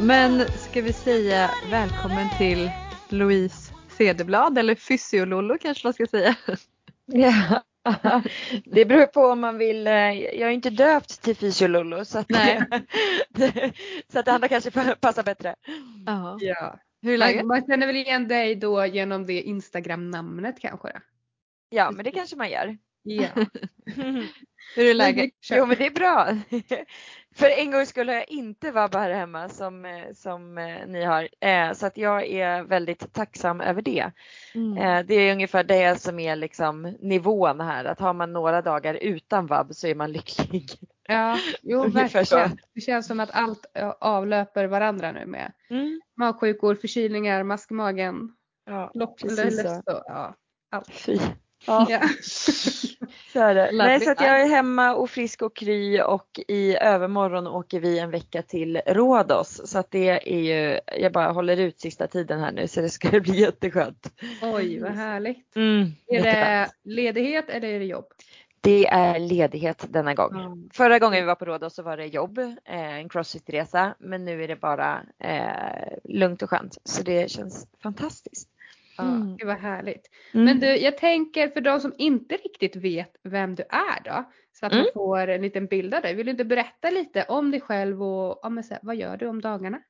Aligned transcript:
Men 0.00 0.46
ska 0.54 0.82
vi 0.82 0.92
säga 0.92 1.54
välkommen 1.62 2.30
till 2.30 2.72
Louise 3.08 3.72
Cederblad 3.90 4.58
eller 4.58 4.74
Fysiolollo 4.74 5.58
kanske 5.60 5.86
man 5.86 5.94
ska 5.94 6.06
säga. 6.06 6.36
Ja, 7.06 7.62
det 8.64 8.84
beror 8.84 9.06
på 9.06 9.20
om 9.20 9.40
man 9.40 9.58
vill. 9.58 9.86
eh, 9.86 9.92
Jag 9.92 10.40
är 10.40 10.50
inte 10.50 10.70
döpt 10.70 11.22
till 11.22 11.36
Fysiolollo 11.36 12.04
så 12.04 12.18
att, 12.18 12.28
Nej. 12.28 12.62
så 14.12 14.18
att 14.18 14.24
det 14.26 14.32
andra 14.32 14.48
kanske 14.48 14.94
passar 14.94 15.22
bättre. 15.22 15.54
Ja. 16.06 16.36
Ja, 16.40 16.78
Hur 17.02 17.12
är 17.12 17.18
läget? 17.18 17.46
Man, 17.46 17.66
känner 17.66 17.86
väl 17.86 17.96
igen 17.96 18.28
dig 18.28 18.54
då 18.54 18.86
genom 18.86 19.26
det 19.26 19.42
Instagram-namnet 19.42 20.60
kanske? 20.60 21.00
Ja 21.70 21.90
men 21.90 22.04
det 22.04 22.10
kanske 22.10 22.36
man 22.36 22.50
gör. 22.50 22.78
Ja. 23.10 23.28
Hur 24.76 24.90
är 24.90 24.94
läget? 24.94 25.30
Jo 25.50 25.66
men 25.66 25.76
det 25.76 25.86
är 25.86 25.90
bra. 25.90 26.28
För 27.34 27.46
en 27.58 27.70
gång 27.70 27.86
skulle 27.86 28.14
jag 28.14 28.28
inte 28.30 28.70
vara 28.70 28.98
här 28.98 29.10
hemma 29.10 29.48
som, 29.48 29.84
eh, 29.84 30.12
som 30.14 30.58
eh, 30.58 30.86
ni 30.86 31.04
har. 31.04 31.28
Eh, 31.40 31.72
Så 31.72 31.86
att 31.86 31.96
jag 31.96 32.26
är 32.26 32.62
väldigt 32.62 33.12
tacksam 33.12 33.60
över 33.60 33.82
det. 33.82 34.10
Mm. 34.54 35.06
Det 35.06 35.14
är 35.14 35.32
ungefär 35.32 35.64
det 35.64 36.00
som 36.00 36.18
är 36.18 36.36
liksom 36.36 36.96
nivån 37.00 37.60
här. 37.60 37.84
Att 37.84 38.00
har 38.00 38.12
man 38.12 38.32
några 38.32 38.62
dagar 38.62 38.94
utan 38.94 39.46
vab 39.46 39.74
så 39.74 39.86
är 39.86 39.94
man 39.94 40.12
lycklig. 40.12 40.70
ja, 41.08 41.38
jo 41.62 41.88
verkligen. 41.88 42.58
Det 42.74 42.80
känns 42.80 43.06
som 43.06 43.20
att 43.20 43.30
allt 43.32 43.66
avlöper 44.00 44.64
varandra 44.66 45.12
nu 45.12 45.26
med 45.26 45.52
Mm. 45.70 46.00
magsjukor, 46.16 46.74
förkylningar, 46.74 47.42
mask 47.42 47.70
i 47.70 47.74
magen, 47.74 48.34
Ja, 48.64 48.90
lopp, 48.94 49.20
ja. 50.06 50.34
Fy. 50.88 51.18
Ja. 51.66 51.86
Så 53.32 53.40
är 53.40 53.54
det. 53.54 53.70
Nej, 53.72 54.00
så 54.00 54.10
att 54.10 54.20
jag 54.20 54.40
är 54.40 54.48
hemma 54.48 54.94
och 54.94 55.10
frisk 55.10 55.42
och 55.42 55.56
kry 55.56 56.00
och 56.00 56.40
i 56.48 56.76
övermorgon 56.76 57.46
åker 57.46 57.80
vi 57.80 57.98
en 57.98 58.10
vecka 58.10 58.42
till 58.42 58.80
Rhodos. 58.86 59.60
Så 59.64 59.78
att 59.78 59.90
det 59.90 60.32
är 60.34 60.40
ju, 60.40 60.80
jag 61.00 61.12
bara 61.12 61.32
håller 61.32 61.56
ut 61.56 61.80
sista 61.80 62.06
tiden 62.06 62.40
här 62.40 62.52
nu 62.52 62.68
så 62.68 62.80
det 62.80 62.88
ska 62.88 63.10
bli 63.20 63.40
jätteskönt. 63.40 64.12
Oj 64.42 64.80
vad 64.80 64.92
härligt. 64.92 65.56
Mm, 65.56 65.92
Är 66.06 66.22
det 66.22 66.68
ledighet 66.84 67.50
eller 67.50 67.68
är 67.68 67.78
det 67.78 67.84
jobb? 67.84 68.06
Det 68.60 68.86
är 68.86 69.18
ledighet 69.18 69.84
denna 69.88 70.14
gång. 70.14 70.68
Förra 70.72 70.98
gången 70.98 71.20
vi 71.22 71.26
var 71.26 71.34
på 71.34 71.44
Rhodos 71.44 71.74
så 71.74 71.82
var 71.82 71.96
det 71.96 72.06
jobb, 72.06 72.38
eh, 72.38 72.54
en 72.98 73.08
crossfit-resa. 73.08 73.94
Men 73.98 74.24
nu 74.24 74.44
är 74.44 74.48
det 74.48 74.56
bara 74.56 75.02
eh, 75.24 75.98
lugnt 76.04 76.42
och 76.42 76.50
skönt. 76.50 76.78
Så 76.84 77.02
det 77.02 77.30
känns 77.30 77.66
fantastiskt. 77.82 78.48
Ja, 78.98 79.04
Mm. 79.04 79.36
det 79.36 79.44
var 79.44 79.54
härligt. 79.54 80.06
Mm. 80.34 80.44
Men 80.44 80.60
du, 80.60 80.66
jag 80.76 80.98
tänker 80.98 81.48
för 81.48 81.60
de 81.60 81.80
som 81.80 81.94
inte 81.98 82.34
riktigt 82.36 82.76
vet 82.76 83.12
vem 83.24 83.54
du 83.54 83.62
är 83.62 84.02
då, 84.04 84.24
så 84.52 84.66
att 84.66 84.72
Mm. 84.72 84.84
man 84.84 84.92
får 84.94 85.28
en 85.28 85.42
liten 85.42 85.66
bild 85.66 85.94
av 85.94 86.02
dig. 86.02 86.14
Vill 86.14 86.26
du 86.26 86.30
inte 86.30 86.44
berätta 86.44 86.90
lite 86.90 87.24
om 87.28 87.50
dig 87.50 87.60
själv 87.60 88.02
och 88.02 88.38
ja, 88.42 88.48
men 88.48 88.64
så 88.64 88.74
här, 88.74 88.80
vad 88.82 88.96
gör 88.96 89.16
du 89.16 89.26
om 89.26 89.40
dagarna? 89.40 89.80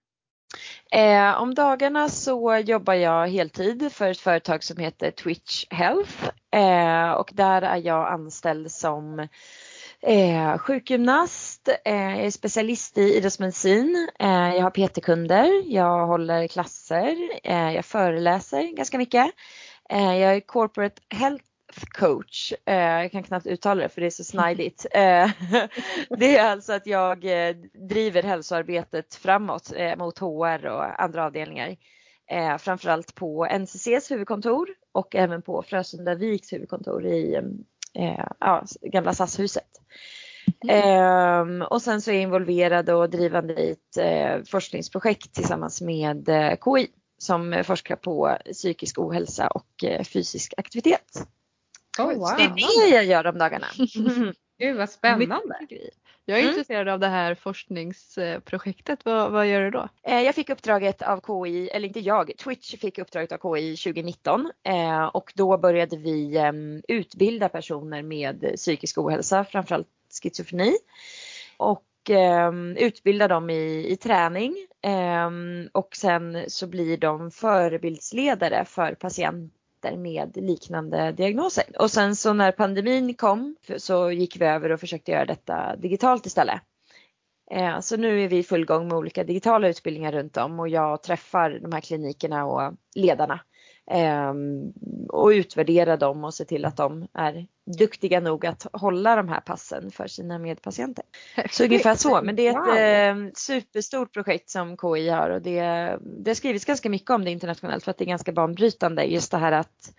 Eh, 0.92 1.42
om 1.42 1.54
dagarna 1.54 2.08
så 2.08 2.56
jobbar 2.56 2.94
jag 2.94 3.28
heltid 3.28 3.92
för 3.92 4.10
ett 4.10 4.18
företag 4.20 4.64
som 4.64 4.76
heter 4.76 5.10
Twitch 5.10 5.64
Health 5.70 6.28
eh, 6.54 7.10
och 7.10 7.30
där 7.32 7.62
är 7.62 7.76
jag 7.76 8.12
anställd 8.12 8.70
som 8.70 9.28
eh, 10.02 10.58
sjukgymnast, 10.58 11.68
eh, 11.84 11.94
jag 11.94 12.24
är 12.26 12.30
specialist 12.30 12.98
i 12.98 13.16
idrottsmedicin, 13.16 14.08
eh, 14.18 14.54
jag 14.54 14.62
har 14.62 14.70
PT-kunder, 14.70 15.62
jag 15.66 16.06
håller 16.06 16.46
klasser, 16.46 17.16
eh, 17.44 17.72
jag 17.72 17.84
föreläser 17.84 18.76
ganska 18.76 18.98
mycket. 18.98 19.26
Eh, 19.90 20.16
jag 20.16 20.36
är 20.36 20.40
corporate 20.40 21.02
health 21.10 21.44
coach, 21.98 22.52
eh, 22.66 22.74
jag 22.76 23.12
kan 23.12 23.22
knappt 23.22 23.46
uttala 23.46 23.82
det 23.82 23.88
för 23.88 24.00
det 24.00 24.06
är 24.06 24.10
så 24.10 24.24
snajdigt. 24.24 24.86
Det 26.18 26.36
är 26.36 26.50
alltså 26.50 26.72
att 26.72 26.86
jag 26.86 27.24
driver 27.88 28.22
hälsoarbetet 28.22 29.14
framåt 29.14 29.72
mot 29.98 30.18
HR 30.18 30.66
och 30.66 31.02
andra 31.02 31.24
avdelningar. 31.24 31.76
Framförallt 32.58 33.14
på 33.14 33.46
NCCs 33.46 34.10
huvudkontor 34.10 34.68
och 34.92 35.14
även 35.14 35.42
på 35.42 35.62
Frösundaviks 35.62 36.52
huvudkontor 36.52 37.06
i 37.06 37.40
eh, 37.98 38.24
ja, 38.40 38.64
gamla 38.82 39.14
SAS-huset. 39.14 39.68
Ehm, 40.68 41.62
och 41.62 41.82
sen 41.82 42.02
så 42.02 42.10
är 42.10 42.14
jag 42.14 42.22
involverad 42.22 42.90
och 42.90 43.10
drivande 43.10 43.54
i 43.54 43.70
ett 43.70 43.96
eh, 43.96 44.44
forskningsprojekt 44.50 45.34
tillsammans 45.34 45.80
med 45.80 46.28
eh, 46.28 46.54
KI 46.64 46.88
som 47.18 47.62
forskar 47.66 47.96
på 47.96 48.38
psykisk 48.52 48.98
ohälsa 48.98 49.48
och 49.48 49.84
eh, 49.84 50.04
fysisk 50.04 50.54
aktivitet. 50.56 51.26
Oh, 51.98 52.28
Så 52.30 52.36
det 52.36 52.42
är 52.42 52.90
det 52.90 52.94
jag 52.94 53.04
gör 53.04 53.26
om 53.26 53.38
dagarna. 53.38 53.66
Gud 54.58 54.76
vad 54.76 54.90
spännande. 54.90 55.56
Jag 56.24 56.38
är 56.38 56.42
Mm. 56.42 56.48
intresserad 56.48 56.88
av 56.88 57.00
det 57.00 57.06
här 57.08 57.34
forskningsprojektet. 57.34 59.04
Vad, 59.04 59.32
vad 59.32 59.46
gör 59.46 59.60
du 59.60 59.70
då? 59.70 59.88
Eh, 60.02 60.20
Jag 60.20 60.34
fick 60.34 60.50
uppdraget 60.50 61.02
av 61.02 61.20
KI, 61.26 61.68
eller 61.68 61.88
inte 61.88 62.00
jag, 62.00 62.32
Twitch 62.38 62.76
fick 62.76 62.98
uppdraget 62.98 63.32
av 63.32 63.56
KI 63.56 63.76
2019 63.76 64.50
eh, 64.66 65.04
och 65.04 65.32
då 65.34 65.58
började 65.58 65.96
vi 65.96 66.36
eh, 66.36 66.52
utbilda 66.88 67.48
personer 67.48 68.02
med 68.02 68.52
psykisk 68.56 68.98
ohälsa, 68.98 69.44
framförallt 69.44 69.88
schizofreni 70.22 70.76
och 71.56 72.10
eh, 72.10 72.52
utbilda 72.76 73.28
dem 73.28 73.50
i, 73.50 73.86
i 73.88 73.96
träning 73.96 74.54
eh, 74.82 75.30
och 75.72 75.96
sen 75.96 76.44
så 76.48 76.66
blir 76.66 76.96
de 76.96 77.30
förebildsledare 77.30 78.64
för 78.64 78.94
patienter 78.94 79.57
med 79.82 80.36
liknande 80.36 81.12
diagnoser. 81.12 81.64
Och 81.78 81.90
sen 81.90 82.16
så 82.16 82.32
när 82.32 82.52
pandemin 82.52 83.14
kom 83.14 83.56
så 83.76 84.10
gick 84.10 84.40
vi 84.40 84.44
över 84.44 84.72
och 84.72 84.80
försökte 84.80 85.12
göra 85.12 85.24
detta 85.24 85.76
digitalt 85.76 86.26
istället. 86.26 86.60
Eh, 87.50 87.80
så 87.80 87.96
nu 87.96 88.24
är 88.24 88.28
vi 88.28 88.38
i 88.38 88.42
full 88.42 88.64
gång 88.64 88.88
med 88.88 88.96
olika 88.96 89.24
digitala 89.24 89.68
utbildningar 89.68 90.12
runt 90.12 90.36
om 90.36 90.60
och 90.60 90.68
jag 90.68 91.02
träffar 91.02 91.50
de 91.62 91.72
här 91.72 91.80
klinikerna 91.80 92.44
och 92.44 92.72
ledarna 92.94 93.40
och 95.08 95.28
utvärderar 95.28 95.96
dem 95.96 96.24
och 96.24 96.34
ser 96.34 96.44
till 96.44 96.64
att 96.64 96.76
de 96.76 97.06
är 97.14 97.46
duktiga 97.78 98.20
nog 98.20 98.46
att 98.46 98.66
hålla 98.72 99.16
de 99.16 99.28
här 99.28 99.40
passen 99.40 99.90
för 99.90 100.06
sina 100.06 100.38
medpatienter. 100.38 101.04
Så 101.50 101.64
ungefär 101.64 101.94
så, 101.94 102.22
men 102.22 102.36
det 102.36 102.46
är 102.46 102.50
ett 102.50 103.16
eh, 103.26 103.32
superstort 103.34 104.12
projekt 104.12 104.50
som 104.50 104.76
KI 104.76 105.08
har 105.08 105.30
och 105.30 105.42
det, 105.42 105.60
det 106.00 106.30
har 106.30 106.34
skrivits 106.34 106.64
ganska 106.64 106.90
mycket 106.90 107.10
om 107.10 107.24
det 107.24 107.30
internationellt 107.30 107.84
för 107.84 107.90
att 107.90 107.98
det 107.98 108.04
är 108.04 108.08
ganska 108.08 108.32
banbrytande 108.32 109.04
just 109.04 109.30
det 109.30 109.38
här 109.38 109.52
att 109.52 109.92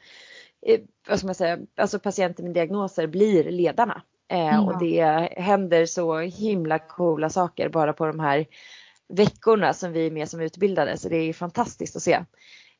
eh, 0.66 0.80
vad 1.08 1.18
ska 1.18 1.26
man 1.26 1.36
säga, 1.36 1.58
alltså 1.78 2.00
patienter 2.00 2.44
med 2.44 2.54
diagnoser 2.54 3.08
blir 3.08 3.52
ledarna. 3.52 4.02
Eh, 4.32 4.68
Och 4.68 4.80
det 4.80 5.30
händer 5.38 5.86
så 5.86 6.20
himla 6.20 6.80
coola 6.80 7.30
saker 7.30 7.70
bara 7.70 7.94
på 7.94 8.06
de 8.06 8.20
här 8.20 8.46
veckorna 9.14 9.74
som 9.74 9.92
vi 9.92 10.08
är 10.08 10.12
med 10.12 10.30
som 10.30 10.42
utbildade 10.42 10.98
så 10.98 11.10
det 11.10 11.18
är 11.18 11.34
fantastiskt 11.34 11.96
att 11.96 12.02
se. 12.02 12.20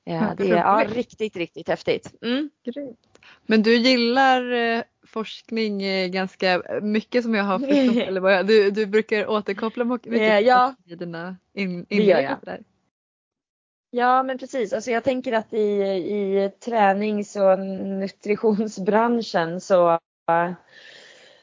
Eh, 0.10 0.16
Ja, 0.16 0.34
det 0.38 0.50
är 0.50 0.56
ja, 0.58 0.84
riktigt, 0.88 1.36
riktigt 1.36 1.68
häftigt. 1.68 2.14
Mm. 2.22 2.50
Men 3.46 3.64
du 3.64 3.76
gillar 3.76 4.52
eh, 4.52 4.82
forskning 5.08 5.84
eh, 5.84 6.08
ganska 6.08 6.62
mycket 6.82 7.24
som 7.24 7.36
jag 7.36 7.44
har 7.44 7.60
förstått. 7.60 8.04
eller 8.08 8.22
vad 8.22 8.34
jag, 8.34 8.48
du, 8.48 8.72
du 8.72 8.86
brukar 8.86 9.30
återkoppla 9.30 9.86
mycket 9.86 10.14
Eh, 10.14 10.40
ja. 10.40 10.76
i 10.86 10.96
dina 10.96 11.38
in, 11.54 11.86
inlägg. 11.90 12.30
Ja 13.92 14.24
men 14.24 14.38
precis, 14.38 14.74
alltså 14.74 14.92
jag 14.92 15.04
tänker 15.04 15.34
att 15.34 15.54
i, 15.54 15.58
i 15.58 16.52
tränings 16.66 17.36
och 17.36 17.60
nutritionsbranschen 17.60 19.62
så, 19.62 20.00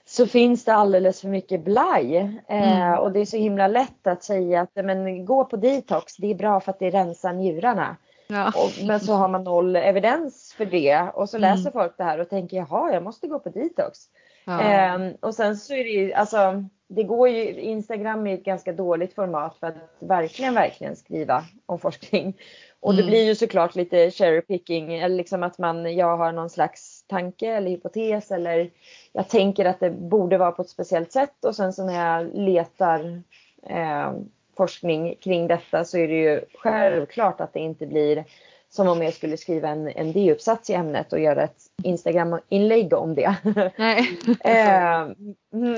så 0.04 0.27
finns 0.27 0.65
det 0.65 0.75
alldeles 0.75 1.21
för 1.21 1.28
mycket 1.28 1.65
blaj. 1.65 2.16
Eh, 2.48 2.83
Mm. 2.83 2.98
och 2.98 3.12
det 3.12 3.21
är 3.21 3.25
så 3.25 3.37
himla 3.37 3.69
lätt 3.69 4.06
att 4.06 4.25
säga 4.25 4.60
att 4.60 4.71
men, 4.75 5.25
gå 5.25 5.44
på 5.44 5.56
detox, 5.56 6.16
det 6.16 6.31
är 6.31 6.34
bra 6.34 6.60
för 6.60 6.71
att 6.72 6.78
det 6.78 6.91
rensar 6.91 7.33
njurarna. 7.33 7.97
Ja. 8.27 8.47
Och, 8.57 8.87
men 8.87 9.01
så 9.01 9.13
har 9.15 9.29
man 9.29 9.45
noll 9.45 9.77
evidens 9.77 10.55
för 10.57 10.67
det 10.67 11.03
och 11.15 11.28
så 11.28 11.37
Mm. 11.37 11.51
läser 11.57 11.71
folk 11.71 11.95
det 11.97 12.05
här 12.05 12.19
och 12.21 12.31
tänker 12.31 12.57
jaha 12.57 12.93
jag 12.93 13.03
måste 13.03 13.27
gå 13.27 13.39
på 13.39 13.49
detox. 13.49 13.99
Ja. 14.45 14.61
Ehm, 14.61 15.13
och 15.21 15.34
sen 15.34 15.57
så 15.57 15.75
är 15.75 15.84
det 15.84 15.91
ju, 15.91 16.13
alltså 16.13 16.65
det 16.89 17.03
går 17.03 17.28
ju, 17.28 17.61
Instagram 17.61 18.27
är 18.27 18.34
ett 18.34 18.45
ganska 18.45 18.73
dåligt 18.73 19.15
format 19.15 19.57
för 19.61 19.67
att 19.67 19.75
verkligen, 19.99 20.55
verkligen 20.55 20.97
skriva 20.97 21.45
om 21.67 21.78
forskning. 21.78 22.37
Och 22.81 22.95
det 22.95 23.01
Mm. 23.03 23.11
blir 23.11 23.25
ju 23.25 23.34
såklart 23.34 23.75
lite 23.75 24.11
cherry 24.11 24.41
picking, 24.41 24.95
eller 24.95 25.17
liksom 25.17 25.43
att 25.43 25.59
man, 25.59 25.95
jag 25.97 26.17
har 26.17 26.33
någon 26.33 26.51
slags 26.51 27.05
tanke 27.07 27.47
eller 27.47 27.71
hypotes 27.71 28.31
eller 28.31 28.71
jag 29.13 29.29
tänker 29.29 29.65
att 29.65 29.81
det 29.81 29.91
borde 29.91 30.39
vara 30.39 30.53
på 30.53 30.63
ett 30.63 30.69
speciellt 30.71 31.13
sätt 31.13 31.45
och 31.45 31.57
sen 31.57 31.72
så 31.72 31.84
när 31.84 32.17
jag 32.17 32.31
letar 32.34 33.22
eh, 33.63 34.13
forskning 34.57 35.15
kring 35.21 35.47
detta 35.47 35.85
så 35.85 35.99
är 35.99 36.09
det 36.09 36.15
ju 36.15 36.41
självklart 36.55 37.41
att 37.41 37.53
det 37.53 37.61
inte 37.61 37.87
blir 37.87 38.25
som 38.69 38.89
om 38.89 39.03
jag 39.03 39.15
skulle 39.15 39.37
skriva 39.37 39.69
en, 39.69 39.89
en 39.89 40.13
D-uppsats 40.13 40.71
i 40.71 40.75
ämnet 40.75 41.13
och 41.13 41.21
göra 41.21 41.43
ett 41.43 41.63
Instagram-inlägg 41.83 42.93
om 42.93 43.15
det. 43.15 43.37
Nej. 43.77 44.19
Eh, 44.45 45.09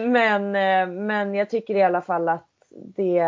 men, 0.08 0.44
eh, 0.56 0.94
men 0.94 1.34
jag 1.34 1.50
tycker 1.50 1.74
i 1.74 1.82
alla 1.82 2.00
fall 2.02 2.28
att 2.28 2.46
det, 2.70 3.22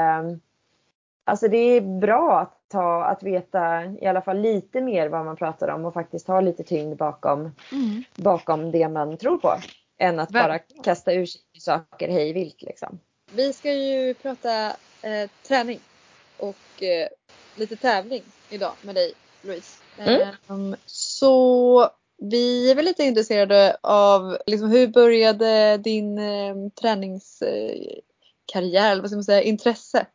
alltså 1.25 1.49
det 1.49 1.57
är 1.57 1.81
bra 1.81 2.41
att, 2.41 2.57
ta, 2.69 3.05
att 3.05 3.23
veta 3.23 3.85
i 3.85 4.07
alla 4.07 4.21
fall 4.23 4.39
lite 4.41 4.81
mer 4.81 5.09
vad 5.09 5.25
man 5.25 5.37
pratar 5.37 5.69
om 5.69 5.85
och 5.85 5.95
faktiskt 5.95 6.29
ha 6.29 6.41
lite 6.41 6.63
tyngd 6.65 6.97
bakom, 6.97 7.41
Mm. 7.73 8.05
bakom 8.17 8.71
det 8.71 8.89
man 8.89 9.17
tror 9.17 9.37
på. 9.39 9.55
Än 9.99 10.21
att 10.21 10.31
bara 10.31 10.49
Verkligen. 10.49 10.83
kasta 10.83 11.13
ur 11.13 11.27
sig 11.27 11.41
saker 11.59 12.09
hej 12.09 12.33
vilt 12.33 12.63
liksom. 12.63 12.99
Vi 13.35 13.53
ska 13.53 13.73
ju 13.73 14.15
prata 14.15 14.73
eh, 15.03 15.31
träning. 15.43 15.81
och 16.39 16.83
eh, 16.83 17.09
lite 17.57 17.77
tävling 17.77 18.23
idag 18.51 18.73
med 18.83 18.95
dig 18.95 19.13
Louise. 19.43 19.83
Mm. 19.99 20.29
Ehm, 20.49 20.77
så 20.87 21.89
vi 22.19 22.71
är 22.71 22.75
väl 22.75 22.85
lite 22.85 23.03
intresserade 23.03 23.77
av 23.81 24.39
liksom, 24.47 24.71
hur 24.71 24.87
började 24.87 25.77
din 25.77 26.19
eh, 26.19 26.55
träningskarriär, 26.81 28.93
eller 28.93 29.01
vad 29.01 29.11
ska 29.11 29.17
man 29.17 29.25
säga, 29.25 29.43
intresse? 29.43 30.07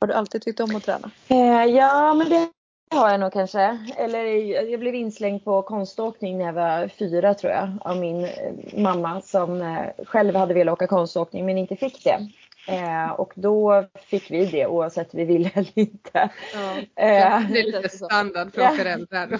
Har 0.00 0.08
du 0.08 0.14
alltid 0.14 0.42
tyckt 0.42 0.60
om 0.60 0.76
att 0.76 0.84
träna? 0.84 1.10
Eh, 1.28 1.64
ja, 1.64 2.14
men 2.14 2.28
det 2.28 2.48
har 2.90 3.10
jag 3.10 3.20
nog 3.20 3.32
kanske. 3.32 3.78
Eller 3.96 4.24
jag 4.70 4.80
blev 4.80 4.94
inslängd 4.94 5.44
på 5.44 5.62
konståkning 5.62 6.38
när 6.38 6.44
jag 6.44 6.52
var 6.52 6.88
fyra 6.88 7.34
tror 7.34 7.52
jag 7.52 7.70
av 7.80 7.96
min 7.96 8.24
eh, 8.24 8.30
mamma 8.76 9.20
som 9.20 9.62
eh, 9.62 10.04
själv 10.04 10.34
hade 10.34 10.54
velat 10.54 10.72
åka 10.72 10.86
konståkning 10.86 11.46
men 11.46 11.58
inte 11.58 11.76
fick 11.76 12.04
det. 12.04 12.28
Eh, 12.68 13.10
och 13.12 13.32
då 13.36 13.84
fick 14.06 14.30
vi 14.30 14.46
det 14.46 14.66
oavsett 14.66 15.14
vi 15.14 15.24
ville 15.24 15.50
eller 15.54 15.78
inte. 15.78 16.30
Ja. 16.54 16.76
Eh, 16.78 17.42
Det 17.50 17.60
är 17.60 17.64
lite 17.72 17.88
standard 17.88 18.54
för 18.54 18.60
Ja. 18.60 18.68
föräldrar. 18.70 19.38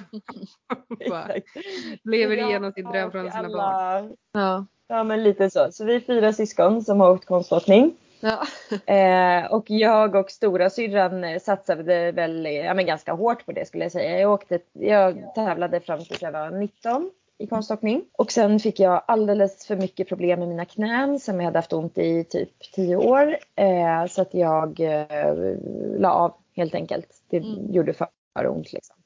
Lever 2.05 2.37
igenom 2.37 2.73
sin 2.73 2.85
dröm 2.85 3.11
från 3.11 3.31
sina 3.31 3.43
barn. 3.43 3.55
alla, 3.61 4.09
Ja. 4.33 4.67
Ja 4.89 5.05
men 5.05 5.23
lite 5.23 5.51
så. 5.51 5.69
Så 5.73 5.85
vi 5.85 5.95
är 5.97 6.01
fyra 6.01 6.33
syskon 6.33 6.83
som 6.83 7.01
har 7.01 7.11
åkt 7.11 7.25
konståkning. 7.27 7.95
Ja. 8.21 8.43
Eh, 8.95 9.53
och 9.53 9.65
jag 9.71 10.15
och 10.15 10.31
stora 10.31 10.71
syrran 10.71 11.41
satsade 11.41 12.13
väl 12.13 12.47
ja, 12.47 12.75
men 12.75 12.87
ganska 12.87 13.13
hårt 13.13 13.47
på 13.47 13.53
det 13.53 13.69
skulle 13.69 13.85
jag 13.85 13.93
säga. 13.93 14.21
Jag, 14.21 14.33
åkte, 14.33 14.59
jag 14.73 15.35
tävlade 15.35 15.81
fram 15.81 15.99
tills 16.05 16.23
jag 16.23 16.33
var 16.33 16.51
19 16.51 17.11
i 17.39 17.47
konståkning. 17.47 18.05
Och 18.13 18.33
sen 18.33 18.59
fick 18.61 18.81
jag 18.81 19.03
alldeles 19.07 19.67
för 19.67 19.77
mycket 19.77 20.09
problem 20.09 20.39
med 20.41 20.49
mina 20.49 20.65
knän 20.65 21.21
som 21.21 21.37
jag 21.41 21.45
hade 21.45 21.59
haft 21.59 21.73
ont 21.73 21.99
i 21.99 22.25
typ 22.25 22.51
10 22.75 22.97
år. 22.97 23.37
Eh, 23.57 24.07
så 24.07 24.23
att 24.23 24.35
jag 24.35 24.81
eh, 24.81 25.57
la 25.99 26.13
av 26.13 26.35
helt 26.57 26.75
enkelt. 26.75 27.07
Det 27.31 27.37
Mm. 27.37 27.73
gjorde 27.73 27.93
för, 27.93 28.07
för 28.39 28.49
ont 28.49 28.73
liksom. 28.73 28.97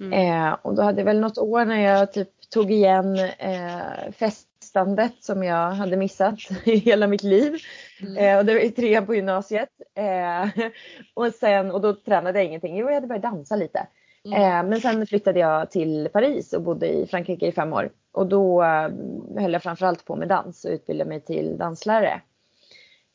Mm. 0.00 0.12
Eh, 0.12 0.56
och 0.62 0.74
då 0.74 0.82
hade 0.82 1.00
jag 1.00 1.04
väl 1.04 1.20
något 1.20 1.38
år 1.38 1.64
när 1.64 1.80
jag 1.80 2.12
typ 2.12 2.28
tog 2.50 2.70
igen 2.70 3.18
eh, 3.38 4.12
festandet 4.12 5.12
som 5.20 5.42
jag 5.42 5.70
hade 5.70 5.96
missat 5.96 6.34
i 6.64 6.76
hela 6.76 7.06
mitt 7.06 7.22
liv. 7.22 7.56
Mm. 8.02 8.16
Eh, 8.16 8.38
och 8.38 8.44
det 8.44 8.54
var 8.54 8.60
i 8.60 8.70
trean 8.70 9.06
på 9.06 9.14
gymnasiet. 9.14 9.68
Eh, 9.94 10.48
och, 11.14 11.34
sen, 11.34 11.70
och 11.70 11.80
då 11.80 11.94
tränade 11.94 12.38
jag 12.38 12.46
ingenting. 12.46 12.76
Jo, 12.76 12.86
jag 12.86 12.94
hade 12.94 13.06
börjat 13.06 13.22
dansa 13.22 13.56
lite. 13.56 13.86
Mm. 14.24 14.42
Eh, 14.42 14.70
men 14.70 14.80
sen 14.80 15.06
flyttade 15.06 15.40
jag 15.40 15.70
till 15.70 16.08
Paris 16.12 16.52
och 16.52 16.62
bodde 16.62 16.88
i 16.88 17.06
Frankrike 17.06 17.46
i 17.46 17.52
fem 17.52 17.72
år. 17.72 17.90
Och 18.12 18.26
då 18.26 18.62
eh, 18.62 18.90
höll 19.38 19.52
jag 19.52 19.62
framförallt 19.62 20.04
på 20.04 20.16
med 20.16 20.28
dans 20.28 20.64
och 20.64 20.70
utbildade 20.70 21.08
mig 21.08 21.20
till 21.20 21.58
danslärare. 21.58 22.20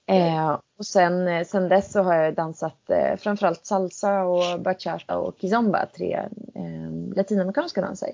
Eh, 0.08 0.60
och 0.78 0.86
sen, 0.86 1.46
sen 1.46 1.70
dess 1.70 1.92
så 1.92 2.02
har 2.02 2.16
jag 2.16 2.34
dansat 2.34 2.92
framförallt 3.18 3.66
salsa 3.66 4.24
och 4.24 4.62
bachata 4.62 5.18
och 5.18 5.36
kizomba, 5.42 5.86
tre 5.86 6.14
eh, 6.56 7.16
latinamerikanska 7.16 7.82
danser. 7.82 8.10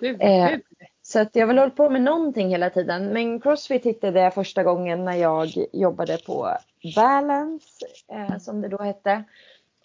Gud, 0.00 0.18
gud. 0.20 0.62
Så 1.02 1.20
att 1.20 1.36
jag 1.36 1.42
har 1.42 1.46
väl 1.46 1.58
hållit 1.58 1.76
på 1.76 1.90
med 1.90 2.02
någonting 2.02 2.48
hela 2.48 2.70
tiden. 2.70 3.06
Men 3.06 3.40
crossfit 3.40 3.86
hittade 3.86 4.20
jag 4.20 4.34
första 4.34 4.62
gången 4.62 5.04
när 5.04 5.16
jag 5.16 5.48
jobbade 5.72 6.18
på 6.26 6.56
Balance, 6.96 7.86
eh, 8.12 8.38
som 8.38 8.60
det 8.60 8.68
då 8.68 8.78
hette. 8.78 9.24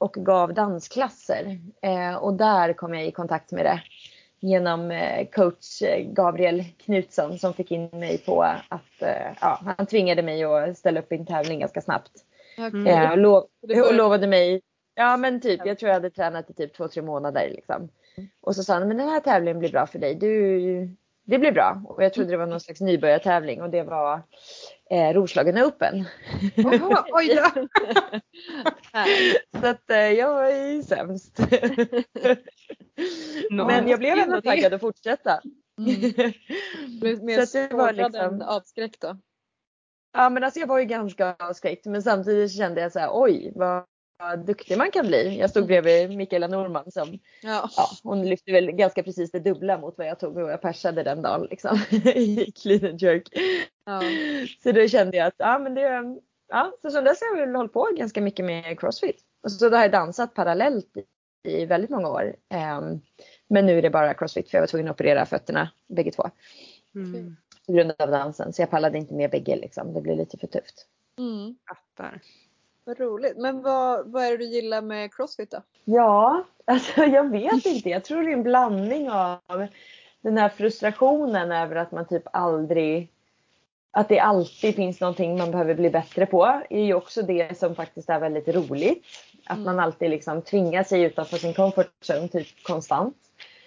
Och 0.04 0.14
gav 0.14 0.54
dansklasser. 0.54 1.60
Eh, 1.82 2.16
och 2.16 2.34
där 2.34 2.74
kom 2.74 2.94
jag 2.94 3.06
i 3.06 3.12
kontakt 3.12 3.52
med 3.52 3.66
det. 3.66 3.82
Genom 4.40 4.92
eh, 4.92 5.28
coach 5.28 5.82
eh, 5.82 6.06
Gabriel 6.06 6.64
Knutsson 6.78 7.40
som 7.40 7.54
fick 7.54 7.72
in 7.72 7.90
mig 7.92 8.18
på 8.18 8.42
att, 8.70 9.02
eh, 9.02 9.34
ja, 9.42 9.60
han 9.78 9.86
tvingade 9.86 10.24
mig 10.24 10.44
att 10.44 10.78
ställa 10.78 11.00
upp 11.00 11.12
i 11.12 11.16
en 11.16 11.26
tävling 11.26 11.60
ganska 11.60 11.82
snabbt. 11.82 12.12
Eh, 12.88 13.12
och, 13.12 13.18
lov, 13.18 13.44
och 13.62 13.94
lovade 13.94 14.28
mig, 14.28 14.62
ja 14.96 15.18
men 15.18 15.42
typ, 15.42 15.66
jag 15.66 15.80
tror 15.80 15.88
jag 15.88 15.94
hade 15.94 16.10
tränat 16.10 16.50
i 16.50 16.54
typ 16.54 16.74
två, 16.74 16.88
tre 16.88 17.02
månader 17.02 17.50
liksom. 17.50 17.90
Och 18.42 18.56
så 18.56 18.64
sa 18.64 18.74
han, 18.74 18.88
men 18.88 18.98
den 18.98 19.10
här 19.10 19.20
tävlingen 19.20 19.60
blir 19.60 19.72
bra 19.72 19.88
för 19.88 20.00
dig. 20.00 20.16
Du, 20.16 20.96
det 21.24 21.40
blir 21.40 21.52
bra. 21.52 21.82
Och 21.86 22.04
jag 22.04 22.14
trodde 22.14 22.32
det 22.32 22.38
var 22.38 22.46
någon 22.46 22.60
slags 22.60 22.82
nybörjartävling 22.82 23.62
och 23.62 23.70
det 23.70 23.84
var 23.84 24.22
eh, 24.92 25.14
Roslagen 25.14 25.58
Open. 25.58 26.06
Jaha, 26.56 27.06
oj 27.12 27.36
då. 27.36 27.68
Så 29.60 29.68
att 29.68 29.90
eh, 29.90 29.98
jag 29.98 30.52
är 30.52 30.82
sämst. 30.82 31.40
Nå, 33.50 33.68
men 33.68 33.88
jag 33.88 34.00
blev 34.00 34.18
ändå 34.18 34.42
taggad 34.42 34.74
att 34.74 34.82
fortsätta. 34.82 35.42
Mm. 35.80 36.02
Mer 37.26 37.42
Så 37.46 37.58
det 37.58 37.74
var 37.74 37.94
liksom- 37.94 38.42
avskräckt 38.42 39.02
då? 39.02 39.18
Ja 40.14 40.30
men 40.30 40.44
alltså 40.44 40.60
jag 40.60 40.68
var 40.68 40.80
ju 40.80 40.86
ganska 40.86 41.36
avskräckt 41.40 41.86
men 41.86 42.04
samtidigt 42.04 42.58
kände 42.58 42.82
jag 42.82 42.92
så 42.92 43.00
här, 43.00 43.10
oj 43.12 43.52
vad, 43.56 43.86
vad 44.18 44.46
duktig 44.46 44.78
man 44.78 44.92
kan 44.92 45.08
bli. 45.08 45.40
Jag 45.40 45.50
stod 45.50 45.68
bredvid 45.68 46.18
Mikaela 46.18 46.48
Norman 46.48 46.92
som 46.92 47.20
Ja. 47.42 47.70
ja, 47.78 47.90
hon 48.04 48.26
lyfte 48.26 48.52
väl 48.52 48.72
ganska 48.72 49.04
precis 49.04 49.32
det 49.32 49.40
dubbla 49.40 49.78
mot 49.78 49.98
vad 49.98 50.08
jag 50.08 50.20
tog 50.20 50.38
och 50.38 50.52
jag 50.52 50.62
persade 50.62 51.04
den 51.04 51.22
dagen 51.22 51.48
liksom 51.50 51.78
i 52.16 52.52
clean 52.56 52.86
and 52.86 53.02
jerk. 53.02 53.28
ja. 53.86 54.02
Så 54.64 54.72
då 54.72 54.88
kände 54.88 55.18
jag 55.18 55.28
att 55.28 55.36
ja 55.38 55.60
men 55.60 55.74
det, 55.74 56.18
ja 56.48 56.72
så 56.82 56.90
sen 56.92 57.04
dess 57.04 57.22
har 57.22 57.38
jag 57.38 57.46
väl 57.46 57.56
hållit 57.56 57.74
på 57.74 57.90
ganska 57.98 58.22
mycket 58.22 58.46
med 58.46 58.80
crossfit. 58.80 59.22
Och 59.44 59.52
så 59.52 59.70
då 59.70 59.76
har 59.76 59.84
jag 59.84 59.92
dansat 59.92 60.34
parallellt 60.34 60.98
i, 60.98 61.62
i 61.62 61.66
väldigt 61.66 61.90
många 61.90 62.10
år. 62.10 62.36
Ehm, 62.50 63.00
men 63.50 63.66
nu 63.66 63.78
är 63.78 63.82
det 63.82 63.90
bara 63.90 64.14
crossfit 64.14 64.50
för 64.50 64.58
jag 64.58 64.62
var 64.62 64.68
tvungen 64.68 64.88
att 64.88 64.96
operera 64.96 65.26
fötterna 65.26 65.70
bägge 65.88 66.12
två 66.12 66.30
Mm, 66.96 67.36
på 67.66 67.74
grund 67.74 67.94
av 68.00 68.12
dansen. 68.12 68.54
Så 68.54 68.62
jag 68.62 68.70
pallade 68.70 68.98
inte 68.98 69.14
med 69.14 69.32
bägge 69.32 69.56
liksom. 69.56 69.94
Det 69.94 70.02
blev 70.02 70.18
lite 70.18 70.38
för 70.38 70.48
tufft. 70.48 70.88
Mm. 71.18 71.56
Vad 72.86 73.00
roligt. 73.00 73.38
Men 73.38 73.62
vad, 73.62 74.12
vad 74.12 74.24
är 74.24 74.32
det 74.32 74.38
du 74.38 74.46
gillar 74.46 74.82
med 74.82 75.16
crossfit 75.16 75.52
då? 75.52 75.62
Ja, 75.86 76.44
alltså 76.66 77.04
jag 77.04 77.30
vet 77.32 77.66
inte. 77.66 77.90
Jag 77.90 78.04
tror 78.04 78.24
det 78.24 78.30
är 78.30 78.34
en 78.34 78.44
blandning 78.44 79.10
av 79.12 79.68
den 80.22 80.38
här 80.38 80.50
frustrationen 80.50 81.52
över 81.52 81.76
att 81.76 81.92
man 81.92 82.08
typ 82.08 82.24
aldrig 82.34 83.10
att 83.92 84.10
det 84.10 84.20
alltid 84.20 84.76
finns 84.76 85.02
någonting 85.02 85.38
man 85.38 85.52
behöver 85.52 85.74
bli 85.74 85.90
bättre 85.90 86.26
på. 86.26 86.62
Det 86.70 86.76
är 86.76 86.86
ju 86.86 86.94
också 86.94 87.22
det 87.22 87.58
som 87.58 87.76
faktiskt 87.76 88.10
är 88.10 88.20
väldigt 88.20 88.48
roligt. 88.48 89.04
Att 89.46 89.58
Mm. 89.58 89.66
man 89.66 89.80
alltid 89.80 90.10
liksom 90.10 90.42
tvingar 90.42 90.84
sig 90.84 91.02
utanför 91.02 91.38
sin 91.38 91.54
comfort 91.54 91.92
zone 92.02 92.28
typ 92.28 92.64
konstant. 92.64 93.18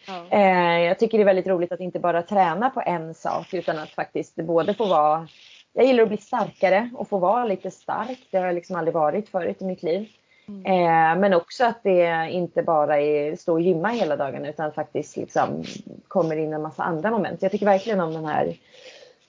Ja. 0.07 0.27
Eh, 0.31 0.81
jag 0.81 0.99
tycker 0.99 1.19
det 1.19 1.23
är 1.23 1.27
väldigt 1.27 1.47
roligt 1.47 1.73
att 1.73 1.81
inte 1.81 1.99
bara 1.99 2.23
träna 2.23 2.71
på 2.71 2.81
en 2.87 3.15
sak 3.15 3.55
utan 3.55 3.79
att 3.79 3.91
faktiskt 3.91 4.35
både 4.37 4.75
få 4.75 4.87
vara 4.87 5.29
jag 5.77 5.87
gillar 5.87 6.03
att 6.03 6.09
bli 6.09 6.19
starkare 6.19 6.91
och 6.95 7.09
få 7.09 7.19
vara 7.19 7.45
lite 7.45 7.71
stark. 7.71 8.29
Det 8.31 8.39
har 8.39 8.47
jag 8.47 8.55
liksom 8.55 8.77
aldrig 8.77 8.95
varit 8.95 9.29
förut 9.29 9.63
i 9.63 9.65
mitt 9.65 9.83
liv. 9.83 10.09
Mm. 10.49 10.67
Eh, 10.67 11.21
men 11.21 11.35
också 11.35 11.65
att 11.65 11.83
det 11.83 12.29
inte 12.31 12.63
bara 12.63 13.01
är 13.01 13.37
stå 13.37 13.53
och 13.53 13.61
gymma 13.61 13.89
hela 13.89 14.17
dagen 14.17 14.45
utan 14.45 14.73
faktiskt 14.73 15.17
liksom 15.17 15.65
kommer 16.09 16.37
in 16.37 16.53
en 16.53 16.63
massa 16.63 16.83
andra 16.83 17.11
moment. 17.11 17.43
Jag 17.43 17.53
tycker 17.53 17.67
verkligen 17.67 18.01
om 18.01 18.13
den 18.13 18.25
här 18.25 18.57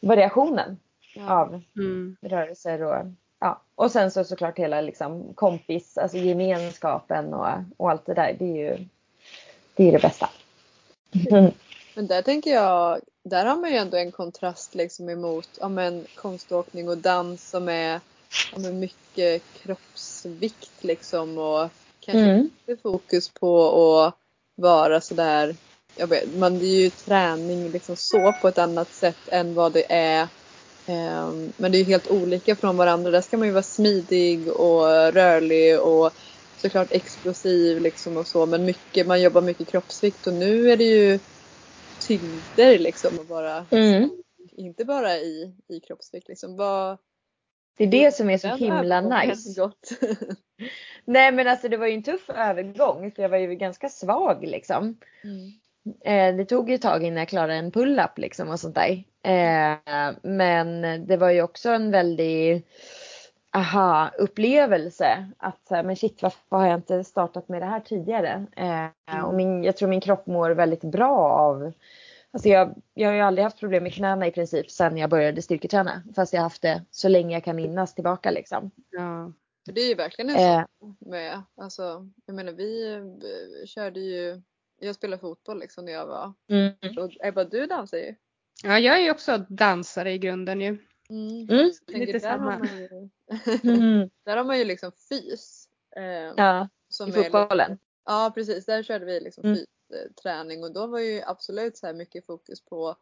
variationen 0.02 0.78
Ja. 1.16 1.42
av 1.42 1.62
Mm. 1.76 2.16
rörelser 2.22 2.84
och 2.84 3.06
ja. 3.40 3.62
Och 3.76 3.92
sen 3.92 4.12
så 4.12 4.24
såklart 4.24 4.60
hela 4.60 4.82
liksom 4.82 5.34
kompis, 5.36 5.98
alltså 5.98 6.18
gemenskapen 6.18 7.34
och, 7.34 7.48
och 7.78 7.92
allt 7.92 8.06
det 8.06 8.14
där. 8.14 8.36
Det 8.40 8.46
är 8.46 8.72
ju 8.72 8.86
det, 9.76 9.88
är 9.88 9.92
det 9.92 10.02
bästa. 10.02 10.30
Men 11.96 12.08
där 12.08 12.22
tänker 12.22 12.52
jag, 12.52 13.00
där 13.30 13.46
har 13.46 13.56
man 13.56 13.72
ju 13.72 13.78
ändå 13.78 13.98
en 13.98 14.12
kontrast 14.12 14.76
liksom 14.76 15.10
emot 15.10 15.50
ja, 15.60 15.70
men, 15.70 16.06
konståkning 16.16 16.90
och 16.90 16.98
dans 16.98 17.50
som 17.50 17.70
är 17.70 18.02
ja, 18.54 18.60
men, 18.60 18.80
mycket 18.80 19.42
kroppsvikt 19.62 20.84
liksom 20.84 21.38
och 21.38 21.70
kanske 22.00 22.20
Mm. 22.32 22.50
inte 22.68 22.82
fokus 22.82 23.30
på 23.30 23.72
att 23.72 24.14
vara 24.56 25.02
sådär, 25.02 25.56
jag 25.96 26.08
vet, 26.08 26.36
man 26.36 26.60
det 26.60 26.66
är 26.66 26.84
ju 26.84 26.90
träning 26.90 27.72
liksom 27.72 27.96
så 27.96 28.34
på 28.42 28.48
ett 28.48 28.58
annat 28.58 28.94
sätt 28.94 29.28
än 29.28 29.54
vad 29.54 29.74
det 29.74 29.92
är 29.92 30.28
Ehm, 30.88 31.52
Men 31.58 31.72
det 31.72 31.78
är 31.78 31.80
ju 31.80 31.86
helt 31.86 32.12
olika 32.12 32.56
från 32.56 32.78
varandra. 32.78 33.12
Där 33.12 33.22
ska 33.22 33.38
man 33.38 33.48
ju 33.48 33.54
vara 33.54 33.64
smidig 33.64 34.48
och 34.52 35.14
rörlig 35.14 35.80
och 35.80 36.14
såklart 36.58 36.92
explosiv 36.92 37.82
liksom 37.82 38.18
och 38.18 38.28
så. 38.28 38.46
Men 38.46 38.66
mycket, 38.66 39.08
man 39.08 39.22
jobbar 39.22 39.42
mycket 39.42 39.68
kroppsvikt 39.68 40.28
och 40.28 40.34
nu 40.34 40.72
är 40.72 40.78
det 40.78 40.84
ju 40.84 41.20
tyngder 42.08 42.80
liksom 42.80 43.20
och 43.20 43.26
bara 43.26 43.66
Mm. 43.72 44.10
inte 44.52 44.86
bara 44.86 45.16
i, 45.16 45.54
i 45.68 45.80
kroppsvikt 45.80 46.28
liksom. 46.28 46.58
Vad, 46.58 46.98
Det 47.78 47.84
är 47.84 47.88
det 47.88 48.16
som 48.16 48.30
är 48.30 48.38
så 48.38 48.48
himla 48.48 49.02
nice. 49.02 49.72
Nej 51.06 51.32
men 51.32 51.48
alltså 51.48 51.70
det 51.70 51.78
var 51.78 51.88
ju 51.88 51.94
en 51.94 52.04
tuff 52.04 52.30
övergång 52.30 53.12
för 53.12 53.22
jag 53.22 53.30
var 53.30 53.38
ju 53.38 53.56
ganska 53.56 53.90
svag 53.90 54.46
liksom. 54.46 54.98
Mm. 55.24 55.52
Eh, 56.06 56.38
det 56.38 56.46
tog 56.46 56.70
ju 56.70 56.76
ett 56.76 56.82
tag 56.82 57.04
innan 57.04 57.18
jag 57.18 57.28
klarade 57.28 57.54
en 57.54 57.72
pull-up 57.72 58.18
liksom 58.18 58.50
och 58.50 58.60
sånt 58.60 58.76
där. 58.76 59.04
Eh, 59.24 60.16
men 60.22 60.82
det 61.08 61.18
var 61.18 61.32
ju 61.32 61.42
också 61.42 61.70
en 61.70 61.92
väldig 61.92 62.64
aha 63.58 64.12
upplevelse 64.18 65.30
att 65.38 65.68
så 65.68 65.76
här, 65.76 65.84
men 65.84 65.96
shit 65.96 66.22
varför 66.22 66.58
har 66.58 66.66
jag 66.68 66.76
inte 66.76 67.04
startat 67.04 67.50
med 67.50 67.62
det 67.62 67.66
här 67.66 67.80
tidigare? 67.80 68.46
Eh, 68.56 69.26
och 69.26 69.34
min, 69.34 69.64
jag 69.64 69.78
tror 69.78 69.90
min 69.90 70.02
kropp 70.02 70.28
mår 70.28 70.50
väldigt 70.52 70.82
bra 70.84 71.18
av 71.18 71.72
Alltså 72.32 72.50
jag, 72.50 72.82
jag 72.94 73.10
har 73.10 73.16
ju 73.16 73.22
aldrig 73.22 73.44
haft 73.44 73.60
problem 73.60 73.84
med 73.84 73.94
knäna 73.94 74.28
i 74.28 74.32
princip 74.32 74.72
sedan 74.72 74.98
jag 74.98 75.10
började 75.10 75.42
styrketräna. 75.42 76.04
Fast 76.16 76.34
jag 76.34 76.40
har 76.40 76.44
haft 76.44 76.62
det 76.62 76.84
så 76.92 77.08
länge 77.10 77.36
jag 77.36 77.44
kan 77.44 77.56
minnas 77.56 77.94
tillbaka 77.96 78.32
liksom. 78.32 78.72
Ja. 78.90 79.32
För 79.66 79.74
det 79.74 79.82
är 79.82 79.88
ju 79.90 79.96
verkligen 79.96 80.30
en 80.30 80.36
Eh. 80.36 80.60
sak 80.60 80.70
med, 81.00 81.42
alltså 81.62 82.08
jag 82.26 82.36
menar 82.36 82.52
vi 82.52 83.02
körde 83.68 84.00
ju, 84.00 84.42
jag 84.80 84.96
spelade 84.96 85.20
fotboll 85.22 85.60
liksom 85.60 85.86
när 85.86 85.92
jag 85.92 86.06
var, 86.06 86.34
Mm. 86.50 86.74
och 86.98 87.12
Ebba 87.20 87.44
du 87.44 87.66
dansar 87.66 87.98
ju. 87.98 88.16
Ja, 88.64 88.80
jag 88.80 89.00
är 89.00 89.04
ju 89.04 89.12
också 89.12 89.38
dansare 89.50 90.12
i 90.14 90.18
grunden 90.18 90.62
ju. 90.62 90.78
Mm. 91.10 91.48
Mm. 91.50 91.72
Tänker, 91.88 92.14
Lite 92.14 92.20
där, 92.28 92.38
har 92.38 92.60
man 92.60 92.68
ju, 92.78 92.88
Mm. 93.72 94.10
där 94.26 94.38
har 94.38 94.44
man 94.44 94.58
ju 94.58 94.64
liksom 94.66 94.92
fys. 95.10 95.68
Eh, 95.96 96.04
Ja, 96.38 96.70
som 96.90 97.10
i 97.10 97.12
är 97.12 97.24
fotbollen. 97.24 97.80
Ja 98.06 98.32
precis, 98.36 98.66
där 98.66 98.84
körde 98.84 99.06
vi 99.06 99.20
liksom 99.20 99.44
Mm. 99.46 99.58
fysträning 99.58 100.64
och 100.64 100.74
då 100.74 100.88
var 100.88 101.00
ju 101.00 101.22
absolut 101.26 101.78
så 101.78 101.86
här 101.88 101.94
mycket 101.94 102.26
fokus 102.26 102.66
på 102.66 102.88
att 102.90 103.00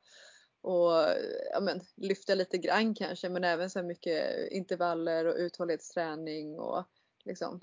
ja, 1.53 1.59
men, 1.61 1.81
lyfta 1.95 2.35
lite 2.35 2.57
grann 2.57 2.95
kanske 2.95 3.29
men 3.29 3.43
även 3.43 3.69
så 3.69 3.79
här 3.79 3.85
mycket 3.85 4.51
intervaller 4.51 5.25
och 5.25 5.35
uthållighetsträning 5.37 6.59
och 6.59 6.83
liksom 7.25 7.61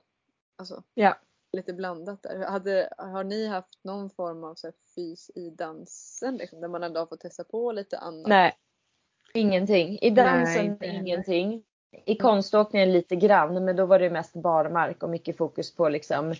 alltså, 0.56 0.82
Ja. 0.94 1.18
lite 1.52 1.72
blandat 1.72 2.22
där. 2.22 2.38
Hade, 2.46 2.88
har 2.98 3.24
ni 3.24 3.46
haft 3.46 3.84
någon 3.84 4.10
form 4.10 4.44
av 4.44 4.54
så 4.54 4.66
här 4.66 4.74
fys 4.94 5.30
i 5.34 5.50
dansen 5.50 6.36
liksom, 6.36 6.60
där 6.60 6.68
man 6.68 6.82
ändå 6.82 7.00
har 7.00 7.06
fått 7.06 7.20
testa 7.20 7.44
på 7.44 7.72
lite 7.72 7.98
annat? 7.98 8.28
Nej. 8.28 8.56
Ingenting. 9.34 9.98
I 10.02 10.10
dansen 10.10 10.76
heller. 10.80 11.00
ingenting. 11.00 11.62
I 12.04 12.14
konståkningen 12.14 12.92
lite 12.92 13.16
grann 13.16 13.64
men 13.64 13.76
då 13.76 13.86
var 13.86 13.98
det 13.98 14.10
mest 14.10 14.34
barmark 14.34 15.02
och 15.02 15.10
mycket 15.10 15.36
fokus 15.36 15.74
på 15.74 15.88
liksom 15.88 16.34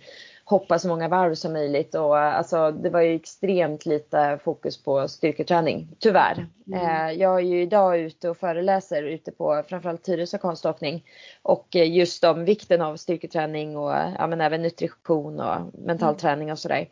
hoppa 0.45 0.79
så 0.79 0.89
många 0.89 1.09
varv 1.09 1.35
som 1.35 1.53
möjligt 1.53 1.95
och 1.95 2.19
alltså 2.19 2.71
det 2.71 2.91
var 2.91 3.01
ju 3.01 3.15
extremt 3.15 3.87
lite 3.87 4.39
fokus 4.45 4.83
på 4.83 5.09
styrketräning 5.09 5.89
tyvärr. 5.99 6.47
Mm. 6.67 6.81
Eh, 6.81 7.13
jag 7.13 7.35
är 7.35 7.45
ju 7.45 7.63
idag 7.63 7.99
ute 7.99 8.31
och 8.31 8.37
föreläser 8.37 9.03
ute 9.03 9.33
på 9.33 9.63
framförallt 9.69 10.03
Tyresö 10.05 10.39
konståkning 10.39 11.05
och 11.43 11.77
eh, 11.77 11.93
just 11.93 12.25
om 12.25 12.45
vikten 12.45 12.83
av 12.83 12.97
styrketräning 12.97 13.77
och 13.77 13.93
ja, 14.19 14.27
men 14.27 14.41
även 14.41 14.63
nutrition 14.63 15.41
och 15.41 15.57
mental 15.75 16.09
Mm. 16.09 16.19
träning 16.19 16.53
och 16.53 16.59
sådär. 16.59 16.89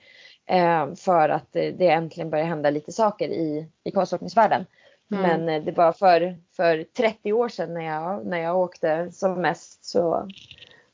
Eh, 0.47 0.95
för 0.95 1.28
att 1.28 1.57
eh, 1.57 1.75
det 1.78 1.88
äntligen 1.88 2.30
börjar 2.30 2.45
hända 2.45 2.71
lite 2.71 2.92
saker 2.92 3.28
i, 3.28 3.66
i 3.85 3.90
konståkningsvärlden. 3.90 4.66
Mm. 5.12 5.23
Men 5.23 5.49
eh, 5.49 5.64
det 5.64 5.73
var 5.73 5.93
för, 5.93 6.38
för 6.57 6.85
30 6.85 7.33
år 7.33 7.49
sedan 7.49 7.75
när 7.75 7.85
jag, 7.85 8.26
när 8.26 8.38
jag 8.38 8.59
åkte 8.59 9.12
som 9.12 9.40
mest 9.40 9.85
så, 9.85 10.29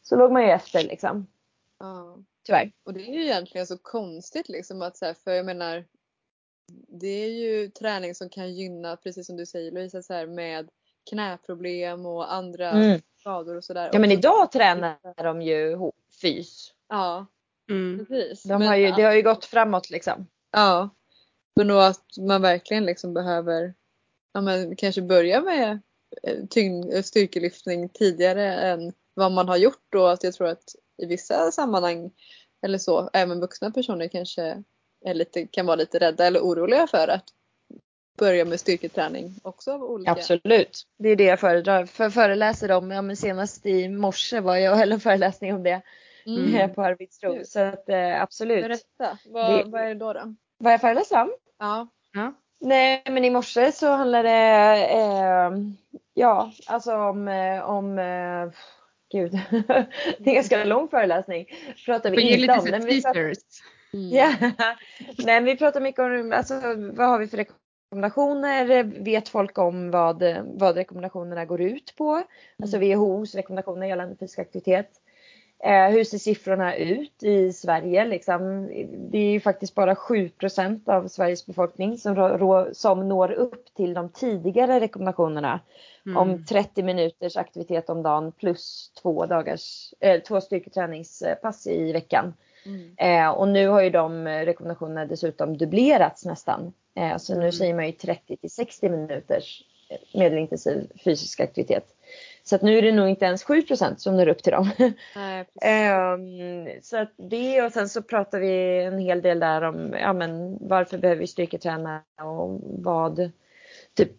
så 0.03 0.17
låg 0.17 0.33
man 0.33 0.43
ju 0.43 0.49
efter 0.49 0.83
liksom. 0.83 1.27
Ja. 1.79 2.19
Tyvärr. 2.47 2.73
Och 2.85 2.95
det 2.95 3.01
är 3.09 3.13
ju 3.13 3.23
egentligen 3.25 3.67
så 3.67 3.79
konstigt 3.79 4.49
liksom 4.49 4.83
att 4.83 4.97
så 4.97 5.05
här, 5.05 5.15
för 5.15 5.31
jag 5.31 5.47
menar 5.47 5.85
det 6.89 7.07
är 7.25 7.31
ju 7.31 7.69
träning 7.69 8.15
som 8.15 8.29
kan 8.29 8.55
gynna, 8.55 8.97
precis 8.97 9.27
som 9.27 9.37
du 9.37 9.47
säger 9.47 9.73
Louisa, 9.73 10.03
så 10.03 10.15
här, 10.15 10.27
med 10.27 10.69
knäproblem 11.11 12.07
och 12.07 12.33
andra 12.35 12.71
Mm. 12.71 13.01
skador 13.21 13.57
och 13.57 13.65
sådär. 13.65 13.91
Ja 13.93 13.99
men 13.99 14.13
idag 14.13 14.53
tränar 14.53 15.23
de 15.23 15.43
ju 15.43 15.79
fys. 16.21 16.73
Ja, 16.89 17.27
Mm. 17.71 18.07
precis. 18.07 18.43
De 18.43 18.59
Men 18.59 18.69
har 18.69 18.77
ju, 18.77 18.91
det 18.93 19.03
har 19.03 19.13
ju 19.13 19.23
gått 19.23 19.45
framåt 19.45 19.91
liksom. 19.91 20.27
Ja. 20.53 20.89
Men 21.57 21.69
då 21.69 21.79
att 21.79 22.19
man 22.19 22.43
verkligen 22.43 22.85
liksom 22.85 23.15
behöver 23.15 23.75
ja, 24.37 24.41
men 24.41 24.77
kanske 24.77 25.03
börja 25.03 25.41
med 25.41 25.79
eh, 26.23 26.37
tyngd, 26.51 26.95
eh, 26.95 27.03
styrkelyftning 27.03 27.89
tidigare 27.89 28.55
än 28.55 28.93
vad 29.15 29.33
man 29.33 29.49
har 29.49 29.57
gjort 29.57 29.95
och 29.95 30.13
att 30.13 30.25
jag 30.25 30.35
tror 30.35 30.49
att 30.49 30.75
i 31.03 31.07
vissa 31.07 31.51
sammanhang 31.53 32.11
eller 32.63 32.79
så, 32.79 33.11
även 33.13 33.41
vuxna 33.41 33.71
personer 33.71 34.09
kanske 34.09 34.63
är 35.05 35.15
lite, 35.15 35.47
kan 35.47 35.67
vara 35.67 35.77
lite 35.77 35.99
rädda 35.99 36.27
eller 36.27 36.41
oroliga 36.41 36.87
för 36.87 37.09
att 37.09 37.25
börja 38.19 38.45
med 38.45 38.61
styrketräning 38.61 39.35
också 39.43 39.73
av 39.73 39.83
olika. 39.83 40.11
Absolut. 40.11 40.87
Det 40.99 41.09
är 41.09 41.17
det 41.17 41.25
jag 41.25 41.41
föredrar. 41.41 41.87
För 41.87 42.11
föreläser 42.11 42.71
om, 42.73 42.91
ja 42.91 43.03
men 43.03 43.17
senast 43.17 43.67
i 43.67 43.89
morse 43.89 44.41
var 44.41 44.57
jag 44.57 44.73
och 44.73 44.79
höll 44.79 44.93
en 44.93 45.01
föreläsning 45.01 45.55
om 45.55 45.63
det 45.63 45.83
Mm. 46.27 46.55
eh, 46.55 46.69
på 46.71 46.83
Arvidsro. 46.83 47.33
Kul. 47.35 47.47
Så 47.47 47.61
att 47.61 47.89
eh, 47.89 48.23
absolut. 48.23 48.63
Berätta, 48.65 49.19
vad, 49.27 49.51
Det- 49.59 49.71
vad 49.71 49.81
är 49.81 49.87
det 49.89 49.95
då? 49.95 50.13
då? 50.13 50.35
Vad 50.59 50.73
jag 50.73 50.81
föreläser 50.81 51.23
om? 51.23 51.31
Ja. 51.59 51.89
Ja. 52.13 52.33
Nej 52.61 53.03
men 53.07 53.25
i 53.25 53.31
morse 53.31 53.73
så 53.73 53.91
handlade 53.91 54.29
det 54.29 54.89
eh, 54.91 55.51
ja 56.15 56.53
alltså 56.67 56.97
om, 56.97 57.29
eh, 57.29 57.71
om 57.71 57.99
eh, 57.99 58.49
gud, 59.13 59.33
det 60.19 60.25
är 60.25 60.29
en 60.29 60.35
ganska 60.35 60.65
lång 60.65 60.89
föreläsning. 60.89 61.47
Pratar 61.87 62.11
vi 62.11 62.43
inte 62.43 62.59
om. 62.59 62.69
men 62.71 62.85
vi 62.87 63.03
pratar, 63.03 63.15
teasers. 63.15 63.45
Mm. 63.93 64.11
ja. 64.11 64.35
Nej 65.19 65.43
vi 65.43 65.57
pratar 65.57 65.81
mycket 65.81 66.01
om 66.01 66.33
alltså, 66.37 66.55
vad 66.77 67.09
har 67.09 67.19
vi 67.19 67.29
för 67.29 67.37
rekommendationer? 67.37 68.85
Vet 69.05 69.29
folk 69.29 69.59
om 69.59 69.91
vad, 69.91 70.25
vad 70.45 70.77
rekommendationerna 70.77 71.45
går 71.45 71.61
ut 71.61 71.95
på? 71.97 72.23
Alltså 72.63 72.79
WHOs 72.79 73.35
rekommendationer 73.35 73.87
gällande 73.87 74.17
fysisk 74.17 74.39
aktivitet. 74.39 74.91
Eh, 75.65 75.89
hur 75.89 76.05
ser 76.05 76.19
siffrorna 76.19 76.77
ut 76.77 77.23
i 77.23 77.53
Sverige? 77.53 78.05
Liksom, 78.05 78.67
det 79.11 79.19
är 79.19 79.31
ju 79.31 79.41
faktiskt 79.41 79.75
bara 79.75 79.95
7% 79.95 80.89
av 80.89 81.09
Sveriges 81.09 81.47
befolkning 81.47 81.99
som, 81.99 82.17
rå, 82.17 82.69
som 82.73 83.09
når 83.09 83.33
upp 83.33 83.75
till 83.75 83.95
de 83.95 84.09
tidigare 84.09 84.81
rekommendationerna 84.81 85.61
Mm. 86.07 86.17
om 86.17 86.45
30 86.45 86.83
minuters 86.83 87.37
aktivitet 87.37 87.91
om 87.91 88.03
dagen 88.03 88.33
plus 88.33 88.91
två, 89.03 89.27
dagars, 89.27 89.95
eh, 90.01 90.21
två 90.21 90.41
styrketräningspass 90.41 91.67
i 91.67 91.93
veckan. 91.93 92.35
Mm. 92.67 92.95
Eh, 92.97 93.31
och 93.31 93.49
nu 93.49 93.69
har 93.69 93.83
ju 93.83 93.91
de 93.91 94.29
rekommendationerna 94.29 95.05
dessutom 95.07 95.57
dubblerats 95.57 96.25
nästan. 96.25 96.73
Eh, 96.95 97.17
så 97.17 97.33
nu 97.35 97.41
Mm. 97.41 97.53
säger 97.53 97.75
man 97.75 97.87
ju 97.87 97.93
30 97.93 98.37
till 98.37 98.51
60 98.51 98.89
minuters 98.89 99.63
medelintensiv 100.15 100.91
fysisk 101.05 101.41
aktivitet. 101.41 101.87
Så 102.49 102.57
att 102.57 102.63
nu 102.63 102.79
är 102.79 102.83
det 102.83 102.93
nog 102.93 103.09
inte 103.09 103.25
ens 103.25 103.45
7% 103.45 103.97
som 103.97 104.17
når 104.17 104.29
upp 104.29 104.43
till 104.43 104.53
dem. 104.53 104.71
Nej. 105.17 105.45
Ehm, 105.63 106.69
så 106.83 106.97
att 106.97 107.13
det 107.17 107.63
och 107.63 107.73
sen 107.73 107.89
så 107.89 108.03
pratar 108.03 108.41
vi 108.41 108.83
en 108.85 108.99
hel 108.99 109.23
del 109.23 109.41
där 109.41 109.63
om 109.63 109.95
ja, 110.01 110.13
men 110.13 110.59
varför 110.61 110.99
behöver 110.99 111.21
vi 111.21 111.27
styrketräna 111.27 112.03
och 112.23 112.61
vad 112.63 113.31
typ 113.95 114.11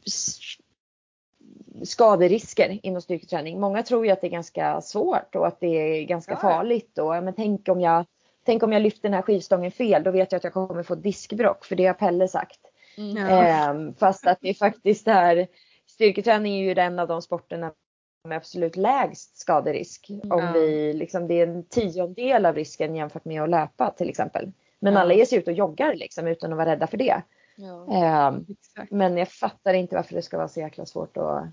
skaderisker 1.84 2.80
inom 2.84 3.02
styrketräning. 3.02 3.60
Många 3.60 3.84
tror 3.84 4.06
ju 4.06 4.12
att 4.12 4.22
det 4.22 4.28
är 4.28 4.32
ganska 4.32 4.82
svårt 4.82 5.36
och 5.36 5.48
att 5.48 5.60
det 5.60 5.68
är 5.68 6.04
ganska 6.04 6.32
Ja, 6.32 6.40
farligt. 6.40 6.98
Och, 6.98 7.24
men 7.24 7.34
tänk 7.34 7.70
om 7.70 7.82
jag 7.82 8.06
Tänk 8.46 8.64
om 8.64 8.74
jag 8.74 8.82
lyfter 8.82 9.02
den 9.02 9.14
här 9.14 9.22
skivstången 9.22 9.72
fel, 9.72 10.04
då 10.04 10.12
vet 10.12 10.32
jag 10.32 10.38
att 10.38 10.44
jag 10.44 10.54
kommer 10.54 10.84
få 10.84 10.96
diskbråck 10.96 11.66
för 11.66 11.76
det 11.76 11.86
har 11.86 11.94
Pelle 11.94 12.28
sagt. 12.28 12.60
Mm. 12.98 13.18
Ja. 13.18 13.44
Ehm, 13.44 13.94
fast 13.96 14.28
att 14.28 14.38
det 14.42 14.54
faktiskt 14.54 15.08
är 15.08 15.48
styrketräning 15.88 16.54
är 16.54 16.64
ju 16.64 16.82
en 16.82 17.00
av 17.00 17.08
de 17.08 17.22
sporterna 17.22 17.72
med 18.28 18.38
absolut 18.38 18.76
lägst 18.76 19.38
skaderisk. 19.38 20.08
Om 20.10 20.40
Ja. 20.44 20.52
vi, 20.54 20.94
liksom, 20.94 21.28
det 21.28 21.34
är 21.34 21.48
en 21.48 21.64
tiondel 21.64 22.46
av 22.46 22.56
risken 22.56 22.96
jämfört 22.96 23.26
med 23.26 23.44
att 23.44 23.50
löpa 23.50 23.92
till 23.98 24.10
exempel. 24.10 24.52
Men 24.80 24.94
Ja. 24.94 25.00
alla 25.00 25.14
ger 25.14 25.26
sig 25.26 25.38
ut 25.38 25.48
och 25.48 25.54
joggar 25.54 25.96
liksom 25.96 26.28
utan 26.28 26.52
att 26.52 26.58
vara 26.58 26.70
rädda 26.72 26.88
för 26.88 26.98
det. 26.98 27.22
Ja. 27.56 28.40
Exakt. 28.50 28.92
men 28.92 29.18
jag 29.18 29.30
fattar 29.30 29.74
inte 29.74 29.96
varför 29.96 30.16
det 30.16 30.22
ska 30.22 30.38
vara 30.38 30.48
så 30.48 30.60
jäkla 30.60 30.86
svårt 30.86 31.18
att 31.18 31.46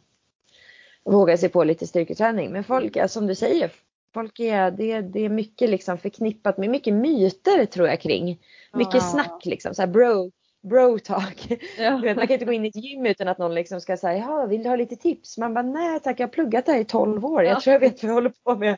våga 1.05 1.37
sig 1.37 1.49
på 1.49 1.65
lite 1.65 1.87
styrketräning. 1.87 2.53
Men 2.53 2.65
folk, 2.65 2.97
ja, 2.97 3.09
som 3.09 3.27
du 3.27 3.35
säger, 3.35 3.73
folk 4.15 4.41
är, 4.41 4.71
det, 4.71 5.01
det 5.01 5.21
är 5.21 5.29
mycket 5.29 5.71
liksom 5.71 5.99
förknippat 5.99 6.59
med 6.59 6.71
mycket 6.71 6.95
myter 6.95 7.67
tror 7.67 7.89
jag 7.89 8.01
kring. 8.01 8.41
Mycket 8.73 9.03
snack 9.11 9.47
liksom, 9.47 9.75
så 9.75 9.83
här 9.83 9.87
bro, 9.87 10.31
bro 10.69 10.99
talk. 10.99 11.47
Ja. 11.79 11.97
Vet, 12.03 12.17
man 12.17 12.27
kan 12.27 12.35
inte 12.35 12.45
gå 12.45 12.53
in 12.53 12.65
i 12.65 12.69
ett 12.69 12.77
gym 12.77 13.07
utan 13.07 13.29
att 13.29 13.39
någon 13.39 13.55
liksom 13.55 13.81
ska 13.81 13.97
säga, 13.97 14.19
ja 14.19 14.47
vill 14.47 14.63
du 14.63 14.69
ha 14.69 14.77
lite 14.77 14.97
tips? 14.97 15.39
Man 15.39 15.55
bara, 15.55 15.63
nej 15.63 16.01
tack 16.01 16.21
jag 16.21 16.27
har 16.27 16.33
pluggat 16.33 16.67
här 16.67 16.79
i 16.79 16.85
12 16.85 17.25
år. 17.27 17.45
Jag 17.45 17.57
Ja. 17.57 17.61
tror 17.61 17.73
jag 17.73 17.81
vet 17.81 18.03
vad 18.03 18.11
jag 18.11 18.15
håller 18.15 18.33
på 18.45 18.55
med. 18.57 18.77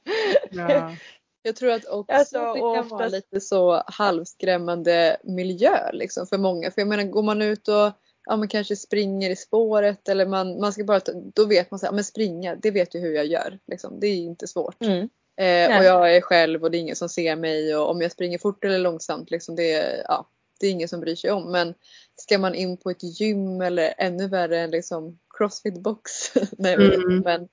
Ja. 0.50 0.92
Jag 1.42 1.56
tror 1.56 1.70
att 1.72 1.84
också 1.86 2.12
Alltså, 2.14 2.38
det 2.38 2.44
kan 2.44 2.50
och 2.52 2.60
vara 2.60 2.80
oftast- 2.80 3.12
lite 3.14 3.40
så 3.40 3.82
halvskrämmande 3.86 5.16
miljö 5.24 5.92
liksom 5.92 6.26
för 6.26 6.38
många. 6.38 6.70
För 6.70 6.80
jag 6.80 6.88
menar 6.88 7.04
går 7.04 7.22
man 7.22 7.42
ut 7.42 7.68
och 7.68 7.90
ja, 8.28 8.36
men 8.36 8.48
kanske 8.48 8.76
springer 8.76 9.30
i 9.30 9.36
spåret 9.36 10.08
eller 10.08 10.26
man, 10.26 10.60
man 10.60 10.72
ska 10.72 10.84
bara, 10.84 11.00
då 11.34 11.44
vet 11.44 11.70
man 11.70 11.80
så 11.80 11.86
här, 11.86 11.92
men 11.92 12.04
springa, 12.04 12.54
det 12.56 12.70
vet 12.70 12.94
ju 12.94 12.98
hur 13.00 13.14
jag 13.14 13.26
gör. 13.26 13.58
Liksom. 13.66 14.00
Det 14.00 14.06
är 14.06 14.14
inte 14.16 14.46
svårt. 14.46 14.82
Mm. 14.82 15.08
Eh, 15.40 15.78
och 15.78 15.84
jag 15.84 16.16
är 16.16 16.20
själv 16.20 16.62
och 16.62 16.70
det 16.70 16.78
är 16.78 16.80
ingen 16.80 16.96
som 16.96 17.08
ser 17.08 17.36
mig 17.36 17.76
och 17.76 17.90
om 17.90 18.00
jag 18.02 18.12
springer 18.12 18.38
fort 18.38 18.64
eller 18.64 18.78
långsamt 18.78 19.30
liksom 19.30 19.56
det, 19.56 20.02
ja, 20.08 20.28
det 20.60 20.66
är 20.66 20.70
ingen 20.70 20.88
som 20.88 21.00
bryr 21.00 21.14
sig 21.16 21.30
om. 21.30 21.50
Men 21.52 21.74
ska 22.16 22.38
man 22.38 22.54
in 22.54 22.76
på 22.76 22.90
ett 22.90 23.20
gym 23.20 23.60
eller 23.60 23.94
ännu 23.98 24.28
värre 24.28 24.58
en 24.60 24.70
liksom 24.70 25.18
crossfit 25.38 25.80
box. 25.80 26.10
Nej, 26.58 26.74
Mm. 26.74 27.18
men 27.18 27.48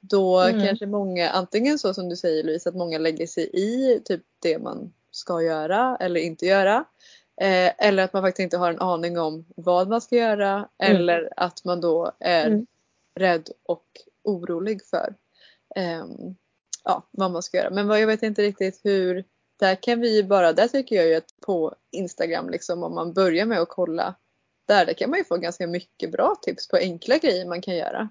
då 0.00 0.40
Mm. 0.40 0.66
kanske 0.66 0.86
många, 0.86 1.30
antingen 1.30 1.78
så 1.78 1.94
som 1.94 2.08
du 2.08 2.16
säger 2.16 2.44
Louise, 2.44 2.68
att 2.68 2.74
många 2.76 2.98
lägger 2.98 3.26
sig 3.26 3.50
i 3.52 4.00
typ 4.04 4.22
det 4.42 4.58
man 4.58 4.92
ska 5.10 5.42
göra 5.42 5.96
eller 6.00 6.20
inte 6.20 6.46
göra. 6.46 6.84
Eh, 7.40 7.72
eller 7.86 8.02
att 8.04 8.12
man 8.12 8.22
faktiskt 8.22 8.44
inte 8.44 8.56
har 8.56 8.70
en 8.72 8.80
aning 8.80 9.18
om 9.18 9.44
vad 9.56 9.88
man 9.88 10.00
ska 10.00 10.16
göra. 10.16 10.68
Mm. 10.78 10.96
Eller 10.96 11.32
att 11.36 11.64
man 11.64 11.80
då 11.80 12.12
är 12.20 12.46
Mm. 12.46 12.66
rädd 13.14 13.48
och 13.62 13.84
orolig 14.22 14.84
för 14.84 15.14
ehm, 15.76 16.34
ja, 16.84 17.06
vad 17.10 17.30
man 17.30 17.42
ska 17.42 17.56
göra. 17.56 17.70
Men 17.70 17.88
vad, 17.88 18.00
jag 18.00 18.06
vet 18.06 18.22
inte 18.22 18.42
riktigt 18.42 18.80
hur, 18.84 19.24
där 19.58 19.82
kan 19.82 20.00
vi 20.00 20.16
ju 20.16 20.22
bara, 20.22 20.52
där 20.52 20.68
tycker 20.68 20.96
jag 20.96 21.06
ju 21.06 21.14
att 21.14 21.40
på 21.46 21.74
Instagram 21.92 22.50
liksom 22.50 22.82
om 22.82 22.94
man 22.94 23.12
börjar 23.12 23.46
med 23.46 23.60
att 23.60 23.68
kolla 23.68 24.14
där, 24.68 24.86
där 24.86 24.94
kan 24.94 25.10
man 25.10 25.18
ju 25.18 25.24
få 25.24 25.36
ganska 25.36 25.66
mycket 25.66 26.12
bra 26.12 26.34
tips 26.42 26.68
på 26.68 26.76
enkla 26.76 27.18
grejer 27.18 27.46
man 27.46 27.60
kan 27.60 27.76
göra. 27.76 28.08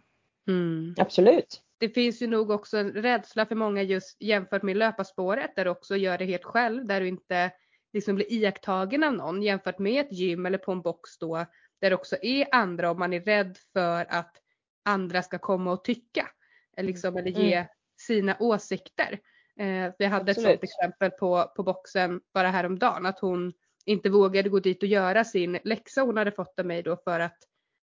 Mm. 0.47 0.95
Absolut. 0.97 1.61
det 1.79 1.89
finns 1.89 2.21
ju 2.21 2.27
nog 2.27 2.51
också 2.51 2.77
en 2.77 2.91
rädsla 2.91 3.45
för 3.45 3.55
många 3.55 3.81
just 3.81 4.21
jämfört 4.21 4.63
med 4.63 4.77
löparspåret 4.77 5.55
där 5.55 5.65
du 5.65 5.71
också 5.71 5.95
gör 5.95 6.17
det 6.17 6.25
helt 6.25 6.43
själv 6.43 6.85
där 6.85 7.01
du 7.01 7.07
inte 7.07 7.51
liksom 7.93 8.15
blir 8.15 8.31
iakttagen 8.31 9.03
av 9.03 9.13
någon 9.13 9.43
jämfört 9.43 9.79
med 9.79 10.05
ett 10.05 10.11
gym 10.11 10.45
eller 10.45 10.57
på 10.57 10.71
en 10.71 10.81
box 10.81 11.17
då 11.19 11.45
där 11.81 11.89
det 11.89 11.95
också 11.95 12.15
är 12.21 12.47
andra 12.51 12.91
och 12.91 12.99
man 12.99 13.13
är 13.13 13.21
rädd 13.21 13.57
för 13.73 14.05
att 14.09 14.41
andra 14.85 15.23
ska 15.23 15.39
komma 15.39 15.71
och 15.71 15.83
tycka. 15.83 16.29
Liksom, 16.77 17.17
eller 17.17 17.31
ge 17.31 17.53
mm. 17.53 17.67
sina 17.99 18.37
åsikter. 18.39 19.19
Eh, 19.59 19.93
vi 19.97 20.05
hade 20.05 20.31
Absolut. 20.31 20.37
ett 20.37 20.41
sådant 20.43 20.63
exempel 20.63 21.11
på, 21.11 21.51
på 21.55 21.63
boxen 21.63 22.21
bara 22.33 22.47
häromdagen 22.47 23.05
att 23.05 23.19
hon 23.19 23.53
inte 23.85 24.09
vågade 24.09 24.49
gå 24.49 24.59
dit 24.59 24.83
och 24.83 24.89
göra 24.89 25.23
sin 25.23 25.59
läxa 25.63 26.01
hon 26.01 26.17
hade 26.17 26.31
fått 26.31 26.59
av 26.59 26.65
mig 26.65 26.83
då 26.83 26.97
för 26.97 27.19
att 27.19 27.37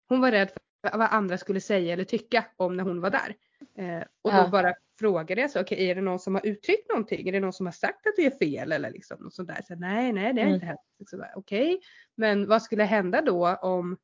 hon 0.08 0.20
var 0.20 0.30
rädd 0.30 0.50
för 0.50 0.98
vad 0.98 1.08
andra 1.10 1.38
skulle 1.38 1.60
säga 1.60 1.92
eller 1.92 2.04
tycka 2.04 2.44
om 2.56 2.76
när 2.76 2.84
hon 2.84 3.00
var 3.00 3.10
där. 3.10 3.36
Eh, 3.78 4.04
och 4.22 4.32
ja. 4.32 4.42
då 4.42 4.48
bara 4.48 4.74
frågade 4.98 5.40
jag 5.40 5.50
så, 5.50 5.60
okej 5.60 5.76
okay, 5.76 5.86
är 5.86 5.94
det 5.94 6.00
någon 6.00 6.18
som 6.18 6.34
har 6.34 6.46
uttryckt 6.46 6.88
någonting? 6.88 7.28
Är 7.28 7.32
det 7.32 7.40
någon 7.40 7.52
som 7.52 7.66
har 7.66 7.72
sagt 7.72 8.06
att 8.06 8.16
du 8.16 8.22
är 8.22 8.30
fel 8.30 8.72
eller 8.72 8.90
liksom 8.90 9.16
något 9.20 9.34
sånt 9.34 9.48
där? 9.48 9.62
Så, 9.64 9.74
nej, 9.74 10.12
nej 10.12 10.34
det 10.34 10.40
är 10.40 10.44
mm. 10.44 10.54
inte 10.54 10.66
hänt. 10.66 10.80
Liksom, 10.98 11.24
okej, 11.34 11.74
okay. 11.74 11.80
men 12.14 12.48
vad 12.48 12.62
skulle 12.62 12.84
hända 12.84 13.22
då 13.22 13.54
om 13.54 13.96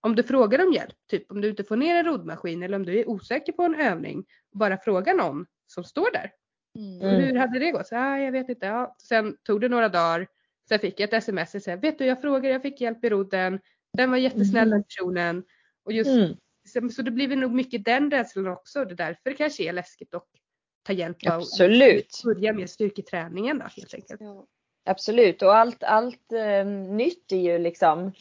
om 0.00 0.16
du 0.16 0.22
frågar 0.22 0.66
om 0.66 0.72
hjälp, 0.72 0.94
typ 1.10 1.30
om 1.30 1.40
du 1.40 1.50
inte 1.50 1.64
får 1.64 1.76
ner 1.76 1.96
en 1.96 2.04
roddmaskin 2.04 2.62
eller 2.62 2.76
om 2.76 2.86
du 2.86 2.98
är 2.98 3.08
osäker 3.08 3.52
på 3.52 3.62
en 3.62 3.74
övning, 3.74 4.24
bara 4.52 4.78
fråga 4.78 5.14
någon 5.14 5.46
som 5.66 5.84
står 5.84 6.12
där. 6.12 6.32
Mm. 6.78 7.00
Hur 7.00 7.34
hade 7.34 7.58
det 7.58 7.70
gått? 7.70 7.86
Så, 7.86 7.96
ah, 7.96 8.18
jag 8.18 8.32
vet 8.32 8.48
inte. 8.48 8.66
Ja. 8.66 8.96
Sen 8.98 9.36
tog 9.42 9.60
det 9.60 9.68
några 9.68 9.88
dagar. 9.88 10.26
Sen 10.68 10.78
fick 10.78 11.00
jag 11.00 11.08
ett 11.08 11.12
sms 11.12 11.54
och 11.54 11.62
sa, 11.62 11.76
vet 11.76 11.98
du 11.98 12.04
jag 12.04 12.20
frågade, 12.20 12.48
jag 12.48 12.62
fick 12.62 12.80
hjälp 12.80 13.04
i 13.04 13.08
rodden. 13.08 13.60
Den 13.92 14.10
var 14.10 14.18
jättesnäll 14.18 14.70
den 14.70 14.72
mm. 14.72 14.82
personen. 14.82 15.44
Och 15.84 15.92
just, 15.92 16.10
mm. 16.10 16.90
Så 16.90 17.02
det 17.02 17.10
blir 17.10 17.36
nog 17.36 17.52
mycket 17.52 17.84
den 17.84 18.10
rädslan 18.10 18.48
också. 18.48 18.84
Det 18.84 18.94
är 18.94 18.96
därför 18.96 19.30
det 19.30 19.34
kanske 19.34 19.62
är 19.68 19.72
läskigt 19.72 20.14
att 20.14 20.26
ta 20.82 20.92
hjälp 20.92 21.26
av 21.26 21.32
Absolut. 21.32 22.22
börja 22.24 22.52
med 22.52 22.70
styrketräningen 22.70 23.58
då 23.58 23.64
helt 23.76 23.94
enkelt. 23.94 24.20
Ja. 24.20 24.46
Absolut 24.84 25.42
och 25.42 25.56
allt, 25.56 25.82
allt 25.82 26.32
eh, 26.32 26.66
nytt 26.66 27.32
är 27.32 27.36
ju 27.36 27.58
liksom 27.58 28.12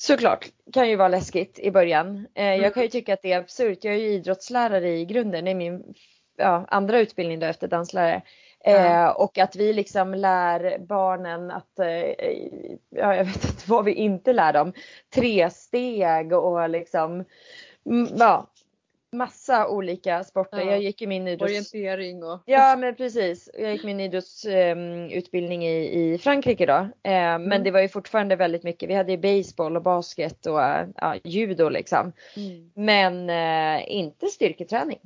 såklart 0.00 0.46
kan 0.72 0.88
ju 0.88 0.96
vara 0.96 1.08
läskigt 1.08 1.58
i 1.58 1.70
början. 1.70 2.16
Eh, 2.34 2.44
mm. 2.44 2.62
Jag 2.62 2.74
kan 2.74 2.82
ju 2.82 2.88
tycka 2.88 3.14
att 3.14 3.22
det 3.22 3.32
är 3.32 3.38
absurt. 3.38 3.84
Jag 3.84 3.94
är 3.94 3.98
ju 3.98 4.08
idrottslärare 4.08 4.98
i 4.98 5.04
grunden. 5.04 5.44
Det 5.44 5.50
är 5.50 5.54
min 5.54 5.94
ja, 6.36 6.64
andra 6.68 6.98
utbildning 6.98 7.40
då 7.40 7.46
efter 7.46 7.68
danslärare. 7.68 8.22
Eh, 8.64 9.08
och 9.08 9.38
att 9.38 9.56
vi 9.56 9.72
liksom 9.72 10.14
lär 10.14 10.78
barnen 10.78 11.50
att, 11.50 11.78
eh, 11.78 11.88
ja, 12.90 13.16
jag 13.16 13.24
vet 13.24 13.44
inte 13.44 13.62
vad 13.70 13.84
vi 13.84 13.92
inte 13.92 14.32
lär 14.32 14.52
dem. 14.52 14.72
Tre 15.14 15.50
steg 15.50 16.32
och 16.32 16.70
liksom, 16.70 17.24
mm, 17.86 18.08
ja, 18.16 18.46
massa 19.14 19.68
olika 19.68 20.24
sporter. 20.24 20.58
Ja. 20.58 20.70
Jag 20.70 20.82
gick 20.82 21.00
ju 21.00 21.06
min 21.06 21.28
idrotts... 21.28 21.52
Orientering 21.52 22.24
och... 22.24 22.42
Ja 22.44 22.76
men 22.76 22.94
precis. 22.94 23.50
Jag 23.58 23.72
gick 23.72 23.84
min 23.84 24.00
idrottsutbildning 24.00 25.60
um, 25.60 25.68
i, 25.68 26.12
i 26.14 26.18
Frankrike 26.18 26.66
då. 26.66 26.78
Uh, 26.78 26.88
mm. 27.04 27.42
Men 27.42 27.64
det 27.64 27.70
var 27.70 27.80
ju 27.80 27.88
fortfarande 27.88 28.36
väldigt 28.36 28.62
mycket. 28.62 28.88
Vi 28.88 28.94
hade 28.94 29.12
ju 29.12 29.18
baseball 29.18 29.76
och 29.76 29.82
basket 29.82 30.46
och 30.46 30.58
uh, 30.58 31.16
judo 31.24 31.68
liksom. 31.68 32.12
Mm. 32.36 32.70
Men 32.74 33.30
uh, 33.30 33.92
inte 33.92 34.26
styrketräning. 34.26 34.98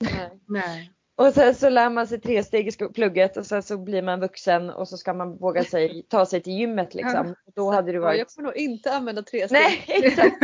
Nej. 0.00 0.30
Nej. 0.46 0.92
Och 1.18 1.34
sen 1.34 1.54
så 1.54 1.68
lär 1.68 1.90
man 1.90 2.06
sig 2.06 2.20
tre 2.20 2.44
steg 2.44 2.68
i 2.68 2.88
plugget 2.94 3.36
och 3.36 3.46
sen 3.46 3.62
så 3.62 3.78
blir 3.78 4.02
man 4.02 4.20
vuxen 4.20 4.70
och 4.70 4.88
så 4.88 4.96
ska 4.96 5.14
man 5.14 5.36
våga 5.36 5.64
sig, 5.64 6.02
ta 6.08 6.26
sig 6.26 6.40
till 6.40 6.52
gymmet 6.52 6.94
liksom. 6.94 7.34
Då 7.54 7.70
hade 7.70 7.92
det 7.92 7.98
varit... 7.98 8.18
Jag 8.18 8.32
får 8.32 8.42
nog 8.42 8.56
inte 8.56 8.92
använda 8.92 9.22
tre 9.22 9.48
steg. 9.48 9.58
Nej 9.58 9.84
exakt. 10.04 10.36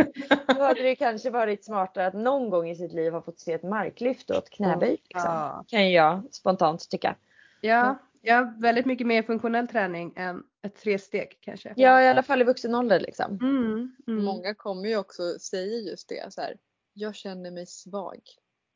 Då 0.47 0.63
hade 0.63 0.81
det 0.81 0.95
kanske 0.95 1.29
varit 1.29 1.65
smartare 1.65 2.07
att 2.07 2.13
någon 2.13 2.49
gång 2.49 2.69
i 2.69 2.75
sitt 2.75 2.93
liv 2.93 3.13
ha 3.13 3.21
fått 3.21 3.39
se 3.39 3.53
ett 3.53 3.63
marklyft 3.63 4.29
och 4.29 4.37
ett 4.37 4.49
knäböj. 4.49 4.89
Liksom. 4.89 5.31
Ja. 5.31 5.65
Kan 5.67 5.91
jag 5.91 6.23
spontant 6.31 6.89
tycka. 6.89 7.15
Ja, 7.61 7.97
ja, 8.21 8.53
väldigt 8.57 8.85
mycket 8.85 9.07
mer 9.07 9.23
funktionell 9.23 9.67
träning 9.67 10.13
än 10.15 10.43
ett 10.61 10.75
tre 10.75 10.99
steg 10.99 11.37
kanske. 11.41 11.73
Ja 11.75 12.01
i 12.01 12.07
alla 12.07 12.23
fall 12.23 12.41
i 12.41 12.45
vuxen 12.45 12.75
ålder 12.75 12.99
liksom. 12.99 13.39
Mm, 13.41 13.95
mm. 14.07 14.23
Många 14.23 14.55
kommer 14.55 14.89
ju 14.89 14.97
också 14.97 15.39
säga 15.39 15.91
just 15.91 16.09
det 16.09 16.33
så 16.33 16.41
här. 16.41 16.57
Jag 16.93 17.15
känner 17.15 17.51
mig 17.51 17.65
svag. 17.65 18.19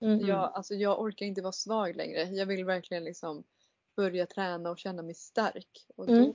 Mm. 0.01 0.19
Jag, 0.19 0.51
alltså, 0.53 0.73
jag 0.73 1.01
orkar 1.01 1.25
inte 1.25 1.41
vara 1.41 1.51
svag 1.51 1.95
längre. 1.95 2.23
Jag 2.23 2.45
vill 2.45 2.65
verkligen 2.65 3.03
liksom 3.03 3.43
börja 3.95 4.25
träna 4.25 4.69
och 4.69 4.79
känna 4.79 5.01
mig 5.01 5.13
stark. 5.13 5.85
Och 5.95 6.07
då, 6.07 6.13
mm. 6.13 6.33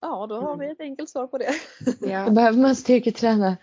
Ja, 0.00 0.26
då 0.26 0.40
har 0.40 0.56
vi 0.56 0.64
mm. 0.64 0.72
ett 0.72 0.80
enkelt 0.80 1.10
svar 1.10 1.26
på 1.26 1.38
det. 1.38 1.52
Ja. 2.00 2.24
Då 2.24 2.32
behöver 2.32 2.58
man 2.58 2.76
styrketräna. 2.76 3.56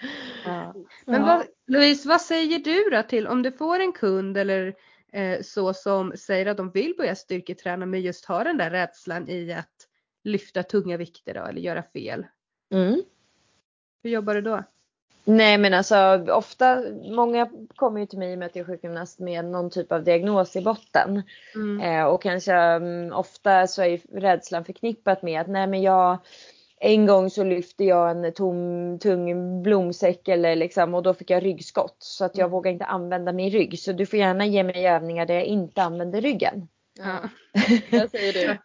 Ja. 0.45 0.75
Men 1.05 1.21
vad, 1.21 1.45
Louise, 1.67 2.07
vad 2.07 2.21
säger 2.21 2.59
du 2.59 2.89
då 2.89 3.03
till 3.03 3.27
om 3.27 3.43
du 3.43 3.51
får 3.51 3.79
en 3.79 3.91
kund 3.91 4.37
eller 4.37 4.75
eh, 5.11 5.41
så 5.41 5.73
som 5.73 6.13
säger 6.17 6.45
att 6.45 6.57
de 6.57 6.71
vill 6.71 6.93
börja 6.97 7.15
styrketräna 7.15 7.85
men 7.85 8.01
just 8.01 8.25
har 8.25 8.45
den 8.45 8.57
där 8.57 8.69
rädslan 8.69 9.29
i 9.29 9.53
att 9.53 9.87
lyfta 10.23 10.63
tunga 10.63 10.97
vikter 10.97 11.33
då, 11.33 11.45
eller 11.45 11.61
göra 11.61 11.83
fel? 11.83 12.25
Mm. 12.73 13.01
Hur 14.03 14.09
jobbar 14.09 14.35
du 14.35 14.41
då? 14.41 14.63
Nej 15.23 15.57
men 15.57 15.73
alltså 15.73 16.25
ofta, 16.31 16.83
många 17.11 17.49
kommer 17.75 17.99
ju 17.99 18.05
till 18.05 18.19
mig 18.19 18.35
med 18.35 18.45
att 18.45 18.55
jag 18.55 18.63
är 18.63 18.67
sjukgymnast 18.67 19.19
med 19.19 19.45
någon 19.45 19.69
typ 19.69 19.91
av 19.91 20.03
diagnos 20.03 20.55
i 20.55 20.61
botten. 20.61 21.23
Mm. 21.55 21.81
Eh, 21.81 22.05
och 22.05 22.21
kanske 22.21 22.75
um, 22.75 23.13
ofta 23.13 23.67
så 23.67 23.81
är 23.81 24.19
rädslan 24.19 24.65
förknippat 24.65 25.21
med 25.21 25.41
att 25.41 25.47
nej 25.47 25.67
men 25.67 25.81
jag 25.81 26.17
en 26.81 27.05
gång 27.05 27.29
så 27.29 27.43
lyfte 27.43 27.83
jag 27.83 28.11
en 28.11 28.33
tom, 28.33 28.99
tung 28.99 29.63
blomsäck 29.63 30.27
eller 30.27 30.55
liksom, 30.55 30.93
och 30.93 31.03
då 31.03 31.13
fick 31.13 31.29
jag 31.29 31.45
ryggskott. 31.45 31.95
Så 31.99 32.25
att 32.25 32.37
jag 32.37 32.45
mm. 32.45 32.51
vågar 32.51 32.71
inte 32.71 32.85
använda 32.85 33.31
min 33.31 33.49
rygg. 33.49 33.79
Så 33.79 33.91
du 33.91 34.05
får 34.05 34.19
gärna 34.19 34.45
ge 34.45 34.63
mig 34.63 34.87
övningar 34.87 35.25
där 35.25 35.33
jag 35.33 35.45
inte 35.45 35.81
använder 35.81 36.21
ryggen. 36.21 36.67
Ja, 36.99 37.29
det 37.91 38.11
säger 38.11 38.33
du. 38.33 38.57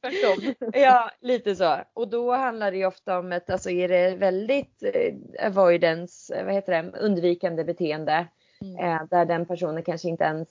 Tvärtom. 0.00 0.54
ja, 0.80 1.10
lite 1.20 1.56
så. 1.56 1.80
Och 1.94 2.08
då 2.08 2.32
handlar 2.32 2.70
det 2.70 2.76
ju 2.76 2.86
ofta 2.86 3.18
om 3.18 3.32
ett, 3.32 3.50
alltså 3.50 3.70
är 3.70 3.88
det 3.88 4.16
väldigt 4.16 4.82
eh, 4.82 5.46
avoidance, 5.46 6.44
vad 6.44 6.54
heter 6.54 6.82
det, 6.82 6.98
undvikande 6.98 7.64
beteende. 7.64 8.26
Mm. 8.60 8.76
Eh, 8.86 9.02
där 9.10 9.24
den 9.24 9.46
personen 9.46 9.82
kanske 9.82 10.08
inte 10.08 10.24
ens 10.24 10.48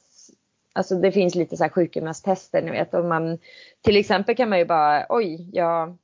Alltså 0.73 0.95
det 0.95 1.11
finns 1.11 1.35
lite 1.35 1.57
så 1.57 1.63
här 1.63 1.71
sjukgymnasttester 1.71 2.61
ni 2.61 2.71
vet. 2.71 2.93
Om 2.93 3.09
man, 3.09 3.39
till 3.81 3.97
exempel 3.97 4.35
kan 4.35 4.49
man 4.49 4.59
ju 4.59 4.65
bara, 4.65 5.05
oj, 5.09 5.49
jag 5.53 5.97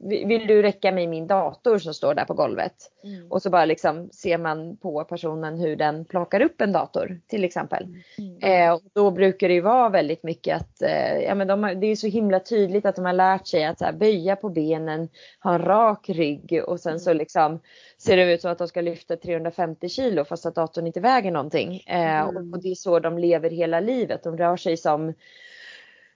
vill 0.00 0.46
du 0.46 0.62
räcka 0.62 0.92
mig 0.92 1.06
min 1.06 1.26
dator 1.26 1.78
som 1.78 1.94
står 1.94 2.14
där 2.14 2.24
på 2.24 2.34
golvet? 2.34 2.74
Mm. 3.04 3.32
Och 3.32 3.42
så 3.42 3.50
bara 3.50 3.64
liksom 3.64 4.10
ser 4.12 4.38
man 4.38 4.76
på 4.76 5.04
personen 5.04 5.58
hur 5.58 5.76
den 5.76 6.04
plockar 6.04 6.40
upp 6.42 6.60
en 6.60 6.72
dator 6.72 7.20
till 7.26 7.44
exempel. 7.44 7.86
Mm. 8.18 8.38
Eh, 8.68 8.74
och 8.74 8.82
då 8.92 9.10
brukar 9.10 9.48
det 9.48 9.54
ju 9.54 9.60
vara 9.60 9.88
väldigt 9.88 10.22
mycket 10.22 10.56
att, 10.56 10.82
eh, 10.82 11.18
ja 11.18 11.34
men 11.34 11.46
de, 11.46 11.80
det 11.80 11.86
är 11.86 11.96
så 11.96 12.06
himla 12.06 12.40
tydligt 12.40 12.86
att 12.86 12.96
de 12.96 13.04
har 13.04 13.12
lärt 13.12 13.46
sig 13.46 13.64
att 13.64 13.78
så 13.78 13.84
här, 13.84 13.92
böja 13.92 14.36
på 14.36 14.48
benen, 14.48 15.08
ha 15.42 15.54
en 15.54 15.62
rak 15.62 16.08
rygg 16.08 16.62
och 16.66 16.80
sen 16.80 17.00
så 17.00 17.10
mm. 17.10 17.18
liksom 17.18 17.60
ser 17.98 18.16
det 18.16 18.34
ut 18.34 18.40
som 18.40 18.52
att 18.52 18.58
de 18.58 18.68
ska 18.68 18.80
lyfta 18.80 19.16
350 19.16 19.88
kilo 19.88 20.24
fast 20.24 20.46
att 20.46 20.54
datorn 20.54 20.86
inte 20.86 21.00
väger 21.00 21.30
någonting. 21.30 21.80
Eh, 21.80 22.22
och, 22.22 22.36
och 22.36 22.62
det 22.62 22.70
är 22.70 22.74
så 22.74 22.98
de 22.98 23.18
lever 23.18 23.50
hela 23.50 23.80
livet. 23.80 24.22
De 24.22 24.36
rör 24.36 24.56
sig 24.56 24.76
som 24.76 25.14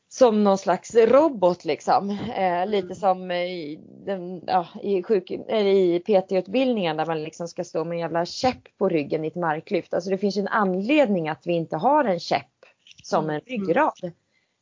som 0.09 0.45
någon 0.45 0.59
slags 0.59 0.95
robot 0.95 1.64
liksom. 1.64 2.11
Eh, 2.11 2.66
lite 2.66 2.87
mm. 2.87 2.95
som 2.95 3.31
i, 3.31 3.81
den, 4.07 4.42
ja, 4.47 4.66
i, 4.83 5.03
sjuk, 5.03 5.31
i 5.31 6.03
PT-utbildningen 6.07 6.97
där 6.97 7.07
man 7.07 7.23
liksom 7.23 7.49
ska 7.49 7.64
stå 7.64 7.85
med 7.85 7.95
en 7.95 8.01
jävla 8.01 8.27
käpp 8.27 8.79
på 8.79 8.88
ryggen 8.88 9.25
i 9.25 9.29
ett 9.29 9.35
marklyft. 9.35 9.95
Alltså 9.95 10.11
det 10.11 10.19
finns 10.19 10.37
en 10.37 10.49
anledning 10.49 11.29
att 11.29 11.47
vi 11.47 11.53
inte 11.53 11.77
har 11.77 12.05
en 12.05 12.21
käpp 12.21 12.47
som 13.03 13.25
en 13.25 13.31
mm. 13.31 13.42
ryggrad. 13.47 14.12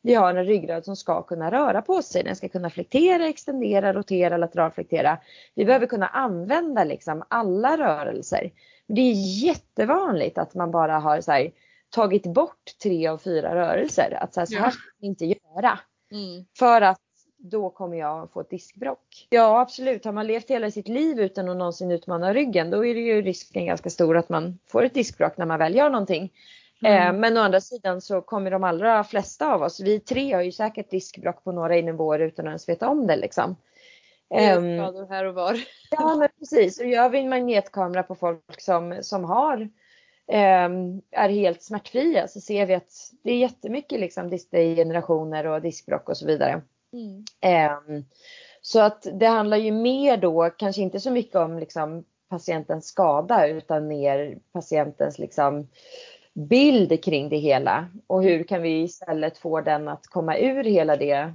Vi 0.03 0.15
har 0.15 0.35
en 0.35 0.45
ryggrad 0.45 0.85
som 0.85 0.97
ska 0.97 1.23
kunna 1.23 1.51
röra 1.51 1.83
på 1.83 2.03
sig. 2.03 2.23
Den 2.23 2.37
ska 2.37 2.49
kunna 2.49 2.71
flektera, 2.71 3.29
extendera, 3.29 3.93
rotera, 3.93 4.37
lateralflektera. 4.37 5.19
Vi 5.55 5.65
behöver 5.65 5.87
kunna 5.87 6.07
använda 6.07 6.85
liksom 6.85 7.25
alla 7.29 7.77
rörelser. 7.77 8.51
Det 8.87 9.01
är 9.01 9.45
jättevanligt 9.45 10.39
att 10.39 10.55
man 10.55 10.71
bara 10.71 10.99
har 10.99 11.21
så 11.21 11.33
här, 11.33 11.51
tagit 11.95 12.27
bort 12.27 12.79
tre 12.83 13.07
av 13.07 13.19
fyra 13.19 13.55
rörelser. 13.55 14.19
Att 14.21 14.35
så 14.35 14.41
här, 14.41 14.47
så 14.47 14.57
här 14.57 14.71
ska 14.71 14.81
man 15.01 15.07
inte 15.07 15.25
göra. 15.25 15.79
Mm. 16.13 16.45
För 16.59 16.81
att 16.81 17.01
då 17.37 17.71
kommer 17.71 17.97
jag 17.97 18.33
få 18.33 18.41
ett 18.41 18.51
diskbrock. 18.51 19.27
Ja 19.31 19.61
absolut, 19.61 20.05
har 20.05 20.13
man 20.13 20.27
levt 20.27 20.51
hela 20.51 20.71
sitt 20.71 20.89
liv 20.89 21.21
utan 21.21 21.49
att 21.49 21.57
någonsin 21.57 21.91
utmana 21.91 22.35
ryggen 22.35 22.71
då 22.71 22.87
är 22.87 22.95
det 22.95 23.01
ju 23.01 23.23
risken 23.23 23.67
ganska 23.67 23.91
stor 23.91 24.17
att 24.17 24.29
man 24.29 24.59
får 24.67 24.85
ett 24.85 24.95
diskbrock 24.95 25.37
när 25.37 25.47
man 25.47 25.59
väl 25.59 25.75
gör 25.75 25.91
någonting. 25.91 26.33
Mm. 26.83 27.09
Eh, 27.09 27.21
men 27.21 27.37
å 27.37 27.41
andra 27.41 27.61
sidan 27.61 28.01
så 28.01 28.21
kommer 28.21 28.51
de 28.51 28.65
allra 28.65 29.05
flesta 29.05 29.53
av 29.53 29.63
oss, 29.63 29.81
vi 29.81 30.01
tre 30.01 30.33
har 30.33 30.43
ju 30.43 30.53
säkert 30.53 30.91
diskbrock 30.91 31.45
på 31.45 31.53
några 31.53 31.75
nivåer 31.75 32.19
utan 32.19 32.47
att 32.47 32.51
ens 32.51 32.69
veta 32.69 32.89
om 32.89 33.07
det 33.07 33.17
liksom. 33.17 33.57
Skador 34.29 35.03
um, 35.03 35.09
här 35.09 35.25
och 35.25 35.35
var. 35.35 35.57
Ja 35.91 36.17
men 36.17 36.29
precis 36.39 36.81
och 36.81 36.87
gör 36.87 37.09
vi 37.09 37.19
en 37.19 37.29
magnetkamera 37.29 38.03
på 38.03 38.15
folk 38.15 38.61
som, 38.61 38.99
som 39.03 39.25
har 39.25 39.57
Ehm, 39.57 39.71
är 40.27 41.29
helt 41.29 41.63
smärtfria 41.63 42.29
så 42.29 42.41
ser 42.41 42.67
vi 42.67 42.75
att 42.75 42.93
det 43.23 43.33
är 43.33 43.39
jättemycket 43.39 44.01
liksom 44.01 44.31
diskdegenerationer 44.31 45.47
och 45.47 45.63
diskbrock 45.63 46.09
och 46.09 46.17
så 46.17 46.27
vidare. 46.27 46.63
Mm. 46.93 47.25
Ehm, 47.41 48.05
så 48.61 48.81
att 48.81 49.07
det 49.13 49.27
handlar 49.27 49.57
ju 49.57 49.73
mer 49.73 50.17
då 50.17 50.51
kanske 50.51 50.83
inte 50.83 51.01
så 51.01 51.11
mycket 51.11 51.37
om 51.37 51.59
liksom 51.59 52.05
patientens 52.29 52.87
skada 52.87 53.47
utan 53.47 53.87
mer 53.87 54.39
patientens 54.53 55.19
liksom 55.19 55.69
bild 56.35 57.05
kring 57.05 57.29
det 57.29 57.37
hela 57.37 57.89
och 58.07 58.23
hur 58.23 58.45
kan 58.45 58.63
vi 58.63 58.83
istället 58.83 59.39
få 59.39 59.61
den 59.61 59.89
att 59.89 60.07
komma 60.07 60.39
ur 60.39 60.65
hela 60.65 60.97
det 60.97 61.35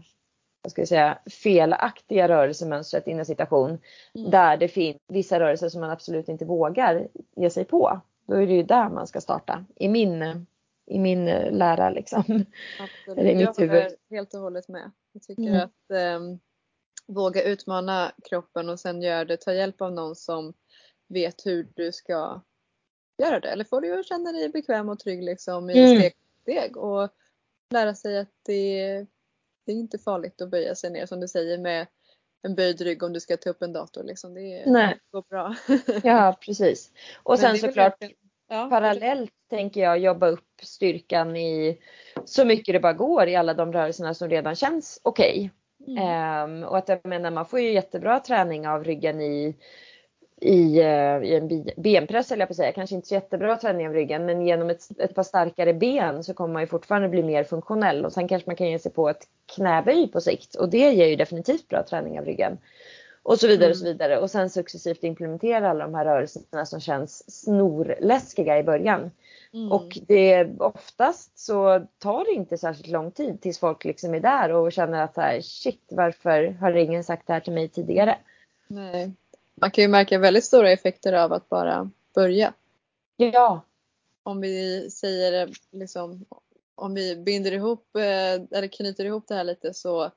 vad 0.62 0.72
ska 0.72 0.82
jag 0.82 0.88
säga, 0.88 1.18
felaktiga 1.44 2.28
rörelsemönstret 2.28 3.08
inom 3.08 3.26
citation. 3.26 3.70
Mm. 4.16 4.32
Där 4.32 4.58
det 4.58 4.68
finns 4.68 4.98
vissa 5.08 5.40
rörelser 5.40 5.70
som 5.70 5.82
man 5.82 5.90
absolut 5.90 6.30
inte 6.30 6.46
vågar 6.46 7.08
ge 7.36 7.50
sig 7.50 7.66
på. 7.66 8.02
Då 8.30 8.36
är 8.36 8.48
det 8.48 8.54
ju 8.54 8.64
där 8.64 8.90
man 8.90 9.08
ska 9.08 9.22
starta 9.22 9.66
i 9.76 9.88
min, 9.88 10.46
i 10.86 11.00
min 11.00 11.26
lära 11.52 11.90
liksom. 11.90 12.24
Absolut. 12.80 13.18
Eller 13.20 13.32
i 13.32 13.36
mitt 13.36 13.60
jag 13.60 13.68
håller 13.68 13.96
helt 14.10 14.34
och 14.34 14.40
hållet 14.40 14.68
med. 14.68 14.92
Jag 15.12 15.24
tycker 15.24 15.44
mm. 15.44 15.56
att 15.56 15.92
eh, 15.92 16.20
våga 17.08 17.44
utmana 17.44 18.12
kroppen 18.24 18.70
och 18.70 18.80
sen 18.80 19.02
göra 19.02 19.26
det, 19.26 19.38
ta 19.38 19.54
hjälp 19.54 19.82
av 19.82 19.92
någon 19.92 20.16
som 20.16 20.54
vet 21.08 21.46
hur 21.46 21.68
du 21.76 21.92
ska 21.92 22.42
göra 23.18 23.40
det. 23.40 23.48
Eller 23.48 23.64
får 23.64 23.82
du 23.82 24.04
känna 24.04 24.32
dig 24.32 24.50
bekväm 24.50 24.90
och 24.90 25.00
trygg 25.00 25.24
liksom 25.24 25.70
i 25.70 25.80
mm. 25.80 26.00
steg 26.00 26.14
steg 26.42 26.78
och 26.78 27.10
lära 27.70 27.96
sig 27.96 28.18
att 28.18 28.32
det 28.46 29.06
det 29.66 29.72
är 29.72 29.76
inte 29.76 30.00
farligt 30.00 30.42
att 30.42 30.50
böja 30.50 30.76
sig 30.76 30.92
ner 30.92 31.06
som 31.06 31.20
du 31.20 31.28
säger 31.28 31.58
med 31.58 31.88
en 32.44 32.56
böjd 32.56 32.82
rygg 32.82 33.04
om 33.04 33.14
du 33.14 33.20
ska 33.20 33.38
ta 33.38 33.50
upp 33.50 33.62
en 33.62 33.74
dator. 33.74 34.04
Liksom. 34.04 34.34
Det, 34.34 34.64
Nej. 34.66 35.00
går 35.12 35.24
bra. 35.30 35.56
ja 36.04 36.38
precis. 36.46 36.92
Och 37.24 37.40
sen 37.40 37.58
såklart 37.58 37.98
ja. 38.50 38.68
parallellt 38.70 39.32
tänker 39.50 39.82
jag 39.82 40.00
jobba 40.00 40.28
upp 40.28 40.62
styrkan 40.62 41.36
i 41.36 41.80
så 42.26 42.46
mycket 42.46 42.74
det 42.74 42.80
bara 42.80 42.94
går 42.94 43.28
i 43.28 43.36
alla 43.36 43.54
de 43.54 43.74
rörelserna 43.74 44.14
som 44.14 44.30
redan 44.30 44.56
känns 44.56 45.00
okej. 45.04 45.32
Okay. 45.32 45.50
Mm. 45.88 46.44
Um, 46.44 46.64
och 46.64 46.78
att 46.78 46.90
jag 46.90 47.06
menar 47.06 47.32
man 47.32 47.46
får 47.46 47.60
ju 47.60 47.72
jättebra 47.72 48.20
träning 48.20 48.68
av 48.68 48.84
ryggen 48.84 49.22
i 49.22 49.56
i, 50.42 50.80
eh, 50.80 51.24
i 51.24 51.36
en 51.36 51.66
benpress 51.78 52.32
eller 52.32 52.42
jag 52.42 52.48
på 52.48 52.54
säga. 52.54 52.72
Kanske 52.72 52.96
inte 52.96 53.08
så 53.08 53.14
jättebra 53.14 53.58
träning 53.58 53.88
av 53.88 53.94
ryggen 53.94 54.26
men 54.26 54.42
genom 54.42 54.70
ett, 54.70 55.00
ett 55.00 55.16
par 55.16 55.24
starkare 55.24 55.74
ben 55.74 56.24
så 56.24 56.34
kommer 56.34 56.54
man 56.54 56.62
ju 56.62 56.68
fortfarande 56.68 57.10
bli 57.10 57.24
mer 57.24 57.44
funktionell 57.44 58.06
och 58.06 58.14
sen 58.14 58.28
kanske 58.28 58.50
man 58.50 58.56
kan 58.56 58.70
ge 58.70 58.80
sig 58.80 58.92
på 58.92 59.10
ett 59.10 59.28
knäböj 59.56 60.08
på 60.12 60.22
sikt 60.22 60.56
och 60.56 60.70
det 60.70 60.92
ger 60.92 61.08
ju 61.08 61.16
definitivt 61.16 61.68
bra 61.68 61.84
träning 61.90 62.20
av 62.20 62.26
ryggen. 62.26 62.58
Och 63.24 63.40
så 63.40 63.48
vidare 63.48 63.66
mm. 63.66 63.72
och 63.72 63.78
så 63.78 63.86
mm. 63.86 63.94
vidare 63.94 64.20
och 64.20 64.32
sen 64.32 64.50
successivt 64.50 65.04
implementera 65.04 65.70
alla 65.70 65.86
de 65.86 65.94
här 65.94 66.06
rörelserna 66.06 66.66
som 66.66 66.80
känns 66.80 67.42
snorläskiga 67.42 68.60
i 68.60 68.64
början. 68.64 69.12
Mm. 69.54 69.72
Och 69.72 69.98
det 70.08 70.48
oftast 70.60 71.40
så 71.40 71.86
tar 72.00 72.26
det 72.26 72.32
inte 72.32 72.58
särskilt 72.58 72.88
lång 72.88 73.12
tid 73.12 73.42
tills 73.42 73.60
folk 73.60 73.86
liksom 73.86 74.14
är 74.14 74.20
där 74.20 74.52
och 74.52 74.72
känner 74.72 75.04
att 75.04 75.14
så 75.14 75.22
här, 75.22 75.42
shit 75.42 75.84
varför 75.90 76.58
har 76.62 76.76
ingen 76.76 77.04
sagt 77.04 77.28
det 77.28 77.34
här 77.34 77.40
till 77.40 77.54
mig 77.54 77.68
tidigare? 77.68 78.18
Nej 78.68 79.12
man 79.62 79.72
kan 79.72 79.82
ju 79.82 79.88
märka 79.88 80.20
väldigt 80.20 80.44
stora 80.44 80.72
effekter 80.72 81.14
av 81.14 81.34
att 81.34 81.50
bara 81.50 81.92
börja. 82.16 82.54
Ja. 83.18 83.66
Om 84.24 84.42
vi 84.42 84.90
säger 84.92 85.50
liksom, 85.72 86.26
om 86.76 86.94
vi 86.94 87.16
binder 87.16 87.52
ihop 87.52 87.96
eh, 87.96 88.58
eller 88.58 88.68
knyter 88.68 89.06
ihop 89.06 89.28
det 89.28 89.36
här 89.36 89.44
lite 89.44 89.74
så 89.74 90.12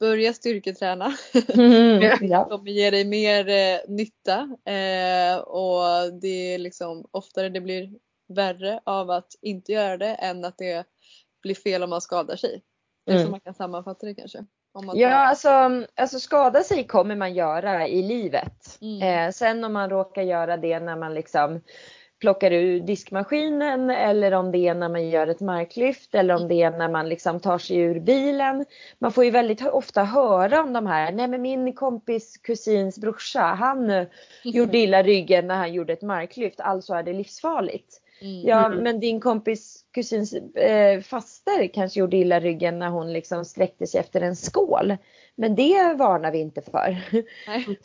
börja 0.00 0.32
styrketräna. 0.32 1.16
Mm, 1.48 2.02
ja. 2.20 2.44
Det 2.44 2.50
kommer 2.50 2.70
ge 2.70 2.90
dig 2.90 3.04
mer 3.04 3.48
eh, 3.48 3.80
nytta 3.88 4.56
eh, 4.64 5.36
och 5.36 6.12
det 6.20 6.54
är 6.54 6.58
liksom 6.58 7.06
oftare 7.10 7.48
det 7.48 7.60
blir 7.60 7.90
värre 8.28 8.80
av 8.84 9.10
att 9.10 9.34
inte 9.40 9.72
göra 9.72 9.96
det 9.96 10.14
än 10.14 10.44
att 10.44 10.58
det 10.58 10.86
blir 11.42 11.54
fel 11.54 11.82
om 11.82 11.90
man 11.90 12.00
skadar 12.00 12.36
sig. 12.36 12.62
Det 13.04 13.12
är 13.12 13.16
mm. 13.16 13.26
så 13.26 13.30
man 13.30 13.40
kan 13.40 13.54
sammanfatta 13.54 14.06
det 14.06 14.14
kanske. 14.14 14.44
Ja, 14.94 15.14
alltså, 15.14 15.48
alltså 15.94 16.20
skada 16.20 16.62
sig 16.62 16.86
kommer 16.86 17.16
man 17.16 17.34
göra 17.34 17.88
i 17.88 18.02
livet. 18.02 18.78
Mm. 18.80 19.02
Eh, 19.02 19.32
sen 19.32 19.64
om 19.64 19.72
man 19.72 19.90
råkar 19.90 20.22
göra 20.22 20.56
det 20.56 20.80
när 20.80 20.96
man 20.96 21.14
liksom 21.14 21.60
plockar 22.20 22.50
ur 22.52 22.80
diskmaskinen 22.80 23.90
eller 23.90 24.32
om 24.32 24.52
det 24.52 24.58
är 24.58 24.74
när 24.74 24.88
man 24.88 25.08
gör 25.08 25.26
ett 25.26 25.40
marklyft 25.40 26.14
eller 26.14 26.34
om 26.34 26.48
det 26.48 26.62
är 26.62 26.70
när 26.70 26.88
man 26.88 27.08
liksom 27.08 27.40
tar 27.40 27.58
sig 27.58 27.76
ur 27.76 28.00
bilen. 28.00 28.64
Man 28.98 29.12
får 29.12 29.24
ju 29.24 29.30
väldigt 29.30 29.66
ofta 29.66 30.04
höra 30.04 30.62
om 30.62 30.72
de 30.72 30.86
här, 30.86 31.12
nej 31.12 31.28
men 31.28 31.42
min 31.42 31.72
kompis 31.72 32.36
kusins 32.36 32.98
brorsa 32.98 33.40
han 33.40 33.90
mm. 33.90 34.06
gjorde 34.44 34.78
illa 34.78 35.02
ryggen 35.02 35.46
när 35.46 35.56
han 35.56 35.72
gjorde 35.72 35.92
ett 35.92 36.02
marklyft, 36.02 36.60
alltså 36.60 36.94
är 36.94 37.02
det 37.02 37.12
livsfarligt. 37.12 38.00
Mm. 38.20 38.48
Ja 38.48 38.68
men 38.68 39.00
din 39.00 39.20
kompis 39.20 39.79
kusins 39.92 40.32
eh, 40.54 41.00
faster 41.00 41.66
kanske 41.66 42.00
gjorde 42.00 42.16
illa 42.16 42.40
ryggen 42.40 42.78
när 42.78 42.88
hon 42.88 43.12
liksom 43.12 43.44
sträckte 43.44 43.86
sig 43.86 44.00
efter 44.00 44.20
en 44.20 44.36
skål. 44.36 44.96
Men 45.34 45.54
det 45.54 45.94
varnar 45.94 46.32
vi 46.32 46.38
inte 46.38 46.62
för. 46.62 46.98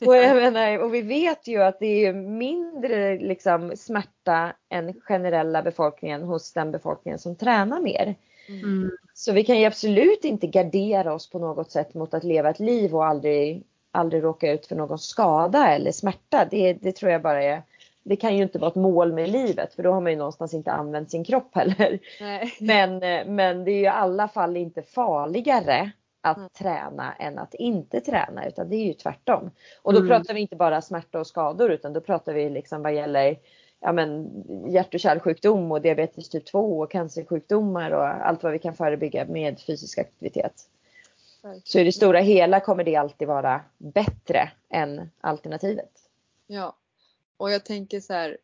och, 0.01 0.35
menar, 0.35 0.77
och 0.77 0.93
vi 0.93 1.01
vet 1.01 1.47
ju 1.47 1.61
att 1.63 1.79
det 1.79 2.05
är 2.05 2.13
mindre 2.13 3.17
liksom, 3.17 3.71
smärta 3.75 4.53
än 4.69 4.93
generella 5.01 5.61
befolkningen 5.61 6.23
hos 6.23 6.53
den 6.53 6.71
befolkningen 6.71 7.19
som 7.19 7.35
tränar 7.35 7.81
mer. 7.81 8.15
Mm. 8.49 8.91
Så 9.13 9.31
vi 9.31 9.43
kan 9.43 9.59
ju 9.59 9.65
absolut 9.65 10.25
inte 10.25 10.47
gardera 10.47 11.13
oss 11.13 11.29
på 11.29 11.39
något 11.39 11.71
sätt 11.71 11.93
mot 11.93 12.13
att 12.13 12.23
leva 12.23 12.49
ett 12.49 12.59
liv 12.59 12.95
och 12.95 13.05
aldrig, 13.05 13.63
aldrig 13.91 14.23
råka 14.23 14.51
ut 14.51 14.65
för 14.65 14.75
någon 14.75 14.99
skada 14.99 15.67
eller 15.67 15.91
smärta. 15.91 16.47
Det, 16.51 16.73
det 16.73 16.91
tror 16.91 17.11
jag 17.11 17.21
bara 17.21 17.43
är 17.43 17.61
det 18.05 18.15
kan 18.15 18.35
ju 18.37 18.43
inte 18.43 18.59
vara 18.59 18.71
ett 18.71 18.75
mål 18.75 19.13
med 19.13 19.29
livet 19.29 19.73
för 19.73 19.83
då 19.83 19.91
har 19.91 20.01
man 20.01 20.11
ju 20.11 20.17
någonstans 20.17 20.53
inte 20.53 20.71
använt 20.71 21.11
sin 21.11 21.23
kropp 21.23 21.55
heller. 21.55 21.99
Men, 22.63 23.03
eh, 23.03 23.25
men 23.25 23.63
det 23.63 23.71
är 23.71 23.77
ju 23.77 23.83
i 23.83 23.87
alla 23.87 24.27
fall 24.27 24.57
inte 24.57 24.81
farligare 24.81 25.91
att 26.21 26.37
mm. 26.37 26.49
träna 26.49 27.13
än 27.13 27.39
att 27.39 27.53
inte 27.53 28.01
träna 28.01 28.47
utan 28.47 28.69
det 28.69 28.75
är 28.75 28.85
ju 28.85 28.93
tvärtom. 28.93 29.51
Och 29.81 29.93
då 29.93 29.99
mm. 29.99 30.09
pratar 30.09 30.33
vi 30.33 30.39
inte 30.39 30.55
bara 30.55 30.81
smärta 30.81 31.19
och 31.19 31.27
skador 31.27 31.71
utan 31.71 31.93
då 31.93 32.01
pratar 32.01 32.33
vi 32.33 32.49
liksom 32.49 32.81
vad 32.81 32.93
gäller 32.93 33.39
ja, 33.79 33.91
men, 33.91 34.31
hjärt 34.69 34.93
och 34.93 34.99
kärlsjukdom 34.99 35.71
och 35.71 35.81
diabetes 35.81 36.29
typ 36.29 36.45
2 36.45 36.79
och 36.79 36.91
cancersjukdomar 36.91 37.91
och 37.91 38.07
allt 38.07 38.43
vad 38.43 38.51
vi 38.51 38.59
kan 38.59 38.73
förebygga 38.73 39.25
med 39.25 39.59
fysisk 39.59 39.97
aktivitet. 39.97 40.53
Så 41.63 41.79
i 41.79 41.83
det 41.83 41.91
stora 41.91 42.19
hela 42.19 42.59
kommer 42.59 42.83
det 42.83 42.95
alltid 42.95 43.27
vara 43.27 43.61
bättre 43.77 44.49
än 44.69 45.09
alternativet. 45.21 45.91
Ja, 46.47 46.75
och 47.37 47.51
jag 47.51 47.65
tänker 47.65 47.99
så 47.99 48.13
här, 48.13 48.37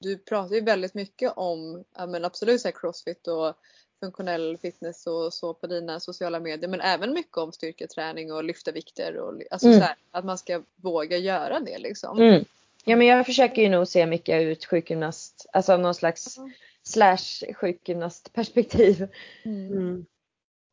du 0.00 0.18
pratar 0.18 0.54
ju 0.54 0.60
väldigt 0.60 0.94
mycket 0.94 1.32
om 1.36 1.84
ja, 1.96 2.06
men 2.06 2.24
absolut 2.24 2.60
så 2.60 2.72
crossfit 2.72 3.28
och 3.28 3.54
funktionell 4.00 4.58
fitness 4.58 5.06
och 5.06 5.34
så 5.34 5.54
på 5.54 5.66
dina 5.66 6.00
sociala 6.00 6.40
medier 6.40 6.68
men 6.70 6.80
även 6.80 7.12
mycket 7.12 7.36
om 7.36 7.52
styrketräning 7.52 8.32
och 8.32 8.44
lyfta 8.44 8.72
vikter 8.72 9.16
och 9.16 9.42
alltså 9.50 9.68
mm. 9.68 9.80
så 9.80 9.84
här, 9.86 9.96
att 10.10 10.24
man 10.24 10.38
ska 10.38 10.62
våga 10.76 11.16
göra 11.16 11.60
det 11.60 11.78
liksom. 11.78 12.18
Mm. 12.18 12.44
Ja 12.84 12.96
men 12.96 13.06
jag 13.06 13.26
försöker 13.26 13.62
ju 13.62 13.68
nog 13.68 13.88
se 13.88 14.06
mycket 14.06 14.42
ut 14.42 14.64
sjukgymnast, 14.64 15.46
alltså 15.52 15.76
någon 15.76 15.94
slags 15.94 16.38
mm. 16.38 16.52
slash 16.82 17.52
sjukgymnastperspektiv. 17.54 19.08
Mm. 19.44 19.72
mm. 19.72 20.06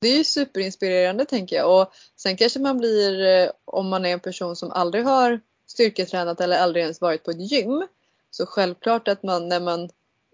Det 0.01 0.07
är 0.07 0.17
ju 0.17 0.23
superinspirerande 0.23 1.25
tänker 1.25 1.55
jag 1.55 1.81
och 1.81 1.93
sen 2.15 2.37
kanske 2.37 2.59
man 2.59 2.77
blir 2.77 3.25
eh, 3.25 3.51
om 3.65 3.89
man 3.89 4.05
är 4.05 4.09
en 4.09 4.19
person 4.19 4.55
som 4.55 4.71
aldrig 4.71 5.03
har 5.03 5.39
styrketränat 5.75 6.41
eller 6.41 6.57
aldrig 6.57 6.83
ens 6.83 7.01
varit 7.01 7.23
på 7.23 7.31
ett 7.31 7.51
gym. 7.51 7.87
Så 8.31 8.45
självklart 8.45 9.07
att 9.07 9.23
man 9.23 9.49
när 9.49 9.59
man 9.59 9.89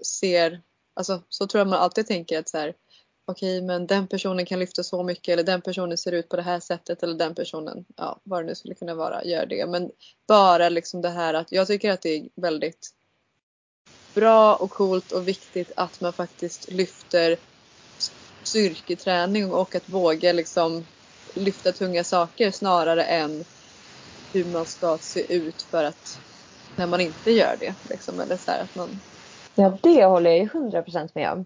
ser, 0.05 0.61
alltså 0.93 1.21
så 1.29 1.47
tror 1.47 1.59
jag 1.59 1.67
man 1.67 1.79
alltid 1.79 2.07
tänker 2.07 2.39
att 2.39 2.49
så 2.49 2.57
här, 2.57 2.73
okej 3.25 3.57
okay, 3.57 3.67
men 3.67 3.87
den 3.87 4.07
personen 4.07 4.45
kan 4.45 4.59
lyfta 4.59 4.83
så 4.83 5.03
mycket 5.03 5.33
eller 5.33 5.43
den 5.43 5.61
personen 5.61 5.97
ser 5.97 6.11
ut 6.11 6.29
på 6.29 6.35
det 6.35 6.41
här 6.41 6.59
sättet 6.59 7.03
eller 7.03 7.15
den 7.15 7.35
personen, 7.35 7.85
ja 7.95 8.19
vad 8.23 8.43
det 8.43 8.47
nu 8.47 8.55
skulle 8.55 8.75
kunna 8.75 8.95
vara, 8.95 9.25
gör 9.25 9.45
det. 9.45 9.65
Men 9.65 9.91
bara 10.27 10.69
liksom 10.69 11.01
det 11.01 11.09
här 11.09 11.33
att 11.33 11.51
jag 11.51 11.67
tycker 11.67 11.91
att 11.91 12.01
det 12.01 12.15
är 12.15 12.29
väldigt 12.35 12.93
bra 14.13 14.55
och 14.55 14.71
coolt 14.71 15.11
och 15.11 15.27
viktigt 15.27 15.71
att 15.75 16.01
man 16.01 16.13
faktiskt 16.13 16.71
lyfter 16.71 17.37
styrketräning 18.43 19.51
och 19.51 19.75
att 19.75 19.89
våga 19.89 20.33
liksom 20.33 20.85
lyfta 21.33 21.71
tunga 21.71 22.03
saker 22.03 22.51
snarare 22.51 23.03
än 23.03 23.45
hur 24.33 24.45
man 24.45 24.65
ska 24.65 24.97
se 24.97 25.33
ut 25.35 25.61
för 25.61 25.83
att 25.83 26.19
när 26.75 26.87
man 26.87 27.01
inte 27.01 27.31
gör 27.31 27.55
det. 27.59 27.73
Liksom, 27.89 28.19
eller 28.19 28.37
så 28.37 28.51
att 28.51 28.75
man... 28.75 28.99
Ja 29.55 29.77
det 29.81 30.05
håller 30.05 30.29
jag 30.29 30.39
ju 30.39 30.45
100% 30.45 31.09
med 31.15 31.31
om. 31.31 31.45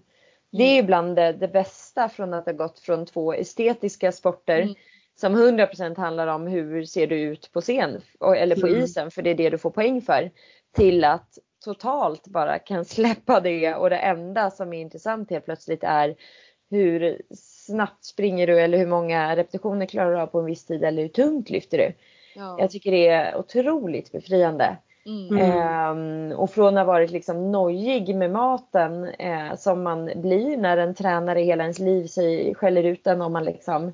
Det 0.52 0.62
är 0.62 0.72
mm. 0.72 0.84
ibland 0.84 1.16
det, 1.16 1.32
det, 1.32 1.48
bästa 1.48 2.08
från 2.08 2.34
att 2.34 2.46
ha 2.46 2.52
gått 2.52 2.78
från 2.78 3.06
två 3.06 3.34
estetiska 3.34 4.12
sporter 4.12 4.62
mm. 4.62 4.74
som 5.20 5.36
100% 5.36 5.96
handlar 5.96 6.26
om 6.26 6.46
hur 6.46 6.84
ser 6.84 7.06
du 7.06 7.20
ut 7.20 7.52
på 7.52 7.60
scen 7.60 8.02
eller 8.36 8.56
på 8.56 8.66
mm. 8.66 8.82
isen 8.82 9.10
för 9.10 9.22
det 9.22 9.30
är 9.30 9.34
det 9.34 9.50
du 9.50 9.58
får 9.58 9.70
poäng 9.70 10.02
för. 10.02 10.30
Till 10.76 11.04
att 11.04 11.38
totalt 11.64 12.26
bara 12.26 12.58
kan 12.58 12.84
släppa 12.94 13.40
det 13.40 13.74
och 13.74 13.90
det 13.90 13.98
enda 13.98 14.50
som 14.50 14.72
är 14.72 14.80
intressant 14.80 15.30
helt 15.30 15.44
plötsligt 15.44 15.84
är 15.84 16.16
hur 16.70 17.22
snabbt 17.34 18.04
springer 18.04 18.46
du 18.46 18.60
eller 18.60 18.78
hur 18.78 18.86
många 18.86 19.36
repetitioner 19.36 19.86
klarar 19.86 20.12
du 20.12 20.20
av 20.20 20.26
på 20.26 20.38
en 20.38 20.44
viss 20.44 20.66
tid 20.66 20.84
eller 20.84 21.02
hur 21.02 21.08
tungt 21.08 21.50
lyfter 21.50 21.78
du. 21.78 21.92
Ja. 22.36 22.56
Jag 22.58 22.70
tycker 22.70 22.90
det 22.90 23.08
är 23.08 23.36
otroligt 23.36 24.12
befriande. 24.12 24.76
Mm. 25.06 25.38
Eh, 26.30 26.38
och 26.38 26.50
från 26.50 26.76
att 26.76 26.86
ha 26.86 26.92
varit 26.92 27.10
liksom 27.10 27.52
nojig 27.52 28.16
med 28.16 28.30
maten 28.30 29.04
eh, 29.04 29.54
som 29.56 29.82
man 29.82 30.10
blir 30.16 30.56
när 30.56 30.76
en 30.76 30.94
tränare 30.94 31.40
hela 31.40 31.62
ens 31.62 31.78
liv 31.78 32.06
sig, 32.06 32.54
skäller 32.54 32.84
ut 32.84 33.04
den 33.04 33.22
om 33.22 33.32
man 33.32 33.44
liksom 33.44 33.92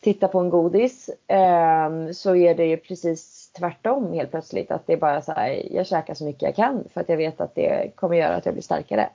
tittar 0.00 0.28
på 0.28 0.38
en 0.38 0.50
godis. 0.50 1.10
Eh, 1.26 1.90
så 2.12 2.36
är 2.36 2.54
det 2.54 2.66
ju 2.66 2.76
precis 2.76 3.52
tvärtom 3.52 4.12
helt 4.12 4.30
plötsligt. 4.30 4.70
Att 4.70 4.86
det 4.86 4.92
är 4.92 4.96
bara 4.96 5.22
så 5.22 5.32
här, 5.32 5.62
jag 5.70 5.86
käkar 5.86 6.14
så 6.14 6.24
mycket 6.24 6.42
jag 6.42 6.56
kan 6.56 6.84
för 6.94 7.00
att 7.00 7.08
jag 7.08 7.16
vet 7.16 7.40
att 7.40 7.54
det 7.54 7.92
kommer 7.94 8.16
göra 8.16 8.34
att 8.34 8.46
jag 8.46 8.54
blir 8.54 8.62
starkare. 8.62 9.08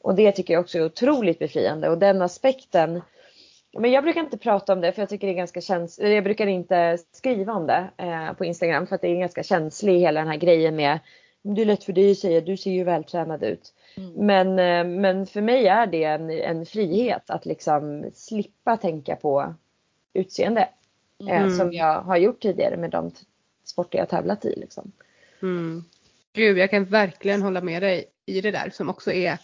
Och 0.00 0.14
det 0.14 0.32
tycker 0.32 0.54
jag 0.54 0.60
också 0.60 0.78
är 0.78 0.84
otroligt 0.84 1.38
befriande 1.38 1.88
och 1.88 1.98
den 1.98 2.22
aspekten 2.22 3.02
men 3.78 3.90
jag 3.90 4.04
brukar 4.04 4.20
inte 4.20 4.38
prata 4.38 4.72
om 4.72 4.80
det 4.80 4.92
för 4.92 5.02
jag 5.02 5.08
tycker 5.08 5.26
det 5.26 5.32
är 5.32 5.36
ganska 5.36 5.60
känsligt. 5.60 6.14
Jag 6.14 6.24
brukar 6.24 6.46
inte 6.46 6.98
skriva 7.12 7.52
om 7.52 7.66
det 7.66 7.90
eh, 7.96 8.32
på 8.32 8.44
Instagram 8.44 8.86
för 8.86 8.94
att 8.94 9.00
det 9.00 9.08
är 9.08 9.16
ganska 9.16 9.42
känslig 9.42 10.00
hela 10.00 10.20
den 10.20 10.28
här 10.28 10.36
grejen 10.36 10.76
med 10.76 10.98
det 11.42 11.62
är 11.62 11.66
lätt 11.66 11.84
för 11.84 11.92
dig 11.92 12.10
att 12.10 12.18
säga, 12.18 12.40
du 12.40 12.56
ser 12.56 12.70
ju 12.70 12.84
vältränad 12.84 13.42
ut. 13.42 13.74
Mm. 13.96 14.12
Men, 14.12 14.48
eh, 14.48 15.00
men 15.00 15.26
för 15.26 15.40
mig 15.40 15.66
är 15.66 15.86
det 15.86 16.04
en, 16.04 16.30
en 16.30 16.66
frihet 16.66 17.30
att 17.30 17.46
liksom 17.46 18.10
slippa 18.14 18.76
tänka 18.76 19.16
på 19.16 19.54
utseende. 20.12 20.68
Eh, 21.20 21.42
mm. 21.42 21.50
som 21.50 21.72
jag 21.72 22.00
har 22.00 22.16
gjort 22.16 22.42
tidigare 22.42 22.76
med 22.76 22.90
de 22.90 23.10
sporter 23.64 23.98
jag 23.98 24.08
tävlat 24.08 24.44
i. 24.44 24.54
Liksom. 24.56 24.92
Mm. 25.42 25.84
Gud, 26.32 26.58
jag 26.58 26.70
kan 26.70 26.84
verkligen 26.84 27.42
hålla 27.42 27.60
med 27.60 27.82
dig 27.82 28.04
i 28.26 28.40
det 28.40 28.50
där 28.50 28.70
som 28.70 28.88
också 28.88 29.12
är 29.12 29.38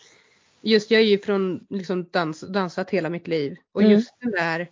just 0.64 0.90
jag 0.90 1.00
är 1.00 1.04
ju 1.06 1.18
från 1.18 1.66
liksom 1.70 2.08
dans, 2.10 2.40
dansat 2.40 2.90
hela 2.90 3.10
mitt 3.10 3.28
liv 3.28 3.56
och 3.72 3.80
mm. 3.80 3.92
just 3.92 4.14
den 4.20 4.30
där, 4.30 4.70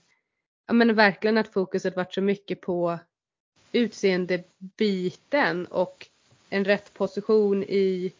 ja 0.67 0.73
men 0.73 0.95
verkligen 0.95 1.39
att 1.39 1.53
fokuset 1.53 1.97
varit 1.97 2.15
så 2.15 2.21
mycket 2.21 2.61
på 2.61 2.99
utseendebiten 3.73 5.67
och 5.67 6.09
en 6.51 6.65
rätt 6.65 6.95
position 6.95 7.63
i 7.63 8.13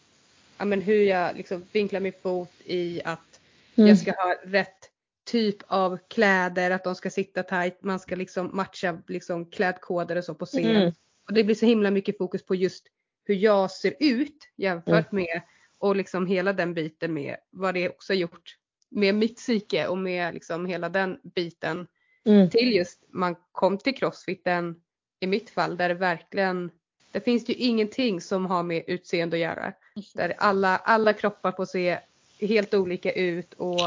ja 0.57 0.65
men 0.65 0.81
hur 0.81 1.03
jag 1.03 1.37
liksom 1.37 1.65
vinklar 1.71 1.99
min 1.99 2.13
fot 2.21 2.53
i 2.65 3.01
att 3.05 3.39
mm. 3.75 3.89
jag 3.89 3.97
ska 3.97 4.11
ha 4.11 4.35
rätt 4.43 4.89
typ 5.25 5.57
av 5.67 5.97
kläder, 6.07 6.71
att 6.71 6.83
de 6.83 6.95
ska 6.95 7.09
sitta 7.09 7.43
tight, 7.43 7.83
man 7.83 7.99
ska 7.99 8.15
liksom 8.15 8.49
matcha 8.53 8.97
liksom 9.07 9.45
klädkoder 9.45 10.15
och 10.15 10.23
så 10.23 10.33
på 10.33 10.45
scen. 10.45 10.75
Mm. 10.75 10.91
Och 11.27 11.33
det 11.33 11.43
blir 11.43 11.55
så 11.55 11.65
himla 11.65 11.91
mycket 11.91 12.17
fokus 12.17 12.45
på 12.45 12.55
just 12.55 12.87
hur 13.25 13.35
jag 13.35 13.71
ser 13.71 13.93
ut 13.99 14.37
jämfört 14.55 15.11
mm. 15.11 15.23
med 15.23 15.41
och 15.83 15.95
liksom 15.95 16.27
hela 16.27 16.53
den 16.53 16.73
biten 16.73 17.13
med 17.13 17.37
vad 17.49 17.73
det 17.73 17.89
också 17.89 18.13
gjort 18.13 18.57
med 18.89 19.15
mitt 19.15 19.35
psyke 19.35 19.87
och 19.87 19.97
med 19.97 20.33
liksom 20.33 20.65
hela 20.65 20.89
den 20.89 21.19
biten 21.23 21.87
mm. 22.25 22.49
till 22.49 22.75
just 22.75 23.03
man 23.09 23.35
kom 23.51 23.77
till 23.77 23.95
crossfiten 23.95 24.75
i 25.19 25.27
mitt 25.27 25.49
fall 25.49 25.77
där 25.77 25.89
det 25.89 25.95
verkligen 25.95 26.71
det 27.11 27.21
finns 27.21 27.49
ju 27.49 27.53
ingenting 27.53 28.21
som 28.21 28.45
har 28.45 28.63
med 28.63 28.83
utseende 28.87 29.35
att 29.35 29.41
göra. 29.41 29.73
Där 30.13 30.33
alla, 30.37 30.77
alla 30.77 31.13
kroppar 31.13 31.51
får 31.51 31.65
se 31.65 31.99
helt 32.39 32.73
olika 32.73 33.11
ut 33.11 33.53
och 33.53 33.81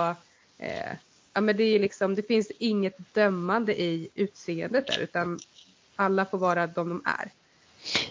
eh, 0.59 0.93
ja, 1.35 1.41
men 1.41 1.57
det, 1.57 1.65
är 1.65 1.79
liksom, 1.79 2.15
det 2.15 2.23
finns 2.23 2.51
inget 2.59 3.15
dömande 3.15 3.81
i 3.81 4.09
utseendet 4.15 4.87
där 4.87 5.01
utan 5.01 5.39
alla 5.97 6.25
får 6.25 6.39
vara 6.39 6.67
de 6.67 6.89
de 6.89 7.03
är. 7.05 7.31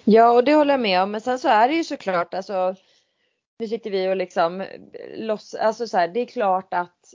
Ja 0.04 0.32
och 0.32 0.44
det 0.44 0.54
håller 0.54 0.74
jag 0.74 0.82
med 0.82 1.02
om 1.02 1.12
men 1.12 1.22
sen 1.22 1.40
så 1.40 1.48
är 1.48 1.68
det 1.68 1.76
ju 1.76 1.84
såklart 1.84 2.34
alltså 2.34 2.76
nu 3.60 3.68
sitter 3.68 3.92
vi 3.92 4.10
och 4.10 4.16
liksom 4.16 4.64
loss, 5.16 5.54
alltså 5.54 5.88
så 5.88 5.98
här, 5.98 6.08
det 6.08 6.20
är 6.20 6.26
klart 6.26 6.74
att 6.74 7.14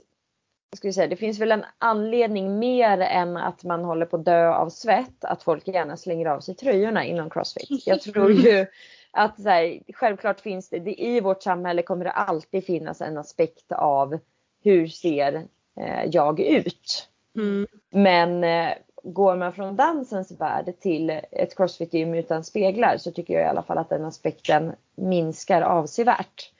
vi 0.81 0.93
säga, 0.93 1.07
det 1.07 1.15
finns 1.15 1.39
väl 1.39 1.51
en 1.51 1.65
anledning 1.77 2.59
mer 2.59 2.99
än 2.99 3.37
att 3.37 3.63
man 3.63 3.83
håller 3.83 4.05
på 4.05 4.17
att 4.17 4.25
dö 4.25 4.53
av 4.53 4.69
svett 4.69 5.25
att 5.25 5.43
folk 5.43 5.67
gärna 5.67 5.97
slänger 5.97 6.25
av 6.25 6.39
sig 6.39 6.55
tröjorna 6.55 7.05
inom 7.05 7.29
Crossfit. 7.29 7.87
Jag 7.87 8.01
tror 8.01 8.31
ju 8.31 8.65
att 9.11 9.41
så 9.41 9.49
här, 9.49 9.79
självklart 9.93 10.39
finns 10.39 10.69
det, 10.69 10.79
det, 10.79 11.01
i 11.01 11.19
vårt 11.19 11.43
samhälle 11.43 11.81
kommer 11.81 12.05
det 12.05 12.11
alltid 12.11 12.65
finnas 12.65 13.01
en 13.01 13.17
aspekt 13.17 13.71
av 13.71 14.19
hur 14.63 14.87
ser 14.87 15.47
eh, 15.79 16.05
jag 16.05 16.39
ut? 16.39 17.09
Mm. 17.35 17.67
Men 17.89 18.43
eh, 18.43 18.73
går 19.03 19.35
man 19.35 19.53
från 19.53 19.75
dansens 19.75 20.31
värld 20.31 20.73
till 20.79 21.09
ett 21.31 21.57
crossfit-gym 21.57 22.13
utan 22.13 22.43
speglar 22.43 22.97
så 22.97 23.11
tycker 23.11 23.33
jag 23.33 23.43
i 23.43 23.47
alla 23.47 23.63
fall 23.63 23.77
att 23.77 23.89
den 23.89 24.05
aspekten 24.05 24.71
minskar 24.95 25.61
avsevärt. 25.61 26.51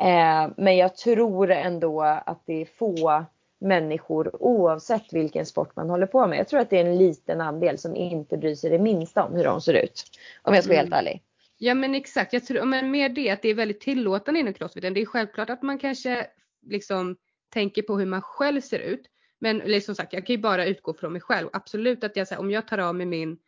Eh, 0.00 0.50
men 0.56 0.76
jag 0.76 0.96
tror 0.96 1.50
ändå 1.50 2.02
att 2.02 2.42
det 2.46 2.60
är 2.60 2.64
få 2.64 3.24
människor 3.58 4.42
oavsett 4.42 5.12
vilken 5.12 5.46
sport 5.46 5.76
man 5.76 5.90
håller 5.90 6.06
på 6.06 6.26
med. 6.26 6.38
Jag 6.38 6.48
tror 6.48 6.60
att 6.60 6.70
det 6.70 6.78
är 6.78 6.84
en 6.84 6.98
liten 6.98 7.40
andel 7.40 7.78
som 7.78 7.96
inte 7.96 8.36
bryr 8.36 8.54
sig 8.54 8.70
det 8.70 8.78
minsta 8.78 9.24
om 9.24 9.34
hur 9.34 9.44
de 9.44 9.60
ser 9.60 9.74
ut. 9.74 10.04
Om 10.42 10.54
jag 10.54 10.64
ska 10.64 10.72
vara 10.72 10.78
helt 10.78 10.92
mm. 10.92 10.98
ärlig. 10.98 11.22
Ja 11.58 11.74
men 11.74 11.94
exakt, 11.94 12.32
jag 12.32 12.46
tror, 12.46 12.64
men 12.64 12.90
mer 12.90 13.08
det 13.08 13.30
att 13.30 13.42
det 13.42 13.48
är 13.48 13.54
väldigt 13.54 13.80
tillåtande 13.80 14.40
inom 14.40 14.54
crossfiten. 14.54 14.94
Det 14.94 15.00
är 15.00 15.06
självklart 15.06 15.50
att 15.50 15.62
man 15.62 15.78
kanske 15.78 16.26
liksom 16.66 17.16
tänker 17.48 17.82
på 17.82 17.98
hur 17.98 18.06
man 18.06 18.22
själv 18.22 18.60
ser 18.60 18.78
ut. 18.78 19.06
Men 19.42 19.58
liksom 19.58 19.94
sagt, 19.94 20.12
jag 20.12 20.26
kan 20.26 20.36
ju 20.36 20.42
bara 20.42 20.66
utgå 20.66 20.94
från 20.94 21.12
mig 21.12 21.20
själv. 21.20 21.48
Absolut 21.52 22.04
att 22.04 22.16
jag, 22.16 22.26
här, 22.26 22.38
om 22.38 22.50
jag 22.50 22.68
tar 22.68 22.78
av 22.78 22.94
mig 22.94 23.06
min 23.06 23.38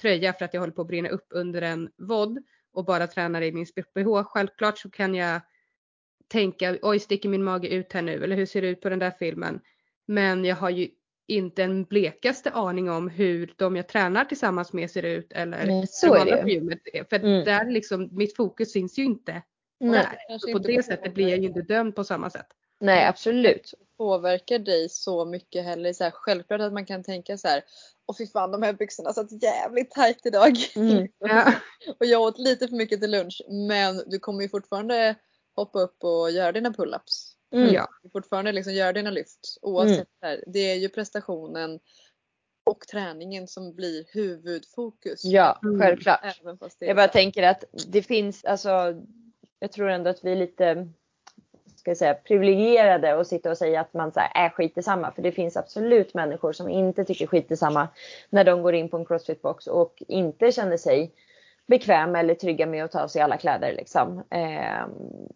tröja 0.00 0.32
för 0.32 0.44
att 0.44 0.54
jag 0.54 0.60
håller 0.60 0.72
på 0.72 0.82
att 0.82 0.88
brinna 0.88 1.08
upp 1.08 1.26
under 1.30 1.62
en 1.62 1.90
vod 1.96 2.42
och 2.72 2.84
bara 2.84 3.06
tränar 3.06 3.42
i 3.42 3.52
min 3.52 3.66
sport-bh. 3.66 4.24
Självklart 4.24 4.78
så 4.78 4.90
kan 4.90 5.14
jag 5.14 5.40
tänka, 6.28 6.78
oj 6.82 6.98
sticker 6.98 7.28
min 7.28 7.44
mage 7.44 7.68
ut 7.68 7.92
här 7.92 8.02
nu 8.02 8.24
eller 8.24 8.36
hur 8.36 8.46
ser 8.46 8.62
det 8.62 8.68
ut 8.68 8.80
på 8.80 8.88
den 8.88 8.98
där 8.98 9.10
filmen? 9.18 9.60
Men 10.06 10.44
jag 10.44 10.56
har 10.56 10.70
ju 10.70 10.88
inte 11.26 11.62
en 11.62 11.84
blekaste 11.84 12.50
aning 12.50 12.90
om 12.90 13.08
hur 13.08 13.54
de 13.56 13.76
jag 13.76 13.88
tränar 13.88 14.24
tillsammans 14.24 14.72
med 14.72 14.90
ser 14.90 15.02
ut 15.02 15.32
eller 15.32 15.66
Nej, 15.66 15.86
så 15.88 16.14
är 16.14 16.24
det. 16.24 16.50
Gymmet. 16.50 16.80
För 17.10 17.16
mm. 17.16 17.44
där 17.44 17.70
liksom, 17.70 18.08
mitt 18.12 18.36
fokus 18.36 18.72
finns 18.72 18.98
ju 18.98 19.04
inte 19.04 19.42
Nej. 19.80 20.06
där. 20.28 20.52
På 20.52 20.58
det 20.58 20.82
sättet 20.82 21.14
blir 21.14 21.28
jag 21.28 21.38
ju 21.38 21.46
inte 21.46 21.62
dömd 21.62 21.96
på 21.96 22.04
samma 22.04 22.30
sätt. 22.30 22.46
Nej 22.80 23.06
absolut. 23.06 23.74
Påverkar 23.98 24.58
dig 24.58 24.88
så 24.88 25.24
mycket 25.24 25.64
heller. 25.64 25.92
Så 25.92 26.04
här, 26.04 26.10
självklart 26.10 26.60
att 26.60 26.72
man 26.72 26.86
kan 26.86 27.02
tänka 27.02 27.38
så 27.38 27.48
här. 27.48 27.64
Åh 28.06 28.16
fy 28.18 28.26
fan 28.26 28.52
de 28.52 28.62
här 28.62 28.72
byxorna 28.72 29.12
satt 29.12 29.42
jävligt 29.42 29.90
tajt 29.90 30.26
idag. 30.26 30.56
Mm. 30.76 31.08
Ja. 31.18 31.52
och 32.00 32.06
jag 32.06 32.22
åt 32.22 32.38
lite 32.38 32.68
för 32.68 32.76
mycket 32.76 33.00
till 33.00 33.10
lunch. 33.10 33.42
Men 33.48 34.02
du 34.06 34.18
kommer 34.18 34.42
ju 34.42 34.48
fortfarande 34.48 35.14
hoppa 35.56 35.80
upp 35.80 36.04
och 36.04 36.30
göra 36.30 36.52
dina 36.52 36.70
pull-ups. 36.70 37.34
Mm. 37.54 37.74
Ja. 37.74 37.88
Fortfarande 38.12 38.52
liksom 38.52 38.72
göra 38.72 38.92
dina 38.92 39.10
lyft 39.10 39.58
oavsett. 39.62 39.96
Mm. 39.96 40.06
Här. 40.22 40.44
Det 40.46 40.72
är 40.72 40.74
ju 40.74 40.88
prestationen 40.88 41.80
och 42.64 42.86
träningen 42.86 43.48
som 43.48 43.74
blir 43.74 44.04
huvudfokus. 44.08 45.24
Ja, 45.24 45.60
mm. 45.62 45.80
självklart. 45.80 46.40
Jag 46.78 46.96
bara 46.96 47.08
tänker 47.08 47.42
att 47.42 47.64
det 47.86 48.02
finns, 48.02 48.44
alltså 48.44 49.02
jag 49.58 49.72
tror 49.72 49.88
ändå 49.88 50.10
att 50.10 50.24
vi 50.24 50.32
är 50.32 50.36
lite 50.36 50.88
ska 51.84 51.90
jag 51.90 51.98
säga, 51.98 52.14
privilegierade 52.14 53.14
och 53.14 53.26
sitta 53.26 53.50
och 53.50 53.58
säga 53.58 53.80
att 53.80 53.94
man 53.94 54.12
så 54.12 54.20
här, 54.20 54.46
är 54.46 54.50
skit 54.50 54.78
i 54.78 54.82
samma. 54.82 55.10
För 55.12 55.22
det 55.22 55.32
finns 55.32 55.56
absolut 55.56 56.14
människor 56.14 56.52
som 56.52 56.68
inte 56.68 57.04
tycker 57.04 57.26
skit 57.26 57.50
i 57.50 57.56
samma 57.56 57.88
när 58.30 58.44
de 58.44 58.62
går 58.62 58.74
in 58.74 58.88
på 58.88 58.96
en 58.96 59.06
crossfit-box 59.06 59.68
och 59.68 60.02
inte 60.08 60.52
känner 60.52 60.76
sig 60.76 61.10
bekväma 61.66 62.20
eller 62.20 62.34
trygga 62.34 62.66
med 62.66 62.84
att 62.84 62.92
ta 62.92 63.02
av 63.02 63.08
sig 63.08 63.22
alla 63.22 63.36
kläder. 63.36 63.72
Liksom. 63.72 64.22
Eh, 64.30 64.84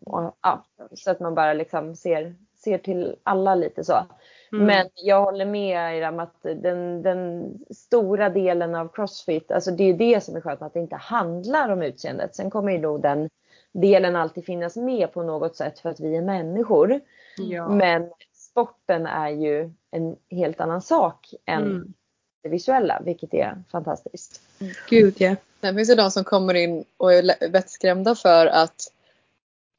och, 0.06 0.36
ja, 0.42 0.64
så 0.92 1.10
att 1.10 1.20
man 1.20 1.34
bara 1.34 1.52
liksom 1.52 1.94
ser, 1.94 2.34
ser 2.56 2.78
till 2.78 3.16
alla 3.22 3.54
lite 3.54 3.84
så. 3.84 4.06
Mm. 4.52 4.66
Men 4.66 4.88
jag 4.94 5.24
håller 5.24 5.46
med 5.46 5.98
er 5.98 6.08
om 6.08 6.20
att 6.20 6.42
den, 6.42 7.02
den, 7.02 7.52
stora 7.70 8.28
delen 8.28 8.74
av 8.74 8.88
crossfit, 8.88 9.50
alltså 9.50 9.70
det 9.70 9.84
är 9.84 9.94
det 9.94 10.24
som 10.24 10.36
är 10.36 10.40
skönt 10.40 10.62
att 10.62 10.74
det 10.74 10.80
inte 10.80 10.96
handlar 10.96 11.68
om 11.68 11.82
utseendet. 11.82 12.34
Sen 12.34 12.50
kommer 12.50 12.72
ju 12.72 12.78
nog 12.78 13.02
den 13.02 13.30
delen 13.74 14.16
alltid 14.16 14.44
finnas 14.44 14.76
med 14.76 15.12
på 15.12 15.22
något 15.22 15.56
sätt 15.56 15.78
för 15.78 15.88
att 15.88 16.00
vi 16.00 16.16
är 16.16 16.22
människor. 16.22 17.00
Ja. 17.36 17.68
Men 17.68 18.10
sporten 18.32 19.06
är 19.06 19.28
ju 19.28 19.70
en 19.90 20.16
helt 20.30 20.60
annan 20.60 20.82
sak 20.82 21.34
än 21.46 21.62
mm. 21.62 21.94
det 22.42 22.48
visuella, 22.48 23.02
vilket 23.04 23.34
är 23.34 23.62
fantastiskt. 23.72 24.40
Gud 24.88 25.14
ja. 25.18 25.36
Sen 25.60 25.76
finns 25.76 25.88
det 25.88 25.94
de 25.94 26.10
som 26.10 26.24
kommer 26.24 26.54
in 26.54 26.84
och 26.96 27.12
är 27.12 27.50
vettskrämda 27.50 28.14
för 28.14 28.46
att 28.46 28.92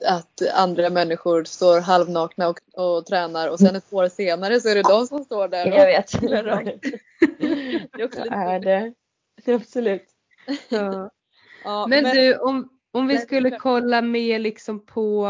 att 0.05 0.41
andra 0.53 0.89
människor 0.89 1.43
står 1.43 1.79
halvnakna 1.79 2.49
och, 2.49 2.59
och 2.73 3.05
tränar 3.05 3.49
och 3.49 3.59
sen 3.59 3.75
ett 3.75 3.93
år 3.93 4.07
senare 4.07 4.61
så 4.61 4.69
är 4.69 4.75
det 4.75 4.81
de 4.81 5.07
som 5.07 5.23
står 5.23 5.47
där. 5.47 5.65
Jag 5.65 5.85
vet. 5.85 6.11
det 7.91 8.01
är 8.01 8.05
också 8.05 8.23
lite 8.23 8.35
är 8.35 8.59
det. 8.59 8.93
Absolut. 9.45 10.05
Ja. 10.69 11.09
ja 11.63 11.87
men, 11.87 12.03
men, 12.03 12.15
du, 12.15 12.37
om, 12.37 12.78
om 12.91 13.07
vi 13.07 13.17
skulle 13.17 13.51
kolla 13.51 14.01
mer 14.01 14.39
liksom 14.39 14.85
på 14.85 15.27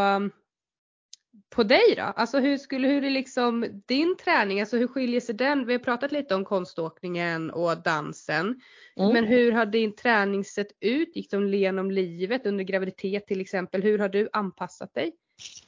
på 1.50 1.64
dig 1.64 1.96
då? 1.98 2.04
Alltså 2.04 2.40
hur 2.40 2.58
skulle, 2.58 2.88
hur 2.88 3.04
är 3.04 3.10
liksom 3.10 3.82
din 3.86 4.18
träning, 4.18 4.60
alltså 4.60 4.78
hur 4.78 4.88
skiljer 4.88 5.22
sig 5.22 5.36
den? 5.36 5.66
Vi 5.66 5.74
har 5.74 5.80
pratat 5.80 6.12
lite 6.12 6.36
om 6.36 6.46
konståkningen 6.46 7.52
och 7.52 7.84
dansen. 7.84 8.62
Mm. 8.96 9.14
Men 9.14 9.26
hur 9.26 9.52
har 9.52 9.66
din 9.66 9.96
träning 9.96 10.46
sett 10.46 10.72
ut 10.80 11.16
liksom 11.16 11.54
genom 11.54 11.92
livet 11.92 12.46
under 12.46 12.64
graviditet 12.64 13.28
till 13.28 13.42
exempel? 13.42 13.84
Hur 13.84 14.00
har 14.00 14.10
du 14.10 14.30
anpassat 14.34 14.94
dig 14.94 15.12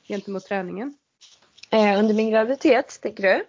gentemot 0.07 0.45
träningen? 0.45 0.93
Eh, 1.71 1.99
under 1.99 2.13
min 2.13 2.31
graviditet, 2.31 2.99
tänker 3.01 3.23
du? 3.23 3.45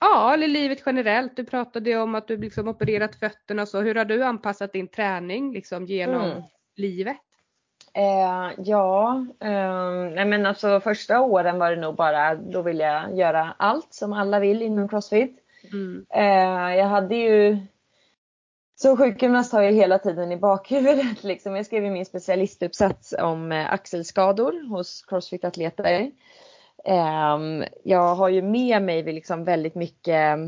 Ja, 0.00 0.34
eller 0.34 0.48
livet 0.48 0.82
generellt. 0.86 1.36
Du 1.36 1.44
pratade 1.44 1.96
om 1.96 2.14
att 2.14 2.28
du 2.28 2.36
liksom 2.36 2.68
opererat 2.68 3.16
fötterna 3.16 3.62
och 3.62 3.68
så. 3.68 3.80
Hur 3.80 3.94
har 3.94 4.04
du 4.04 4.22
anpassat 4.22 4.72
din 4.72 4.88
träning 4.88 5.52
liksom 5.52 5.86
genom 5.86 6.30
mm. 6.30 6.42
livet? 6.76 7.16
Eh, 7.94 8.50
ja, 8.58 9.26
eh, 9.40 10.26
men 10.26 10.46
alltså 10.46 10.80
första 10.80 11.20
åren 11.20 11.58
var 11.58 11.70
det 11.70 11.80
nog 11.80 11.94
bara, 11.94 12.34
då 12.34 12.62
ville 12.62 12.84
jag 12.84 13.16
göra 13.16 13.54
allt 13.58 13.94
som 13.94 14.12
alla 14.12 14.40
vill 14.40 14.62
inom 14.62 14.88
Crossfit. 14.88 15.38
Mm. 15.72 16.06
Eh, 16.10 16.76
jag 16.76 16.86
hade 16.86 17.16
ju 17.16 17.58
som 18.76 18.96
sjukgymnast 18.96 19.52
har 19.52 19.62
jag 19.62 19.72
hela 19.72 19.98
tiden 19.98 20.32
i 20.32 20.36
bakhuvudet 20.36 21.22
liksom. 21.24 21.56
Jag 21.56 21.66
skrev 21.66 21.82
min 21.82 22.06
specialistuppsats 22.06 23.14
om 23.18 23.52
eh, 23.52 23.72
axelskador 23.72 24.68
hos 24.68 25.04
crossfit-atleter. 25.08 26.10
Ehm, 26.84 27.64
jag 27.84 28.14
har 28.14 28.28
ju 28.28 28.42
med 28.42 28.82
mig 28.82 29.02
liksom 29.02 29.44
väldigt 29.44 29.74
mycket, 29.74 30.38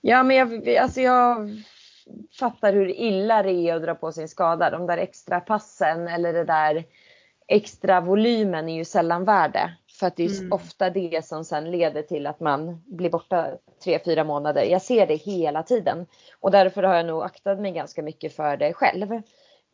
ja 0.00 0.22
men 0.22 0.36
jag, 0.36 0.76
alltså 0.76 1.00
jag 1.00 1.50
fattar 2.38 2.72
hur 2.72 2.88
illa 2.88 3.42
det 3.42 3.52
är 3.52 3.74
att 3.74 3.82
dra 3.82 3.94
på 3.94 4.12
sig 4.12 4.22
en 4.22 4.28
skada. 4.28 4.70
De 4.70 4.86
där 4.86 4.98
extra 4.98 5.40
passen 5.40 6.08
eller 6.08 6.32
det 6.32 6.44
där 6.44 6.84
extra 7.48 8.00
volymen 8.00 8.68
är 8.68 8.76
ju 8.76 8.84
sällan 8.84 9.24
värde. 9.24 9.74
För 9.98 10.06
att 10.06 10.16
det 10.16 10.24
är 10.24 10.38
mm. 10.38 10.52
ofta 10.52 10.90
det 10.90 11.24
som 11.24 11.44
sen 11.44 11.70
leder 11.70 12.02
till 12.02 12.26
att 12.26 12.40
man 12.40 12.82
blir 12.86 13.10
borta 13.10 13.50
tre, 13.84 13.98
fyra 14.04 14.24
månader. 14.24 14.62
Jag 14.62 14.82
ser 14.82 15.06
det 15.06 15.14
hela 15.14 15.62
tiden. 15.62 16.06
Och 16.40 16.50
därför 16.50 16.82
har 16.82 16.94
jag 16.94 17.06
nog 17.06 17.22
aktat 17.22 17.60
mig 17.60 17.72
ganska 17.72 18.02
mycket 18.02 18.36
för 18.36 18.56
det 18.56 18.72
själv. 18.72 19.22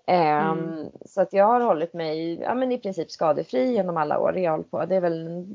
Ehm, 0.07 0.59
mm. 0.59 0.91
Så 1.07 1.21
att 1.21 1.33
jag 1.33 1.47
har 1.47 1.61
hållit 1.61 1.93
mig 1.93 2.41
ja, 2.41 2.55
men 2.55 2.73
i 2.73 2.79
princip 2.79 3.11
skadefri 3.11 3.73
genom 3.73 3.97
alla 3.97 4.19
år 4.19 4.39
jag 4.39 4.51
hållit 4.51 4.71
på. 4.71 4.85
Det 4.85 4.97
är 4.97 5.01
väl, 5.01 5.47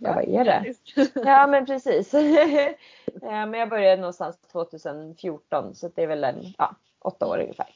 ja 0.00 0.12
vad 0.12 0.28
är 0.28 0.44
det? 0.44 0.74
Ja 1.24 1.46
men 1.46 1.66
precis. 1.66 2.12
men 3.22 3.54
jag 3.54 3.68
började 3.68 3.96
någonstans 3.96 4.38
2014 4.52 5.74
så 5.74 5.90
det 5.94 6.02
är 6.02 6.06
väl 6.06 6.24
en, 6.24 6.54
ja, 6.58 6.74
åtta 6.98 7.26
år 7.26 7.38
ungefär. 7.38 7.66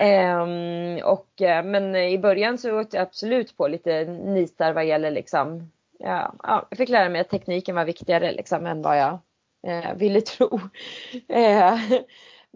Um, 0.00 1.04
och, 1.04 1.42
eh, 1.42 1.64
men 1.64 1.96
i 1.96 2.18
början 2.18 2.58
så 2.58 2.80
åt 2.80 2.94
jag 2.94 3.02
absolut 3.02 3.56
på 3.56 3.68
lite 3.68 4.04
nitar 4.04 4.72
vad 4.72 4.86
gäller 4.86 5.10
liksom, 5.10 5.70
ja, 5.98 6.34
ja, 6.42 6.66
jag 6.70 6.78
fick 6.78 6.88
lära 6.88 7.08
mig 7.08 7.20
att 7.20 7.28
tekniken 7.28 7.74
var 7.74 7.84
viktigare 7.84 8.32
liksom 8.32 8.66
än 8.66 8.82
vad 8.82 8.98
jag 8.98 9.18
eh, 9.66 9.94
ville 9.94 10.20
tro. 10.20 10.60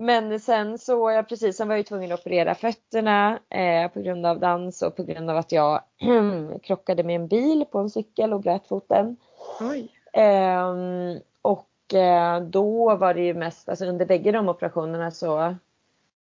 Men 0.00 0.40
sen 0.40 0.78
så, 0.78 1.10
ja 1.10 1.22
precis, 1.22 1.56
sen 1.56 1.68
var 1.68 1.76
jag 1.76 1.86
tvungen 1.86 2.12
att 2.12 2.20
operera 2.20 2.54
fötterna 2.54 3.38
eh, 3.48 3.90
på 3.90 4.00
grund 4.00 4.26
av 4.26 4.40
dans 4.40 4.82
och 4.82 4.96
på 4.96 5.02
grund 5.02 5.30
av 5.30 5.36
att 5.36 5.52
jag 5.52 5.82
krockade 6.62 7.02
med 7.02 7.16
en 7.16 7.28
bil 7.28 7.64
på 7.72 7.78
en 7.78 7.90
cykel 7.90 8.32
och 8.32 8.40
bröt 8.40 8.66
foten. 8.66 9.16
Eh, 10.12 10.74
och 11.42 11.94
eh, 11.94 12.40
då 12.40 12.96
var 12.96 13.14
det 13.14 13.20
ju 13.20 13.34
mest, 13.34 13.68
alltså 13.68 13.84
under 13.84 14.06
bägge 14.06 14.32
de 14.32 14.48
operationerna 14.48 15.10
så, 15.10 15.56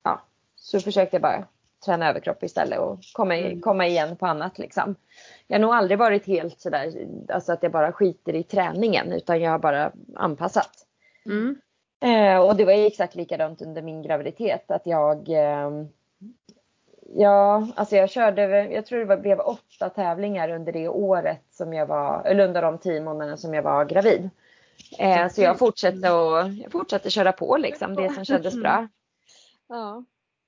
ja, 0.04 0.22
så 0.56 0.80
försökte 0.80 1.16
jag 1.16 1.22
bara 1.22 1.46
träna 1.86 2.10
överkropp 2.10 2.44
istället 2.44 2.80
och 2.80 3.00
komma, 3.14 3.38
mm. 3.38 3.62
komma 3.62 3.88
igen 3.88 4.16
på 4.16 4.26
annat 4.26 4.60
liksom. 4.60 4.96
Jag 5.48 5.56
har 5.58 5.62
nog 5.62 5.74
aldrig 5.74 6.00
varit 6.00 6.26
helt 6.26 6.60
sådär, 6.60 7.08
alltså 7.30 7.52
att 7.54 7.64
jag 7.64 7.72
bara 7.72 7.92
skiter 7.92 8.36
i 8.36 8.44
träningen 8.44 9.12
utan 9.12 9.42
jag 9.42 9.52
har 9.52 9.60
bara 9.60 9.92
anpassat. 10.16 10.86
Mm. 11.26 11.56
Eh, 12.02 12.38
och 12.38 12.56
det 12.56 12.66
var 12.66 12.74
exakt 12.74 13.16
likadant 13.16 13.62
under 13.62 13.82
min 13.82 14.02
graviditet 14.02 14.72
att 14.72 14.86
jag 14.86 15.30
eh, 15.30 15.70
Ja, 17.16 17.68
alltså 17.76 17.96
jag 17.96 18.10
körde, 18.10 18.68
jag 18.72 18.86
tror 18.86 19.00
det 19.00 19.06
var, 19.06 19.18
blev 19.18 19.40
åtta 19.40 19.90
tävlingar 19.90 20.50
under 20.50 20.72
det 20.72 20.90
året 20.90 21.44
som 21.52 21.74
jag 21.74 21.86
var, 21.86 22.24
eller 22.26 22.48
under 22.48 22.62
de 22.62 22.78
tio 22.78 23.02
månaderna 23.02 23.38
som 23.38 23.54
jag 23.54 23.64
var 23.64 23.86
gravid. 23.86 24.30
Eh, 25.00 25.28
så 25.28 25.42
jag 25.42 25.60
fortsatte, 25.60 26.12
och, 26.12 26.50
jag 26.50 26.72
fortsatte 26.72 27.10
köra 27.10 27.32
på 27.32 27.58
liksom, 27.58 27.96
det 27.96 28.10
som 28.10 28.26
kändes 28.26 28.56
bra. 28.56 28.88
Ja. 29.68 30.04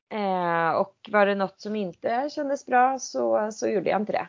Eh, 0.09 0.71
och 0.71 0.95
var 1.11 1.25
det 1.25 1.35
något 1.35 1.61
som 1.61 1.75
inte 1.75 2.29
kändes 2.31 2.65
bra 2.65 2.99
så, 2.99 3.51
så 3.51 3.67
gjorde 3.67 3.89
jag 3.89 4.01
inte 4.01 4.11
det. 4.11 4.27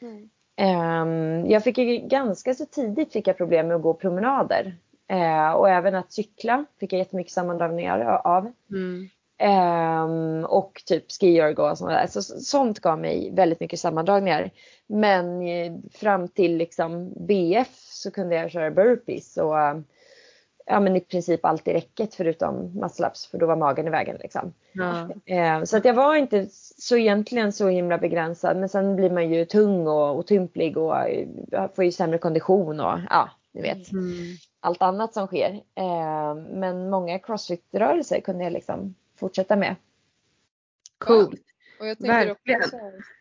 Mm. 0.00 0.30
Eh, 0.56 1.50
jag 1.52 1.64
fick 1.64 1.78
ju 1.78 1.96
ganska 1.96 2.54
så 2.54 2.66
tidigt 2.66 3.12
fick 3.12 3.28
jag 3.28 3.36
problem 3.36 3.68
med 3.68 3.76
att 3.76 3.82
gå 3.82 3.94
promenader. 3.94 4.76
Eh, 5.08 5.50
och 5.50 5.70
även 5.70 5.94
att 5.94 6.12
cykla 6.12 6.64
fick 6.80 6.92
jag 6.92 6.98
jättemycket 6.98 7.32
sammandragningar 7.32 8.20
av. 8.24 8.52
Mm. 8.70 9.08
Eh, 9.38 10.44
och 10.44 10.82
typ 10.86 11.04
skiorg 11.20 11.54
och 11.54 11.78
sånt 11.78 11.90
där. 11.90 12.06
Så, 12.06 12.22
sånt 12.22 12.80
gav 12.80 12.98
mig 12.98 13.30
väldigt 13.34 13.60
mycket 13.60 13.80
sammandragningar. 13.80 14.50
Men 14.86 15.42
eh, 15.42 15.72
fram 15.92 16.28
till 16.28 16.56
liksom 16.56 17.12
BF 17.26 17.74
så 17.76 18.10
kunde 18.10 18.34
jag 18.34 18.50
köra 18.50 18.70
burpees 18.70 19.36
och 19.36 19.54
ja, 20.66 20.80
men 20.80 20.96
i 20.96 21.00
princip 21.00 21.44
allt 21.44 21.68
i 21.68 21.72
räcket 21.72 22.14
förutom 22.14 22.54
muscle-ups 22.54 23.30
för 23.30 23.38
då 23.38 23.46
var 23.46 23.56
magen 23.56 23.86
i 23.86 23.90
vägen. 23.90 24.16
Liksom. 24.20 24.52
Eh, 25.26 25.64
så 25.64 25.76
att 25.76 25.84
jag 25.84 25.94
var 25.94 26.14
inte 26.14 26.46
så 26.78 26.96
egentligen 26.96 27.52
så 27.52 27.68
himla 27.68 27.98
begränsad 27.98 28.56
men 28.56 28.68
sen 28.68 28.96
blir 28.96 29.10
man 29.10 29.32
ju 29.32 29.44
tung 29.44 29.86
och 29.86 30.18
otymplig 30.18 30.76
och 30.76 31.08
eh, 31.08 31.26
får 31.74 31.84
ju 31.84 31.92
sämre 31.92 32.18
kondition 32.18 32.80
och 32.80 32.98
ja, 33.10 33.30
ni 33.52 33.62
vet. 33.62 33.92
Mm. 33.92 34.36
Allt 34.64 34.82
annat 34.82 35.14
som 35.14 35.26
sker. 35.26 35.62
Eh, 35.74 36.34
men 36.34 36.90
många 36.90 37.18
crossfit-rörelser 37.18 38.20
kunde 38.20 38.44
jag 38.44 38.52
liksom 38.52 38.94
fortsätta 39.16 39.56
med. 39.56 39.76
Coolt. 40.98 41.40
Jag 41.78 41.96
Verkligen. 41.98 42.60
Också, 42.60 42.76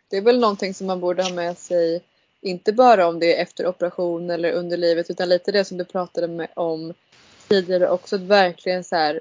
det 0.09 0.17
är 0.17 0.21
väl 0.21 0.39
någonting 0.39 0.73
som 0.73 0.87
man 0.87 0.99
borde 0.99 1.23
ha 1.23 1.33
med 1.33 1.57
sig 1.57 2.03
inte 2.41 2.73
bara 2.73 3.07
om 3.07 3.19
det 3.19 3.37
är 3.37 3.41
efter 3.41 3.67
operation 3.67 4.29
eller 4.29 4.51
under 4.51 4.77
livet 4.77 5.09
utan 5.09 5.29
lite 5.29 5.51
det 5.51 5.65
som 5.65 5.77
du 5.77 5.85
pratade 5.85 6.47
om 6.53 6.93
tidigare 7.47 7.89
också 7.89 8.15
att 8.15 8.21
verkligen 8.21 8.83
så 8.83 8.95
här, 8.95 9.19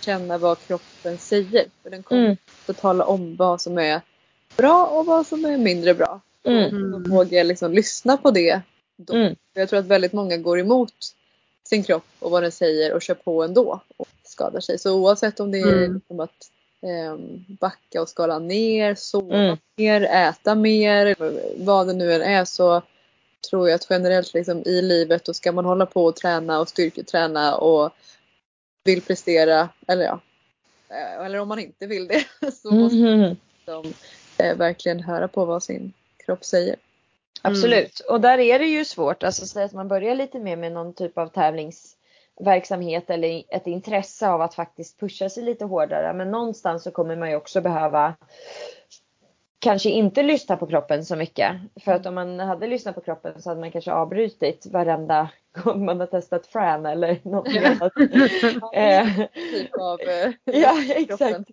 känna 0.00 0.38
vad 0.38 0.58
kroppen 0.66 1.18
säger. 1.18 1.66
För 1.82 1.90
den 1.90 2.02
kommer 2.02 2.24
mm. 2.24 2.36
att 2.66 2.76
tala 2.76 3.04
om 3.04 3.36
vad 3.36 3.60
som 3.60 3.78
är 3.78 4.00
bra 4.56 4.86
och 4.86 5.06
vad 5.06 5.26
som 5.26 5.44
är 5.44 5.58
mindre 5.58 5.94
bra. 5.94 6.20
Mm. 6.44 6.94
Och 6.94 7.08
våga 7.08 7.42
liksom 7.42 7.72
lyssna 7.72 8.16
på 8.16 8.30
det. 8.30 8.60
Då. 8.96 9.14
Mm. 9.14 9.36
Jag 9.54 9.68
tror 9.68 9.78
att 9.78 9.86
väldigt 9.86 10.12
många 10.12 10.36
går 10.36 10.60
emot 10.60 11.14
sin 11.68 11.82
kropp 11.82 12.04
och 12.18 12.30
vad 12.30 12.42
den 12.42 12.52
säger 12.52 12.92
och 12.92 13.02
kör 13.02 13.14
på 13.14 13.42
ändå 13.42 13.80
och 13.96 14.08
skadar 14.24 14.60
sig. 14.60 14.78
Så 14.78 14.94
oavsett 15.00 15.40
om 15.40 15.50
det 15.50 15.58
är 15.58 15.72
mm. 15.72 15.94
liksom 15.94 16.20
att 16.20 16.50
eh, 16.82 17.16
backa 17.60 18.02
och 18.02 18.08
skala 18.08 18.38
ner, 18.38 18.94
sova 18.94 19.36
mm. 19.36 19.56
mer, 19.76 20.02
äta 20.02 20.54
mer, 20.54 21.16
vad 21.64 21.86
det 21.86 21.92
nu 21.92 22.14
än 22.14 22.22
är 22.22 22.44
så 22.44 22.82
tror 23.50 23.68
jag 23.68 23.74
att 23.74 23.86
generellt 23.90 24.34
liksom 24.34 24.62
i 24.66 24.82
livet 24.82 25.24
då 25.24 25.34
ska 25.34 25.52
man 25.52 25.64
hålla 25.64 25.86
på 25.86 26.04
och 26.04 26.16
träna 26.16 26.60
och 26.60 26.68
styrketräna 26.68 27.56
och 27.56 27.92
vill 28.84 29.02
prestera 29.02 29.68
eller 29.86 30.04
ja, 30.04 30.20
eh, 30.88 31.24
eller 31.26 31.38
om 31.38 31.48
man 31.48 31.58
inte 31.58 31.86
vill 31.86 32.08
det 32.08 32.24
så 32.52 32.70
måste 32.70 32.96
man 32.96 33.36
liksom, 33.56 33.92
eh, 34.38 34.56
verkligen 34.56 35.00
höra 35.00 35.28
på 35.28 35.44
vad 35.44 35.62
sin 35.62 35.92
kropp 36.24 36.44
säger. 36.44 36.76
Absolut 37.42 38.00
mm. 38.00 38.14
och 38.14 38.20
där 38.20 38.38
är 38.38 38.58
det 38.58 38.66
ju 38.66 38.84
svårt, 38.84 39.22
alltså 39.22 39.46
säg 39.46 39.64
att 39.64 39.72
man 39.72 39.88
börjar 39.88 40.14
lite 40.14 40.38
mer 40.38 40.56
med 40.56 40.72
någon 40.72 40.94
typ 40.94 41.18
av 41.18 41.26
tävlingsverksamhet 41.26 43.10
eller 43.10 43.42
ett 43.48 43.66
intresse 43.66 44.28
av 44.28 44.40
att 44.42 44.54
faktiskt 44.54 45.00
pusha 45.00 45.28
sig 45.28 45.42
lite 45.42 45.64
hårdare 45.64 46.12
men 46.12 46.30
någonstans 46.30 46.82
så 46.82 46.90
kommer 46.90 47.16
man 47.16 47.30
ju 47.30 47.36
också 47.36 47.60
behöva 47.60 48.14
kanske 49.58 49.90
inte 49.90 50.22
lyssna 50.22 50.56
på 50.56 50.66
kroppen 50.66 51.04
så 51.04 51.16
mycket. 51.16 51.56
För 51.84 51.92
att 51.92 52.06
om 52.06 52.14
man 52.14 52.40
hade 52.40 52.66
lyssnat 52.66 52.94
på 52.94 53.00
kroppen 53.00 53.42
så 53.42 53.50
hade 53.50 53.60
man 53.60 53.70
kanske 53.70 53.92
avbrutit 53.92 54.66
varenda 54.66 55.28
gång 55.64 55.84
man 55.84 56.00
har 56.00 56.06
testat 56.06 56.46
fran 56.46 56.86
eller 56.86 57.18
något 57.22 57.48
annat. 57.64 57.92
Eh, 58.74 59.26
typ 59.34 59.74
av 59.80 60.00
eh, 60.00 60.32
Ja 60.44 60.82
exakt. 60.88 61.50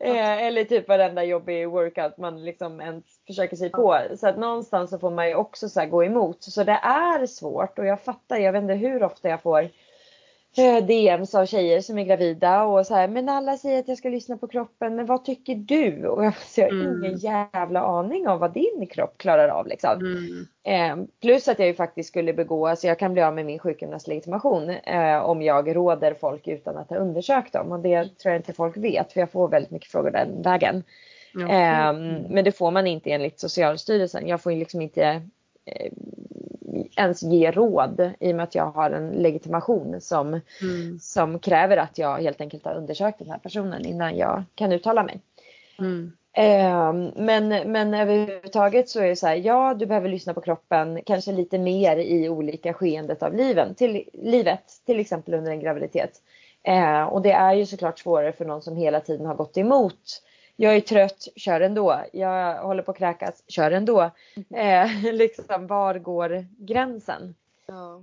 Eh, 0.00 0.46
eller 0.46 0.64
typ 0.64 0.88
varenda 0.88 1.24
jobbig 1.24 1.68
workout 1.68 2.16
man 2.16 2.44
liksom 2.44 2.80
ens 2.80 3.04
försöker 3.26 3.56
sig 3.56 3.70
på. 3.70 3.98
Så 4.16 4.28
att 4.28 4.38
någonstans 4.38 4.90
så 4.90 4.98
får 4.98 5.10
man 5.10 5.28
ju 5.28 5.34
också 5.34 5.68
så 5.68 5.86
gå 5.86 6.04
emot. 6.04 6.42
Så 6.42 6.64
det 6.64 6.80
är 6.82 7.26
svårt 7.26 7.78
och 7.78 7.86
jag 7.86 8.00
fattar, 8.00 8.36
jag 8.36 8.52
vet 8.52 8.62
inte 8.62 8.74
hur 8.74 9.02
ofta 9.02 9.28
jag 9.28 9.42
får 9.42 9.68
DMs 10.56 11.34
av 11.34 11.46
tjejer 11.46 11.80
som 11.80 11.98
är 11.98 12.04
gravida 12.04 12.62
och 12.62 12.86
så 12.86 12.94
här, 12.94 13.08
men 13.08 13.28
alla 13.28 13.56
säger 13.56 13.78
att 13.78 13.88
jag 13.88 13.98
ska 13.98 14.08
lyssna 14.08 14.36
på 14.36 14.48
kroppen, 14.48 14.96
men 14.96 15.06
vad 15.06 15.24
tycker 15.24 15.54
du? 15.54 16.06
Och 16.06 16.24
jag, 16.24 16.36
så 16.36 16.60
jag 16.60 16.66
har 16.66 16.80
mm. 16.80 17.04
ingen 17.04 17.18
jävla 17.18 17.80
aning 17.80 18.28
om 18.28 18.38
vad 18.38 18.52
din 18.52 18.86
kropp 18.90 19.18
klarar 19.18 19.48
av 19.48 19.66
liksom. 19.66 19.90
Mm. 20.00 20.46
Eh, 20.62 21.06
plus 21.20 21.48
att 21.48 21.58
jag 21.58 21.68
ju 21.68 21.74
faktiskt 21.74 22.08
skulle 22.08 22.32
begå, 22.32 22.66
alltså 22.66 22.86
jag 22.86 22.98
kan 22.98 23.12
bli 23.12 23.22
av 23.22 23.34
med 23.34 23.46
min 23.46 23.58
sjukgymnastlegitimation 23.58 24.70
eh, 24.70 25.18
om 25.18 25.42
jag 25.42 25.76
råder 25.76 26.14
folk 26.14 26.48
utan 26.48 26.76
att 26.76 26.90
ha 26.90 26.96
undersökt 26.96 27.52
dem 27.52 27.72
och 27.72 27.80
det 27.80 28.18
tror 28.18 28.32
jag 28.32 28.38
inte 28.38 28.52
folk 28.52 28.76
vet 28.76 29.12
för 29.12 29.20
jag 29.20 29.30
får 29.30 29.48
väldigt 29.48 29.70
mycket 29.70 29.90
frågor 29.90 30.10
den 30.10 30.42
vägen. 30.42 30.82
Mm. 31.34 32.22
men 32.28 32.44
det 32.44 32.52
får 32.52 32.70
man 32.70 32.86
inte 32.86 33.10
enligt 33.10 33.40
Socialstyrelsen. 33.40 34.28
Jag 34.28 34.42
får 34.42 34.52
ju 34.52 34.58
liksom 34.58 34.80
inte 34.80 35.04
eh, 35.64 35.92
ens 37.00 37.22
ge 37.22 37.50
råd 37.50 38.12
i 38.20 38.32
och 38.32 38.36
med 38.36 38.42
att 38.42 38.54
jag 38.54 38.66
har 38.66 38.90
en 38.90 39.10
legitimation 39.10 40.00
som, 40.00 40.40
mm. 40.62 40.98
som 41.00 41.38
kräver 41.38 41.76
att 41.76 41.98
jag 41.98 42.18
helt 42.18 42.40
enkelt 42.40 42.64
har 42.64 42.74
undersökt 42.74 43.18
den 43.18 43.30
här 43.30 43.38
personen 43.38 43.86
innan 43.86 44.16
jag 44.16 44.44
kan 44.54 44.72
uttala 44.72 45.02
mig. 45.02 45.20
Mm. 45.78 46.12
Eh, 46.32 46.92
men, 47.22 47.48
men 47.48 47.94
överhuvudtaget 47.94 48.88
så 48.88 49.00
är 49.00 49.08
det 49.08 49.16
så 49.16 49.26
här, 49.26 49.36
ja 49.36 49.74
du 49.74 49.86
behöver 49.86 50.08
lyssna 50.08 50.34
på 50.34 50.40
kroppen 50.40 51.00
kanske 51.06 51.32
lite 51.32 51.58
mer 51.58 51.96
i 51.96 52.28
olika 52.28 52.74
skeendet 52.74 53.22
av 53.22 53.34
liven, 53.34 53.74
till, 53.74 54.04
livet, 54.12 54.64
till 54.86 55.00
exempel 55.00 55.34
under 55.34 55.50
en 55.50 55.60
graviditet. 55.60 56.10
Eh, 56.62 57.02
och 57.02 57.22
det 57.22 57.32
är 57.32 57.52
ju 57.54 57.66
såklart 57.66 57.98
svårare 57.98 58.32
för 58.32 58.44
någon 58.44 58.62
som 58.62 58.76
hela 58.76 59.00
tiden 59.00 59.26
har 59.26 59.34
gått 59.34 59.56
emot 59.56 60.22
jag 60.60 60.76
är 60.76 60.80
trött, 60.80 61.28
kör 61.36 61.60
ändå. 61.60 62.04
Jag 62.12 62.62
håller 62.62 62.82
på 62.82 62.90
att 62.90 62.98
kräkas, 62.98 63.42
kör 63.48 63.70
ändå. 63.70 64.10
Eh, 64.54 65.12
liksom, 65.12 65.66
var 65.66 65.98
går 65.98 66.46
gränsen? 66.58 67.34
Ja. 67.66 68.02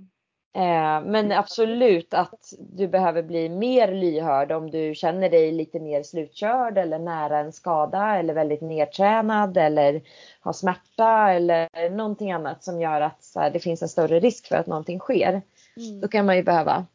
Eh, 0.52 1.04
men 1.04 1.32
absolut 1.32 2.14
att 2.14 2.52
du 2.58 2.88
behöver 2.88 3.22
bli 3.22 3.48
mer 3.48 3.92
lyhörd 3.92 4.52
om 4.52 4.70
du 4.70 4.94
känner 4.94 5.30
dig 5.30 5.52
lite 5.52 5.80
mer 5.80 6.02
slutkörd 6.02 6.78
eller 6.78 6.98
nära 6.98 7.38
en 7.38 7.52
skada 7.52 8.16
eller 8.16 8.34
väldigt 8.34 8.60
nedtränad 8.60 9.56
eller 9.56 10.02
har 10.40 10.52
smärta 10.52 11.30
eller 11.32 11.90
någonting 11.90 12.32
annat 12.32 12.64
som 12.64 12.80
gör 12.80 13.00
att 13.00 13.32
här, 13.34 13.50
det 13.50 13.60
finns 13.60 13.82
en 13.82 13.88
större 13.88 14.20
risk 14.20 14.46
för 14.46 14.56
att 14.56 14.66
någonting 14.66 14.98
sker. 14.98 15.42
Mm. 15.76 16.00
Då 16.00 16.08
kan 16.08 16.26
man 16.26 16.36
ju 16.36 16.42
behöva 16.42 16.86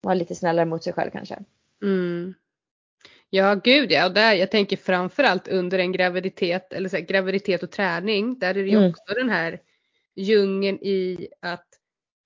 vara 0.00 0.14
lite 0.14 0.34
snällare 0.34 0.66
mot 0.66 0.84
sig 0.84 0.92
själv 0.92 1.10
kanske. 1.10 1.38
Mm. 1.82 2.34
Ja 3.30 3.54
gud 3.54 3.92
ja, 3.92 4.06
och 4.06 4.14
där, 4.14 4.34
jag 4.34 4.50
tänker 4.50 4.76
framförallt 4.76 5.48
under 5.48 5.78
en 5.78 5.92
graviditet 5.92 6.72
eller 6.72 6.88
så 6.88 6.96
här, 6.96 7.04
graviditet 7.04 7.62
och 7.62 7.70
träning. 7.70 8.38
Där 8.38 8.50
är 8.50 8.62
det 8.62 8.70
ju 8.70 8.76
mm. 8.76 8.90
också 8.90 9.14
den 9.14 9.30
här 9.30 9.60
djungeln 10.16 10.78
i 10.78 11.28
att 11.40 11.66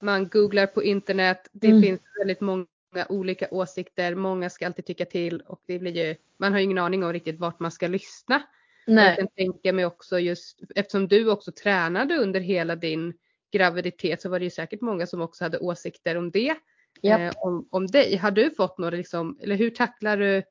man 0.02 0.28
googlar 0.28 0.66
på 0.66 0.82
internet. 0.82 1.48
Det 1.52 1.66
mm. 1.66 1.82
finns 1.82 2.00
väldigt 2.18 2.40
många 2.40 2.66
olika 3.08 3.48
åsikter. 3.50 4.14
Många 4.14 4.50
ska 4.50 4.66
alltid 4.66 4.86
tycka 4.86 5.04
till 5.04 5.40
och 5.40 5.62
det 5.66 5.78
blir 5.78 6.06
ju, 6.06 6.16
man 6.36 6.52
har 6.52 6.58
ju 6.58 6.64
ingen 6.64 6.78
aning 6.78 7.04
om 7.04 7.12
riktigt 7.12 7.40
vart 7.40 7.60
man 7.60 7.70
ska 7.70 7.88
lyssna. 7.88 8.42
Nej. 8.86 9.06
Jag 9.06 9.16
kan 9.16 9.28
tänka 9.28 9.72
mig 9.72 9.86
också 9.86 10.18
just 10.18 10.60
eftersom 10.74 11.08
du 11.08 11.30
också 11.30 11.52
tränade 11.52 12.16
under 12.16 12.40
hela 12.40 12.76
din 12.76 13.14
graviditet 13.52 14.22
så 14.22 14.28
var 14.28 14.38
det 14.38 14.44
ju 14.44 14.50
säkert 14.50 14.80
många 14.80 15.06
som 15.06 15.20
också 15.20 15.44
hade 15.44 15.58
åsikter 15.58 16.16
om 16.16 16.30
det. 16.30 16.56
Yep. 17.02 17.20
Eh, 17.20 17.32
om, 17.36 17.68
om 17.70 17.86
dig. 17.86 18.16
Har 18.16 18.30
du 18.30 18.50
fått 18.50 18.78
några 18.78 18.96
liksom, 18.96 19.38
eller 19.42 19.56
hur 19.56 19.70
tacklar 19.70 20.16
du 20.16 20.42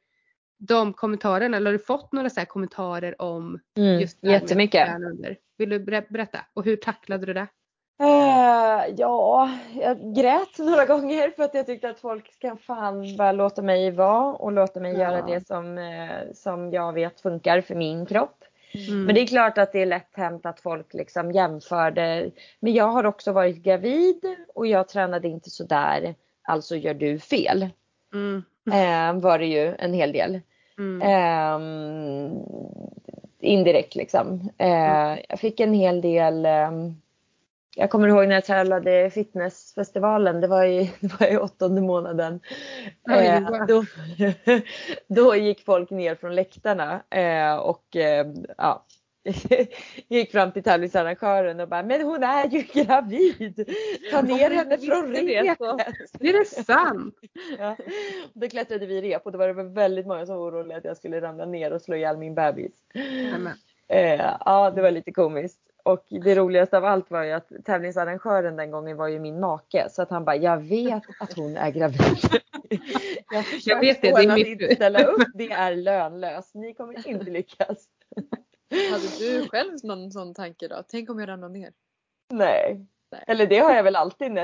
de 0.68 0.94
kommentarerna 0.94 1.58
eller 1.58 1.72
har 1.72 1.78
du 1.78 1.84
fått 1.84 2.12
några 2.12 2.30
så 2.30 2.46
kommentarer 2.46 3.22
om 3.22 3.60
mm, 3.78 4.00
just 4.00 4.18
det 4.22 4.28
här 4.28 4.34
Jättemycket. 4.34 4.88
Med 5.00 5.36
Vill 5.58 5.70
du 5.70 5.80
berätta? 5.80 6.40
Och 6.54 6.66
hur 6.66 6.76
tacklade 6.76 7.26
du 7.26 7.34
det? 7.34 7.48
Uh, 8.02 8.96
ja, 8.98 9.50
jag 9.82 10.16
grät 10.16 10.58
några 10.58 10.86
gånger 10.86 11.30
för 11.30 11.44
att 11.44 11.54
jag 11.54 11.66
tyckte 11.66 11.90
att 11.90 12.00
folk 12.00 12.34
ska 12.34 12.56
fan 12.56 13.18
bara 13.18 13.32
låta 13.32 13.62
mig 13.62 13.92
vara 13.92 14.34
och 14.34 14.52
låta 14.52 14.80
mig 14.80 14.94
ja. 14.94 15.00
göra 15.00 15.26
det 15.26 15.48
som, 15.48 15.78
uh, 15.78 16.34
som 16.34 16.72
jag 16.72 16.94
vet 16.94 17.22
funkar 17.22 17.62
för 17.62 17.76
min 17.76 18.06
kropp. 18.06 18.44
Mm. 18.74 19.04
Men 19.04 19.16
det 19.16 19.22
är 19.22 19.28
klart 19.28 19.58
att 19.58 19.72
det 19.72 19.82
är 19.82 19.86
lätt 19.86 20.16
hänt 20.16 20.46
att 20.46 20.60
folk 20.60 20.94
liksom 20.94 21.32
jämför 21.32 21.92
det. 21.92 22.32
Men 22.60 22.74
jag 22.74 22.88
har 22.88 23.06
också 23.06 23.32
varit 23.32 23.58
gravid 23.58 24.36
och 24.56 24.68
jag 24.68 24.88
tränade 24.88 25.28
inte 25.28 25.50
sådär. 25.50 26.16
Alltså 26.44 26.76
gör 26.76 26.94
du 26.94 27.20
fel. 27.20 27.70
Mm. 28.14 28.44
Uh, 28.68 29.14
var 29.22 29.40
det 29.40 29.46
ju 29.46 29.76
en 29.80 29.94
hel 29.94 30.12
del. 30.12 30.42
Mm. 30.78 31.02
Um, 31.56 32.46
indirekt 33.40 33.96
liksom. 33.96 34.50
jag 35.30 35.40
fick 35.40 35.60
en 35.60 35.74
hel 35.74 36.02
del 36.02 36.46
um, 36.46 37.02
jag 37.76 37.90
kommer 37.90 38.08
ihåg 38.08 38.28
när 38.28 38.36
jag 38.36 38.46
tävlade 38.46 39.10
fitnessfestivalen, 39.10 40.42
det 40.42 40.48
var 40.48 40.66
i, 40.66 40.92
det 41.00 41.20
var 41.20 41.28
i 41.28 41.38
åttonde 41.38 41.82
månaden. 41.82 42.40
eh, 43.10 43.66
då, 43.68 43.86
då 45.08 45.36
gick 45.36 45.66
folk 45.66 45.90
ner 45.90 46.16
från 46.16 46.36
läktarna 46.36 47.02
eh, 47.10 47.56
och 47.56 47.96
eh, 47.96 48.28
ja, 48.58 48.86
gick 50.08 50.32
fram 50.32 50.52
till 50.52 50.64
tävlingsarrangören 50.64 51.60
och 51.60 51.70
bara, 51.70 51.84
men 51.84 52.02
hon 52.02 52.24
är 52.24 52.48
ju 52.50 52.62
gravid! 52.62 53.70
Ta 54.12 54.22
ner 54.22 54.52
henne 54.52 54.78
från 54.78 55.08
repet! 55.08 55.62
Är 56.20 56.40
det 56.40 56.46
sant? 56.46 57.16
ja. 57.60 57.78
Då 58.34 58.50
klättrade 58.50 58.86
vi 58.86 59.02
rep 59.02 59.26
och 59.26 59.32
då 59.32 59.38
var 59.38 59.48
det 59.48 59.64
väldigt 59.64 60.08
många 60.08 60.26
som 60.26 60.36
var 60.36 60.50
oroliga 60.50 60.78
att 60.78 60.86
jag 60.86 60.98
skulle 60.98 61.22
ramla 61.22 61.46
ner 61.46 61.74
och 61.74 61.82
slå 61.82 61.96
ihjäl 61.96 62.18
min 62.18 62.36
bebis. 62.36 62.72
Eh, 63.88 64.36
ja, 64.46 64.72
det 64.76 64.82
var 64.82 64.92
lite 64.92 65.12
komiskt. 65.12 65.60
Och 65.84 66.06
det 66.10 66.36
roligaste 66.36 66.78
av 66.78 66.86
allt 66.86 67.12
var 67.12 67.24
ju 67.24 67.32
att 67.32 67.52
tävlingsarrangören 67.66 68.56
den 68.56 68.72
gången 68.72 68.98
var 68.98 69.08
ju 69.08 69.20
min 69.20 69.40
make. 69.40 69.88
Så 69.90 70.02
att 70.02 70.10
han 70.10 70.26
bara, 70.26 70.36
jag 70.36 70.58
vet 70.58 71.04
att 71.20 71.34
hon 71.34 71.58
är 71.58 71.72
gravid. 71.72 72.00
jag, 73.32 73.46
jag 73.66 73.80
vet 73.80 74.02
det, 74.02 74.12
det 74.12 74.24
är 74.24 74.36
mitt... 74.36 74.48
inte 74.48 74.76
ställa 74.76 75.04
upp, 75.04 75.28
det 75.34 75.52
är 75.52 75.76
lönlöst. 75.76 76.56
Ni 76.56 76.74
kommer 76.74 77.08
inte 77.08 77.32
lyckas. 77.32 77.88
Hade 78.92 79.20
du 79.20 79.48
själv 79.50 79.72
någon 79.84 80.12
sån 80.12 80.34
tanke 80.34 80.68
då? 80.68 80.84
Tänk 80.88 81.10
om 81.10 81.20
jag 81.20 81.30
ramlar 81.30 81.50
ner? 81.50 81.74
Nej. 82.30 82.86
Nej. 83.12 83.24
Eller 83.28 83.48
det 83.48 83.60
har 83.60 83.74
jag 83.74 83.84
väl 83.84 83.96
alltid. 83.96 84.38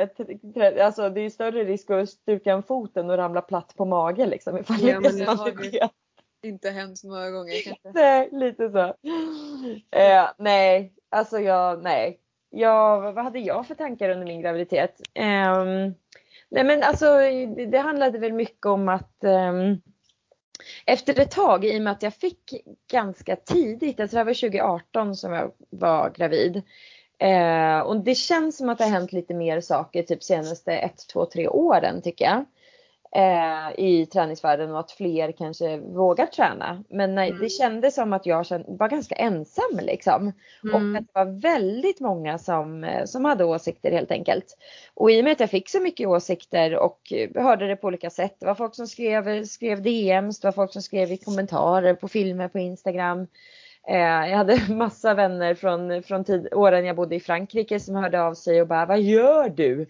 Alltså 0.82 1.10
det 1.10 1.22
är 1.22 1.30
större 1.30 1.64
risk 1.64 1.90
att 1.90 2.10
stuka 2.10 2.52
en 2.52 2.64
foten 2.64 3.10
och 3.10 3.18
ramla 3.18 3.42
platt 3.42 3.74
på 3.76 3.86
mage 3.86 4.26
liksom. 4.26 4.58
Ifall 4.58 4.82
ja, 4.82 5.00
men 5.00 5.18
det 5.18 5.26
har 5.26 5.54
inte 6.44 6.70
hänt 6.70 6.98
så 6.98 7.08
många 7.08 7.32
gånger 7.32 7.54
kanske. 7.64 7.92
Nej, 8.02 8.30
lite 8.32 8.72
så. 8.72 8.94
Eh, 9.98 10.30
nej, 10.38 10.94
Alltså 11.10 11.40
jag, 11.40 11.84
nej. 11.84 12.20
Jag, 12.50 13.14
vad 13.14 13.24
hade 13.24 13.40
jag 13.40 13.68
för 13.68 13.76
tankar 13.76 14.10
under 14.10 14.26
min 14.26 14.42
graviditet? 14.42 15.02
Um, 15.16 15.94
nej 16.50 16.64
men 16.64 16.84
alltså 16.84 17.06
det, 17.18 17.66
det, 17.66 17.78
handlade 17.78 18.20
väl 18.20 18.34
mycket 18.34 18.66
om 18.66 18.90
att 18.90 19.24
um, 19.24 19.82
efter 20.86 21.20
ett 21.20 21.32
tag, 21.32 21.66
i 21.66 21.78
och 21.78 21.82
med 21.82 21.92
att 21.92 22.04
jag 22.04 22.14
fick 22.14 22.54
ganska 22.92 23.36
tidigt, 23.36 24.00
alltså 24.00 24.18
det 24.18 24.24
var 24.24 24.34
2018 24.34 25.16
som 25.16 25.34
jag 25.34 25.52
var 25.70 26.10
gravid. 26.10 26.62
Eh, 27.20 27.80
och 27.80 28.04
det 28.04 28.16
känns 28.16 28.58
som 28.58 28.70
att 28.70 28.78
det 28.78 28.84
har 28.84 28.92
hänt 28.92 29.12
lite 29.12 29.34
mer 29.34 29.62
saker 29.62 30.04
typ 30.04 30.24
senaste 30.24 30.74
ett, 30.74 31.08
två, 31.14 31.26
tre 31.26 31.48
åren 31.48 32.02
tycker 32.02 32.26
jag 32.26 32.46
i 33.78 34.06
träningsvärlden 34.06 34.72
och 34.72 34.80
att 34.80 34.92
fler 34.92 35.32
kanske 35.32 35.78
vågar 35.78 36.26
träna. 36.26 36.84
Men 36.90 37.16
nej, 37.16 37.30
mm. 37.30 37.42
det 37.42 37.50
kändes 37.50 37.96
som 37.96 38.14
att 38.14 38.26
jag 38.26 38.46
var 38.68 38.90
ganska 38.90 39.16
ensam 39.16 39.80
liksom. 39.82 40.32
Mm. 40.64 40.94
Och 40.94 41.00
att 41.00 41.08
det 41.08 41.14
var 41.14 41.42
väldigt 41.42 42.00
många 42.00 42.38
som, 42.38 42.84
eh, 42.84 43.06
som 43.06 43.26
hade 43.26 43.46
åsikter 43.46 43.92
helt 43.92 44.12
enkelt. 44.12 44.58
Och 44.94 45.12
i 45.12 45.20
och 45.20 45.24
med 45.24 45.32
att 45.32 45.40
jag 45.40 45.50
fick 45.50 45.70
så 45.70 45.80
mycket 45.80 46.08
åsikter 46.08 46.76
och 46.76 47.14
hörde 47.36 47.68
det 47.68 47.76
på 47.76 47.88
olika 47.88 48.10
sätt. 48.10 48.36
Det 48.40 48.46
var 48.46 48.56
folk 48.56 48.76
som 48.76 48.88
skrev, 48.88 49.46
skrev 49.46 49.82
DMs, 49.82 50.40
det 50.40 50.48
var 50.48 50.52
folk 50.52 50.74
som 50.74 50.82
skrev 50.82 51.12
i 51.12 51.18
kommentarer 51.18 51.94
på 51.94 52.08
filmer 52.08 52.48
på 52.48 52.60
Instagram. 52.60 53.28
Eh, 53.90 54.30
jag 54.30 54.38
hade 54.38 54.62
massa 54.74 55.14
vänner 55.14 55.56
från, 55.56 56.04
från 56.04 56.24
tid, 56.24 56.48
åren 56.54 56.86
jag 56.86 56.96
bodde 56.96 57.16
i 57.16 57.20
Frankrike 57.20 57.80
som 57.80 57.96
hörde 57.96 58.22
av 58.22 58.34
sig 58.34 58.62
och 58.62 58.68
bara 58.68 58.86
Vad 58.86 59.02
gör 59.02 59.50
du? 59.50 59.86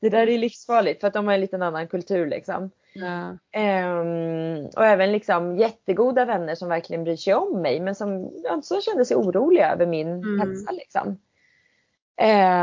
Det 0.00 0.08
där 0.08 0.26
är 0.26 0.38
livsfarligt 0.38 1.00
för 1.00 1.08
att 1.08 1.14
de 1.14 1.26
har 1.26 1.34
en 1.34 1.40
liten 1.40 1.62
annan 1.62 1.88
kultur 1.88 2.26
liksom. 2.26 2.70
Ja. 2.92 3.28
Um, 4.00 4.66
och 4.66 4.86
även 4.86 5.12
liksom 5.12 5.56
jättegoda 5.56 6.24
vänner 6.24 6.54
som 6.54 6.68
verkligen 6.68 7.04
bryr 7.04 7.16
sig 7.16 7.34
om 7.34 7.62
mig 7.62 7.80
men 7.80 7.94
som 7.94 8.30
alltså, 8.50 8.80
kände 8.80 9.04
sig 9.04 9.16
oroliga 9.16 9.72
över 9.72 9.86
min 9.86 10.08
mm. 10.08 10.40
hälsa 10.40 10.72
liksom. 10.72 11.18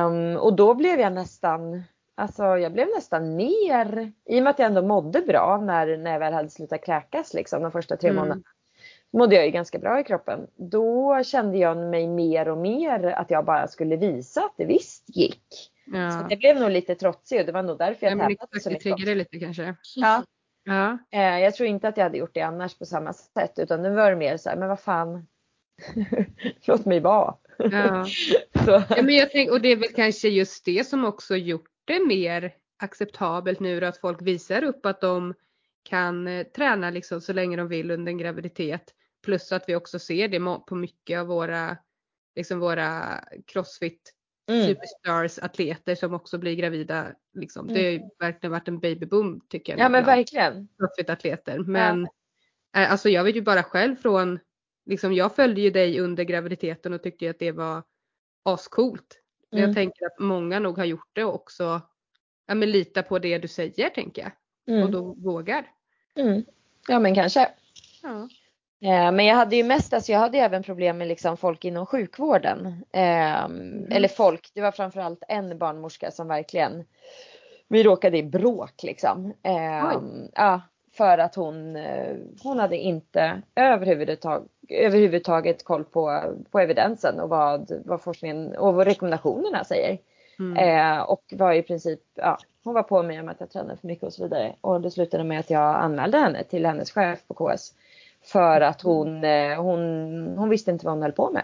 Um, 0.07 0.38
och 0.38 0.55
då 0.55 0.73
blev 0.73 0.99
jag 0.99 1.13
nästan 1.13 1.83
Alltså 2.17 2.43
jag 2.43 2.73
blev 2.73 2.88
nästan 2.95 3.36
mer, 3.36 4.11
i 4.25 4.39
och 4.39 4.43
med 4.43 4.51
att 4.51 4.59
jag 4.59 4.65
ändå 4.65 4.81
mådde 4.81 5.21
bra 5.21 5.61
när, 5.63 5.97
när 5.97 6.11
jag 6.11 6.19
väl 6.19 6.33
hade 6.33 6.49
slutat 6.49 6.86
kräkas 6.86 7.33
liksom 7.33 7.61
de 7.61 7.71
första 7.71 7.97
tre 7.97 8.09
mm. 8.09 8.21
månaderna 8.21 8.54
mådde 9.16 9.36
jag 9.36 9.45
ju 9.45 9.51
ganska 9.51 9.80
bra 9.80 9.99
i 9.99 10.03
kroppen. 10.03 10.47
Då 10.55 11.24
kände 11.24 11.57
jag 11.57 11.78
mig 11.78 12.07
mer 12.07 12.47
och 12.47 12.57
mer 12.57 13.05
att 13.05 13.32
jag 13.32 13.45
bara 13.45 13.68
skulle 13.68 13.95
visa 13.95 14.41
att 14.41 14.53
det 14.57 14.66
visst 14.66 15.03
gick. 15.07 15.72
Ja. 15.86 16.11
Så 16.11 16.28
det 16.28 16.38
blev 16.38 16.59
nog 16.59 16.72
lite 16.72 16.95
trotsig 16.95 17.39
och 17.39 17.45
det 17.45 17.51
var 17.51 17.63
nog 17.63 17.78
därför 17.78 18.05
jag 18.07 18.18
ja, 18.18 18.28
tävlade 18.28 18.59
så 18.59 18.70
mycket. 18.70 19.05
Det 19.05 19.16
lite 19.16 19.39
kanske. 19.39 19.76
Ja. 19.95 20.24
ja. 20.63 20.97
Eh, 21.11 21.39
jag 21.39 21.55
tror 21.55 21.70
inte 21.70 21.88
att 21.88 21.97
jag 21.97 22.03
hade 22.03 22.18
gjort 22.18 22.34
det 22.34 22.41
annars 22.41 22.78
på 22.78 22.86
samma 22.86 23.13
sätt 23.13 23.59
utan 23.59 23.82
nu 23.82 23.95
var 23.95 24.09
det 24.09 24.18
mer 24.18 24.38
så 24.38 24.49
här, 24.49 24.57
men 24.57 24.70
vad 24.70 24.80
fan. 24.80 25.28
Låt 26.66 26.86
mig 26.86 26.99
vara. 26.99 27.36
Ja. 27.57 28.05
ja 28.89 29.01
men 29.03 29.16
jag 29.16 29.32
tänk, 29.32 29.51
och 29.51 29.61
det 29.61 29.72
är 29.72 29.76
väl 29.76 29.93
kanske 29.95 30.28
just 30.28 30.66
det 30.66 30.88
som 30.88 31.05
också 31.05 31.36
gjort 31.36 31.70
det 31.86 32.05
mer 32.07 32.53
acceptabelt 32.78 33.59
nu 33.59 33.80
då, 33.80 33.88
att 33.88 33.97
folk 33.97 34.22
visar 34.22 34.63
upp 34.63 34.86
att 34.86 35.01
de 35.01 35.34
kan 35.84 36.28
eh, 36.28 36.43
träna 36.43 36.89
liksom 36.89 37.22
så 37.22 37.34
länge 37.34 37.57
de 37.57 37.68
vill 37.68 37.91
under 37.91 38.11
en 38.11 38.18
graviditet. 38.18 38.93
Plus 39.26 39.51
att 39.51 39.63
vi 39.67 39.76
också 39.76 39.99
ser 39.99 40.28
det 40.28 40.39
på 40.67 40.76
mycket 40.76 41.19
av 41.19 41.28
våra, 41.28 41.78
liksom 42.36 42.59
våra 42.59 43.19
crossfit 43.45 44.13
mm. 44.49 44.67
superstars 44.67 45.39
atleter 45.39 45.95
som 45.95 46.13
också 46.13 46.38
blir 46.38 46.55
gravida. 46.55 47.07
Liksom. 47.34 47.69
Mm. 47.69 47.73
Det 47.76 47.86
har 47.86 47.91
ju 47.91 48.01
verkligen 48.19 48.51
varit 48.51 48.67
en 48.67 48.80
babyboom 48.80 49.41
tycker 49.49 49.73
jag. 49.73 49.80
Ja 49.80 49.89
men 49.89 50.05
verkligen. 50.05 50.67
Crossfit 50.78 51.09
atleter. 51.09 51.59
Men 51.59 52.07
ja. 52.71 52.82
Eh, 52.82 52.91
alltså 52.91 53.09
jag 53.09 53.23
vet 53.23 53.36
ju 53.36 53.41
bara 53.41 53.63
själv 53.63 53.95
från, 53.95 54.39
liksom 54.86 55.13
jag 55.13 55.36
följde 55.36 55.61
ju 55.61 55.69
dig 55.69 55.99
under 55.99 56.23
graviditeten 56.23 56.93
och 56.93 57.03
tyckte 57.03 57.30
att 57.30 57.39
det 57.39 57.51
var 57.51 57.84
ascoolt. 58.43 59.21
Mm. 59.51 59.65
Jag 59.65 59.76
tänker 59.76 60.05
att 60.05 60.19
många 60.19 60.59
nog 60.59 60.78
har 60.78 60.86
gjort 60.86 61.09
det 61.13 61.23
och 61.23 61.36
också 61.36 61.82
ja, 62.47 62.55
men 62.55 62.71
lita 62.71 63.03
på 63.03 63.19
det 63.19 63.38
du 63.38 63.47
säger 63.47 63.89
tänker 63.89 64.21
jag. 64.21 64.32
Mm. 64.76 64.84
Och 64.84 64.91
då 64.91 65.13
vågar. 65.13 65.71
Mm. 66.15 66.45
Ja 66.88 66.99
men 66.99 67.15
kanske. 67.15 67.49
Ja. 68.03 68.30
Eh, 68.82 69.11
men 69.11 69.26
jag 69.26 69.36
hade 69.36 69.55
ju 69.55 69.63
mest, 69.63 69.93
alltså 69.93 70.11
jag 70.11 70.19
hade 70.19 70.38
även 70.38 70.63
problem 70.63 70.97
med 70.97 71.07
liksom 71.07 71.38
folk 71.38 71.65
inom 71.65 71.86
sjukvården. 71.86 72.84
Eh, 72.91 73.43
mm. 73.43 73.91
Eller 73.91 74.07
folk, 74.07 74.51
det 74.53 74.61
var 74.61 74.71
framförallt 74.71 75.23
en 75.28 75.57
barnmorska 75.57 76.11
som 76.11 76.28
verkligen, 76.28 76.84
vi 77.67 77.84
råkade 77.84 78.17
i 78.17 78.23
bråk 78.23 78.84
liksom. 78.84 79.34
Eh, 79.43 80.01
ja, 80.34 80.61
för 80.97 81.17
att 81.17 81.36
hon, 81.36 81.76
eh, 81.76 82.15
hon 82.43 82.59
hade 82.59 82.78
inte 82.78 83.41
överhuvudtaget, 83.55 84.47
överhuvudtaget 84.69 85.63
koll 85.63 85.84
på, 85.84 86.21
på 86.51 86.59
evidensen 86.59 87.19
och 87.19 87.30
vad, 87.30 87.82
vad 87.86 88.01
forskningen 88.01 88.55
och 88.55 88.73
vad 88.73 88.88
rekommendationerna 88.88 89.63
säger. 89.63 89.97
Mm. 90.39 90.57
Eh, 90.57 91.01
och 91.01 91.23
var 91.32 91.53
i 91.53 91.61
princip, 91.61 91.99
ja, 92.15 92.38
hon 92.63 92.73
var 92.73 92.84
på 92.84 93.03
mig 93.03 93.19
om 93.19 93.30
att 93.30 93.39
jag 93.39 93.49
tränade 93.49 93.78
för 93.78 93.88
mycket 93.88 94.03
och 94.03 94.13
så 94.13 94.23
vidare. 94.23 94.55
Och 94.61 94.82
det 94.82 94.91
slutade 94.91 95.23
med 95.23 95.39
att 95.39 95.49
jag 95.49 95.76
anmälde 95.76 96.17
henne 96.17 96.43
till 96.43 96.65
hennes 96.65 96.91
chef 96.91 97.19
på 97.28 97.34
KS. 97.34 97.73
För 98.26 98.61
att 98.61 98.82
hon, 98.82 99.23
eh, 99.23 99.61
hon, 99.61 99.82
hon 100.38 100.49
visste 100.49 100.71
inte 100.71 100.86
vad 100.86 100.93
hon 100.93 101.01
höll 101.01 101.11
på 101.11 101.32
med. 101.32 101.43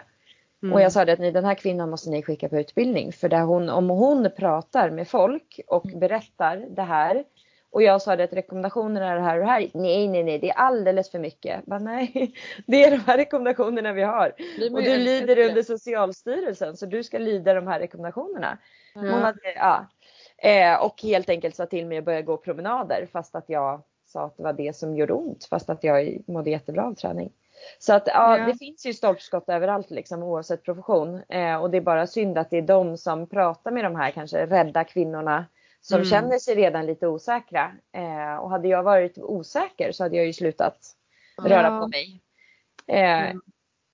Mm. 0.63 0.73
Och 0.73 0.81
jag 0.81 0.91
sa 0.91 1.05
det 1.05 1.13
att 1.13 1.19
ni, 1.19 1.31
den 1.31 1.45
här 1.45 1.55
kvinnan 1.55 1.89
måste 1.89 2.09
ni 2.09 2.23
skicka 2.23 2.49
på 2.49 2.57
utbildning. 2.57 3.13
För 3.13 3.29
där 3.29 3.41
hon, 3.41 3.69
om 3.69 3.89
hon 3.89 4.29
pratar 4.37 4.89
med 4.89 5.07
folk 5.07 5.59
och 5.67 5.85
mm. 5.85 5.99
berättar 5.99 6.57
det 6.57 6.81
här. 6.81 7.23
Och 7.71 7.83
jag 7.83 8.01
sa 8.01 8.15
det 8.15 8.23
att 8.23 8.33
rekommendationerna 8.33 9.07
är 9.07 9.15
det 9.15 9.21
här 9.21 9.39
och 9.39 9.45
det 9.45 9.51
här. 9.51 9.69
Nej, 9.73 10.07
nej, 10.07 10.23
nej, 10.23 10.39
det 10.39 10.49
är 10.49 10.57
alldeles 10.57 11.11
för 11.11 11.19
mycket. 11.19 11.67
Men 11.67 11.83
nej, 11.83 12.33
det 12.67 12.83
är 12.83 12.91
de 12.91 12.97
här 12.97 13.17
rekommendationerna 13.17 13.93
vi 13.93 14.03
har. 14.03 14.33
Och 14.71 14.83
du 14.83 14.97
lyder 14.97 15.49
under 15.49 15.63
Socialstyrelsen 15.63 16.77
så 16.77 16.85
du 16.85 17.03
ska 17.03 17.17
lyda 17.17 17.53
de 17.53 17.67
här 17.67 17.79
rekommendationerna. 17.79 18.57
Mm. 18.95 19.13
Hade, 19.13 19.53
ja. 19.55 19.87
Eh, 20.37 20.85
och 20.85 21.01
helt 21.01 21.29
enkelt 21.29 21.55
sa 21.55 21.65
till 21.65 21.85
mig 21.85 21.97
att 21.97 22.05
börja 22.05 22.21
gå 22.21 22.37
promenader 22.37 23.07
fast 23.11 23.35
att 23.35 23.49
jag 23.49 23.81
sa 24.11 24.25
att 24.25 24.37
det 24.37 24.43
var 24.43 24.53
det 24.53 24.75
som 24.75 24.95
gjorde 24.95 25.13
ont 25.13 25.45
fast 25.45 25.69
att 25.69 25.83
jag 25.83 26.21
mådde 26.27 26.49
jättebra 26.49 26.85
av 26.85 26.93
träning. 26.93 27.31
Så 27.79 27.93
att 27.93 28.07
ja, 28.07 28.37
ja. 28.37 28.45
det 28.45 28.57
finns 28.57 28.85
ju 28.85 28.93
stolpskott 28.93 29.49
överallt 29.49 29.89
liksom 29.89 30.23
oavsett 30.23 30.63
profession. 30.63 31.21
Eh, 31.29 31.55
och 31.55 31.69
det 31.69 31.77
är 31.77 31.81
bara 31.81 32.07
synd 32.07 32.37
att 32.37 32.49
det 32.49 32.57
är 32.57 32.61
de 32.61 32.97
som 32.97 33.27
pratar 33.27 33.71
med 33.71 33.83
de 33.83 33.95
här 33.95 34.11
kanske 34.11 34.45
rädda 34.45 34.83
kvinnorna 34.83 35.45
som 35.81 35.95
mm. 35.95 36.09
känner 36.09 36.39
sig 36.39 36.55
redan 36.55 36.85
lite 36.85 37.07
osäkra. 37.07 37.71
Eh, 37.91 38.35
och 38.35 38.49
hade 38.49 38.67
jag 38.67 38.83
varit 38.83 39.17
osäker 39.17 39.91
så 39.91 40.03
hade 40.03 40.15
jag 40.15 40.25
ju 40.25 40.33
slutat 40.33 40.77
ja. 41.37 41.49
röra 41.49 41.79
på 41.79 41.87
mig. 41.87 42.21
Eh, 42.87 43.29
mm. 43.29 43.41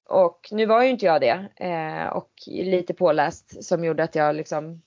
Och 0.09 0.47
nu 0.51 0.65
var 0.65 0.83
ju 0.83 0.89
inte 0.89 1.05
jag 1.05 1.21
det 1.21 1.45
eh, 1.55 2.07
och 2.07 2.31
lite 2.45 2.93
påläst 2.93 3.63
som 3.63 3.83
gjorde 3.83 4.03
att 4.03 4.15
jag 4.15 4.35
liksom 4.35 4.81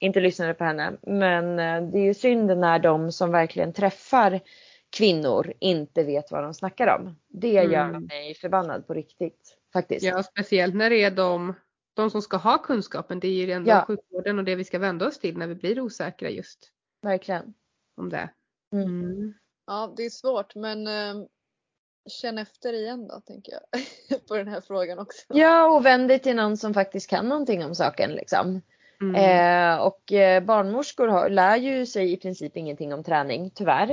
inte 0.00 0.20
lyssnade 0.20 0.54
på 0.54 0.64
henne. 0.64 0.96
Men 1.02 1.58
eh, 1.58 1.90
det 1.90 1.98
är 1.98 2.04
ju 2.04 2.14
synd 2.14 2.58
när 2.58 2.78
de 2.78 3.12
som 3.12 3.30
verkligen 3.30 3.72
träffar 3.72 4.40
kvinnor 4.90 5.52
inte 5.60 6.04
vet 6.04 6.30
vad 6.30 6.42
de 6.42 6.54
snackar 6.54 6.98
om. 6.98 7.16
Det 7.28 7.58
mm. 7.58 7.72
gör 7.72 8.00
mig 8.00 8.34
förbannad 8.34 8.86
på 8.86 8.94
riktigt 8.94 9.56
faktiskt. 9.72 10.06
Ja, 10.06 10.22
speciellt 10.22 10.74
när 10.74 10.90
det 10.90 11.02
är 11.02 11.10
de, 11.10 11.54
de 11.94 12.10
som 12.10 12.22
ska 12.22 12.36
ha 12.36 12.58
kunskapen. 12.58 13.20
Det 13.20 13.28
är 13.28 13.46
ju 13.46 13.52
ändå 13.52 13.70
ja. 13.70 13.84
sjukvården 13.86 14.38
och 14.38 14.44
det 14.44 14.54
vi 14.54 14.64
ska 14.64 14.78
vända 14.78 15.06
oss 15.06 15.18
till 15.18 15.38
när 15.38 15.46
vi 15.46 15.54
blir 15.54 15.80
osäkra 15.80 16.30
just. 16.30 16.70
Verkligen. 17.02 17.54
Om 17.96 18.08
det. 18.08 18.30
Mm. 18.72 18.88
mm. 18.88 19.34
Ja, 19.66 19.94
det 19.96 20.02
är 20.02 20.10
svårt 20.10 20.54
men 20.54 20.86
eh, 20.86 21.26
känn 22.08 22.38
efter 22.38 22.72
igen 22.72 23.08
då 23.08 23.20
tänker 23.20 23.52
jag 23.52 23.80
på 24.28 24.36
den 24.36 24.48
här 24.48 24.60
frågan 24.60 24.98
också. 24.98 25.24
Ja, 25.28 25.76
och 25.76 25.86
vänd 25.86 26.08
dig 26.08 26.18
till 26.18 26.36
någon 26.36 26.56
som 26.56 26.74
faktiskt 26.74 27.10
kan 27.10 27.28
någonting 27.28 27.64
om 27.64 27.74
saken 27.74 28.10
liksom. 28.10 28.62
Mm. 29.00 29.14
Eh, 29.14 29.80
och 29.80 30.12
eh, 30.12 30.42
barnmorskor 30.42 31.08
har, 31.08 31.30
lär 31.30 31.56
ju 31.56 31.86
sig 31.86 32.12
i 32.12 32.16
princip 32.16 32.56
ingenting 32.56 32.94
om 32.94 33.04
träning, 33.04 33.50
tyvärr. 33.54 33.90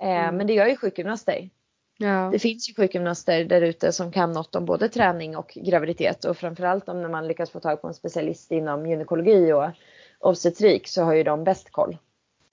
Eh, 0.00 0.08
mm. 0.08 0.36
Men 0.36 0.46
det 0.46 0.52
gör 0.52 0.66
ju 0.66 0.76
sjukgymnaster. 0.76 1.50
Ja. 1.98 2.28
Det 2.32 2.38
finns 2.38 2.70
ju 2.70 2.74
sjukgymnaster 2.74 3.44
där 3.44 3.62
ute 3.62 3.92
som 3.92 4.12
kan 4.12 4.32
något 4.32 4.54
om 4.54 4.64
både 4.64 4.88
träning 4.88 5.36
och 5.36 5.52
graviditet 5.54 6.24
och 6.24 6.36
framförallt 6.36 6.88
om 6.88 7.02
när 7.02 7.08
man 7.08 7.28
lyckas 7.28 7.50
få 7.50 7.60
tag 7.60 7.82
på 7.82 7.88
en 7.88 7.94
specialist 7.94 8.52
inom 8.52 8.86
gynekologi 8.86 9.52
och 9.52 9.70
obstetrik 10.18 10.88
så 10.88 11.02
har 11.02 11.14
ju 11.14 11.22
de 11.22 11.44
bäst 11.44 11.70
koll. 11.70 11.96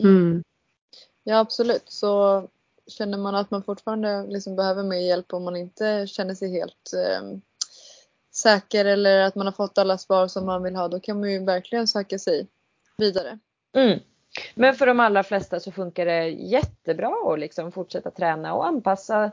Mm. 0.03 0.43
Ja 1.23 1.39
absolut 1.39 1.83
så 1.85 2.43
känner 2.87 3.17
man 3.17 3.35
att 3.35 3.51
man 3.51 3.63
fortfarande 3.63 4.25
liksom 4.27 4.55
behöver 4.55 4.83
mer 4.83 4.97
hjälp 4.97 5.33
om 5.33 5.43
man 5.43 5.55
inte 5.55 6.07
känner 6.07 6.33
sig 6.33 6.51
helt 6.51 6.93
eh, 6.93 7.37
säker 8.37 8.85
eller 8.85 9.19
att 9.19 9.35
man 9.35 9.47
har 9.47 9.53
fått 9.53 9.77
alla 9.77 9.97
svar 9.97 10.27
som 10.27 10.45
man 10.45 10.63
vill 10.63 10.75
ha 10.75 10.87
då 10.87 10.99
kan 10.99 11.19
man 11.19 11.31
ju 11.31 11.45
verkligen 11.45 11.87
söka 11.87 12.19
sig 12.19 12.47
vidare. 12.97 13.39
Mm. 13.75 13.99
Men 14.55 14.75
för 14.75 14.85
de 14.85 14.99
allra 14.99 15.23
flesta 15.23 15.59
så 15.59 15.71
funkar 15.71 16.05
det 16.05 16.27
jättebra 16.29 17.13
att 17.33 17.39
liksom 17.39 17.71
fortsätta 17.71 18.11
träna 18.11 18.53
och 18.53 18.67
anpassa. 18.67 19.31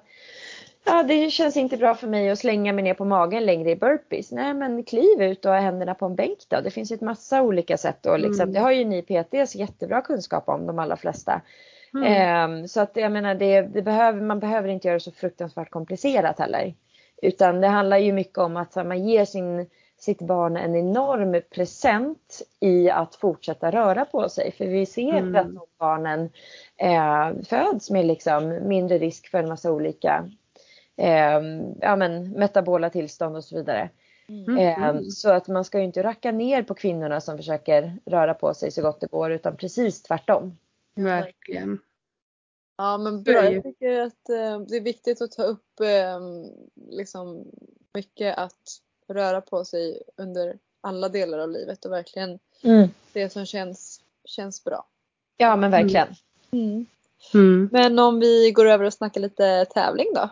Ja, 0.85 1.03
det 1.03 1.31
känns 1.31 1.57
inte 1.57 1.77
bra 1.77 1.95
för 1.95 2.07
mig 2.07 2.31
att 2.31 2.39
slänga 2.39 2.73
mig 2.73 2.85
ner 2.85 2.95
på 2.95 3.05
magen 3.05 3.47
längre 3.47 3.71
i 3.71 3.77
burpees. 3.77 4.33
Nej, 4.33 4.55
men 4.55 4.85
kliv 4.85 5.23
ut 5.23 5.45
och 5.45 5.53
ha 5.53 5.61
händerna 5.61 5.95
på 5.95 6.07
en 6.07 6.17
bänk 6.17 6.39
då. 6.49 6.61
Det 6.61 6.71
finns 6.71 6.93
ju 6.93 6.95
ett 6.95 7.01
massa 7.01 7.43
olika 7.43 7.77
sätt 7.77 8.07
och 8.07 8.19
liksom, 8.19 8.43
mm. 8.43 8.53
det 8.53 8.61
har 8.61 8.71
ju 8.71 8.85
ni 8.85 9.03
PTs 9.03 9.55
jättebra 9.55 10.01
kunskap 10.03 10.49
om 10.49 10.67
de 10.67 10.79
allra 10.79 10.97
flesta. 10.97 11.41
Mm. 11.95 12.63
Eh, 12.63 12.67
så 12.67 12.81
att 12.81 12.91
jag 12.95 13.13
menar, 13.13 13.35
det, 13.35 13.61
det 13.63 13.83
behöver, 13.83 14.21
man 14.21 14.41
behöver 14.41 14.69
inte 14.69 14.89
göra 14.89 14.97
det 14.97 15.05
så 15.05 15.11
fruktansvärt 15.11 15.71
komplicerat 15.71 16.39
heller. 16.39 16.75
Utan 17.25 17.61
det 17.61 17.69
handlar 17.69 17.99
ju 17.99 18.13
mycket 18.13 18.39
om 18.39 18.57
att 18.57 18.75
man 18.75 19.09
ger 19.09 19.25
sin 19.25 19.67
sitt 20.05 20.21
barn 20.21 20.57
en 20.57 20.77
enorm 20.77 21.43
present 21.51 22.43
i 22.61 22.91
att 22.91 23.15
fortsätta 23.15 23.71
röra 23.71 24.05
på 24.05 24.29
sig. 24.29 24.53
För 24.53 24.67
vi 24.67 24.87
ser 24.87 25.15
mm. 25.15 25.37
att 25.37 25.55
de 25.55 25.67
barnen 25.79 26.31
eh, 26.77 27.43
föds 27.45 27.91
med 27.91 28.07
liksom 28.07 28.69
mindre 28.69 28.99
risk 28.99 29.31
för 29.31 29.39
en 29.39 29.49
massa 29.49 29.73
olika 29.73 30.31
eh, 30.97 31.41
ja, 31.81 31.97
men, 31.97 32.31
metabola 32.31 32.91
tillstånd 32.91 33.37
och 33.37 33.45
så 33.45 33.57
vidare. 33.57 33.91
Mm. 34.29 34.59
Eh, 34.59 35.01
så 35.01 35.31
att 35.31 35.49
man 35.49 35.65
ska 35.65 35.79
ju 35.79 35.85
inte 35.85 36.03
racka 36.03 36.33
ner 36.33 36.63
på 36.63 36.75
kvinnorna 36.75 37.21
som 37.21 37.37
försöker 37.37 37.99
röra 38.05 38.35
på 38.35 38.55
sig 38.55 38.71
så 38.71 38.83
gott 38.83 39.01
det 39.01 39.11
går 39.11 39.33
utan 39.33 39.57
precis 39.57 40.03
tvärtom. 40.03 40.59
Verkligen. 40.95 41.79
Ja 42.77 42.99
men 42.99 43.23
bra. 43.23 43.51
Jag 43.53 43.63
tycker 43.63 44.01
att 44.01 44.29
eh, 44.29 44.61
det 44.61 44.77
är 44.77 44.81
viktigt 44.81 45.23
att 45.23 45.33
ta 45.33 45.43
upp 45.43 45.81
eh, 45.81 46.21
liksom 46.91 47.47
mycket 47.95 48.39
att 48.39 48.81
röra 49.09 49.41
på 49.41 49.65
sig 49.65 50.03
under 50.17 50.59
alla 50.81 51.09
delar 51.09 51.39
av 51.39 51.51
livet 51.51 51.85
och 51.85 51.93
verkligen 51.93 52.39
mm. 52.63 52.89
det 53.13 53.31
som 53.31 53.47
känns, 53.47 54.01
känns 54.25 54.65
bra. 54.65 54.87
Ja 55.37 55.57
men 55.57 55.71
verkligen. 55.71 56.09
Mm. 56.51 56.87
Mm. 57.35 57.69
Men 57.73 57.99
om 57.99 58.21
vi 58.21 58.51
går 58.51 58.67
över 58.67 58.85
och 58.85 58.93
snackar 58.93 59.21
lite 59.21 59.65
tävling 59.65 60.07
då? 60.15 60.31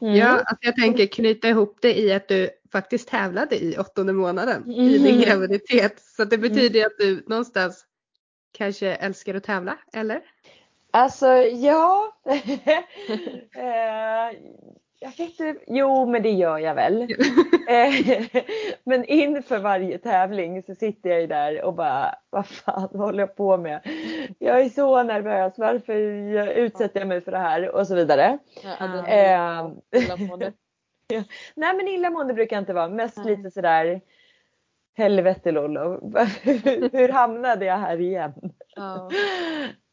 Mm. 0.00 0.16
Ja, 0.16 0.28
alltså 0.28 0.58
jag 0.60 0.76
tänker 0.76 1.06
knyta 1.06 1.48
ihop 1.48 1.78
det 1.80 1.98
i 1.98 2.12
att 2.12 2.28
du 2.28 2.50
faktiskt 2.72 3.08
tävlade 3.08 3.64
i 3.64 3.78
åttonde 3.78 4.12
månaden 4.12 4.70
i 4.70 4.98
din 4.98 5.14
mm. 5.14 5.20
graviditet. 5.20 6.02
Så 6.16 6.24
det 6.24 6.38
betyder 6.38 6.86
att 6.86 6.98
du 6.98 7.24
någonstans 7.26 7.84
kanske 8.52 8.94
älskar 8.94 9.34
att 9.34 9.44
tävla, 9.44 9.78
eller? 9.92 10.22
Alltså 10.94 11.26
ja. 11.36 12.12
Eh, 13.56 14.38
jag 15.00 15.08
vet 15.08 15.20
inte, 15.20 15.56
jo 15.66 16.06
men 16.06 16.22
det 16.22 16.30
gör 16.30 16.58
jag 16.58 16.74
väl. 16.74 17.08
Eh, 17.68 18.24
men 18.84 19.04
inför 19.04 19.58
varje 19.58 19.98
tävling 19.98 20.62
så 20.62 20.74
sitter 20.74 21.10
jag 21.10 21.20
ju 21.20 21.26
där 21.26 21.62
och 21.62 21.74
bara, 21.74 22.14
vad 22.30 22.46
fan 22.46 22.88
håller 22.92 23.18
jag 23.18 23.36
på 23.36 23.56
med? 23.56 23.80
Jag 24.38 24.60
är 24.60 24.68
så 24.68 25.02
nervös, 25.02 25.54
varför 25.56 25.94
utsätter 26.58 27.00
jag 27.00 27.08
mig 27.08 27.20
för 27.20 27.32
det 27.32 27.38
här? 27.38 27.74
Och 27.74 27.86
så 27.86 27.94
vidare. 27.94 28.38
Ja, 28.62 29.06
äh, 29.08 29.68
Nej 31.54 31.76
men 31.76 31.88
illamående 31.88 32.34
brukar 32.34 32.56
jag 32.56 32.62
inte 32.62 32.72
vara, 32.72 32.88
mest 32.88 33.16
Nej. 33.16 33.36
lite 33.36 33.50
sådär 33.50 34.00
helvete 34.96 35.52
Lollo, 35.52 36.12
hur 36.92 37.08
hamnade 37.08 37.64
jag 37.64 37.78
här 37.78 38.00
igen? 38.00 38.32
Ja. 38.76 39.10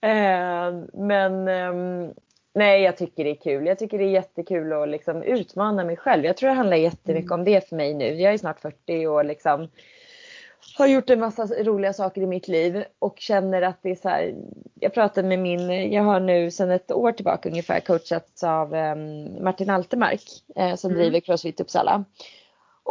Äh, 0.02 0.72
men 0.94 1.48
ähm, 1.48 2.14
Nej, 2.54 2.82
jag 2.82 2.98
tycker 2.98 3.24
det 3.24 3.30
är 3.30 3.36
kul. 3.36 3.66
Jag 3.66 3.80
tycker 3.80 3.98
det 3.98 4.04
är 4.04 4.10
jättekul 4.10 4.74
att 4.74 4.90
liksom 4.90 5.24
utmana 5.24 5.84
mig 5.84 5.98
själv. 5.98 6.26
Jag 6.26 6.38
tror 6.38 6.50
det 6.50 6.56
handlar 6.56 6.78
jättemycket 6.78 7.32
mm. 7.32 7.40
om 7.40 7.46
det 7.46 7.70
för 7.70 7.76
mig 7.76 7.94
nu. 7.94 8.22
Jag 8.22 8.34
är 8.34 8.38
snart 8.38 8.60
40 8.60 9.08
och 9.08 9.26
liksom 9.26 9.68
har 10.78 10.88
gjort 10.88 11.10
en 11.10 11.20
massa 11.20 11.46
roliga 11.46 11.94
saker 11.94 12.22
i 12.22 12.26
mitt 12.26 12.48
liv 12.48 12.84
och 13.00 13.20
känner 13.20 13.62
att 13.62 13.80
det 13.82 13.92
är 13.92 13.96
så 13.96 14.10
här. 14.10 14.36
Jag 14.80 14.94
pratade 14.94 15.28
med 15.28 15.40
min, 15.40 15.92
jag 15.92 16.04
har 16.04 16.20
nu 16.20 16.52
sedan 16.52 16.72
ett 16.72 16.92
år 16.92 17.12
tillbaka 17.12 17.50
ungefär 17.50 17.80
coachats 17.80 18.44
av 18.44 18.74
um, 18.74 19.44
Martin 19.44 19.70
Altermark 19.70 20.24
eh, 20.56 20.76
som 20.76 20.92
mm. 20.92 21.02
driver 21.02 21.20
Crossfit 21.20 21.60
Uppsala. 21.60 22.06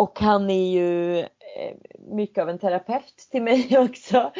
Och 0.01 0.19
han 0.21 0.51
är 0.51 0.71
ju 0.71 1.25
Eh, 1.57 1.75
mycket 1.99 2.43
av 2.43 2.49
en 2.49 2.59
terapeut 2.59 3.29
till 3.31 3.43
mig 3.43 3.69
också. 3.79 4.33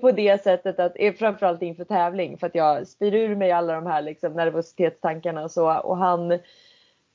På 0.00 0.10
det 0.10 0.42
sättet 0.42 0.80
att, 0.80 1.18
framförallt 1.18 1.62
inför 1.62 1.84
tävling 1.84 2.38
för 2.38 2.46
att 2.46 2.54
jag 2.54 2.88
spyr 2.88 3.14
ur 3.14 3.36
mig 3.36 3.52
alla 3.52 3.74
de 3.74 3.86
här 3.86 4.02
liksom, 4.02 4.32
nervositetstankarna 4.32 5.44
och 5.44 5.50
så. 5.50 5.78
Och 5.78 5.96
han 5.96 6.38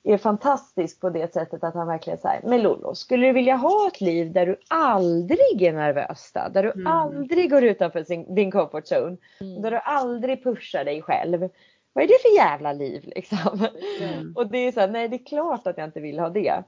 är 0.03 0.17
fantastisk 0.17 1.01
på 1.01 1.09
det 1.09 1.33
sättet 1.33 1.63
att 1.63 1.73
han 1.73 1.87
verkligen 1.87 2.19
säger 2.19 2.41
Men 2.43 2.61
Lollo, 2.61 2.95
skulle 2.95 3.27
du 3.27 3.33
vilja 3.33 3.55
ha 3.55 3.87
ett 3.87 4.01
liv 4.01 4.31
där 4.31 4.45
du 4.45 4.59
aldrig 4.67 5.61
är 5.61 5.73
nervös 5.73 6.31
då? 6.33 6.41
Där 6.53 6.63
du 6.63 6.71
mm. 6.71 6.87
aldrig 6.87 7.49
går 7.51 7.63
utanför 7.63 8.03
sin, 8.03 8.35
din 8.35 8.51
comfort 8.51 8.91
zone? 8.91 9.17
Mm. 9.41 9.61
Där 9.61 9.71
du 9.71 9.77
aldrig 9.77 10.43
pushar 10.43 10.85
dig 10.85 11.01
själv? 11.01 11.49
Vad 11.93 12.03
är 12.03 12.07
det 12.07 12.21
för 12.21 12.35
jävla 12.35 12.73
liv 12.73 13.03
liksom? 13.15 13.67
Mm. 14.01 14.33
Och 14.35 14.47
det 14.47 14.57
är 14.57 14.71
så 14.71 14.79
här, 14.79 14.87
nej 14.87 15.07
det 15.07 15.15
är 15.15 15.25
klart 15.25 15.67
att 15.67 15.77
jag 15.77 15.87
inte 15.87 15.99
vill 15.99 16.19
ha 16.19 16.29
det. 16.29 16.63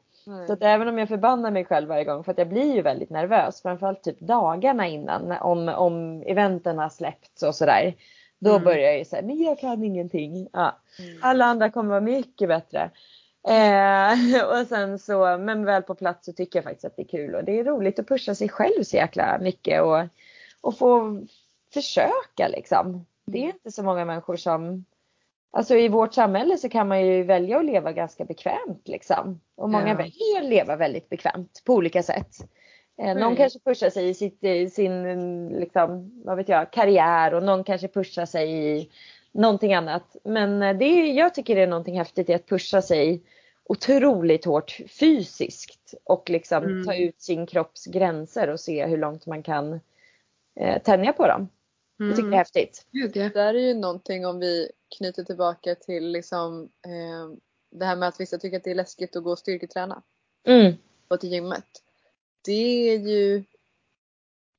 Så 0.48 0.54
att 0.54 0.64
även 0.64 0.88
om 0.88 0.98
jag 0.98 1.08
förbannar 1.08 1.52
mig 1.52 1.66
själv 1.66 1.90
varje 1.90 2.04
gång 2.04 2.24
för 2.24 2.32
att 2.32 2.38
jag 2.38 2.50
blir 2.50 2.76
ju 2.76 2.82
väldigt 2.82 3.10
nervös 3.10 3.62
framförallt 3.62 4.04
typ 4.04 4.20
dagarna 4.20 4.88
innan 4.88 5.32
om, 5.32 5.70
om 5.70 6.24
eventen 6.26 6.78
har 6.78 6.90
släppts 6.90 7.44
och 7.44 7.56
sådär. 7.56 7.96
Då 8.40 8.52
mm. 8.52 8.64
börjar 8.64 8.90
jag 8.90 8.98
ju 8.98 9.06
säga, 9.06 9.22
men 9.22 9.44
jag 9.44 9.60
kan 9.60 9.84
ingenting. 9.84 10.48
Ja. 10.54 10.80
Mm. 11.00 11.20
Alla 11.22 11.46
andra 11.46 11.70
kommer 11.70 11.90
vara 11.90 12.02
mycket 12.02 12.48
bättre. 12.50 12.92
Eh, 13.48 14.12
och 14.62 14.68
sen 14.68 15.00
så, 15.00 15.38
men 15.38 15.66
väl 15.66 15.84
på 15.84 15.96
plats 15.96 16.26
så 16.26 16.34
tycker 16.34 16.60
jag 16.60 16.64
faktiskt 16.64 16.86
att 16.86 16.96
det 16.96 17.02
är 17.02 17.08
kul 17.08 17.36
och 17.36 17.44
det 17.44 17.60
är 17.60 17.64
roligt 17.64 18.00
att 18.00 18.08
pusha 18.08 18.36
sig 18.36 18.50
själv 18.50 18.84
så 18.84 18.96
jäkla 18.96 19.38
mycket 19.42 19.82
och 19.82 20.08
och 20.62 20.78
få 20.78 21.22
försöka 21.74 22.48
liksom. 22.48 23.06
Det 23.26 23.38
är 23.38 23.48
inte 23.48 23.72
så 23.72 23.84
många 23.84 24.06
människor 24.06 24.36
som 24.36 24.86
Alltså 25.54 25.76
i 25.76 25.88
vårt 25.88 26.14
samhälle 26.14 26.58
så 26.58 26.70
kan 26.70 26.88
man 26.88 27.06
ju 27.06 27.24
välja 27.24 27.58
att 27.60 27.66
leva 27.66 27.92
ganska 27.92 28.26
bekvämt 28.26 28.88
liksom. 28.88 29.40
Och 29.56 29.70
många 29.70 29.88
Ja. 29.88 29.96
väljer 29.96 30.42
att 30.42 30.46
leva 30.50 30.76
väldigt 30.76 31.10
bekvämt 31.10 31.62
på 31.66 31.74
olika 31.74 32.04
sätt. 32.04 32.36
Eh, 33.02 33.06
Någon 33.08 33.18
Mm. 33.24 33.36
kanske 33.36 33.60
pushar 33.60 33.90
sig 33.90 34.10
i 34.10 34.14
sitt, 34.14 34.44
i 34.44 34.70
sin 34.70 35.48
liksom, 35.50 36.12
vad 36.26 36.38
vet 36.38 36.50
jag, 36.50 36.72
karriär 36.72 37.34
och 37.34 37.44
någon 37.44 37.64
kanske 37.64 37.88
pushar 37.88 38.26
sig 38.26 38.78
i 38.78 38.90
någonting 39.32 39.74
annat. 39.74 40.16
Men 40.24 40.62
eh, 40.62 40.78
det 40.78 40.86
är, 40.86 41.14
jag 41.14 41.34
tycker 41.36 41.56
det 41.56 41.62
är 41.62 41.68
någonting 41.68 41.98
häftigt 41.98 42.30
i 42.30 42.34
att 42.34 42.48
pusha 42.48 42.82
sig 42.82 43.22
otroligt 43.64 44.46
hårt 44.46 44.78
fysiskt 45.00 45.94
och 46.04 46.30
liksom 46.30 46.64
Mm. 46.64 46.86
ta 46.86 46.96
ut 46.96 47.22
sin 47.22 47.46
kropps 47.48 47.86
gränser 47.86 48.50
och 48.50 48.60
se 48.60 48.86
hur 48.86 48.98
långt 48.98 49.26
man 49.26 49.44
kan 49.44 49.80
eh, 50.56 50.82
tänja 50.82 51.14
på 51.14 51.28
dem. 51.28 51.50
Jag 52.08 52.16
tycker 52.16 52.30
det 52.30 52.36
är 52.36 52.38
häftigt. 52.38 52.88
Gud, 52.92 53.16
ja. 53.16 53.30
Där 53.30 53.54
är 53.54 53.60
ju 53.60 53.74
någonting 53.74 54.26
om 54.26 54.40
vi 54.40 54.72
knyter 54.98 55.24
tillbaka 55.24 55.76
till 55.76 56.08
liksom 56.12 56.64
eh, 56.64 57.38
det 57.72 57.86
här 57.86 57.96
med 57.96 58.10
att 58.10 58.20
vissa 58.20 58.38
tycker 58.38 58.58
att 58.58 58.64
det 58.64 58.72
är 58.72 58.76
läskigt 58.76 59.16
att 59.16 59.24
gå 59.24 59.32
och 59.32 59.40
styrketräna 59.40 60.04
Mm. 60.48 60.74
och 61.08 61.20
till 61.20 61.32
gymmet. 61.32 61.66
Det 62.46 62.90
är 62.94 63.00
ju 63.00 63.44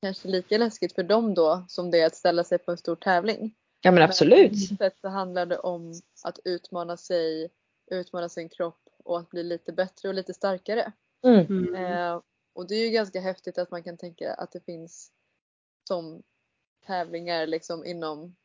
kanske 0.01 0.27
lika 0.27 0.57
läskigt 0.57 0.93
för 0.95 1.03
dem 1.03 1.33
då 1.33 1.65
som 1.67 1.91
det 1.91 1.99
är 1.99 2.05
att 2.05 2.15
ställa 2.15 2.43
sig 2.43 2.57
på 2.57 2.71
en 2.71 2.77
stor 2.77 2.95
tävling. 2.95 3.55
Ja 3.81 3.91
men 3.91 4.03
absolut. 4.03 4.51
Men 4.51 4.77
sätt 4.77 4.97
så 5.01 5.07
handlar 5.07 5.45
det 5.45 5.57
om 5.59 5.93
att 6.23 6.39
utmana 6.45 6.97
sig, 6.97 7.49
utmana 7.91 8.29
sin 8.29 8.49
kropp 8.49 8.89
och 9.03 9.19
att 9.19 9.29
bli 9.29 9.43
lite 9.43 9.71
bättre 9.71 10.09
och 10.09 10.15
lite 10.15 10.33
starkare. 10.33 10.91
Mm. 11.23 11.45
Mm. 11.45 11.75
Eh, 11.75 12.21
och 12.53 12.67
det 12.67 12.75
är 12.75 12.85
ju 12.85 12.89
ganska 12.89 13.19
häftigt 13.19 13.57
att 13.57 13.71
man 13.71 13.83
kan 13.83 13.97
tänka 13.97 14.33
att 14.33 14.51
det 14.51 14.65
finns 14.65 15.11
som 15.87 16.23
tävlingar 16.87 17.47
liksom 17.47 17.85
inom 17.85 18.35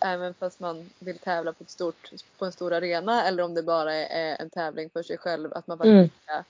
Även 0.00 0.34
fast 0.34 0.60
man 0.60 0.90
vill 0.98 1.18
tävla 1.18 1.52
på, 1.52 1.64
ett 1.64 1.70
stort, 1.70 2.10
på 2.38 2.44
en 2.44 2.52
stor 2.52 2.72
arena 2.72 3.24
eller 3.28 3.42
om 3.42 3.54
det 3.54 3.62
bara 3.62 3.94
är 3.94 4.36
en 4.42 4.50
tävling 4.50 4.90
för 4.90 5.02
sig 5.02 5.18
själv. 5.18 5.52
Att 5.52 5.66
man 5.66 5.78
faktiskt 5.78 5.92
Mm. 5.92 6.08
ska 6.24 6.44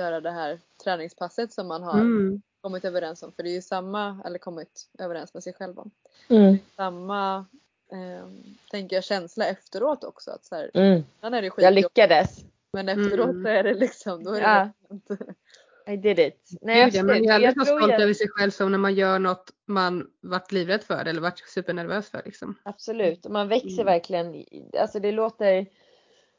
göra 0.00 0.20
det 0.20 0.30
här 0.30 0.58
träningspasset 0.84 1.52
som 1.52 1.68
man 1.68 1.82
har 1.82 2.00
Mm. 2.00 2.42
kommit 2.60 2.84
överens 2.84 3.22
om. 3.22 3.32
För 3.32 3.42
det 3.42 3.48
är 3.50 3.54
ju 3.54 3.62
samma, 3.62 4.22
eller 4.24 4.38
kommit 4.38 4.88
överens 4.98 5.34
med 5.34 5.42
sig 5.42 5.52
själv 5.52 5.78
om. 5.78 5.90
Mm. 6.28 6.58
Samma, 6.76 7.46
eh, 7.92 8.26
tänker 8.70 8.96
jag, 8.96 9.04
känsla 9.04 9.46
efteråt 9.46 10.04
också. 10.04 10.30
Att 10.30 10.44
så 10.44 10.54
här, 10.54 10.70
Mm. 10.74 11.04
är 11.20 11.30
det 11.30 11.36
Jag 11.46 11.52
skitjobbigt 11.52 11.76
lyckades. 11.84 12.44
men 12.72 12.88
efteråt 12.88 13.30
Mm. 13.30 13.46
är 13.46 13.62
det 13.62 13.74
liksom, 13.74 14.24
då 14.24 14.30
är 14.34 14.40
det 14.40 14.72
Ja. 15.08 15.16
I 15.86 15.96
did 15.96 16.18
it. 16.18 16.50
Nej, 16.60 16.90
Gud, 16.90 17.04
man 17.04 17.16
är 17.16 17.32
aldrig 17.32 17.48
Jag 17.56 17.66
så 17.66 17.76
stolt 17.76 17.92
över 17.92 18.14
sig 18.14 18.28
själv 18.28 18.50
som 18.50 18.70
när 18.72 18.78
man 18.78 18.94
gör 18.94 19.18
något 19.18 19.50
man 19.66 20.06
varit 20.20 20.52
livrädd 20.52 20.82
för 20.82 21.04
eller 21.04 21.20
varit 21.20 21.38
supernervös 21.48 22.10
för. 22.10 22.22
Liksom. 22.24 22.54
Absolut, 22.62 23.26
och 23.26 23.32
man 23.32 23.48
växer 23.48 23.72
Mm. 23.72 23.86
verkligen. 23.86 24.44
Alltså 24.80 24.98
det 25.00 25.12
låter 25.12 25.66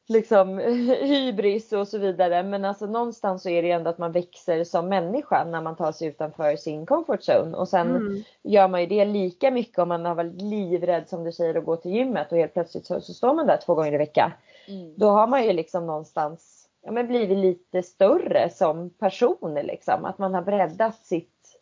liksom 0.07 0.57
hybris 1.01 1.73
och 1.73 1.87
så 1.87 1.97
vidare. 1.97 2.43
Men 2.43 2.65
alltså 2.65 2.85
någonstans 2.85 3.43
så 3.43 3.49
är 3.49 3.61
det 3.61 3.67
ju 3.67 3.73
ändå 3.73 3.89
att 3.89 3.97
man 3.97 4.11
växer 4.11 4.63
som 4.63 4.89
människa 4.89 5.43
när 5.43 5.61
man 5.61 5.75
tar 5.75 5.91
sig 5.91 6.07
utanför 6.07 6.55
sin 6.55 6.85
comfort 6.85 7.19
zone. 7.29 7.57
Och 7.57 7.67
sen 7.69 7.95
Mm. 7.95 8.23
gör 8.43 8.67
man 8.67 8.81
ju 8.81 8.87
det 8.87 9.05
lika 9.05 9.51
mycket 9.51 9.79
om 9.79 9.87
man 9.89 10.05
har 10.05 10.15
varit 10.15 10.41
livrädd 10.41 11.09
som 11.09 11.23
du 11.23 11.31
säger 11.31 11.55
att 11.55 11.65
gå 11.65 11.75
till 11.75 11.91
gymmet 11.91 12.31
och 12.31 12.37
helt 12.37 12.53
plötsligt 12.53 12.85
så, 12.85 13.01
så 13.01 13.13
står 13.13 13.33
man 13.33 13.47
där 13.47 13.57
två 13.65 13.75
gånger 13.75 13.93
i 13.93 13.97
veckan. 13.97 14.31
Mm. 14.67 14.93
Då 14.97 15.09
har 15.09 15.27
man 15.27 15.43
ju 15.43 15.53
liksom 15.53 15.87
någonstans 15.87 16.52
ja, 16.83 16.91
men 16.91 17.07
blivit 17.07 17.37
lite 17.37 17.83
större 17.83 18.49
som 18.49 18.89
person 18.89 19.53
liksom. 19.53 20.05
Att 20.05 20.17
man 20.17 20.33
har 20.33 20.41
breddat 20.41 21.05
sitt, 21.05 21.59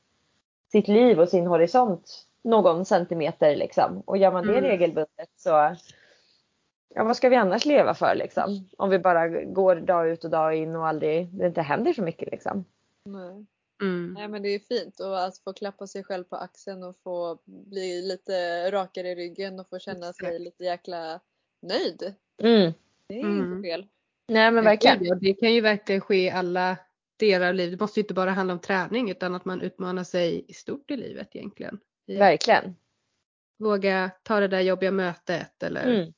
sitt 0.72 0.88
liv 0.88 1.19
och 1.19 1.30
sin 1.30 1.47
horisont 1.47 2.28
någon 2.43 2.86
centimeter 2.86 3.55
liksom. 3.55 4.01
Och 4.05 4.17
gör 4.17 4.32
man 4.32 4.47
det 4.47 4.57
Mm. 4.57 4.63
regelbundet 4.63 5.30
så 5.36 5.76
Ja 6.95 7.03
vad 7.03 7.17
ska 7.17 7.30
vi 7.30 7.36
annars 7.36 7.65
leva 7.65 7.93
för 7.93 8.15
liksom? 8.15 8.43
Mm. 8.43 8.63
Om 8.78 8.89
vi 8.89 8.99
bara 8.99 9.28
går 9.28 9.76
dag 9.76 10.09
ut 10.09 10.24
och 10.24 10.30
dag 10.30 10.55
in 10.55 10.76
och 10.76 10.88
aldrig, 10.88 11.28
det 11.28 11.47
inte 11.47 11.61
händer 11.61 11.93
så 11.93 12.01
mycket 12.01 12.32
liksom. 12.32 12.65
Nej. 13.05 13.45
Mm. 13.82 14.13
Nej 14.13 14.28
men 14.28 14.41
det 14.41 14.49
är 14.49 14.59
fint 14.59 14.99
och 14.99 15.24
att 15.24 15.38
få 15.38 15.53
klappa 15.53 15.88
sig 15.88 16.03
själv 16.03 16.24
på 16.24 16.36
axeln 16.36 16.84
och 16.84 16.97
få 17.03 17.38
bli 17.45 18.01
lite 18.01 18.32
rakare 18.72 19.09
i 19.09 19.15
ryggen 19.15 19.59
och 19.59 19.69
få 19.69 19.80
känna 19.80 20.13
sig 20.13 20.39
lite 20.39 20.63
jäkla 20.63 21.19
nöjd. 21.61 22.13
Mm. 22.38 22.72
Det 23.07 23.15
är 23.19 23.24
Mm. 23.24 23.53
inte 23.53 23.67
fel. 23.69 23.88
Nej 24.32 24.51
men 24.51 24.63
verkligen. 24.63 25.19
Det 25.19 25.34
kan 25.34 25.53
ju 25.53 25.61
verkligen 25.61 26.01
ske 26.01 26.25
i 26.25 26.29
alla 26.29 26.77
delar 27.17 27.47
av 27.47 27.53
livet. 27.53 27.79
Det 27.79 27.84
måste 27.84 27.99
ju 27.99 28.03
inte 28.03 28.13
bara 28.13 28.32
handla 28.32 28.53
om 28.53 28.59
träning 28.59 29.11
utan 29.11 29.36
att 29.36 29.45
man 29.45 29.61
utmanar 29.61 30.03
sig 30.03 30.45
i 30.47 30.53
stort 30.53 30.91
i 30.91 30.97
livet 30.97 31.36
egentligen. 31.36 31.79
Verkligen. 32.07 32.75
Våga 33.59 34.11
ta 34.23 34.39
det 34.39 34.47
där 34.47 34.61
jobbiga 34.61 34.91
mötet 34.91 35.63
eller 35.63 35.84
Mm. 35.84 36.13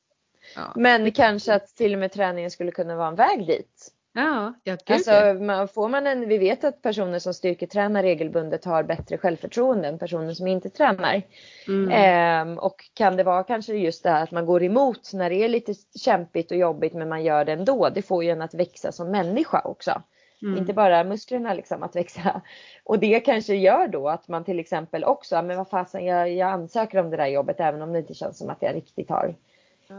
ja. 0.56 0.74
Men 0.76 1.12
kanske 1.12 1.54
att 1.54 1.68
till 1.76 1.94
och 1.94 2.00
med 2.00 2.12
träningen 2.12 2.52
skulle 2.52 2.72
kunna 2.72 2.96
vara 2.96 3.08
en 3.08 3.16
väg 3.16 3.48
dit. 3.48 3.93
Ja, 4.16 4.54
ja 4.64 4.78
gud 4.86 4.96
Alltså 4.96 5.44
man- 5.44 5.68
får 5.68 5.90
man 5.90 6.08
en, 6.08 6.28
vi 6.30 6.38
vet 6.38 6.64
att 6.64 6.82
personer 6.82 7.20
som 7.20 7.34
styrketränar 7.34 8.04
regelbundet 8.04 8.66
har 8.66 8.84
bättre 8.84 9.18
självförtroende 9.18 9.88
än 9.88 10.00
personer 10.00 10.34
som 10.34 10.48
inte 10.48 10.70
tränar. 10.70 11.22
Mm. 11.68 11.92
Ehm, 11.92 12.58
och 12.60 12.76
kan 12.94 13.18
det 13.18 13.24
vara 13.24 13.44
kanske 13.44 13.74
just 13.74 14.04
det 14.04 14.10
här 14.10 14.24
att 14.24 14.32
man 14.32 14.46
går 14.46 14.64
emot 14.64 15.14
när 15.14 15.30
det 15.30 15.36
är 15.36 15.50
lite 15.50 15.74
kämpigt 16.00 16.52
och 16.52 16.58
jobbigt 16.58 16.94
men 16.94 17.10
man 17.10 17.24
gör 17.24 17.46
det 17.46 17.52
ändå. 17.54 17.90
Det 17.90 18.02
får 18.02 18.24
ju 18.24 18.30
en 18.30 18.42
att 18.42 18.54
växa 18.54 18.92
som 18.92 19.12
människa 19.12 19.62
också. 19.64 20.02
Mm. 20.42 20.58
Inte 20.58 20.74
bara 20.74 21.04
musklerna 21.04 21.54
liksom 21.54 21.84
att 21.84 21.96
växa. 21.96 22.42
Och 22.84 23.00
det 23.00 23.20
kanske 23.20 23.56
gör 23.56 23.88
då 23.88 24.10
att 24.10 24.28
man 24.28 24.44
till 24.44 24.60
exempel 24.60 25.04
också, 25.04 25.42
men 25.42 25.58
vad 25.58 25.70
fasen 25.70 26.06
jag, 26.06 26.32
jag 26.34 26.50
ansöker 26.50 26.98
om 27.00 27.10
det 27.10 27.18
där 27.18 27.28
jobbet 27.28 27.60
även 27.60 27.82
om 27.82 27.94
det 27.94 28.00
inte 28.00 28.14
känns 28.14 28.38
som 28.38 28.50
att 28.50 28.62
jag 28.62 28.76
riktigt 28.76 29.10
har, 29.10 29.36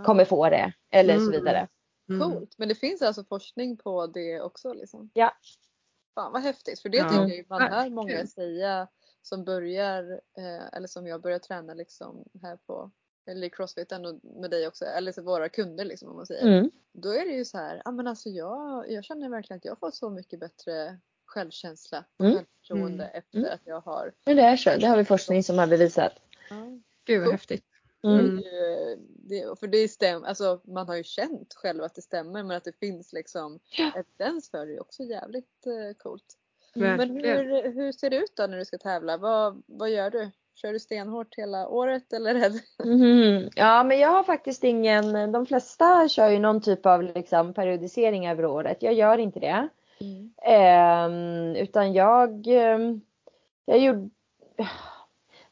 kommer 0.05 0.25
få 0.25 0.49
det. 0.49 0.73
Eller 0.91 1.15
så 1.15 1.21
Mm. 1.21 1.33
vidare. 1.33 1.69
Mm. 2.09 2.31
Coolt. 2.31 2.59
Men 2.59 2.69
det 2.69 2.75
finns 2.75 3.03
alltså 3.03 3.25
forskning 3.25 3.77
på 3.77 4.07
det 4.07 4.41
också 4.41 4.73
liksom? 4.73 5.11
Ja. 5.15 5.33
Fan 6.15 6.33
vad 6.33 6.43
häftigt. 6.43 6.81
För 6.81 6.89
det 6.89 6.97
Ja. 6.99 7.09
tycker 7.09 7.37
jag 7.37 7.47
man 7.49 7.63
hör 7.63 7.91
många 7.91 8.27
säga 8.27 8.89
som 9.23 9.45
börjar, 9.45 10.21
eh, 10.39 10.67
eller 10.77 10.87
som 10.89 11.07
jag 11.07 11.21
börjar 11.23 11.39
träna 11.39 11.75
liksom 11.75 12.25
här 12.43 12.57
på 12.57 12.91
eller 13.27 13.47
i 13.47 13.51
crossfiten 13.51 14.07
och 14.07 14.21
med 14.25 14.51
dig 14.51 14.69
också, 14.69 14.85
eller 14.85 15.13
så 15.13 15.23
våra 15.23 15.49
kunder 15.49 15.85
liksom 15.85 16.09
om 16.11 16.17
man 16.17 16.27
säger. 16.27 16.59
Mm. 16.59 16.71
Då 16.93 17.09
är 17.09 17.25
det 17.27 17.33
ju 17.37 17.45
så 17.45 17.59
här, 17.59 17.83
ja 17.85 17.91
men 17.91 18.07
alltså 18.07 18.29
jag, 18.29 18.91
jag 18.91 19.05
känner 19.05 19.29
verkligen 19.29 19.59
att 19.59 19.65
jag 19.65 19.79
fått 19.79 19.95
så 19.95 20.11
mycket 20.11 20.41
bättre 20.41 20.99
självkänsla 21.27 22.05
och 22.17 22.25
Mm. 22.25 22.37
självförtroende 22.37 23.05
Mm. 23.05 23.19
efter 23.19 23.39
Mm. 23.39 23.51
att 23.55 23.61
jag 23.65 23.81
har 23.81 24.13
Men 24.27 24.37
det 24.37 24.43
är 24.43 24.57
så, 24.57 24.77
det 24.77 24.87
har 24.87 24.97
vi 24.97 25.05
forskning 25.05 25.43
som 25.43 25.59
har 25.59 25.67
bevisat. 25.67 26.13
ja, 26.51 26.79
Gud 27.05 27.23
vad 27.23 27.33
häftigt. 27.33 27.65
Mm. 28.05 28.43
Det 29.27 29.61
för 29.61 29.67
det 29.67 29.89
stämmer, 29.89 30.29
alltså 30.29 30.61
man 30.65 30.89
har 30.89 30.97
ju 30.97 31.05
känt 31.05 31.55
själv 31.55 31.83
att 31.85 31.95
det 31.95 32.03
stämmer 32.03 32.43
men 32.43 32.57
att 32.57 32.65
det 32.65 32.79
finns 32.79 33.13
liksom 33.13 33.59
Ja. 33.79 33.91
evidens 33.95 34.51
för 34.51 34.67
det 34.67 34.75
är 34.75 34.81
också 34.81 35.03
jävligt 35.03 35.67
eh, 35.67 35.97
coolt. 35.99 36.25
Men 36.75 36.99
Verkligen. 36.99 37.47
hur, 37.47 37.73
hur 37.73 37.93
ser 37.93 38.11
det 38.11 38.17
ut 38.17 38.37
då 38.37 38.47
när 38.47 38.59
du 38.59 38.65
ska 38.65 38.79
tävla? 38.79 39.17
Vad, 39.17 39.63
vad 39.67 39.91
gör 39.91 40.11
du? 40.11 40.31
Kör 40.55 40.73
du 40.73 40.81
stenhårt 40.81 41.35
hela 41.39 41.69
året 41.69 42.13
eller? 42.13 42.53
Mhm. 42.85 43.51
Ja 43.57 43.85
men 43.85 43.99
jag 43.99 44.09
har 44.09 44.23
faktiskt 44.23 44.65
ingen, 44.65 45.33
de 45.33 45.47
flesta 45.47 46.09
kör 46.09 46.29
ju 46.31 46.39
någon 46.39 46.61
typ 46.61 46.87
av 46.87 47.03
liksom 47.03 47.55
periodisering 47.55 48.29
över 48.29 48.47
året. 48.47 48.83
Jag 48.83 48.95
gör 48.95 49.19
inte 49.19 49.41
det. 49.41 49.69
Ehm, 50.43 51.57
utan 51.57 51.93
jag, 51.93 52.47
ehm, 52.47 53.01
jag 53.65 53.79
gjorde, 53.79 54.09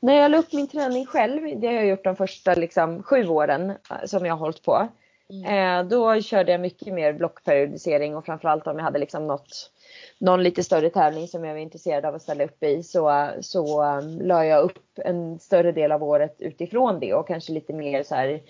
när 0.03 0.15
jag 0.15 0.31
la 0.31 0.39
upp 0.39 0.53
min 0.53 0.69
träning 0.69 1.07
själv, 1.07 1.61
det 1.61 1.67
har 1.67 1.75
jag 1.75 1.87
gjort 1.87 2.05
de 2.05 2.17
första 2.17 2.55
liksom, 2.55 3.03
sju 3.03 3.29
åren 3.29 3.71
eh, 3.71 3.77
som 4.05 4.27
jag 4.27 4.35
har 4.35 4.39
hållit 4.39 4.63
på. 4.63 4.89
Mm. 5.31 5.79
Eh, 5.79 5.89
då 5.89 6.21
körde 6.21 6.53
jag 6.53 6.61
mycket 6.61 6.95
mer 6.95 7.13
blockperiodisering 7.13 8.17
och 8.17 8.25
framförallt 8.25 8.67
om 8.67 8.77
jag 8.77 8.85
hade 8.85 8.99
liksom 8.99 9.27
något, 9.27 9.71
någon 10.19 10.43
lite 10.43 10.63
större 10.63 10.91
tävling 10.91 11.29
som 11.29 11.45
jag 11.45 11.55
var 11.55 11.61
intresserad 11.61 12.05
av 12.05 12.15
att 12.15 12.23
ställa 12.23 12.45
upp 12.45 12.63
i 12.63 12.83
så, 12.83 13.29
så 13.41 13.85
um, 13.85 14.21
la 14.21 14.45
jag 14.47 14.65
upp 14.65 14.99
en 15.05 15.39
större 15.39 15.73
del 15.73 15.93
av 15.93 16.03
året 16.03 16.37
utifrån 16.39 17.01
det 17.01 17.15
och 17.15 17.29
kanske 17.29 17.53
lite 17.53 17.73
mer 17.73 18.03
så 18.03 18.15
här 18.15 18.41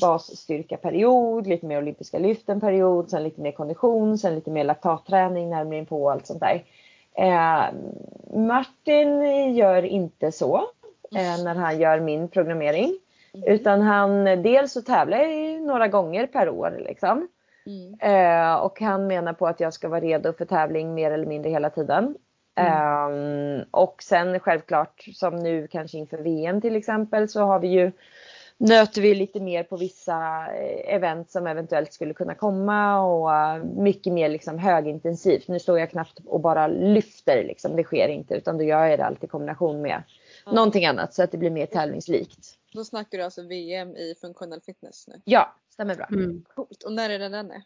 basstyrkaperiod, 0.00 1.46
lite 1.46 1.66
mer 1.66 1.78
olympiska 1.78 2.18
lyft 2.18 2.48
en 2.48 2.60
period, 2.60 3.10
sen 3.10 3.24
lite 3.24 3.40
mer 3.40 3.52
kondition, 3.52 4.18
sen 4.18 4.34
lite 4.34 4.50
mer 4.50 4.64
laktatträning 4.64 5.50
närmare 5.50 5.78
in 5.78 5.86
på 5.86 6.02
och 6.02 6.12
allt 6.12 6.26
sånt 6.26 6.40
där. 6.40 6.64
Eh, 7.14 7.64
Martin 8.38 9.24
gör 9.54 9.82
inte 9.82 10.32
så 10.32 10.64
eh, 11.16 11.44
när 11.44 11.54
han 11.54 11.78
gör 11.78 12.00
min 12.00 12.28
programmering. 12.28 12.98
Utan 13.46 13.80
han, 13.80 14.24
dels 14.24 14.72
så 14.72 14.82
tävlar 14.82 15.18
jag 15.18 15.62
några 15.62 15.88
gånger 15.88 16.26
per 16.26 16.48
år 16.48 16.82
liksom. 16.86 17.28
Mm. 17.66 17.94
Eh, 18.00 18.54
och 18.54 18.80
han 18.80 19.06
menar 19.06 19.32
på 19.32 19.46
att 19.46 19.60
jag 19.60 19.74
ska 19.74 19.88
vara 19.88 20.00
redo 20.00 20.32
för 20.32 20.44
tävling 20.44 20.94
mer 20.94 21.10
eller 21.10 21.26
mindre 21.26 21.50
hela 21.50 21.70
tiden. 21.70 22.14
Ehm, 22.56 23.62
och 23.70 24.02
sen 24.02 24.40
självklart 24.40 25.04
som 25.14 25.36
nu 25.36 25.66
kanske 25.66 25.98
inför 25.98 26.18
VM 26.18 26.60
till 26.60 26.76
exempel 26.76 27.28
så 27.28 27.40
har 27.40 27.60
vi 27.60 27.68
ju 27.68 27.92
nöter 28.56 29.02
vi 29.02 29.14
lite 29.14 29.40
mer 29.40 29.62
på 29.62 29.76
vissa 29.76 30.46
eh, 30.54 30.94
event 30.94 31.30
som 31.30 31.46
eventuellt 31.46 31.92
skulle 31.92 32.14
kunna 32.14 32.34
komma 32.34 33.00
och 33.00 33.34
eh, 33.34 33.64
mycket 33.64 34.12
mer 34.12 34.28
liksom 34.28 34.58
högintensivt. 34.58 35.48
Nu 35.48 35.58
står 35.58 35.78
jag 35.78 35.90
knappt 35.90 36.20
och 36.26 36.40
bara 36.40 36.66
lyfter 36.66 37.44
liksom, 37.44 37.76
det 37.76 37.84
sker 37.84 38.08
inte 38.08 38.34
utan 38.34 38.58
då 38.58 38.64
gör 38.64 38.84
jag 38.86 38.98
det 38.98 39.04
alltid 39.04 39.24
i 39.24 39.30
kombination 39.30 39.82
med. 39.82 40.02
Någonting 40.46 40.86
annat 40.86 41.14
så 41.14 41.22
att 41.22 41.30
det 41.32 41.38
blir 41.38 41.50
mer 41.50 41.66
tävlingslikt. 41.66 42.58
Då 42.72 42.84
snackar 42.84 43.18
du 43.18 43.24
alltså 43.24 43.42
VM 43.42 43.96
i 43.96 44.14
funktionell 44.20 44.60
fitness 44.60 45.08
nu. 45.08 45.20
Ja, 45.24 45.54
stämmer 45.72 45.94
bra. 45.94 46.06
Mm. 46.12 46.44
Coolt. 46.54 46.82
Och 46.82 46.92
när 46.92 47.10
är 47.10 47.18
det 47.18 47.28
den 47.28 47.50
är? 47.50 47.62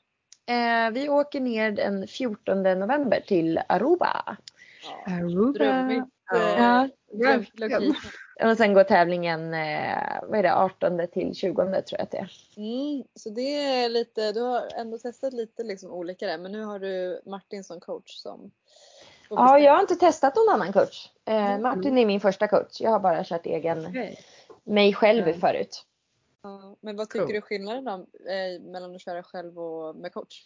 Eh, 0.46 0.90
vi 0.90 1.08
åker 1.08 1.40
ner 1.40 1.70
den 1.72 2.06
14 2.08 2.62
november 2.62 3.20
till 3.26 3.60
Aruba. 3.68 4.36
Ja. 5.06 5.12
Aruba. 5.14 5.52
Drömmigt. 5.58 6.06
eh, 6.34 6.38
Ja. 6.40 6.88
verkligen. 7.12 7.70
location. 7.70 7.94
Och 8.50 8.56
sen 8.56 8.74
går 8.74 8.84
tävlingen 8.84 9.54
eh, 9.54 10.20
vad 10.22 10.38
är 10.38 10.42
det, 10.42 10.54
18 10.54 11.00
till 11.12 11.34
20 11.34 11.54
tror 11.54 11.82
jag 11.90 12.00
att 12.00 12.10
det 12.10 12.18
är. 12.18 12.30
Mm, 12.56 13.04
så 13.14 13.30
det 13.30 13.54
är 13.54 13.88
lite, 13.88 14.32
du 14.32 14.40
har 14.40 14.68
ändå 14.76 14.98
testat 14.98 15.32
lite 15.32 15.62
liksom 15.62 15.90
olika 15.90 16.26
där 16.26 16.38
men 16.38 16.52
nu 16.52 16.62
har 16.64 16.78
du 16.78 17.20
Martin 17.26 17.64
som 17.64 17.80
coach 17.80 18.16
som 18.16 18.50
Ja, 19.30 19.58
jag 19.58 19.72
har 19.72 19.80
inte 19.80 19.96
testat 19.96 20.36
någon 20.36 20.54
annan 20.54 20.72
coach. 20.72 21.10
Eh, 21.24 21.34
Mm. 21.50 21.62
Martin 21.62 21.98
är 21.98 22.06
min 22.06 22.20
första 22.20 22.48
coach. 22.48 22.80
Jag 22.80 22.90
har 22.90 23.00
bara 23.00 23.24
kört 23.24 23.46
egen, 23.46 23.86
Okej. 23.86 24.18
mig 24.64 24.94
själv 24.94 25.28
Ja. 25.28 25.34
förut. 25.40 25.84
Ja, 26.42 26.76
men 26.80 26.96
vad 26.96 27.10
tycker 27.10 27.24
Cool. 27.24 27.34
du 27.34 27.40
skillnaden 27.40 27.84
då, 27.84 27.92
eh, 28.30 28.60
mellan 28.60 28.94
att 28.94 29.00
köra 29.00 29.22
själv 29.22 29.58
och 29.58 29.96
med 29.96 30.12
coach? 30.12 30.42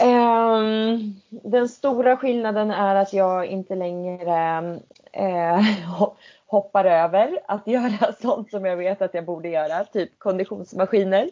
Ehm, 0.00 1.14
den 1.30 1.68
stora 1.68 2.16
skillnaden 2.16 2.70
är 2.70 2.94
att 2.94 3.12
jag 3.12 3.46
inte 3.46 3.74
längre 3.74 4.58
eh, 5.12 5.60
hoppar 6.46 6.84
över 6.84 7.40
att 7.48 7.66
göra 7.66 8.12
sånt 8.22 8.50
som 8.50 8.64
jag 8.64 8.76
vet 8.76 9.02
att 9.02 9.14
jag 9.14 9.24
borde 9.24 9.48
göra, 9.48 9.84
typ 9.84 10.18
konditionsmaskiner. 10.18 11.30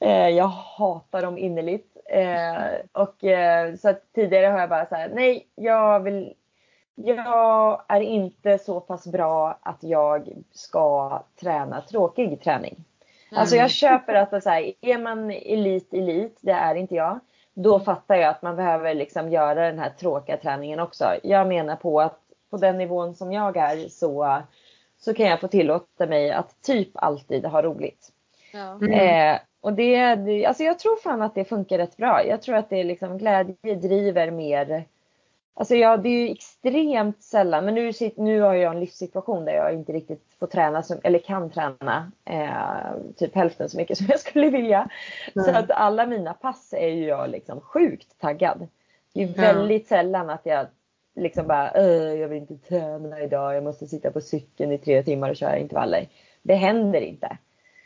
Eh, 0.00 0.28
jag 0.28 0.48
hatar 0.48 1.22
dem 1.22 1.38
innerligt. 1.38 1.96
Eh, 2.10 3.02
och, 3.02 3.24
eh, 3.24 3.74
så 3.74 3.88
att 3.88 4.12
tidigare 4.14 4.46
har 4.46 4.60
jag 4.60 4.68
bara 4.68 4.86
så 4.86 4.94
här, 4.94 5.08
nej, 5.14 5.46
jag 5.54 6.00
vill 6.00 6.34
jag 6.96 7.82
är 7.88 8.00
inte 8.00 8.58
så 8.58 8.80
pass 8.80 9.06
bra 9.06 9.58
att 9.62 9.78
jag 9.80 10.28
ska 10.52 11.22
träna 11.40 11.80
tråkig 11.80 12.42
träning. 12.42 12.84
Alltså 13.32 13.56
jag 13.56 13.70
köper 13.70 14.14
att 14.14 14.42
så 14.42 14.50
här, 14.50 14.72
är 14.80 14.98
man 14.98 15.30
elit, 15.30 15.94
elit, 15.94 16.38
det 16.40 16.52
är 16.52 16.74
inte 16.74 16.94
jag. 16.94 17.20
Då 17.54 17.80
fattar 17.80 18.14
jag 18.14 18.30
att 18.30 18.42
man 18.42 18.56
behöver 18.56 18.94
liksom 18.94 19.30
göra 19.30 19.66
den 19.66 19.78
här 19.78 19.90
tråkiga 19.90 20.36
träningen 20.36 20.80
också. 20.80 21.04
Jag 21.22 21.48
menar 21.48 21.76
på 21.76 22.00
att 22.00 22.20
på 22.54 22.58
den 22.60 22.78
nivån 22.78 23.14
som 23.14 23.32
jag 23.32 23.56
är 23.56 23.88
så, 23.88 24.42
så 24.98 25.14
kan 25.14 25.26
jag 25.26 25.40
få 25.40 25.48
tillåta 25.48 26.06
mig 26.06 26.30
att 26.30 26.62
typ 26.62 26.90
alltid 26.94 27.44
ha 27.44 27.62
roligt. 27.62 28.12
Ja. 28.52 28.72
Mm. 28.72 28.92
Eh, 28.92 29.40
och 29.60 29.72
det, 29.72 30.14
det, 30.14 30.46
alltså 30.46 30.62
jag 30.62 30.78
tror 30.78 30.96
fan 30.96 31.22
att 31.22 31.34
det 31.34 31.44
funkar 31.44 31.78
rätt 31.78 31.96
bra. 31.96 32.26
Jag 32.26 32.42
tror 32.42 32.56
att 32.56 32.70
det 32.70 32.80
är 32.80 32.84
liksom 32.84 33.18
glädje 33.18 33.74
driver 33.74 34.30
mer. 34.30 34.84
Alltså 35.54 35.74
ja, 35.74 35.96
det 35.96 36.08
är 36.08 36.26
ju 36.26 36.30
extremt 36.30 37.22
sällan, 37.22 37.64
men 37.64 37.74
nu, 37.74 37.92
nu 38.16 38.40
har 38.40 38.54
jag 38.54 38.74
en 38.74 38.80
livssituation 38.80 39.44
där 39.44 39.52
jag 39.52 39.74
inte 39.74 39.92
riktigt 39.92 40.22
får 40.38 40.46
träna, 40.46 40.82
som, 40.82 41.00
eller 41.02 41.18
kan 41.18 41.50
träna, 41.50 42.12
eh, 42.24 43.00
typ 43.16 43.34
hälften 43.34 43.68
så 43.68 43.76
mycket 43.76 43.98
som 43.98 44.06
jag 44.10 44.20
skulle 44.20 44.50
vilja. 44.50 44.88
Så 45.34 45.40
Nej. 45.40 45.54
att 45.54 45.70
alla 45.70 46.06
mina 46.06 46.34
pass 46.34 46.74
är 46.76 46.88
ju 46.88 47.06
jag 47.06 47.30
liksom 47.30 47.60
sjukt 47.60 48.20
taggad. 48.20 48.68
Det 49.14 49.22
är 49.22 49.26
Ja. 49.26 49.32
väldigt 49.36 49.86
sällan 49.86 50.30
att 50.30 50.46
jag 50.46 50.66
liksom 51.16 51.46
bara, 51.46 51.82
jag 52.16 52.28
vill 52.28 52.38
inte 52.38 52.58
träna 52.58 53.20
idag, 53.20 53.54
jag 53.54 53.64
måste 53.64 53.86
sitta 53.86 54.10
på 54.10 54.20
cykeln 54.20 54.72
i 54.72 54.78
tre 54.78 55.02
timmar 55.02 55.30
och 55.30 55.36
köra 55.36 55.58
intervaller. 55.58 56.08
Det 56.42 56.54
händer 56.54 57.00
inte. 57.00 57.38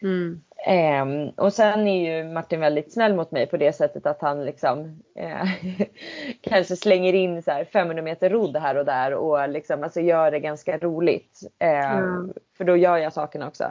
Mm. 0.02 0.40
Ehm, 0.66 1.28
och 1.28 1.52
sen 1.52 1.86
är 1.86 2.16
ju 2.18 2.24
Martin 2.32 2.60
väldigt 2.60 2.92
snäll 2.92 3.14
mot 3.14 3.30
mig 3.30 3.46
på 3.46 3.56
det 3.56 3.72
sättet 3.72 4.06
att 4.06 4.20
han 4.22 4.44
liksom 4.44 5.02
eh, 5.16 5.48
kanske 6.40 6.76
slänger 6.76 7.12
in 7.12 7.42
så 7.42 7.50
här 7.50 7.64
500 7.64 8.02
meter 8.02 8.30
rodd 8.30 8.56
här 8.56 8.74
och 8.76 8.84
där 8.84 9.14
och 9.14 9.48
liksom 9.48 9.82
alltså 9.82 10.00
gör 10.00 10.30
det 10.30 10.40
ganska 10.40 10.78
roligt. 10.78 11.40
Ehm, 11.58 12.32
För 12.56 12.64
då 12.64 12.76
gör 12.76 12.96
jag 12.96 13.12
sakerna 13.12 13.48
också. 13.48 13.64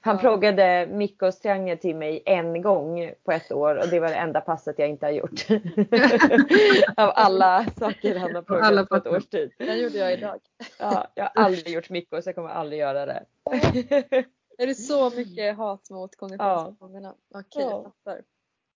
Han 0.00 0.14
Ja. 0.16 0.20
frågade 0.20 0.88
Mikkos 0.90 1.40
triangel 1.40 1.78
till 1.78 1.96
mig 1.96 2.22
en 2.26 2.62
gång 2.62 3.12
på 3.24 3.32
ett 3.32 3.52
år 3.52 3.74
och 3.74 3.88
det 3.88 4.00
var 4.00 4.08
det 4.08 4.14
enda 4.14 4.40
passet 4.40 4.78
jag 4.78 4.88
inte 4.88 5.06
har 5.06 5.12
gjort. 5.12 5.40
Av 6.96 7.12
alla 7.14 7.66
saker 7.78 8.18
han 8.18 8.34
har 8.34 8.42
frågat 8.42 8.64
alla 8.64 8.86
på 8.86 8.96
ett 8.96 9.06
års 9.06 9.26
tid. 9.26 9.50
Den 9.58 9.78
gjorde 9.78 9.98
jag 9.98 10.12
idag. 10.12 10.38
Ja, 10.78 11.06
jag 11.14 11.24
har 11.24 11.44
aldrig 11.44 11.68
gjort 11.74 11.90
Mikkos, 11.90 12.26
jag 12.26 12.34
kommer 12.34 12.48
aldrig 12.48 12.80
göra 12.80 13.06
det. 13.06 13.24
Är 14.58 14.66
det 14.66 14.74
så 14.74 15.10
mycket 15.10 15.56
hat 15.56 15.90
mot? 15.90 16.10
Okej, 16.20 16.36
Ja. 16.38 16.74
jag 17.54 17.84
fattar. 17.84 18.22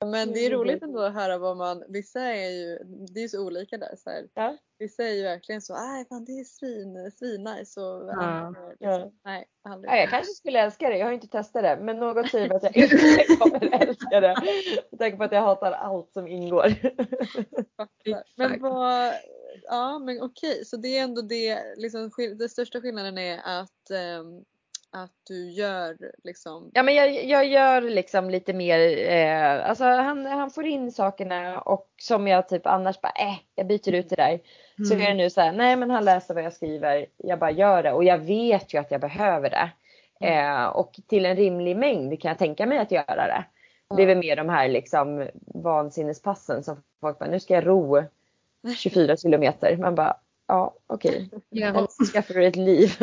Men 0.05 0.33
det 0.33 0.47
är 0.47 0.51
roligt 0.51 0.83
ändå 0.83 1.01
att 1.01 1.15
höra 1.15 1.39
vad 1.39 1.57
man, 1.57 1.85
vissa 1.89 2.21
är 2.21 2.51
ju, 2.51 2.79
det 2.85 3.21
är 3.21 3.23
ju 3.23 3.29
så 3.29 3.47
olika 3.47 3.79
där. 3.79 3.95
Så 3.97 4.11
här. 4.11 4.29
Ja. 4.35 4.57
Vissa 4.79 5.03
är 5.05 5.13
ju 5.13 5.23
verkligen 5.23 5.61
så, 5.63 5.75
nej 5.75 6.05
fan 6.09 6.25
det 6.25 6.33
är 6.33 6.45
svin, 6.45 7.11
svinnice 7.11 7.81
och 7.81 8.09
Ja. 8.09 8.55
liksom, 8.71 8.77
Ja. 8.79 9.11
nej 9.25 9.47
aldrig. 9.63 9.91
Ja, 9.93 9.97
jag 9.97 10.11
kanske 10.11 10.33
skulle 10.33 10.61
älska 10.61 10.89
det. 10.89 10.99
Jag 10.99 11.07
har 11.07 11.13
inte 11.13 11.29
testat 11.29 11.63
det. 11.63 11.79
Men 11.83 11.97
något 11.97 12.31
säger 12.31 12.49
mig 12.49 12.57
att 12.57 12.63
jag 12.63 12.77
inte 12.83 12.97
kommer 13.39 13.75
älska 13.83 14.21
det. 14.21 14.35
Med 14.91 14.99
tanke 15.01 15.17
på 15.17 15.25
att 15.25 15.33
jag 15.33 15.41
hatar 15.43 15.73
allt 15.73 16.13
som 16.13 16.29
ingår. 16.29 16.75
Men 18.37 18.61
vad, 18.61 19.13
ja 19.65 19.99
men 19.99 20.23
okej 20.23 20.65
så 20.65 20.77
det 20.77 20.99
är 20.99 21.03
ändå 21.03 21.23
det, 21.23 21.59
liksom, 21.77 22.11
den 22.39 22.49
största 22.49 22.81
skillnaden 22.81 23.19
är 23.19 23.41
att, 23.45 23.91
ehm, 23.91 24.45
att 25.03 25.13
du 25.29 25.51
gör 25.51 25.97
liksom, 26.25 26.71
Ja 26.75 26.83
men 26.83 26.95
jag, 26.95 27.25
jag 27.25 27.47
gör 27.47 27.81
liksom 27.83 28.31
lite 28.31 28.53
mer, 28.53 29.09
eh, 29.11 29.69
alltså 29.69 29.85
han, 29.85 30.27
han 30.27 30.51
får 30.51 30.67
in 30.67 30.93
sakerna 30.93 31.61
och 31.61 31.89
som 32.03 32.27
jag 32.29 32.49
typ 32.49 32.67
annars 32.67 33.01
bara, 33.01 33.13
äh, 33.13 33.37
jag 33.55 33.67
byter 33.67 33.95
ut 33.95 34.09
det 34.09 34.17
där. 34.17 34.41
Så 34.89 34.95
Mm. 34.95 35.07
är 35.07 35.09
det 35.09 35.15
nu 35.15 35.31
så 35.31 35.41
här, 35.41 35.53
nej 35.53 35.77
men 35.77 35.91
han 35.91 36.05
läser 36.05 36.35
vad 36.35 36.45
jag 36.45 36.53
skriver, 36.53 37.07
jag 37.17 37.39
bara 37.39 37.51
gör 37.51 37.83
det 37.83 37.93
och 37.93 38.05
jag 38.05 38.19
vet 38.19 38.75
ju 38.75 38.79
att 38.79 38.91
jag 38.91 39.01
behöver 39.01 39.51
det. 39.51 39.71
Eh, 40.27 40.65
och 40.67 41.01
till 41.07 41.27
en 41.27 41.37
rimlig 41.37 41.77
mängd 41.77 42.21
kan 42.23 42.29
jag 42.29 42.39
tänka 42.39 42.67
mig 42.67 42.79
att 42.79 42.91
göra 42.91 43.27
det. 43.27 43.45
Det 43.97 44.03
är 44.03 44.07
väl 44.07 44.19
mer 44.19 44.37
de 44.37 44.49
här 44.49 44.69
liksom 44.69 45.29
vansinnespassen 45.55 46.63
som 46.63 46.83
folk 47.01 47.19
bara, 47.19 47.31
nu 47.31 47.41
ska 47.41 47.55
jag 47.55 47.67
ro 47.67 48.03
24 48.77 49.17
kilometer. 49.17 49.77
Man 49.77 49.95
bara, 49.95 50.17
ja 50.47 50.77
okej. 50.87 51.31
Så 51.91 52.05
skaffar 52.05 52.35
du 52.35 52.47
ett 52.47 52.57
liv. 52.57 52.91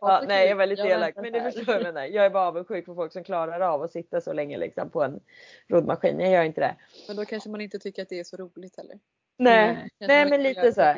ja, 0.00 0.24
nej, 0.28 0.48
jag 0.48 0.56
var 0.56 0.66
lite 0.66 0.82
Jag 0.82 0.90
elak. 0.90 1.14
Men 1.16 1.32
det 1.32 1.52
förstår 1.52 1.74
jag 1.74 1.82
menar. 1.82 2.04
Jag 2.04 2.26
är 2.26 2.30
bara 2.30 2.48
avundsjuk 2.48 2.86
på 2.86 2.94
folk 2.94 3.12
som 3.12 3.24
klarar 3.24 3.60
av 3.60 3.82
att 3.82 3.92
sitta 3.92 4.20
så 4.20 4.32
länge 4.32 4.58
liksom 4.58 4.90
på 4.90 5.02
en 5.02 5.20
roddmaskin. 5.68 6.20
Jag 6.20 6.30
gör 6.30 6.42
inte 6.42 6.60
det. 6.60 6.76
men 7.08 7.16
då 7.16 7.24
kanske 7.24 7.50
man 7.50 7.60
inte 7.60 7.78
tycker 7.78 8.02
att 8.02 8.08
det 8.08 8.18
är 8.18 8.24
så 8.24 8.36
roligt 8.36 8.76
heller. 8.76 8.98
Nej, 9.38 9.88
Nej. 9.98 10.30
Men 10.30 10.42
lite 10.42 10.72
så. 10.72 10.94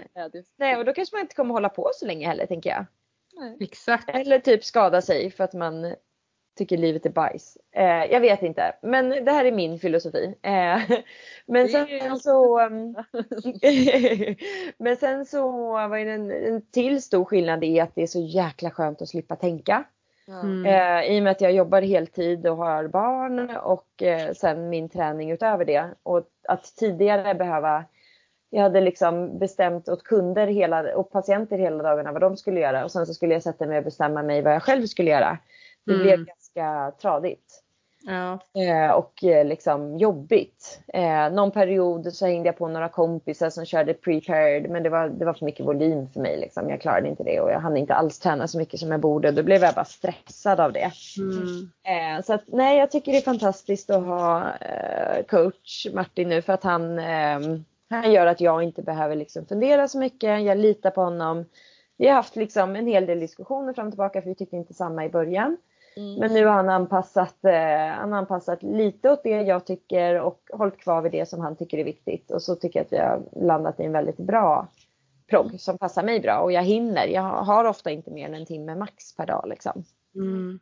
Nej, 0.56 0.76
och 0.76 0.84
då 0.84 0.92
kanske 0.92 1.16
man 1.16 1.20
inte 1.20 1.34
kommer 1.34 1.54
hålla 1.54 1.68
på 1.68 1.90
så 1.94 2.06
länge 2.06 2.26
heller 2.26 2.46
tänker 2.46 2.70
jag. 2.70 2.86
Nej. 3.36 3.56
Exakt. 3.60 4.10
Eller 4.10 4.38
typ 4.38 4.64
skada 4.64 5.02
sig 5.02 5.30
för 5.30 5.44
att 5.44 5.52
man 5.52 5.94
tycker 6.54 6.76
livet 6.76 7.06
är 7.06 7.10
bajs. 7.10 7.58
Eh, 7.72 8.04
jag 8.04 8.20
vet 8.20 8.42
inte, 8.42 8.74
men 8.82 9.24
det 9.24 9.32
här 9.32 9.44
är 9.44 9.52
min 9.52 9.78
filosofi. 9.78 10.34
Eh, 10.42 10.80
men 11.46 11.68
sen 11.68 12.18
så 12.18 12.60
um, 12.66 12.96
Men 14.78 14.96
sen 14.96 15.26
så 15.26 15.50
var 15.72 16.04
det 16.04 16.12
en, 16.12 16.30
en 16.30 16.62
till 16.70 17.02
stor 17.02 17.24
skillnad 17.24 17.64
i 17.64 17.80
att 17.80 17.94
det 17.94 18.02
är 18.02 18.06
så 18.06 18.20
jäkla 18.20 18.70
skönt 18.70 19.02
att 19.02 19.08
slippa 19.08 19.36
tänka. 19.36 19.84
Mm. 20.28 20.66
Eh, 20.66 21.04
I 21.16 21.20
och 21.20 21.22
med 21.24 21.30
att 21.30 21.40
jag 21.40 21.52
jobbar 21.52 21.82
heltid 21.82 22.46
och 22.46 22.56
har 22.56 22.88
barn 22.88 23.56
och 23.56 24.02
eh, 24.02 24.32
sen 24.32 24.68
min 24.68 24.88
träning 24.88 25.30
utöver 25.30 25.64
det. 25.64 25.88
Och 26.02 26.28
att 26.48 26.64
tidigare 26.76 27.34
behöva 27.34 27.84
jag 28.50 28.62
hade 28.62 28.80
liksom 28.80 29.38
bestämt 29.38 29.88
åt 29.88 30.02
kunder 30.04 30.46
hela, 30.46 30.96
och 30.96 31.10
patienter 31.10 31.58
hela 31.58 31.82
dagarna 31.82 32.12
vad 32.12 32.20
de 32.20 32.36
skulle 32.36 32.60
göra 32.60 32.84
och 32.84 32.90
sen 32.90 33.06
så 33.06 33.14
skulle 33.14 33.34
jag 33.34 33.42
sätta 33.42 33.66
mig 33.66 33.78
och 33.78 33.84
bestämma 33.84 34.22
mig 34.22 34.42
vad 34.42 34.54
jag 34.54 34.62
själv 34.62 34.86
skulle 34.86 35.10
göra. 35.10 35.38
Det 35.86 35.92
Mm. 35.92 36.02
blev 36.02 36.26
ganska 36.54 36.96
tradigt. 37.00 37.60
Ja. 38.06 38.38
Eh, 38.62 38.90
och 38.90 39.24
eh, 39.24 39.46
liksom 39.46 39.98
jobbigt. 39.98 40.80
Eh, 40.88 41.30
någon 41.32 41.50
period 41.50 42.12
så 42.12 42.26
hängde 42.26 42.48
jag 42.48 42.56
på 42.56 42.68
några 42.68 42.88
kompisar 42.88 43.50
som 43.50 43.64
körde 43.64 43.94
prepared 43.94 44.70
men 44.70 44.82
det 44.82 44.88
var, 44.88 45.08
det 45.08 45.24
var 45.24 45.34
för 45.34 45.44
mycket 45.44 45.66
volym 45.66 46.08
för 46.08 46.20
mig. 46.20 46.36
Liksom. 46.36 46.70
Jag 46.70 46.80
klarade 46.80 47.08
inte 47.08 47.22
det 47.22 47.40
och 47.40 47.50
jag 47.50 47.60
hann 47.60 47.76
inte 47.76 47.94
alls 47.94 48.18
träna 48.18 48.48
så 48.48 48.58
mycket 48.58 48.80
som 48.80 48.90
jag 48.90 49.00
borde. 49.00 49.30
Då 49.30 49.42
blev 49.42 49.62
jag 49.62 49.74
bara 49.74 49.84
stressad 49.84 50.60
av 50.60 50.72
det. 50.72 50.90
Mm. 51.18 52.22
Så 52.22 52.34
att, 52.34 52.42
nej, 52.46 52.78
jag 52.78 52.90
tycker 52.90 53.12
det 53.12 53.18
är 53.18 53.22
fantastiskt 53.22 53.90
att 53.90 54.04
ha 54.04 54.52
coach 55.28 55.86
Martin 55.92 56.28
nu 56.28 56.42
för 56.42 56.52
att 56.52 56.64
han, 56.64 56.98
eh, 56.98 57.40
han 57.90 58.12
gör 58.12 58.26
att 58.26 58.40
jag 58.40 58.62
inte 58.62 58.82
behöver 58.82 59.16
liksom 59.16 59.46
fundera 59.46 59.88
så 59.88 59.98
mycket. 59.98 60.42
Jag 60.42 60.58
litar 60.58 60.90
på 60.90 61.00
honom. 61.00 61.44
Vi 61.96 62.08
har 62.08 62.14
haft 62.14 62.36
liksom 62.36 62.76
en 62.76 62.86
hel 62.86 63.06
del 63.06 63.20
diskussioner 63.20 63.72
fram 63.72 63.86
och 63.86 63.92
tillbaka 63.92 64.22
för 64.22 64.28
vi 64.28 64.34
tyckte 64.34 64.56
inte 64.56 64.74
samma 64.74 65.04
i 65.04 65.08
början. 65.08 65.56
Mm. 65.96 66.14
Men 66.14 66.34
nu 66.34 66.44
har 66.46 66.52
han 66.52 66.68
anpassat, 66.68 67.44
eh, 67.44 67.88
han 67.88 68.12
anpassat 68.12 68.62
lite 68.62 69.10
åt 69.10 69.22
det 69.22 69.42
jag 69.42 69.66
tycker 69.66 70.20
och 70.20 70.40
hållit 70.52 70.78
kvar 70.78 71.02
vid 71.02 71.12
det 71.12 71.28
som 71.28 71.40
han 71.40 71.56
tycker 71.56 71.78
är 71.78 71.84
viktigt. 71.84 72.30
Och 72.30 72.42
så 72.42 72.56
tycker 72.56 72.78
jag 72.78 72.86
att 72.86 72.92
vi 72.92 72.98
har 72.98 73.46
landat 73.46 73.80
i 73.80 73.82
en 73.82 73.92
väldigt 73.92 74.16
bra 74.16 74.68
progg 75.30 75.60
som 75.60 75.78
passar 75.78 76.02
mig 76.02 76.20
bra. 76.20 76.38
Och 76.38 76.52
jag 76.52 76.62
hinner. 76.62 77.06
Jag 77.06 77.22
har 77.22 77.64
ofta 77.64 77.90
inte 77.90 78.10
mer 78.10 78.26
än 78.26 78.34
en 78.34 78.46
timme 78.46 78.74
max 78.74 79.16
per 79.16 79.26
dag. 79.26 79.44
Liksom. 79.48 79.84
Mm. 80.14 80.60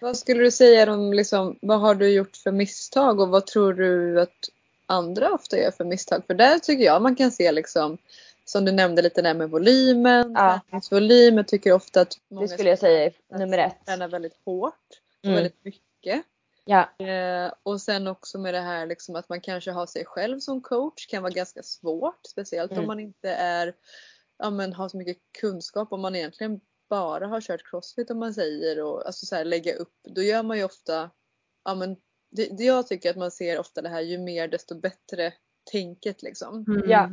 Vad 0.00 0.16
skulle 0.16 0.42
du 0.42 0.50
säga 0.50 0.92
om 0.92 1.12
liksom, 1.12 1.58
vad 1.62 1.80
har 1.80 1.94
du 1.94 2.08
gjort 2.08 2.36
för 2.36 2.52
misstag 2.52 3.20
och 3.20 3.28
vad 3.28 3.46
tror 3.46 3.72
du 3.72 4.20
att 4.20 4.38
andra 4.86 5.32
ofta 5.32 5.58
gör 5.58 5.70
för 5.70 5.84
misstag? 5.84 6.22
För 6.26 6.34
där 6.34 6.58
tycker 6.58 6.84
jag 6.84 7.02
man 7.02 7.16
kan 7.16 7.30
se 7.30 7.52
liksom 7.52 7.98
som 8.44 8.64
du 8.64 8.72
nämnde 8.72 9.02
lite 9.02 9.22
där 9.22 9.34
med 9.34 9.50
volymen, 9.50 10.32
Ja. 10.32 10.60
träningsvolym. 10.70 11.36
Jag 11.36 11.48
tycker 11.48 11.72
ofta 11.72 12.00
att 12.00 12.16
många 12.30 12.46
Det 12.46 12.48
skulle 12.48 12.70
jag 12.70 12.78
säga 12.78 13.04
är 13.04 13.38
nummer 13.38 13.58
ett. 13.58 13.86
tränar 13.86 14.08
väldigt 14.08 14.36
hårt 14.44 14.74
och 15.18 15.24
Mm. 15.24 15.34
väldigt 15.34 15.64
mycket. 15.64 16.22
Ja. 16.64 17.06
Eh, 17.06 17.52
och 17.62 17.80
sen 17.80 18.06
också 18.06 18.38
med 18.38 18.54
det 18.54 18.60
här 18.60 18.86
liksom 18.86 19.16
att 19.16 19.28
man 19.28 19.40
kanske 19.40 19.70
har 19.70 19.86
sig 19.86 20.04
själv 20.04 20.38
som 20.40 20.60
coach 20.62 21.06
kan 21.06 21.22
vara 21.22 21.32
ganska 21.32 21.62
svårt. 21.62 22.26
Speciellt 22.26 22.70
Mm. 22.72 22.82
om 22.82 22.86
man 22.86 23.00
inte 23.00 23.30
är, 23.30 23.74
ja, 24.38 24.50
men 24.50 24.72
har 24.72 24.88
så 24.88 24.96
mycket 24.96 25.16
kunskap 25.40 25.92
om 25.92 26.00
man 26.00 26.16
egentligen 26.16 26.60
bara 26.90 27.26
har 27.26 27.40
kört 27.40 27.70
crossfit 27.70 28.10
om 28.10 28.18
man 28.18 28.34
säger 28.34 28.82
och 28.84 29.06
alltså 29.06 29.26
så 29.26 29.36
här, 29.36 29.44
lägga 29.44 29.74
upp. 29.74 29.94
Då 30.08 30.22
gör 30.22 30.42
man 30.42 30.56
ju 30.58 30.64
ofta, 30.64 31.10
ja 31.64 31.74
men 31.74 31.96
det, 32.30 32.56
det 32.58 32.64
jag 32.64 32.86
tycker 32.86 33.10
att 33.10 33.16
man 33.16 33.30
ser 33.30 33.58
ofta 33.58 33.82
det 33.82 33.88
här 33.88 34.00
ju 34.00 34.18
mer 34.18 34.48
desto 34.48 34.80
bättre 34.80 35.32
tänket 35.72 36.22
liksom. 36.22 36.64
Mm. 36.68 36.90
Ja. 36.90 37.10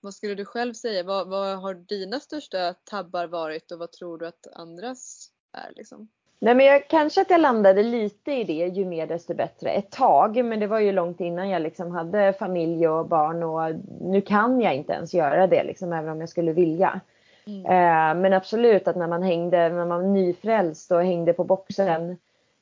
Vad 0.00 0.14
skulle 0.14 0.34
du 0.34 0.44
själv 0.44 0.74
säga? 0.74 1.02
Vad, 1.02 1.28
vad 1.28 1.58
har 1.58 1.74
dina 1.74 2.20
största 2.20 2.74
tabbar 2.84 3.26
varit 3.26 3.72
och 3.72 3.78
vad 3.78 3.92
tror 3.92 4.18
du 4.18 4.26
att 4.26 4.46
andras 4.52 5.30
är 5.52 5.72
liksom? 5.76 6.08
Nej 6.42 6.54
men 6.54 6.66
jag, 6.66 6.88
kanske 6.88 7.20
att 7.20 7.30
jag 7.30 7.40
landade 7.40 7.82
lite 7.82 8.32
i 8.32 8.44
det, 8.44 8.66
ju 8.66 8.84
mer 8.84 9.06
desto 9.06 9.34
bättre, 9.34 9.70
ett 9.70 9.90
tag. 9.90 10.44
Men 10.44 10.60
det 10.60 10.66
var 10.66 10.78
ju 10.78 10.92
långt 10.92 11.20
innan 11.20 11.48
jag 11.48 11.62
liksom 11.62 11.90
hade 11.90 12.32
familj 12.32 12.88
och 12.88 13.08
barn 13.08 13.42
och 13.42 13.74
nu 14.00 14.20
kan 14.20 14.60
jag 14.60 14.74
inte 14.74 14.92
ens 14.92 15.14
göra 15.14 15.46
det 15.46 15.64
liksom, 15.64 15.92
även 15.92 16.10
om 16.10 16.20
jag 16.20 16.28
skulle 16.28 16.52
vilja. 16.52 17.00
Mm. 17.46 17.64
Eh, 17.64 18.22
men 18.22 18.32
absolut 18.32 18.88
att 18.88 18.96
när 18.96 19.08
man 19.08 19.22
hängde, 19.22 19.68
när 19.68 19.86
man 19.86 19.88
var 19.88 20.02
nyfrälst 20.02 20.90
och 20.90 21.04
hängde 21.04 21.32
på 21.32 21.44
boxen 21.44 22.16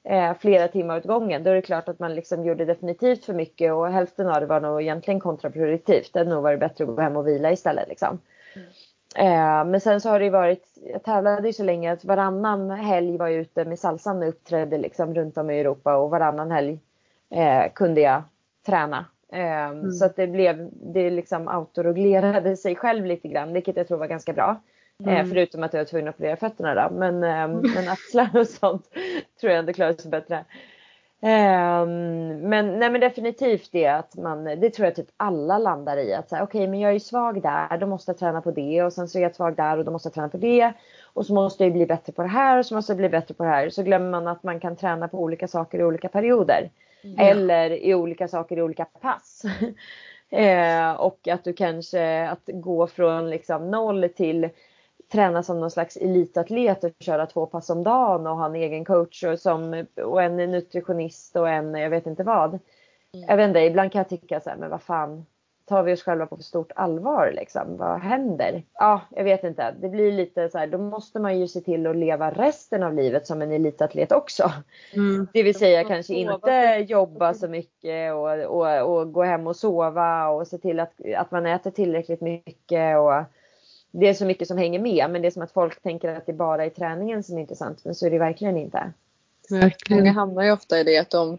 eh, 0.05 0.35
flera 0.41 0.69
timmar 0.69 0.97
åt 0.97 1.05
gången, 1.05 1.45
då 1.45 1.51
är 1.51 1.55
det 1.55 1.63
klart 1.63 1.89
att 1.89 1.99
man 1.99 2.15
liksom 2.15 2.45
gjorde 2.45 2.65
definitivt 2.65 3.25
för 3.25 3.35
mycket 3.35 3.73
och 3.73 3.89
hälften 3.89 4.29
av 4.29 4.41
det 4.41 4.47
var 4.47 4.61
nog 4.61 4.83
egentligen 4.83 5.21
kontraproduktivt. 5.21 6.13
Det 6.13 6.19
hade 6.19 6.31
nog 6.31 6.43
varit 6.43 6.61
bättre 6.61 6.85
att 6.85 6.97
gå 6.97 7.03
hem 7.03 7.17
och 7.17 7.27
vila 7.29 7.53
istället 7.53 7.89
liksom. 7.89 8.19
Eh, 9.17 9.65
men 9.65 9.81
sen 9.81 10.01
så 10.01 10.09
har 10.09 10.21
det 10.21 10.31
varit, 10.31 10.79
jag 10.93 11.03
tävlade 11.03 11.47
ju 11.47 11.53
så 11.53 11.63
länge 11.63 11.93
att 11.93 12.05
varannan 12.05 12.71
helg 12.71 13.19
var 13.19 13.29
jag 13.29 13.41
ute 13.41 13.65
med 13.65 13.79
salsan 13.79 14.23
och 14.23 14.29
uppträdde 14.29 14.79
liksom 14.79 15.15
runt 15.15 15.39
om 15.39 15.51
i 15.51 15.61
Europa 15.61 15.97
och 15.97 16.11
varannan 16.11 16.51
helg 16.51 16.79
eh, 17.31 17.73
kunde 17.75 18.01
jag 18.01 18.23
träna. 18.67 19.05
Eh, 19.33 19.91
Så 19.91 20.05
att 20.05 20.17
det 20.17 20.27
blev, 20.27 20.69
det 20.73 21.11
liksom 21.11 21.49
autoreglerade 21.49 22.57
sig 22.57 22.77
själv 22.77 23.05
lite 23.05 23.29
grann, 23.29 23.53
vilket 23.53 23.77
jag 23.77 23.89
tror 23.89 23.99
var 23.99 24.07
ganska 24.07 24.33
bra. 24.33 24.57
Eh, 25.07 25.13
Mm. 25.13 25.29
förutom 25.29 25.63
att 25.63 25.73
jag 25.73 25.81
var 25.81 25.85
tvungen 25.85 26.09
att 26.09 26.15
operera 26.15 26.37
fötterna 26.37 26.75
då. 26.75 26.95
Men, 26.95 27.25
eh, 27.25 27.49
men 27.75 27.89
axlar 27.89 28.31
och 28.41 28.47
sånt 28.47 28.89
tror 29.41 29.53
jag 29.53 29.59
ändå 29.59 29.73
klarar 29.73 29.93
sig 29.93 30.11
bättre. 30.11 30.45
Ehm, 31.21 32.39
men, 32.39 32.79
nej, 32.79 32.91
men 32.91 33.01
definitivt 33.01 33.73
det 33.73 33.87
att 33.87 34.17
man, 34.17 34.45
det 34.45 34.71
tror 34.71 34.87
jag 34.87 34.95
typ 34.97 35.09
alla 35.17 35.59
landar 35.59 35.97
i. 35.97 36.15
Att 36.15 36.33
okej 36.33 36.67
men 36.67 36.81
jag 36.81 36.89
är 36.89 36.95
ju 36.95 37.01
svag 37.01 37.43
där, 37.43 37.79
då 37.79 37.87
måste 37.87 38.11
jag 38.11 38.19
träna 38.19 38.41
på 38.41 38.51
det. 38.51 38.83
Och 38.83 38.93
sen 38.93 39.09
så 39.09 39.19
är 39.19 39.23
jag 39.23 39.35
svag 39.35 39.57
där 39.57 39.79
och 39.79 39.85
då 39.85 39.91
måste 39.91 40.07
jag 40.07 40.15
träna 40.15 40.29
på 40.29 40.37
det. 40.37 40.73
Och 41.03 41.27
så 41.27 41.35
måste 41.35 41.65
jag 41.65 41.73
bli 41.73 41.87
bättre 41.87 42.13
på 42.13 42.23
det 42.23 42.29
här 42.29 42.59
och 42.59 42.67
så 42.67 42.75
måste 42.75 42.93
jag 42.93 42.99
bli 42.99 43.09
bättre 43.09 43.35
på 43.35 43.43
det 43.45 43.49
här. 43.51 43.71
Så 43.71 43.83
glömmer 43.83 44.11
man 44.11 44.29
att 44.29 44.43
man 44.43 44.61
kan 44.61 44.77
träna 44.77 45.09
på 45.09 45.19
olika 45.19 45.49
saker 45.49 45.79
i 45.79 45.85
olika 45.85 46.09
perioder. 46.09 46.71
Eller 47.19 47.71
i 47.71 47.95
olika 47.95 48.29
saker 48.29 48.57
i 48.57 48.63
olika 48.63 48.85
pass. 48.85 49.43
eh, 50.31 50.91
och 50.93 51.29
att 51.29 51.45
du 51.45 51.53
kanske, 51.53 52.29
att 52.29 52.43
gå 52.47 52.87
från 52.87 53.31
liksom 53.31 53.71
noll 53.71 54.09
till 54.17 54.49
träna 55.13 55.43
som 55.43 55.61
någon 55.61 55.71
slags 55.71 55.97
elitatlet 55.97 56.85
och 56.85 56.91
köra 57.01 57.27
två 57.27 57.47
pass 57.47 57.71
om 57.71 57.85
dagen 57.85 58.27
och 58.27 58.37
ha 58.37 58.47
en 58.47 58.55
egen 58.55 58.85
coach 58.85 59.25
och, 59.25 59.39
som, 59.39 59.87
och 60.05 60.23
en 60.23 60.37
nutritionist 60.37 61.37
och 61.37 61.49
en 61.49 61.75
jag 61.75 61.91
vet 61.91 62.07
inte 62.07 62.23
vad. 62.23 62.59
Jag 63.11 63.37
vet 63.37 63.49
inte, 63.49 63.61
ibland 63.61 63.93
kan 63.93 63.99
jag 63.99 64.09
tycka 64.09 64.41
så 64.41 64.51
här, 64.51 64.57
men 64.57 64.71
vad 64.71 64.83
fan 64.83 65.27
tar 65.69 65.83
vi 65.83 65.93
oss 65.93 66.03
själva 66.03 66.27
på 66.27 66.37
för 66.37 66.43
stort 66.43 66.73
allvar 66.77 67.33
liksom? 67.37 67.77
Vad 67.77 68.01
händer? 68.01 68.63
Ja, 68.75 69.01
jag 69.11 69.25
vet 69.25 69.45
inte. 69.45 69.75
Det 69.81 69.89
blir 69.89 70.13
lite 70.13 70.49
så 70.49 70.59
här, 70.59 70.67
då 70.67 70.79
måste 70.79 71.21
man 71.21 71.39
ju 71.39 71.49
se 71.49 71.61
till 71.61 71.87
att 71.87 71.97
leva 71.97 72.31
resten 72.31 72.83
av 72.83 72.95
livet 72.95 73.27
som 73.27 73.43
en 73.43 73.53
elitatlet 73.53 74.13
också. 74.13 74.53
Mm. 74.95 75.29
Det 75.33 75.43
vill 75.43 75.59
säga 75.59 75.85
kanske 75.85 76.15
inte 76.15 76.85
jobba 76.89 77.35
så 77.35 77.49
mycket 77.49 78.15
och, 78.15 78.31
och, 78.31 78.99
och 78.99 79.13
gå 79.13 79.23
hem 79.23 79.47
och 79.47 79.57
sova 79.57 80.29
och 80.29 80.47
se 80.47 80.59
till 80.59 80.81
att, 80.81 80.93
att 81.17 81.31
man 81.31 81.47
äter 81.47 81.71
tillräckligt 81.71 82.21
mycket. 82.21 82.99
Och 82.99 83.23
det 83.91 84.09
är 84.09 84.15
så 84.15 84.25
mycket 84.25 84.49
som 84.49 84.59
hänger 84.59 84.79
med 84.79 85.11
men 85.11 85.23
det 85.23 85.29
är 85.29 85.31
som 85.31 85.43
att 85.43 85.53
folk 85.53 85.83
tänker 85.83 86.09
att 86.09 86.27
det 86.27 86.33
bara 86.33 86.65
är 86.65 86.71
träningen 86.71 87.23
som 87.23 87.37
är 87.37 87.41
intressant 87.41 87.85
men 87.85 87.95
så 87.95 88.07
är 88.07 88.11
det 88.11 88.19
verkligen 88.19 88.57
inte. 88.57 88.93
Många 89.51 89.63
Verkligen. 89.63 90.07
hamnar 90.07 90.43
ju 90.43 90.53
ofta 90.53 90.81
i 90.81 90.85
det 90.85 90.99
att 90.99 91.11
de, 91.11 91.39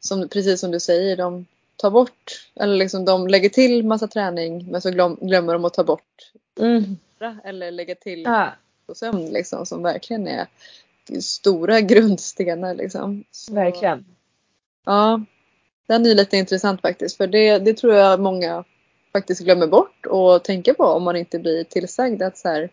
som, 0.00 0.28
precis 0.28 0.60
som 0.60 0.70
du 0.70 0.80
säger, 0.80 1.16
de 1.16 1.46
tar 1.76 1.90
bort, 1.90 2.48
eller 2.54 2.76
liksom 2.76 3.04
de 3.04 3.28
lägger 3.28 3.48
till 3.48 3.84
massa 3.84 4.08
träning 4.08 4.66
men 4.70 4.80
så 4.80 4.90
glöm, 4.90 5.18
glömmer 5.20 5.52
de 5.52 5.64
att 5.64 5.74
ta 5.74 5.84
bort 5.84 6.32
andra, 7.22 7.40
eller 7.44 7.70
lägga 7.70 7.94
till 7.94 8.22
Ja, 8.22 8.52
och 8.86 8.96
sömn 8.96 9.26
liksom 9.26 9.66
som 9.66 9.82
verkligen 9.82 10.28
är 10.28 10.46
stora 11.20 11.80
grundstenar 11.90 12.74
liksom. 12.74 13.24
Så, 13.30 13.54
verkligen. 13.54 14.04
Ja. 14.84 15.24
Den 15.86 16.06
är 16.06 16.14
lite 16.14 16.36
intressant 16.36 16.80
faktiskt 16.80 17.16
för 17.16 17.26
det, 17.26 17.58
det 17.58 17.74
tror 17.74 17.94
jag 17.94 18.20
många 18.20 18.64
faktiskt 19.12 19.40
glömmer 19.44 19.66
bort 19.66 20.06
och 20.06 20.44
tänker 20.44 20.72
på 20.72 20.84
om 20.84 21.02
man 21.02 21.16
inte 21.16 21.38
blir 21.38 21.64
tillsagd 21.64 22.22
att 22.22 22.38
så 22.38 22.48
här, 22.48 22.70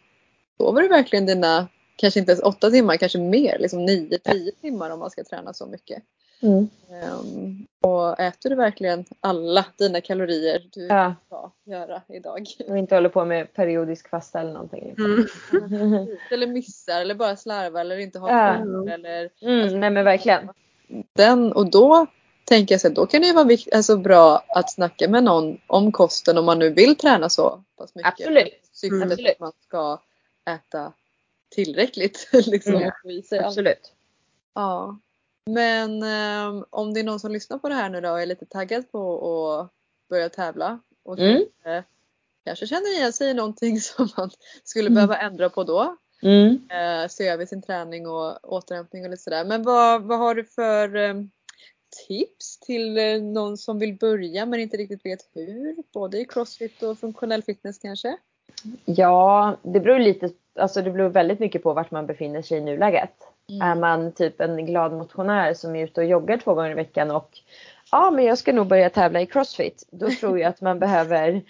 sover 0.58 0.82
du 0.82 0.88
verkligen 0.88 1.26
dina, 1.26 1.68
kanske 1.96 2.20
inte 2.20 2.32
ens 2.32 2.44
åtta 2.44 2.70
timmar, 2.70 2.98
kanske 2.98 3.20
mer, 3.20 3.58
liksom 3.60 3.86
nio, 3.86 4.18
tio 4.18 4.52
timmar 4.52 4.90
om 4.90 5.00
man 5.00 5.10
ska 5.10 5.24
träna 5.24 5.54
så 5.54 5.66
mycket. 5.66 6.04
Mm. 6.42 6.68
Ehm, 6.92 7.66
och 7.82 8.20
äter 8.20 8.50
du 8.50 8.56
verkligen 8.56 9.06
alla 9.20 9.66
dina 9.78 10.02
kalorier 10.02 10.62
du 10.74 10.86
Ja, 10.88 11.16
ska 11.26 11.52
göra 11.66 12.02
idag? 12.08 12.46
och 12.70 12.78
inte 12.78 12.96
håller 12.96 13.10
på 13.10 13.26
med 13.26 13.54
periodisk 13.54 14.10
fasta 14.10 14.40
eller 14.42 14.54
någonting. 14.54 14.88
Liksom. 14.88 15.26
Mm. 15.84 16.08
eller 16.32 16.48
missar 16.48 17.02
eller 17.02 17.16
bara 17.16 17.36
slarvar 17.36 17.82
eller 17.82 17.98
inte 17.98 18.20
har 18.20 18.30
Ja. 18.30 18.54
eller 18.94 19.30
Mm, 19.42 19.80
nej 19.80 19.90
men 19.90 20.06
verkligen. 20.06 20.50
den 21.16 21.54
och 21.54 21.72
då 21.72 22.06
tänker 22.50 22.74
jag 22.74 22.82
så 22.82 22.88
här, 22.88 22.96
då 22.96 23.06
kan 23.06 23.22
det 23.22 23.28
ju 23.28 23.34
vara 23.34 23.46
vikt, 23.46 23.74
alltså 23.74 23.98
bra 23.98 24.44
att 24.48 24.72
snacka 24.72 25.08
med 25.10 25.24
någon 25.24 25.58
om 25.68 25.92
kosten 25.92 26.38
om 26.38 26.46
man 26.46 26.60
nu 26.60 26.70
vill 26.70 26.96
träna 26.96 27.30
så 27.30 27.64
pass 27.78 27.96
mycket. 27.96 28.12
Absolut. 28.14 28.54
Syftet 28.74 29.20
Mm. 29.20 29.32
Att 29.32 29.40
man 29.40 29.52
ska 29.68 30.00
äta 30.50 30.94
tillräckligt 31.50 32.30
liksom 32.34 32.76
Mm. 32.76 32.92
allt. 33.06 33.34
Absolut. 33.46 33.94
Ja. 34.56 35.00
Men 35.46 36.04
ehm, 36.04 36.66
om 36.70 36.94
det 36.94 37.00
är 37.00 37.04
någon 37.04 37.20
som 37.20 37.32
lyssnar 37.32 37.58
på 37.58 37.70
det 37.70 37.76
här 37.76 37.90
nu 37.90 38.02
då 38.02 38.10
och 38.12 38.22
är 38.22 38.26
lite 38.26 38.46
taggad 38.46 38.92
på 38.92 39.54
att 39.54 39.70
börja 40.10 40.30
tävla 40.30 40.80
och 41.04 41.20
Mm. 41.20 41.44
kanske, 41.64 41.84
kanske 42.46 42.68
känner 42.68 42.94
igen 42.96 43.14
sig 43.14 43.30
i 43.30 43.34
någonting 43.34 43.80
som 43.82 44.10
man 44.18 44.30
skulle 44.64 44.88
Mm. 44.88 44.96
behöva 44.96 45.18
ändra 45.18 45.50
på 45.50 45.64
då. 45.64 45.96
Mm. 46.22 46.70
Eh, 46.70 47.08
se 47.10 47.28
över 47.28 47.46
sin 47.46 47.62
träning 47.62 48.08
och 48.08 48.54
återhämtning 48.54 49.04
och 49.04 49.10
lite 49.10 49.24
sådär. 49.24 49.46
Men 49.46 49.64
vad, 49.64 50.02
vad 50.04 50.20
har 50.20 50.36
du 50.36 50.44
för 50.46 50.96
ehm, 50.96 51.30
tips 52.08 52.60
till 52.60 52.98
eh, 52.98 53.22
någon 53.22 53.58
som 53.58 53.80
vill 53.80 53.98
börja 53.98 54.46
men 54.46 54.60
inte 54.60 54.78
riktigt 54.78 55.06
vet 55.06 55.30
hur? 55.34 55.76
Både 55.94 56.18
i 56.18 56.26
crossfit 56.26 56.84
och 56.84 57.00
funktionell 57.00 57.44
fitness 57.44 57.78
kanske? 57.78 58.18
Ja, 58.86 59.58
det 59.64 59.80
beror 59.80 60.00
lite, 60.00 60.30
alltså 60.60 60.82
det 60.82 60.92
beror 60.92 61.10
väldigt 61.10 61.40
mycket 61.40 61.64
på 61.64 61.74
vart 61.74 61.92
man 61.92 62.08
befinner 62.08 62.42
sig 62.42 62.58
i 62.58 62.62
nuläget. 62.62 63.14
Är 63.62 63.76
man 63.76 64.12
typ 64.12 64.42
en 64.42 64.66
glad 64.66 64.94
motionär 64.94 65.54
som 65.54 65.76
är 65.76 65.84
ute 65.84 66.02
och 66.02 66.08
joggar 66.08 66.38
två 66.38 66.54
gånger 66.54 66.72
i 66.72 66.74
veckan 66.74 67.12
och 67.12 67.30
ja, 67.92 68.12
men 68.12 68.26
jag 68.26 68.38
ska 68.38 68.54
nog 68.54 68.68
börja 68.68 68.90
tävla 68.90 69.22
i 69.22 69.26
crossfit. 69.26 69.88
Då 69.92 70.10
tror 70.20 70.40
jag 70.40 70.50
att 70.50 70.62
man 70.62 70.80
behöver 70.80 71.42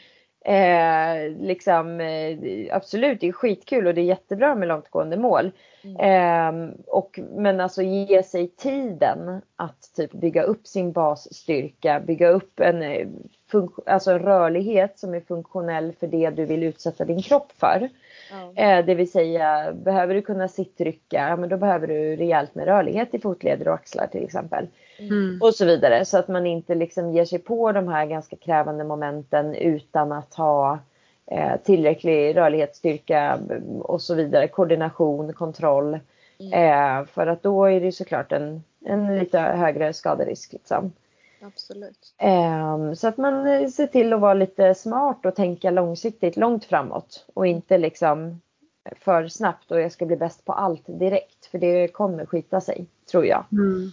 eh, 0.46 1.32
liksom 1.40 2.02
eh, 2.02 2.38
absolut, 2.76 3.20
det 3.22 3.28
är 3.28 3.32
skitkul 3.32 3.88
och 3.88 3.94
det 3.94 4.02
är 4.02 4.06
jättebra 4.06 4.56
med 4.56 4.68
långtgående 4.68 5.18
mål. 5.18 5.52
Eh, 5.84 6.52
och, 6.88 7.20
men 7.32 7.60
alltså 7.60 7.82
ge 7.82 8.24
sig 8.24 8.48
tiden 8.48 9.42
att 9.56 9.94
typ 9.96 10.12
bygga 10.12 10.44
upp 10.44 10.68
sin 10.68 10.92
basstyrka, 10.92 12.00
bygga 12.00 12.30
upp 12.30 12.60
en, 12.60 12.82
eh, 12.82 13.08
alltså 13.86 14.12
en 14.12 14.20
rörlighet 14.20 15.00
som 15.00 15.14
är 15.14 15.22
funktionell 15.22 15.94
för 16.00 16.08
det 16.08 16.30
du 16.30 16.46
vill 16.46 16.64
utsätta 16.64 17.06
din 17.06 17.22
kropp 17.22 17.52
för. 17.58 17.90
Ja. 18.32 18.64
Eh, 18.64 18.86
det 18.86 18.96
vill 18.96 19.12
säga, 19.12 19.74
behöver 19.74 20.14
du 20.16 20.22
kunna 20.22 20.48
sittrycka, 20.48 21.28
ja, 21.30 21.36
men 21.36 21.50
då 21.50 21.58
behöver 21.58 21.88
du 21.88 22.16
rejält 22.16 22.56
med 22.56 22.66
rörlighet 22.66 23.14
i 23.16 23.20
fotleder 23.20 23.68
och 23.68 23.74
axlar 23.74 24.08
till 24.08 24.24
exempel. 24.24 24.68
Mm. 25.00 25.40
Och 25.42 25.56
så 25.56 25.66
vidare. 25.66 26.06
Så 26.06 26.18
att 26.18 26.28
man 26.28 26.46
inte 26.46 26.76
liksom 26.76 27.12
ger 27.12 27.26
sig 27.26 27.40
på 27.40 27.72
de 27.72 27.88
här 27.88 28.06
ganska 28.06 28.36
krävande 28.36 28.84
momenten 28.84 29.56
utan 29.56 30.12
att 30.12 30.34
ha 30.34 30.74
eh, 30.74 30.80
tillräcklig 31.64 32.36
rörlighetsstyrka 32.36 33.40
och 33.80 34.02
så 34.02 34.16
vidare. 34.16 34.48
Koordination, 34.48 35.34
kontroll. 35.34 36.00
Eh, 36.54 37.06
för 37.06 37.28
att 37.28 37.44
då 37.44 37.66
är 37.66 37.82
det 37.82 37.92
såklart 37.92 38.32
en, 38.32 38.64
en 38.86 39.20
lite 39.20 39.40
högre 39.40 39.94
skaderisk. 39.94 40.54
Liksom. 40.54 40.92
Absolut. 41.42 42.14
Ehm, 42.18 42.96
Så 42.96 43.08
att 43.08 43.18
man 43.18 43.48
eh, 43.48 43.68
ser 43.68 43.88
till 43.88 44.14
att 44.14 44.20
vara 44.20 44.34
lite 44.34 44.76
smart 44.76 45.26
och 45.26 45.36
tänka 45.36 45.72
långsiktigt, 45.72 46.38
långt 46.38 46.66
framåt. 46.66 47.26
Och 47.34 47.48
inte 47.48 47.78
liksom 47.78 48.42
för 49.00 49.28
snabbt 49.28 49.72
och 49.72 49.82
jag 49.82 49.92
ska 49.92 50.06
bli 50.06 50.16
bäst 50.16 50.46
på 50.46 50.54
allt 50.54 50.84
direkt. 50.86 51.46
För 51.46 51.58
det 51.58 51.88
kommer 51.88 52.26
skita 52.26 52.62
sig, 52.62 52.86
tror 53.12 53.26
jag. 53.26 53.46
Mm. 53.52 53.92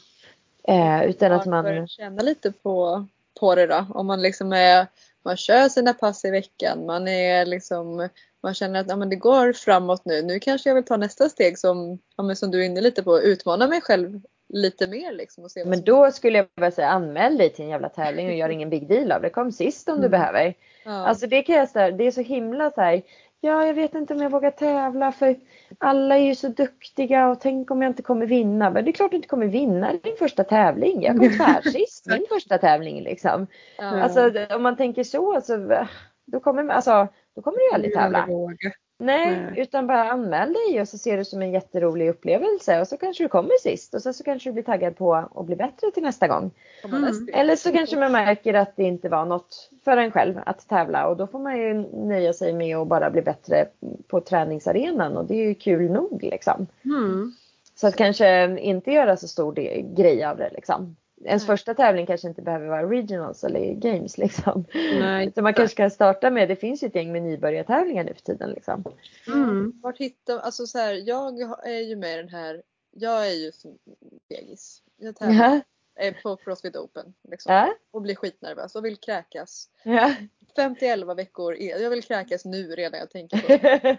Eh, 0.68 1.10
utan 1.10 1.32
att 1.32 1.46
man 1.46 1.88
känna 1.88 2.22
lite 2.22 2.52
på, 2.52 3.06
på 3.40 3.54
det 3.54 3.66
då. 3.66 3.86
Om 3.94 4.06
man 4.06 4.22
liksom 4.22 4.52
är, 4.52 4.86
man 5.26 5.36
kör 5.36 5.68
sina 5.68 5.94
pass 5.94 6.24
i 6.24 6.30
veckan. 6.30 6.86
Man 6.86 7.08
är 7.08 7.46
liksom 7.46 8.08
man 8.42 8.54
känner 8.54 8.80
att 8.80 8.88
ja, 8.88 8.96
men 8.96 9.10
det 9.10 9.16
går 9.16 9.52
framåt 9.52 10.04
nu. 10.04 10.22
Nu 10.22 10.40
kanske 10.40 10.70
jag 10.70 10.74
vill 10.74 10.84
ta 10.84 10.96
nästa 10.96 11.28
steg 11.28 11.58
som, 11.58 11.98
ja, 12.16 12.22
men 12.22 12.36
som 12.36 12.50
du 12.50 12.60
är 12.60 12.66
inne 12.66 12.80
lite 12.80 13.02
på, 13.02 13.20
utmana 13.20 13.66
mig 13.66 13.80
själv 13.80 14.20
lite 14.48 14.86
mer 14.86 15.12
liksom. 15.12 15.44
Och 15.44 15.50
se 15.50 15.64
men 15.64 15.84
då 15.84 16.10
skulle 16.10 16.38
jag 16.38 16.46
bara 16.56 16.70
säga 16.70 16.88
anmäl 16.88 17.38
dig 17.38 17.50
till 17.50 17.64
en 17.64 17.70
jävla 17.70 17.88
tävling 17.88 18.26
och 18.26 18.34
gör 18.34 18.48
ingen 18.48 18.70
big 18.70 18.88
deal 18.88 19.12
av 19.12 19.22
det. 19.22 19.30
Kom 19.30 19.52
sist 19.52 19.88
om 19.88 19.92
mm. 19.92 20.02
du 20.02 20.08
behöver. 20.08 20.54
Ja. 20.84 20.90
Alltså 20.90 21.26
det 21.26 21.42
kan 21.42 21.54
jag 21.54 21.68
säga, 21.68 21.90
det 21.90 22.06
är 22.06 22.10
så 22.10 22.20
himla 22.20 22.70
så 22.70 22.80
här, 22.80 23.02
ja 23.46 23.66
jag 23.66 23.74
vet 23.74 23.94
inte 23.94 24.14
om 24.14 24.22
jag 24.22 24.30
vågar 24.30 24.50
tävla 24.50 25.12
för 25.12 25.36
alla 25.78 26.18
är 26.18 26.24
ju 26.24 26.34
så 26.34 26.48
duktiga 26.48 27.28
och 27.28 27.40
tänk 27.40 27.70
om 27.70 27.82
jag 27.82 27.90
inte 27.90 28.02
kommer 28.02 28.26
vinna. 28.26 28.70
Men 28.70 28.84
det 28.84 28.90
är 28.90 28.92
klart 28.92 29.10
du 29.10 29.16
inte 29.16 29.28
kommer 29.28 29.46
vinna 29.46 29.92
din 29.92 30.16
första 30.18 30.44
tävling. 30.44 31.02
Jag 31.02 31.16
kom 31.16 31.30
tvärsist 31.62 32.06
min 32.06 32.26
första 32.28 32.58
tävling 32.58 33.02
liksom. 33.02 33.46
Ja. 33.78 34.02
Alltså 34.02 34.32
om 34.54 34.62
man 34.62 34.76
tänker 34.76 35.04
så 35.04 35.40
så 35.40 35.86
då 36.24 36.40
kommer, 36.40 36.68
alltså, 36.68 37.08
då 37.36 37.42
kommer 37.42 37.58
du 37.58 37.74
aldrig 37.74 37.94
tävla. 37.94 38.26
Nej, 38.26 38.70
Nej, 38.98 39.52
utan 39.56 39.86
bara 39.86 40.10
anmäl 40.10 40.52
dig 40.52 40.80
och 40.80 40.88
så 40.88 40.98
ser 40.98 41.16
du 41.16 41.24
som 41.24 41.42
en 41.42 41.52
jätterolig 41.52 42.08
upplevelse 42.08 42.80
och 42.80 42.88
så 42.88 42.96
kanske 42.96 43.24
du 43.24 43.28
kommer 43.28 43.58
sist 43.62 43.94
och 43.94 44.02
så, 44.02 44.12
så 44.12 44.24
kanske 44.24 44.48
du 44.48 44.52
blir 44.52 44.62
taggad 44.62 44.96
på 44.96 45.14
att 45.14 45.46
bli 45.46 45.56
bättre 45.56 45.90
till 45.94 46.02
nästa 46.02 46.28
gång. 46.28 46.50
Mm. 46.84 47.28
Eller 47.32 47.56
så 47.56 47.72
kanske 47.72 47.96
man 47.96 48.12
märker 48.12 48.54
att 48.54 48.76
det 48.76 48.82
inte 48.82 49.08
var 49.08 49.24
något 49.24 49.70
för 49.84 49.96
en 49.96 50.10
själv 50.10 50.40
att 50.46 50.68
tävla 50.68 51.08
och 51.08 51.16
då 51.16 51.26
får 51.26 51.38
man 51.38 51.58
ju 51.58 51.74
nöja 52.06 52.32
sig 52.32 52.52
med 52.52 52.76
att 52.76 52.88
bara 52.88 53.10
bli 53.10 53.22
bättre 53.22 53.66
på 54.08 54.20
träningsarenan 54.20 55.16
och 55.16 55.24
det 55.24 55.34
är 55.34 55.48
ju 55.48 55.54
kul 55.54 55.90
nog 55.90 56.22
liksom. 56.22 56.66
Mm. 56.84 57.32
Så 57.74 57.86
att 57.86 57.96
kanske 57.96 58.58
inte 58.60 58.90
göra 58.90 59.16
så 59.16 59.28
stor 59.28 59.52
grej 59.96 60.24
av 60.24 60.36
det 60.36 60.50
liksom 60.54 60.96
ens 61.24 61.42
Nej. 61.42 61.46
första 61.46 61.74
tävling 61.74 62.06
kanske 62.06 62.28
inte 62.28 62.42
behöver 62.42 62.66
vara 62.66 62.90
regionals 62.90 63.44
eller 63.44 63.74
games 63.74 64.18
liksom. 64.18 64.64
Nej. 64.72 65.32
Man 65.42 65.54
kanske 65.54 65.76
kan 65.76 65.90
starta 65.90 66.30
med, 66.30 66.48
det 66.48 66.56
finns 66.56 66.82
ju 66.82 66.86
ett 66.86 66.94
gäng 66.94 67.12
med 67.12 67.22
nybörjartävlingar 67.22 68.04
nu 68.04 68.14
för 68.14 68.22
tiden 68.22 68.50
liksom. 68.50 68.84
Mm. 69.26 69.80
Vart 69.82 69.98
hittar, 69.98 70.38
alltså 70.38 70.66
så 70.66 70.78
här, 70.78 70.94
jag 70.94 71.40
är 71.64 71.88
ju 71.88 71.96
med 71.96 72.14
i 72.14 72.16
den 72.16 72.28
här, 72.28 72.62
jag 72.90 73.26
är 73.26 73.34
ju 73.34 73.52
som 73.52 73.78
fegis. 74.28 74.82
Jag 74.96 75.16
tävlar 75.16 75.60
ja. 75.94 76.12
på 76.22 76.36
Crossfit 76.36 76.76
Open 76.76 77.14
liksom. 77.28 77.54
Ja. 77.54 77.74
Och 77.90 78.02
blir 78.02 78.14
skitnervös 78.14 78.74
och 78.74 78.84
vill 78.84 78.96
kräkas. 78.96 79.68
Ja. 79.82 80.14
5 80.56 80.76
till 80.76 80.88
11 80.88 81.14
veckor. 81.14 81.54
Jag 81.54 81.90
vill 81.90 82.02
kräkas 82.02 82.44
nu 82.44 82.62
redan 82.62 83.00
jag 83.00 83.10
tänker 83.10 83.38
på 83.38 83.46
det. 83.48 83.96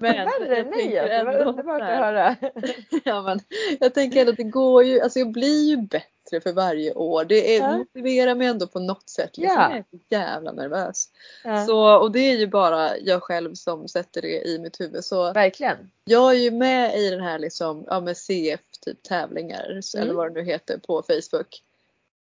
men 0.00 0.14
Värre 0.14 0.64
nej, 0.70 0.90
det 0.90 1.24
var 1.24 1.38
underbart 1.38 1.82
att 1.82 1.88
höra. 1.88 2.36
ja, 3.04 3.22
men 3.22 3.40
jag 3.80 3.94
tänker 3.94 4.20
ändå 4.20 4.30
att 4.30 4.36
det 4.36 4.42
går 4.42 4.84
ju, 4.84 5.00
alltså 5.00 5.18
jag 5.18 5.32
blir 5.32 5.68
ju 5.68 5.76
bättre 5.76 6.40
för 6.42 6.52
varje 6.52 6.94
år. 6.94 7.24
Det 7.24 7.56
är, 7.56 7.60
ja. 7.60 7.78
motiverar 7.78 8.34
mig 8.34 8.46
ändå 8.46 8.66
på 8.66 8.80
något 8.80 9.10
sätt. 9.10 9.38
Liksom. 9.38 9.56
Ja. 9.56 9.68
Jag 9.70 9.78
är 9.78 9.84
så 9.90 9.98
jävla 10.10 10.52
nervös. 10.52 11.08
Ja. 11.44 11.66
Så, 11.66 11.96
och 11.96 12.12
det 12.12 12.20
är 12.20 12.36
ju 12.36 12.46
bara 12.46 12.98
jag 12.98 13.22
själv 13.22 13.54
som 13.54 13.88
sätter 13.88 14.22
det 14.22 14.48
i 14.48 14.58
mitt 14.58 14.80
huvud. 14.80 15.04
Så 15.04 15.32
Verkligen. 15.32 15.90
Jag 16.04 16.30
är 16.30 16.38
ju 16.38 16.50
med 16.50 16.98
i 16.98 17.10
den 17.10 17.20
här 17.20 17.38
liksom, 17.38 17.84
ja, 17.86 18.00
med 18.00 18.16
CF 18.16 18.60
typ 18.80 19.02
tävlingar 19.02 19.70
mm. 19.70 19.82
eller 20.02 20.14
vad 20.14 20.34
det 20.34 20.40
nu 20.40 20.46
heter 20.46 20.78
på 20.78 21.02
Facebook. 21.02 21.62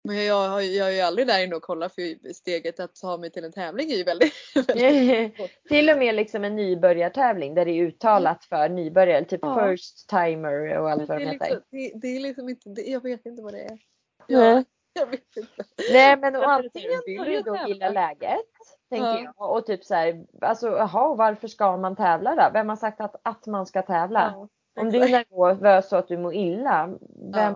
Men 0.05 0.25
jag, 0.25 0.49
har, 0.49 0.61
jag 0.61 0.89
är 0.89 0.93
ju 0.93 1.01
aldrig 1.01 1.27
där 1.27 1.45
inne 1.45 1.57
och 1.57 1.63
kollar 1.63 1.89
för 1.89 2.33
steget 2.33 2.81
att 2.81 2.95
ta 2.95 3.17
mig 3.17 3.31
till 3.31 3.45
en 3.45 3.53
tävling 3.53 3.91
är 3.91 3.97
ju 3.97 4.05
väldigt, 4.05 4.33
väldigt 4.69 5.65
Till 5.69 5.91
och 5.91 5.99
med 5.99 6.15
liksom 6.15 6.45
en 6.45 6.57
nybörjartävling 6.57 7.55
där 7.55 7.65
det 7.65 7.71
är 7.71 7.83
uttalat 7.83 8.45
för 8.45 8.69
nybörjare, 8.69 9.25
typ 9.25 9.41
ja. 9.43 9.69
first 9.69 10.09
timer 10.09 10.79
och 10.79 10.91
allt 10.91 11.09
vad 11.09 11.19
de 11.19 11.25
heter. 11.25 11.47
Liksom, 11.47 11.63
det, 11.71 11.93
det, 11.95 12.17
är 12.17 12.21
liksom 12.21 12.49
inte, 12.49 12.71
det, 12.71 12.83
jag 12.83 13.03
vet 13.03 13.27
inte 13.27 13.43
vad 13.43 13.53
det 13.53 13.61
är. 13.61 13.79
Ja, 14.27 14.65
jag 14.93 15.07
vet 15.07 15.37
inte. 15.37 15.65
Nej 15.93 16.17
men 16.17 16.37
och 16.37 16.51
antingen 16.51 17.01
får 17.19 17.25
du 17.25 17.41
då 17.41 17.59
gilla 17.69 17.91
läget, 17.91 18.47
tänker 18.91 19.07
ja. 19.07 19.33
jag. 19.37 19.57
Och 19.57 19.67
typ 19.67 19.85
så 19.85 19.95
här, 19.95 20.25
alltså 20.41 20.69
jaha 20.69 21.15
varför 21.15 21.49
ska 21.49 21.77
man 21.77 21.97
tävla 21.97 22.35
då? 22.35 22.51
Vem 22.53 22.69
har 22.69 22.77
sagt 22.77 23.01
att, 23.01 23.21
att 23.25 23.47
man 23.47 23.67
ska 23.67 23.83
tävla? 23.83 24.33
Ja. 24.35 24.49
Om 24.81 24.91
du 24.91 24.99
är 24.99 25.09
nervös 25.09 25.89
så 25.89 25.97
att 25.97 26.09
du 26.09 26.19
mår 26.19 26.35
illa, 26.35 26.95
vem, 27.35 27.55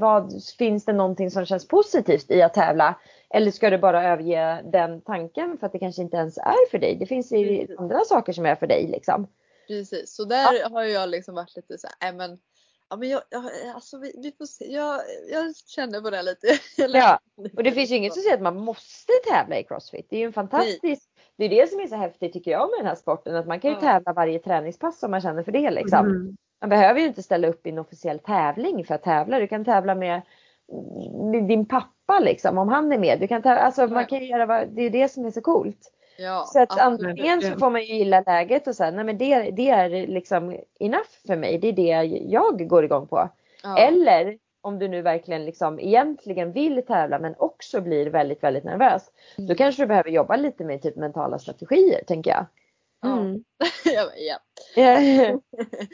vad, 0.00 0.42
finns 0.58 0.84
det 0.84 0.92
någonting 0.92 1.30
som 1.30 1.46
känns 1.46 1.68
positivt 1.68 2.30
i 2.30 2.42
att 2.42 2.54
tävla? 2.54 3.00
Eller 3.30 3.50
ska 3.50 3.70
du 3.70 3.78
bara 3.78 4.04
överge 4.04 4.62
den 4.72 5.00
tanken 5.00 5.58
för 5.58 5.66
att 5.66 5.72
det 5.72 5.78
kanske 5.78 6.02
inte 6.02 6.16
ens 6.16 6.38
är 6.38 6.70
för 6.70 6.78
dig? 6.78 6.96
Det 7.00 7.06
finns 7.06 7.32
ju 7.32 7.58
Precis. 7.58 7.78
andra 7.78 8.04
saker 8.04 8.32
som 8.32 8.46
är 8.46 8.54
för 8.54 8.66
dig 8.66 8.86
liksom. 8.86 9.26
Precis, 9.68 10.14
så 10.14 10.24
där 10.24 10.54
ja. 10.60 10.68
har 10.68 10.82
jag 10.82 11.08
liksom 11.08 11.34
varit 11.34 11.56
lite 11.56 11.78
så 11.78 11.88
här, 12.00 12.12
men 12.12 12.38
Ja 12.90 12.96
men 12.96 13.08
jag, 13.08 13.22
jag 13.30 13.44
alltså 13.74 13.98
vi, 13.98 14.12
vi, 14.22 14.32
får 14.32 14.46
se. 14.46 14.72
Jag, 14.72 15.00
jag 15.30 15.56
känner 15.56 16.00
på 16.00 16.10
det 16.10 16.22
lite. 16.22 16.46
ja, 16.98 17.20
och 17.56 17.62
det 17.62 17.72
finns 17.72 17.90
ju 17.90 17.96
inget 17.96 18.14
som 18.14 18.22
säger 18.22 18.36
att 18.36 18.42
man 18.42 18.56
måste 18.56 19.12
tävla 19.30 19.58
i 19.58 19.64
Crossfit. 19.64 20.06
Det 20.10 20.16
är 20.16 20.20
ju 20.20 20.26
en 20.26 20.32
fantastisk, 20.32 21.08
det 21.36 21.44
är 21.44 21.48
det 21.48 21.70
som 21.70 21.80
är 21.80 21.86
så 21.86 21.96
häftigt 21.96 22.32
tycker 22.32 22.50
jag 22.50 22.70
med 22.70 22.78
den 22.78 22.86
här 22.86 22.94
sporten. 22.94 23.36
Att 23.36 23.46
man 23.46 23.60
kan 23.60 23.70
ju 23.70 23.76
ja. 23.76 23.80
tävla 23.80 24.12
varje 24.12 24.38
träningspass 24.38 25.02
om 25.02 25.10
man 25.10 25.20
känner 25.20 25.42
för 25.42 25.52
det 25.52 25.70
liksom. 25.70 26.06
Mm. 26.06 26.36
Man 26.60 26.70
behöver 26.70 27.00
ju 27.00 27.06
inte 27.06 27.22
ställa 27.22 27.48
upp 27.48 27.66
i 27.66 27.70
en 27.70 27.78
officiell 27.78 28.18
tävling 28.18 28.84
för 28.84 28.94
att 28.94 29.02
tävla. 29.02 29.38
Du 29.38 29.46
kan 29.46 29.64
tävla 29.64 29.94
med, 29.94 30.22
din 31.48 31.66
pappa 31.66 32.18
liksom 32.20 32.58
om 32.58 32.68
han 32.68 32.92
är 32.92 32.98
med. 32.98 33.20
Du 33.20 33.28
kan 33.28 33.42
tävla, 33.42 33.60
alltså 33.60 33.86
man 33.86 34.06
kan 34.06 34.24
göra 34.24 34.46
vad, 34.46 34.68
det 34.68 34.82
är 34.82 34.90
det 34.90 35.08
som 35.08 35.24
är 35.24 35.30
så 35.30 35.40
coolt. 35.40 35.92
Ja, 36.18 36.44
så 36.46 36.62
att 36.62 36.78
antingen 36.78 37.42
så 37.42 37.58
får 37.58 37.70
man 37.70 37.80
ju 37.80 37.94
gilla 37.94 38.20
läget 38.20 38.66
och 38.66 38.74
säga 38.74 38.90
nej 38.90 39.04
men 39.04 39.18
det, 39.18 39.50
det 39.50 39.70
är 39.70 40.06
liksom 40.06 40.56
enough 40.80 41.10
för 41.26 41.36
mig. 41.36 41.58
Det 41.58 41.68
är 41.68 41.72
det 41.72 42.22
jag 42.28 42.68
går 42.68 42.84
igång 42.84 43.06
på. 43.06 43.28
Ja. 43.62 43.78
Eller 43.78 44.38
om 44.60 44.78
du 44.78 44.88
nu 44.88 45.02
verkligen 45.02 45.44
liksom 45.44 45.80
egentligen 45.80 46.52
vill 46.52 46.82
tävla 46.86 47.18
men 47.18 47.34
också 47.38 47.80
blir 47.80 48.10
väldigt, 48.10 48.42
väldigt 48.42 48.64
nervös. 48.64 49.10
Mm. 49.38 49.48
Då 49.48 49.54
kanske 49.54 49.82
du 49.82 49.86
behöver 49.86 50.10
jobba 50.10 50.36
lite 50.36 50.64
med 50.64 50.82
typ 50.82 50.96
mentala 50.96 51.38
strategier 51.38 52.04
tänker 52.06 52.30
jag. 52.30 52.46
Mm. 53.04 53.44
ja. 53.84 54.10
ja. 54.16 54.38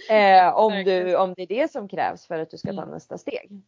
eh, 0.15 0.57
om, 0.57 0.85
du, 0.85 1.17
om 1.17 1.35
det 1.37 1.43
är 1.43 1.47
det 1.47 1.73
som 1.73 1.89
krävs 1.89 2.27
för 2.27 2.39
att 2.39 2.51
du 2.51 2.59
ska 2.59 2.73
ta 2.73 2.83
mm. 2.83 2.95
nästa 2.95 3.19
steg. 3.19 3.63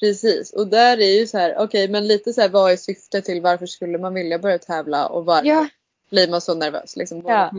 Precis 0.00 0.52
och 0.52 0.66
där 0.66 1.00
är 1.00 1.18
ju 1.20 1.26
så 1.26 1.38
här, 1.38 1.54
okej 1.54 1.64
okay, 1.64 1.88
men 1.88 2.06
lite 2.06 2.32
så 2.32 2.40
här 2.40 2.48
vad 2.48 2.72
är 2.72 2.76
syftet 2.76 3.24
till 3.24 3.42
varför 3.42 3.66
skulle 3.66 3.98
man 3.98 4.14
vilja 4.14 4.38
börja 4.38 4.58
tävla 4.58 5.08
och 5.08 5.24
varför 5.24 5.48
ja. 5.48 5.68
blir 6.10 6.28
man 6.28 6.40
så 6.40 6.54
nervös? 6.54 6.96
Liksom, 6.96 7.22
ja. 7.26 7.50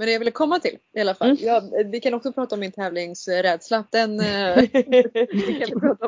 Men 0.00 0.06
det 0.06 0.12
jag 0.12 0.18
ville 0.18 0.30
komma 0.30 0.58
till 0.58 0.78
i 0.96 1.00
alla 1.00 1.14
fall. 1.14 1.30
Mm. 1.30 1.44
Ja, 1.44 1.62
vi 1.84 2.00
kan 2.00 2.14
också 2.14 2.32
prata 2.32 2.54
om 2.54 2.60
min 2.60 2.72
tävlingsrädsla. 2.72 3.84
Den, 3.90 4.20
eh, 4.20 4.58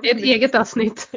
Ett 0.02 0.22
eget 0.22 0.54
avsnitt. 0.54 1.08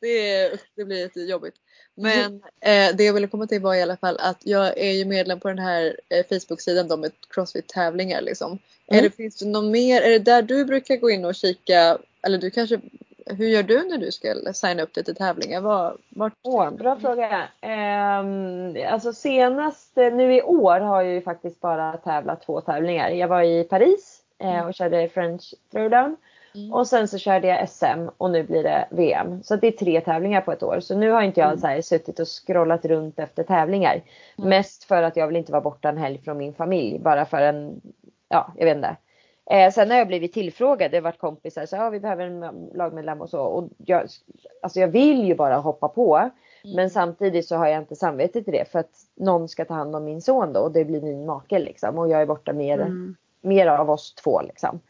det, 0.00 0.60
det 0.76 0.84
blir 0.84 1.02
lite 1.04 1.20
jobbigt. 1.20 1.54
Men 1.94 2.34
eh, 2.60 2.96
det 2.96 3.04
jag 3.04 3.12
ville 3.12 3.26
komma 3.26 3.46
till 3.46 3.60
var 3.60 3.74
i 3.74 3.82
alla 3.82 3.96
fall 3.96 4.16
att 4.20 4.40
jag 4.42 4.78
är 4.78 4.92
ju 4.92 5.04
medlem 5.04 5.40
på 5.40 5.48
den 5.48 5.58
här 5.58 6.00
eh, 6.08 6.26
Facebook-sidan 6.28 7.00
med 7.00 7.12
Crossfit-tävlingar 7.30 8.20
liksom. 8.20 8.50
Mm. 8.50 8.98
Är 8.98 9.02
det, 9.02 9.16
finns 9.16 9.36
det 9.36 9.48
något 9.48 9.72
mer? 9.72 10.02
Är 10.02 10.10
det 10.10 10.18
där 10.18 10.42
du 10.42 10.64
brukar 10.64 10.96
gå 10.96 11.10
in 11.10 11.24
och 11.24 11.34
kika? 11.34 11.98
Eller 12.22 12.38
du 12.38 12.50
kanske 12.50 12.80
hur 13.26 13.46
gör 13.46 13.62
du 13.62 13.88
när 13.88 13.98
du 13.98 14.12
ska 14.12 14.34
signa 14.52 14.82
upp 14.82 14.94
dig 14.94 15.04
till 15.04 15.14
tävlingar? 15.14 15.60
Var, 15.60 15.96
vart... 16.08 16.32
Åh, 16.42 16.70
bra 16.70 16.96
fråga. 16.96 17.48
Um, 17.62 18.76
alltså 18.92 19.12
senast 19.12 19.96
nu 19.96 20.34
i 20.34 20.42
år 20.42 20.80
har 20.80 21.02
jag 21.02 21.12
ju 21.12 21.20
faktiskt 21.20 21.60
bara 21.60 21.96
tävlat 21.96 22.42
två 22.42 22.60
tävlingar. 22.60 23.10
Jag 23.10 23.28
var 23.28 23.42
i 23.42 23.64
Paris 23.64 24.22
eh, 24.38 24.66
och 24.66 24.74
körde 24.74 25.08
French 25.08 25.54
Throwdown. 25.72 26.16
Mm. 26.54 26.72
Och 26.72 26.86
sen 26.86 27.08
så 27.08 27.18
körde 27.18 27.48
jag 27.48 27.68
SM 27.68 28.08
och 28.16 28.30
nu 28.30 28.42
blir 28.42 28.62
det 28.62 28.88
VM. 28.90 29.42
Så 29.42 29.56
det 29.56 29.66
är 29.66 29.72
tre 29.72 30.00
tävlingar 30.00 30.40
på 30.40 30.52
ett 30.52 30.62
år. 30.62 30.80
Så 30.80 30.98
nu 30.98 31.10
har 31.10 31.22
inte 31.22 31.40
jag 31.40 31.48
mm. 31.48 31.60
så 31.60 31.66
här 31.66 31.80
suttit 31.80 32.20
och 32.20 32.28
scrollat 32.28 32.84
runt 32.84 33.18
efter 33.18 33.42
tävlingar. 33.42 34.02
Mm. 34.38 34.50
Mest 34.50 34.84
för 34.84 35.02
att 35.02 35.16
jag 35.16 35.26
vill 35.26 35.36
inte 35.36 35.52
vara 35.52 35.62
borta 35.62 35.88
en 35.88 35.98
helg 35.98 36.20
från 36.24 36.38
min 36.38 36.54
familj. 36.54 36.98
Bara 36.98 37.24
för 37.24 37.40
en, 37.40 37.80
ja 38.28 38.52
jag 38.56 38.64
vet 38.64 38.76
inte. 38.76 38.96
Eh, 39.50 39.72
sen 39.72 39.90
har 39.90 39.98
jag 39.98 40.06
blivit 40.06 40.32
tillfrågad, 40.32 40.90
det 40.90 40.96
har 40.96 41.02
varit 41.02 41.18
kompisar, 41.18 41.66
så 41.66 41.76
ja, 41.76 41.90
vi 41.90 42.00
behöver 42.00 42.26
en 42.26 42.70
lagmedlem 42.74 43.20
och 43.20 43.30
så. 43.30 43.40
Och 43.40 43.68
jag, 43.76 44.06
alltså 44.62 44.80
jag 44.80 44.88
vill 44.88 45.24
ju 45.24 45.34
bara 45.34 45.56
hoppa 45.56 45.88
på. 45.88 46.16
Mm. 46.16 46.76
Men 46.76 46.90
samtidigt 46.90 47.48
så 47.48 47.56
har 47.56 47.66
jag 47.66 47.78
inte 47.82 47.96
samvete 47.96 48.42
till 48.42 48.52
det 48.52 48.70
för 48.72 48.78
att 48.78 48.90
någon 49.14 49.48
ska 49.48 49.64
ta 49.64 49.74
hand 49.74 49.96
om 49.96 50.04
min 50.04 50.22
son 50.22 50.52
då 50.52 50.60
och 50.60 50.72
det 50.72 50.84
blir 50.84 51.00
min 51.00 51.26
make 51.26 51.58
liksom. 51.58 51.98
Och 51.98 52.08
jag 52.08 52.22
är 52.22 52.26
borta 52.26 52.52
mer, 52.52 52.78
mm. 52.78 53.16
mer 53.40 53.66
av 53.66 53.90
oss 53.90 54.14
två 54.14 54.42
liksom. 54.42 54.80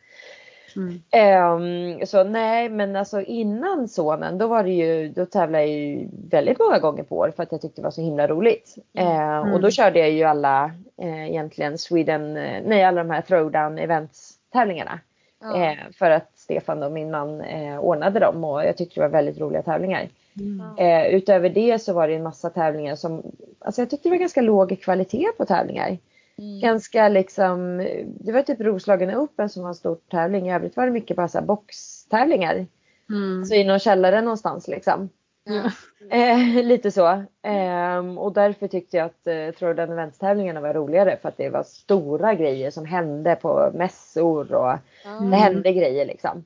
Mm. 0.77 2.01
Um, 2.01 2.07
så 2.07 2.25
nej 2.25 2.69
men 2.69 2.97
alltså 2.97 3.21
innan 3.21 3.89
sonen 3.89 4.39
då 4.39 4.47
var 4.47 4.65
det 4.65 4.71
ju, 4.71 5.09
då 5.09 5.27
tävlade 5.27 5.65
jag 5.65 5.73
ju 5.73 6.09
väldigt 6.31 6.59
många 6.59 6.79
gånger 6.79 7.03
på 7.03 7.17
år 7.17 7.33
för 7.37 7.43
att 7.43 7.53
jag 7.53 7.61
tyckte 7.61 7.81
det 7.81 7.85
var 7.85 7.91
så 7.91 8.01
himla 8.01 8.27
roligt. 8.27 8.77
Uh, 8.99 9.55
och 9.55 9.61
då 9.61 9.71
körde 9.71 9.99
jag 9.99 10.11
ju 10.11 10.23
alla 10.23 10.71
uh, 11.03 11.29
egentligen 11.31 11.79
Sweden, 11.79 12.37
uh, 12.37 12.63
nej 12.65 12.85
alla 12.85 13.05
de 13.05 13.11
här 13.11 13.23
throwdown 13.23 13.79
events 13.79 14.34
tävlingarna. 14.55 15.01
Ja. 15.41 15.65
Eh, 15.65 15.79
för 15.99 16.11
att 16.11 16.31
Stefan 16.35 16.83
och 16.83 16.93
min 16.93 17.11
man 17.11 17.41
eh, 17.41 17.79
ordnade 17.79 18.21
dem 18.21 18.45
och 18.45 18.65
jag 18.65 18.77
tyckte 18.77 18.95
det 18.95 19.01
var 19.01 19.09
väldigt 19.09 19.41
roliga 19.41 19.63
tävlingar. 19.63 20.09
Mm. 20.41 20.79
Eh, 20.79 21.15
utöver 21.15 21.49
det 21.49 21.83
så 21.83 21.93
var 21.93 22.09
det 22.09 22.15
en 22.15 22.23
massa 22.23 22.51
tävlingar 22.51 22.97
som, 22.97 23.23
alltså 23.59 23.81
jag 23.81 23.91
tyckte 23.91 24.09
det 24.09 24.11
var 24.11 24.19
ganska 24.19 24.41
låg 24.41 24.81
kvalitet 24.83 25.27
på 25.37 25.45
tävlingar. 25.45 25.99
Mm. 26.39 26.61
Ganska 26.61 27.09
liksom, 27.09 27.79
det 28.07 28.33
var 28.33 28.43
typ 28.43 28.61
Roslagen 28.61 29.17
Open 29.17 29.49
som 29.49 29.63
var 29.63 29.69
en 29.69 29.75
stor 29.75 29.99
tävling. 30.11 30.49
I 30.49 30.55
övrigt 30.55 30.77
var 30.77 30.87
det 30.87 30.93
mycket 30.93 31.17
bara 31.17 31.29
så 31.29 31.39
här 31.39 31.47
boxtävlingar. 31.47 32.67
Mm. 33.11 33.45
Så 33.45 33.55
i 33.55 33.65
någon 33.65 33.79
källare 33.79 34.21
någonstans 34.21 34.69
liksom. 34.69 35.09
Ja. 35.45 35.71
Eh, 36.11 36.65
lite 36.65 36.91
så. 36.91 37.23
Ehm, 37.43 38.19
och 38.19 38.33
därför 38.33 38.69
tyckte 38.69 38.97
jag 38.97 39.07
att 39.07 39.27
eh, 39.27 39.51
Throwdown 39.59 39.93
Events-tävlingarna 39.93 40.61
var 40.61 40.75
roligare 40.75 41.17
för 41.23 41.29
att 41.29 41.37
det 41.37 41.49
var 41.49 41.63
stora 41.63 42.35
grejer 42.35 42.71
som 42.71 42.85
hände 42.85 43.37
på 43.37 43.71
mässor 43.75 44.53
och 44.55 44.73
Mm. 45.07 45.31
det 45.31 45.37
hände 45.37 45.73
grejer 45.73 46.07
liksom. 46.07 46.45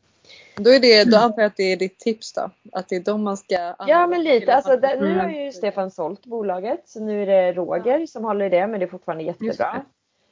Då, 0.56 0.70
är 0.70 0.80
det, 0.80 1.04
då 1.04 1.16
antar 1.16 1.42
jag 1.42 1.46
att 1.46 1.56
det 1.56 1.72
är 1.72 1.76
ditt 1.76 1.98
tips 1.98 2.32
då? 2.32 2.50
Att 2.72 2.88
det 2.88 2.96
är 2.96 3.00
de 3.00 3.22
man 3.22 3.36
ska 3.36 3.74
Ja 3.86 4.06
men 4.06 4.22
lite. 4.24 4.54
Alltså, 4.54 4.76
där, 4.76 4.96
nu 5.00 5.06
Mm. 5.06 5.18
har 5.20 5.30
ju 5.30 5.52
Stefan 5.52 5.90
sålt 5.90 6.26
bolaget 6.26 6.82
så 6.86 7.00
nu 7.00 7.22
är 7.22 7.26
det 7.26 7.52
Roger 7.52 8.06
som 8.06 8.24
håller 8.24 8.44
i 8.44 8.48
det 8.48 8.66
men 8.66 8.80
det 8.80 8.86
är 8.86 8.90
fortfarande 8.90 9.24
jättebra. 9.24 9.82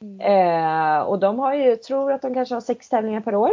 Mm. 0.00 0.20
Eh, 0.20 1.02
och 1.02 1.18
de 1.18 1.38
har 1.38 1.54
ju, 1.54 1.76
tror 1.76 2.12
att 2.12 2.22
de 2.22 2.34
kanske 2.34 2.54
har 2.54 2.60
sex 2.60 2.88
tävlingar 2.88 3.20
per 3.20 3.34
år. 3.34 3.50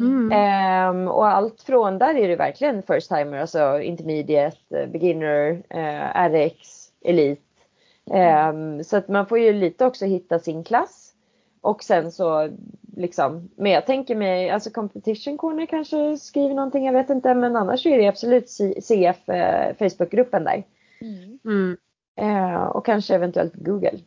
Mm. 0.00 0.32
Ehm, 0.32 1.08
och 1.08 1.28
allt 1.28 1.62
från 1.62 1.98
där 1.98 2.14
är 2.14 2.28
det 2.28 2.36
verkligen 2.36 2.82
first 2.82 3.08
timer, 3.10 3.38
alltså 3.38 3.80
intermediate, 3.80 4.80
eh, 4.80 4.86
beginner, 4.88 5.62
eh, 5.68 6.28
RX, 6.28 6.88
elite. 7.04 7.42
Ehm, 8.10 8.84
så 8.84 8.96
att 8.96 9.08
man 9.08 9.26
får 9.26 9.38
ju 9.38 9.52
lite 9.52 9.84
också 9.84 10.04
hitta 10.04 10.38
sin 10.38 10.64
klass. 10.64 11.12
Och 11.60 11.82
sen 11.84 12.12
så 12.12 12.50
liksom, 12.96 13.50
men 13.56 13.72
jag 13.72 13.86
tänker 13.86 14.16
mig, 14.16 14.50
alltså 14.50 14.70
competition 14.70 15.38
corner 15.38 15.66
kanske 15.66 16.16
skriver 16.18 16.54
någonting, 16.54 16.86
jag 16.86 16.92
vet 16.92 17.10
inte, 17.10 17.34
men 17.34 17.56
annars 17.56 17.86
är 17.86 17.98
det 17.98 18.08
absolut 18.08 18.48
CF 18.82 19.28
eh, 19.28 19.74
Facebookgruppen 19.78 20.44
där. 20.44 20.64
Mm. 21.00 21.38
Mm. 21.44 21.76
Eh, 22.16 22.62
och 22.62 22.86
kanske 22.86 23.14
eventuellt 23.14 23.54
Google. 23.54 23.98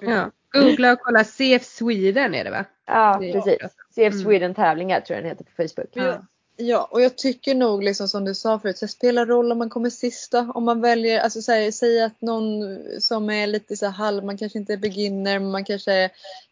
Ja. 0.00 0.30
Googla 0.52 0.92
och 0.92 0.98
kolla 1.00 1.24
CF 1.24 1.64
Sweden 1.64 2.34
är 2.34 2.44
det 2.44 2.50
va? 2.50 2.64
Ja, 2.86 3.18
Det 3.20 3.32
precis. 3.32 3.58
CF 3.94 4.12
Mm. 4.14 4.24
Sweden 4.24 4.54
tävlingar 4.54 5.00
tror 5.00 5.14
jag 5.16 5.24
den 5.24 5.30
heter 5.30 5.44
på 5.44 5.50
Facebook. 5.56 5.90
Jag- 5.92 6.26
Ja, 6.60 6.88
och 6.90 7.00
jag 7.00 7.16
tycker 7.18 7.54
nog 7.54 7.82
liksom 7.82 8.08
som 8.08 8.24
du 8.24 8.34
sa 8.34 8.58
förut, 8.58 8.78
så 8.78 8.84
det 8.84 8.88
spelar 8.92 9.26
roll 9.26 9.52
om 9.52 9.58
man 9.58 9.70
kommer 9.70 9.90
sista. 9.90 10.40
Om 10.54 10.64
man 10.64 10.80
väljer, 10.80 11.20
alltså 11.20 11.42
säg, 11.42 11.72
säg 11.72 12.02
att 12.02 12.20
någon 12.20 12.78
som 13.00 13.30
är 13.30 13.46
lite 13.46 13.76
så 13.76 13.86
här 13.86 13.92
halv, 13.92 14.24
man 14.24 14.38
kanske 14.38 14.58
inte 14.58 14.72
är 14.72 14.76
beginner, 14.76 15.38
man 15.38 15.64
kanske 15.64 15.92
är 15.92 16.10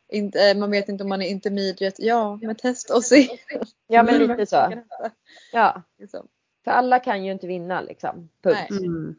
inte, 0.09 0.51
eh, 0.51 0.57
man 0.57 0.71
vet 0.71 0.89
inte 0.89 1.03
om 1.05 1.09
man 1.09 1.23
är 1.23 1.29
intermediate. 1.29 2.03
Ja, 2.07 2.39
men 2.43 2.55
testa 2.57 2.97
och 2.97 3.05
se. 3.05 3.29
Ja 3.87 4.03
men 4.03 4.15
Mm. 4.15 4.31
lite 4.31 4.47
så. 4.47 4.73
Ja, 5.53 5.83
Liksom. 5.99 6.27
för 6.65 6.71
alla 6.71 6.99
kan 6.99 7.25
ju 7.25 7.33
inte 7.33 7.47
vinna 7.47 7.81
liksom. 7.81 8.29
Punkt. 8.43 8.59
Nej. 8.71 8.87
Mm. 8.87 9.17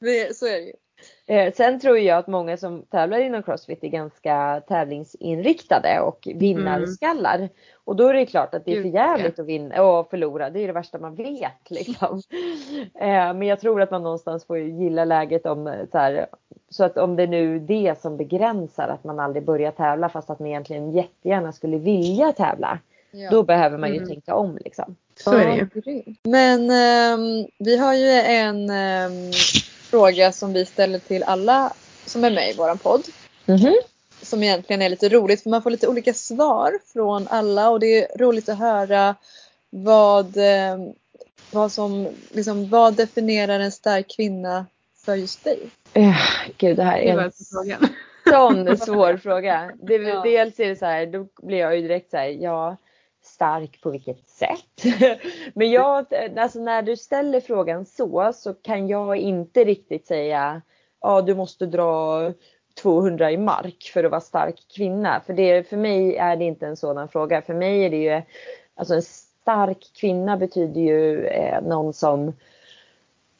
Det, 0.00 0.36
så 0.36 0.46
är 0.46 0.52
det 0.52 0.60
ju. 0.66 0.72
Eh, 1.26 1.52
sen 1.52 1.80
tror 1.80 1.98
jag 1.98 2.18
att 2.18 2.26
många 2.26 2.56
som 2.56 2.82
tävlar 2.82 3.18
inom 3.18 3.42
Crossfit 3.42 3.84
är 3.84 3.88
ganska 3.88 4.62
tävlingsinriktade 4.68 6.00
och 6.00 6.28
vinnarskallar. 6.34 7.48
Och 7.84 7.96
då 7.96 8.08
är 8.08 8.14
det 8.14 8.26
klart 8.26 8.54
att 8.54 8.64
det 8.64 8.72
är 8.76 8.82
för 8.82 8.88
jävligt 8.88 9.38
att 9.38 9.46
vinna 9.46 9.82
och 9.82 10.10
förlora. 10.10 10.50
Det 10.50 10.60
är 10.60 10.66
det 10.66 10.72
värsta 10.72 10.98
man 10.98 11.14
vet 11.14 11.52
liksom. 11.70 12.22
eh, 13.00 13.34
men 13.34 13.42
jag 13.42 13.60
tror 13.60 13.82
att 13.82 13.90
man 13.90 14.02
någonstans 14.02 14.44
får 14.46 14.58
gilla 14.58 15.04
läget 15.04 15.46
om 15.46 15.66
eh, 15.66 15.74
så 15.92 15.98
här, 15.98 16.26
så 16.70 16.84
att 16.84 16.96
om 16.98 17.16
det 17.16 17.26
nu 17.26 17.56
är 17.56 17.60
det 17.60 18.00
som 18.00 18.16
begränsar 18.16 18.88
att 18.88 19.04
man 19.04 19.20
aldrig 19.20 19.44
börjar 19.44 19.70
tävla 19.70 20.08
fast 20.08 20.30
att 20.30 20.38
man 20.38 20.48
egentligen 20.48 20.92
jättegärna 20.92 21.52
skulle 21.52 21.78
vilja 21.78 22.32
tävla. 22.32 22.78
Ja. 23.10 23.30
Då 23.30 23.42
behöver 23.42 23.78
man 23.78 23.90
ju 23.90 23.96
Mm. 23.96 24.08
tänka 24.08 24.34
om 24.34 24.58
liksom. 24.64 24.96
Så 25.16 25.32
är 25.32 25.46
det 25.46 25.54
ju. 25.92 26.02
Men 26.22 26.70
ehm, 26.70 27.46
vi 27.58 27.76
har 27.76 27.94
ju 27.94 28.10
en 28.10 28.70
ehm, 28.70 29.30
fråga 29.90 30.32
som 30.32 30.52
vi 30.52 30.64
ställer 30.66 30.98
till 30.98 31.22
alla 31.22 31.72
som 32.06 32.24
är 32.24 32.30
med 32.30 32.50
i 32.50 32.56
våran 32.56 32.78
podd. 32.78 33.02
Mhm. 33.46 33.74
Som 34.22 34.42
egentligen 34.42 34.82
är 34.82 34.88
lite 34.88 35.08
roligt 35.08 35.42
för 35.42 35.50
man 35.50 35.62
får 35.62 35.70
lite 35.70 35.88
olika 35.88 36.14
svar 36.14 36.78
från 36.92 37.28
alla 37.28 37.70
och 37.70 37.80
det 37.80 37.86
är 37.86 38.18
roligt 38.18 38.48
att 38.48 38.58
höra 38.58 39.14
vad, 39.70 40.36
ehm, 40.36 40.92
vad 41.50 41.72
som, 41.72 42.08
liksom, 42.30 42.68
vad 42.68 42.94
definierar 42.94 43.60
en 43.60 43.72
stark 43.72 44.16
kvinna 44.16 44.66
för 45.04 45.14
just 45.14 45.44
dig? 45.44 45.58
Eh, 45.92 46.16
Gud 46.58 46.76
det 46.76 46.82
här 46.82 46.98
är 46.98 47.12
en 47.12 47.18
alltså 47.18 47.44
sån 47.44 48.76
svår 48.78 49.16
fråga. 49.16 49.72
Det, 49.82 49.94
Ja. 49.94 50.22
Dels 50.22 50.60
är 50.60 50.68
det 50.68 50.76
så 50.76 50.86
här, 50.86 51.06
då 51.06 51.26
blir 51.42 51.58
jag 51.58 51.76
ju 51.76 51.82
direkt 51.82 52.10
så 52.10 52.16
här, 52.16 52.28
ja, 52.28 52.76
stark 53.36 53.80
på 53.80 53.90
vilket 53.90 54.28
sätt? 54.28 54.84
Men 55.54 55.70
jag, 55.70 56.06
alltså 56.36 56.58
när 56.58 56.82
du 56.82 56.96
ställer 56.96 57.40
frågan 57.40 57.86
så, 57.86 58.32
så 58.34 58.54
kan 58.54 58.88
jag 58.88 59.16
inte 59.16 59.64
riktigt 59.64 60.06
säga, 60.06 60.62
ja 61.00 61.22
du 61.22 61.34
måste 61.34 61.66
dra 61.66 62.32
200 62.82 63.30
i 63.30 63.36
mark 63.36 63.90
för 63.94 64.04
att 64.04 64.10
vara 64.10 64.20
stark 64.20 64.56
kvinna. 64.76 65.20
För, 65.26 65.32
det, 65.32 65.68
för 65.68 65.76
mig 65.76 66.16
är 66.16 66.36
det 66.36 66.44
inte 66.44 66.66
en 66.66 66.76
sådan 66.76 67.08
fråga. 67.08 67.42
För 67.42 67.54
mig 67.54 67.84
är 67.84 67.90
det 67.90 67.96
ju, 67.96 68.22
alltså 68.74 68.94
en 68.94 69.02
stark 69.02 69.78
kvinna 70.00 70.36
betyder 70.36 70.80
ju 70.80 71.26
eh, 71.26 71.62
någon 71.62 71.92
som 71.92 72.28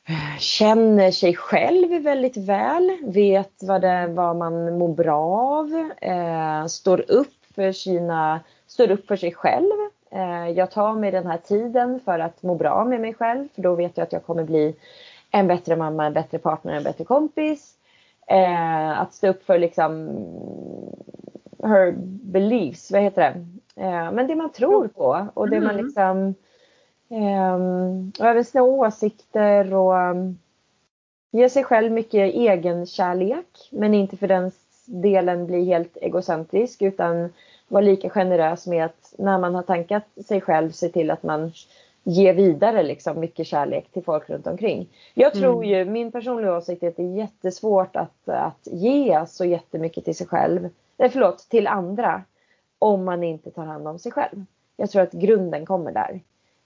eh, 0.09 0.38
känner 0.38 1.11
sig 1.11 1.36
själv 1.36 2.03
väldigt 2.03 2.36
väl, 2.36 2.99
vet 3.03 3.62
vad, 3.62 3.80
det, 3.80 4.07
vad 4.07 4.36
man 4.36 4.78
mår 4.78 4.94
bra 4.94 5.24
av, 5.59 5.90
eh, 6.01 6.66
står, 6.66 7.11
upp 7.11 7.32
för 7.55 7.72
sina, 7.72 8.40
står 8.77 8.91
upp 8.91 9.07
för 9.07 9.16
sig 9.16 9.33
själv. 9.35 9.72
Eh, 10.11 10.49
jag 10.49 10.70
tar 10.70 10.95
mig 10.95 11.11
den 11.11 11.27
här 11.27 11.39
tiden 11.39 12.01
för 12.05 12.18
att 12.18 12.43
må 12.43 12.55
bra 12.55 12.85
med 12.85 13.01
mig 13.01 13.14
själv 13.14 13.49
för 13.55 13.62
då 13.62 13.74
vet 13.74 13.97
jag 13.97 14.05
att 14.05 14.12
jag 14.12 14.24
kommer 14.24 14.45
bli 14.45 14.77
en 15.31 15.47
bättre 15.47 15.77
mamma, 15.77 16.07
en 16.07 16.12
bättre 16.12 16.39
partner, 16.39 16.74
en 16.74 16.83
bättre 16.83 17.05
kompis. 17.05 17.74
Eh, 18.27 19.01
att 19.01 19.14
stå 19.14 19.29
upp 19.29 19.47
för 19.47 19.59
liksom 19.59 20.09
her 21.62 21.95
beliefs, 22.22 22.93
vad 22.93 23.03
heter 23.03 23.22
det? 23.22 23.83
Eh, 23.83 24.12
men 24.12 24.27
det 24.27 24.35
man 24.35 24.53
tror 24.53 24.89
på 24.89 25.27
och 25.35 25.51
det 25.51 25.61
man 25.61 25.74
Mm. 25.74 25.87
liksom 25.87 26.35
Um, 27.09 28.12
och 28.18 28.27
även 28.27 28.45
sina 28.45 28.64
åsikter 28.64 29.74
och 29.74 30.11
um, 30.11 30.39
ge 31.31 31.49
sig 31.49 31.64
själv 31.64 31.93
mycket 31.93 32.35
egenkärlek 32.35 33.68
men 33.70 33.95
inte 33.95 34.16
för 34.16 34.29
den 34.29 34.51
delen 34.87 35.47
bli 35.47 35.64
helt 35.64 35.97
egocentrisk 35.97 36.83
utan 36.83 37.33
vara 37.68 37.82
lika 37.82 38.10
generös 38.10 38.66
med 38.66 38.84
att 38.84 39.14
när 39.18 39.38
man 39.38 39.54
har 39.54 39.62
tankat 39.62 40.04
sig 40.26 40.40
själv 40.40 40.70
se 40.70 40.88
till 40.88 41.10
att 41.10 41.22
man 41.22 41.52
ger 42.04 42.34
vidare 42.34 42.82
liksom 42.82 43.20
mycket 43.20 43.46
kärlek 43.46 43.88
till 43.92 44.04
folk 44.04 44.30
runt 44.30 44.46
omkring. 44.46 44.88
Jag 45.14 45.32
tror 45.34 45.64
Mm. 45.64 45.68
ju, 45.68 45.84
min 45.84 46.12
personliga 46.12 46.56
åsikt 46.56 46.82
är 46.82 46.88
att 46.88 46.96
det 46.96 47.02
är 47.02 47.16
jättesvårt 47.16 47.96
att, 47.96 48.28
att 48.28 48.60
ge 48.72 49.24
så 49.28 49.44
jättemycket 49.44 50.04
till 50.04 50.16
sig 50.16 50.26
själv, 50.26 50.68
nej 50.96 51.10
förlåt, 51.10 51.38
till 51.38 51.66
andra 51.66 52.22
om 52.78 53.04
man 53.04 53.22
inte 53.22 53.50
tar 53.50 53.64
hand 53.64 53.88
om 53.88 53.98
sig 53.98 54.12
själv. 54.12 54.44
Jag 54.76 54.90
tror 54.90 55.02
att 55.02 55.12
grunden 55.12 55.66
kommer 55.66 55.92
där. 55.92 56.20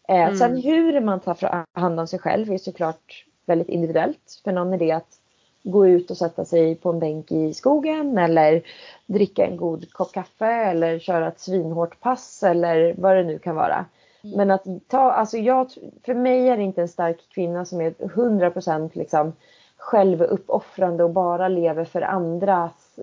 Eh, 0.09 0.23
Mm. 0.23 0.37
Sen 0.37 0.57
hur 0.57 1.01
man 1.01 1.21
tar 1.21 1.65
hand 1.81 2.01
om 2.01 2.07
sig 2.07 2.19
själv 2.19 2.53
är 2.53 2.59
såklart 2.59 3.25
väldigt 3.47 3.69
individuellt. 3.69 4.41
För 4.45 4.53
någon 4.53 4.73
är 4.73 4.79
det 4.79 4.93
att 4.93 5.20
gå 5.63 5.87
ut 5.87 6.11
och 6.11 6.17
sätta 6.17 6.45
sig 6.45 6.75
på 6.75 6.91
en 6.91 6.99
bänk 6.99 7.33
i 7.33 7.55
skogen 7.55 8.19
eller 8.19 8.63
dricka 9.07 9.47
en 9.47 9.57
god 9.57 9.93
kopp 9.93 10.13
kaffe 10.13 10.47
eller 10.47 10.99
köra 10.99 11.29
ett 11.29 11.41
svinhårt 11.41 12.01
pass 12.01 12.43
eller 12.43 12.95
vad 12.99 13.17
det 13.17 13.25
nu 13.25 13.39
kan 13.39 13.57
vara. 13.57 13.85
Mm. 14.25 14.37
Men 14.37 14.51
att 14.51 14.65
ta, 14.89 15.13
alltså 15.13 15.37
jag, 15.37 15.71
för 16.05 16.15
mig 16.15 16.49
är 16.49 16.57
det 16.57 16.63
inte 16.63 16.83
en 16.83 16.89
stark 16.89 17.29
kvinna 17.35 17.65
som 17.65 17.81
är 17.81 17.91
100% 17.91 18.91
liksom 18.93 19.33
självuppoffrande 19.77 21.05
och 21.05 21.11
bara 21.11 21.49
lever 21.49 21.85
för 21.85 22.03
andras, 22.03 22.99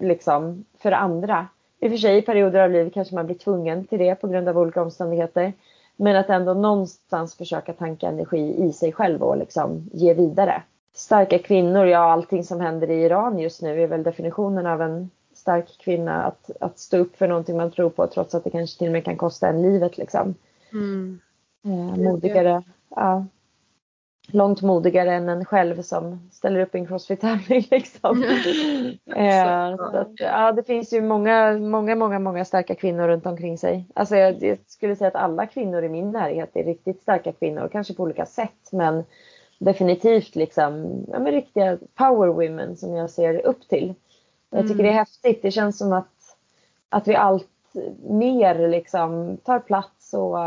liksom 0.00 0.64
för 0.78 0.92
andra. 0.92 1.46
I 1.80 1.86
och 1.86 1.90
för 1.90 1.98
sig 1.98 2.18
i 2.18 2.22
perioder 2.22 2.60
av 2.60 2.70
livet 2.70 2.94
kanske 2.94 3.14
man 3.14 3.26
blir 3.26 3.36
tvungen 3.36 3.86
till 3.86 3.98
det 3.98 4.14
på 4.14 4.28
grund 4.28 4.48
av 4.48 4.58
olika 4.58 4.82
omständigheter. 4.82 5.52
Men 5.96 6.16
att 6.16 6.30
ändå 6.30 6.54
någonstans 6.54 7.36
försöka 7.36 7.72
tanka 7.72 8.08
energi 8.08 8.64
i 8.64 8.72
sig 8.72 8.92
själv 8.92 9.22
och 9.22 9.36
liksom 9.36 9.90
ge 9.92 10.14
vidare. 10.14 10.62
Starka 10.96 11.38
kvinnor, 11.38 11.86
ja 11.86 11.98
allting 11.98 12.44
som 12.44 12.60
händer 12.60 12.90
i 12.90 13.02
Iran 13.02 13.38
just 13.38 13.62
nu 13.62 13.82
är 13.82 13.86
väl 13.86 14.02
definitionen 14.02 14.66
av 14.66 14.82
en 14.82 15.10
stark 15.34 15.78
kvinna. 15.78 16.22
Att, 16.22 16.50
att 16.60 16.78
stå 16.78 16.96
upp 16.96 17.16
för 17.16 17.28
någonting 17.28 17.56
man 17.56 17.70
tror 17.70 17.90
på 17.90 18.06
trots 18.06 18.34
att 18.34 18.44
det 18.44 18.50
kanske 18.50 18.78
till 18.78 18.86
och 18.86 18.92
med 18.92 19.04
kan 19.04 19.16
kosta 19.16 19.48
en 19.48 19.62
livet 19.62 19.98
liksom. 19.98 20.34
Mm. 20.72 21.20
Eh, 21.64 22.10
modigare, 22.10 22.62
ja. 22.88 23.26
Långt 24.28 24.62
modigare 24.62 25.14
än 25.14 25.28
en 25.28 25.44
själv 25.44 25.82
som 25.82 26.28
ställer 26.32 26.60
upp 26.60 26.74
i 26.74 26.78
en 26.78 26.86
crossfit-tävling 26.86 27.66
liksom. 27.70 28.22
eh, 29.16 29.76
så 29.76 29.96
att, 29.96 30.12
ja, 30.16 30.52
det 30.52 30.62
finns 30.62 30.92
ju 30.92 31.02
många, 31.02 31.58
många, 31.58 31.94
många, 31.94 32.18
många 32.18 32.44
starka 32.44 32.74
kvinnor 32.74 33.08
runt 33.08 33.26
omkring 33.26 33.58
sig. 33.58 33.86
Alltså 33.94 34.16
jag, 34.16 34.42
jag 34.42 34.58
skulle 34.66 34.96
säga 34.96 35.08
att 35.08 35.14
alla 35.14 35.46
kvinnor 35.46 35.84
i 35.84 35.88
min 35.88 36.10
närhet 36.10 36.50
är 36.56 36.64
riktigt 36.64 37.02
starka 37.02 37.32
kvinnor, 37.32 37.68
kanske 37.72 37.94
på 37.94 38.02
olika 38.02 38.26
sätt 38.26 38.68
men 38.72 39.04
definitivt 39.58 40.36
liksom, 40.36 41.04
ja, 41.12 41.18
men 41.18 41.32
riktiga 41.32 41.78
power 41.94 42.28
women 42.28 42.76
som 42.76 42.94
jag 42.94 43.10
ser 43.10 43.46
upp 43.46 43.68
till. 43.68 43.94
Jag 44.50 44.62
tycker 44.62 44.74
Mm. 44.74 44.86
det 44.86 44.92
är 44.92 44.98
häftigt. 44.98 45.42
Det 45.42 45.50
känns 45.50 45.78
som 45.78 45.92
att, 45.92 46.36
att 46.88 47.08
vi 47.08 47.14
allt 47.14 47.48
mer 48.08 48.68
liksom 48.68 49.36
tar 49.36 49.58
plats 49.58 50.14
och, 50.14 50.38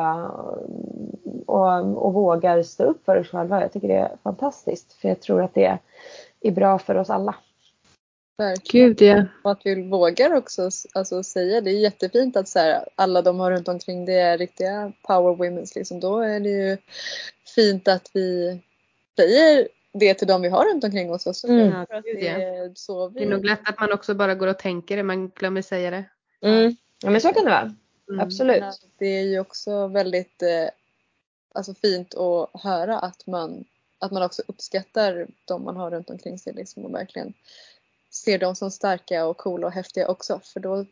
och, 1.45 2.06
och 2.06 2.14
vågar 2.14 2.64
stå 2.64 2.84
upp 2.84 3.06
för 3.06 3.19
oss 3.19 3.27
själva. 3.27 3.61
Jag 3.61 3.73
tycker 3.73 3.88
det 3.88 3.98
är 3.98 4.18
fantastiskt 4.23 4.94
för 4.94 5.10
jag 5.10 5.22
tror 5.22 5.44
att 5.44 5.53
det 5.53 5.77
är 6.41 6.52
bra 6.52 6.80
för 6.80 6.95
oss 6.95 7.10
alla. 7.10 7.36
Verkligen. 8.38 8.88
Gud 8.88 9.02
ja. 9.02 9.26
Och 9.44 9.52
att 9.52 9.61
vi 9.64 9.90
vågar 9.90 10.34
också 10.34 10.69
alltså, 10.94 11.23
säga 11.23 11.61
det 11.61 11.69
är 11.72 11.80
jättefint 11.80 12.38
att 12.38 12.48
så 12.48 12.60
här, 12.60 12.86
alla 12.95 13.22
de 13.22 13.40
har 13.40 13.52
runt 13.52 13.68
omkring 13.68 14.06
det 14.06 14.19
är 14.19 14.38
riktiga 14.38 14.91
power 15.07 15.36
women. 15.36 15.65
Liksom. 15.76 15.99
Då 15.99 16.19
är 16.19 16.40
det 16.40 16.49
ju 16.49 16.77
fint 17.56 17.88
att 17.88 18.10
vi 18.14 18.60
säger 19.20 19.68
det 19.94 20.14
till 20.14 20.28
de 20.28 20.41
vi 20.41 20.50
har 20.50 20.66
runt 20.66 20.84
omkring 20.84 21.12
oss 21.12 21.28
också. 21.28 21.48
Mm. 21.48 21.86
Ja, 21.90 22.02
det 22.02 22.10
ja. 22.10 22.32
är 22.32 22.72
så 22.76 23.08
vi... 23.08 23.20
Det 23.20 23.26
är 23.26 23.30
nog 23.30 23.46
lätt 23.46 23.70
att 23.70 23.80
man 23.80 23.91
också 23.91 24.14
bara 24.14 24.36
går 24.36 24.48
och 24.48 24.60
tänker 24.60 24.98
det, 24.98 25.04
man 25.04 25.30
glömmer 25.30 25.62
säga 25.62 25.91
det. 25.91 26.06
Mm. 26.41 26.76
Ja 27.02 27.10
men 27.10 27.22
så 27.22 27.34
kan 27.34 27.44
det 27.44 27.50
vara. 27.50 27.76
Mm. 28.10 28.20
Absolut. 28.20 28.64
Det 28.98 29.06
är 29.06 29.24
ju 29.24 29.40
också 29.40 29.88
väldigt 29.88 30.41
eh, 30.41 30.70
alltså 31.54 31.74
fint 31.74 32.16
att 32.16 32.62
höra 32.64 33.00
att 33.00 33.28
man, 33.28 33.66
att 34.00 34.12
man 34.12 34.24
också 34.24 34.41
uppskattar 34.48 35.28
de 35.46 35.64
man 35.64 35.78
har 35.78 35.91
runt 35.91 36.10
omkring 36.10 36.40
sig 36.40 36.54
liksom, 36.54 36.86
och 36.86 36.94
verkligen 36.94 37.34
ser 38.12 38.38
dem 38.38 38.56
som 38.56 38.72
starka 38.72 39.26
och 39.26 39.38
coola 39.38 39.68
och 39.68 39.74
häftiga 39.74 40.08
också. 40.08 40.41
För 40.44 40.60
då 40.60 40.86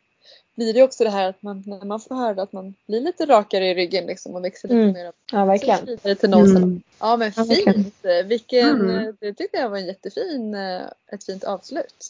blir 0.55 0.73
det 0.73 0.83
också 0.83 1.03
det 1.03 1.09
här 1.09 1.29
att 1.29 1.41
man, 1.41 1.63
när 1.65 1.85
man 1.85 1.99
får 1.99 2.15
höra 2.15 2.41
att 2.41 2.53
man 2.53 2.73
blir 2.87 3.01
lite 3.01 3.25
rakare 3.25 3.67
i 3.69 3.73
ryggen 3.75 4.05
liksom, 4.05 4.35
och 4.35 4.43
växer 4.45 4.67
lite 4.67 4.79
Mm. 4.79 4.93
mer. 4.93 5.11
Ja 5.31 5.45
verkligen. 5.45 5.85
Vidare 5.85 6.15
till 6.15 6.29
någon 6.29 6.57
Mm. 6.57 6.81
ja 6.99 7.17
men 7.17 7.31
Ja, 7.35 7.43
fint! 7.45 7.95
Vilken, 8.25 8.81
Mm. 8.81 9.07
eh, 9.07 9.13
Det 9.19 9.33
tyckte 9.33 9.57
jag 9.57 9.69
var 9.69 9.77
en 9.77 9.85
jättefin, 9.87 10.53
eh, 10.53 10.81
ett 11.11 11.23
fint 11.25 11.43
avslut. 11.43 12.05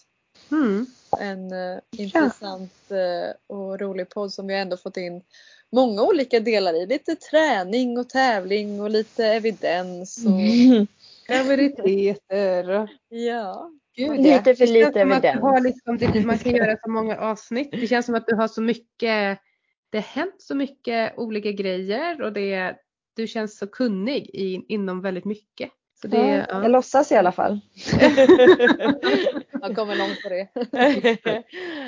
Mm. 0.52 0.86
En 1.20 1.52
eh, 1.52 1.80
intressant 1.92 2.92
eh, 2.92 3.56
och 3.58 3.80
rolig 3.80 4.10
podd 4.10 4.34
som 4.34 4.48
vi 4.48 4.54
ändå 4.56 4.78
fått 4.78 4.98
in 4.98 5.22
många 5.70 6.04
olika 6.04 6.40
delar 6.40 6.74
i. 6.74 6.86
Lite 6.86 7.16
träning 7.16 7.98
och 7.98 8.10
tävling 8.10 8.82
och 8.82 8.90
lite 8.90 9.26
evidens. 9.26 10.18
Och, 10.26 10.32
Mm. 10.32 10.88
Graviditeter. 11.28 12.88
ja. 13.10 13.72
Gud, 13.98 14.20
Lite 14.22 14.56
för 14.56 14.68
lite 14.68 15.00
som 15.00 15.12
att 15.12 15.22
du 15.22 15.28
evidens. 15.28 15.42
har 15.42 15.62
liksom, 15.62 16.28
man 16.28 16.38
kan 16.38 16.56
göra 16.56 16.78
så 16.84 16.90
många 16.90 17.18
avsnitt. 17.18 17.72
Det 17.72 17.88
känns 17.88 18.06
som 18.06 18.16
att 18.16 18.28
du 18.28 18.36
har 18.36 18.48
så 18.48 18.62
mycket, 18.62 19.40
det 19.90 19.98
har 19.98 20.02
hänt 20.02 20.36
så 20.38 20.56
mycket 20.56 21.18
olika 21.18 21.52
grejer 21.52 22.22
och 22.22 22.34
det, 22.34 22.76
du 23.16 23.28
känns 23.28 23.58
så 23.58 23.68
kunnig 23.68 24.30
i, 24.34 24.66
inom 24.68 25.02
väldigt 25.02 25.26
mycket. 25.26 25.70
Så 26.02 26.08
det, 26.08 26.18
Ja, 26.18 26.46
ja. 26.50 26.62
jag 26.62 26.72
låtsas 26.72 27.12
i 27.12 27.16
alla 27.16 27.32
fall. 27.32 27.60
Jag 29.62 29.76
kommer 29.76 29.96
långt 29.96 30.24
på 30.24 30.30
det. 30.30 30.48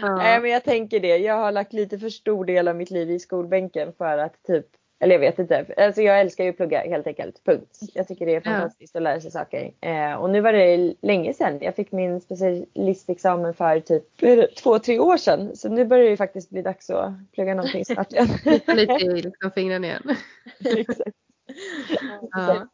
Nej 0.18 0.42
men 0.42 0.52
jag 0.52 0.64
tänker 0.64 1.00
det. 1.00 1.18
Jag 1.18 1.36
har 1.36 1.52
lagt 1.52 1.74
lite 1.74 2.00
för 2.00 2.10
stor 2.10 2.46
del 2.46 2.68
av 2.68 2.76
mitt 2.76 2.92
liv 2.92 3.12
i 3.12 3.20
skolbänken 3.20 3.94
för 3.98 4.18
att 4.18 4.44
typ 4.44 4.66
eller 5.00 5.16
jag 5.16 5.20
vet 5.20 5.40
inte. 5.40 5.66
Alltså 5.78 6.02
jag 6.02 6.20
älskar 6.20 6.44
ju 6.44 6.50
att 6.50 6.58
plugga 6.58 6.80
helt 6.82 7.08
enkelt. 7.08 7.44
Punkt. 7.46 7.80
Jag 7.94 8.08
tycker 8.08 8.26
det 8.26 8.32
är 8.32 8.36
Ja. 8.36 8.42
fantastiskt 8.42 8.96
att 8.96 9.02
lära 9.02 9.22
sig 9.22 9.32
saker. 9.32 9.72
Eh, 9.82 10.14
och 10.14 10.30
nu 10.30 10.42
var 10.42 10.54
det 10.54 10.94
länge 11.02 11.34
sedan. 11.34 11.58
Jag 11.62 11.76
fick 11.76 11.92
min 11.92 12.22
specialistexamen 12.22 13.54
för 13.54 13.80
typ 13.80 14.04
två, 14.58 14.80
tre 14.80 15.00
år 15.00 15.18
sedan. 15.18 15.56
Så 15.56 15.70
nu 15.70 15.86
börjar 15.86 16.04
det 16.04 16.10
ju 16.10 16.18
faktiskt 16.18 16.50
bli 16.50 16.62
dags 16.62 16.90
att 16.90 17.12
plugga 17.34 17.54
någonting 17.56 17.86
snabbt 17.86 18.14
igen. 18.14 18.28
Lite 18.68 18.94
i 18.94 19.22
liksom 19.22 19.52
fingrarna 19.52 19.88
igen. 19.88 20.04
Exakt. 20.78 21.12
Ja. 22.32 22.68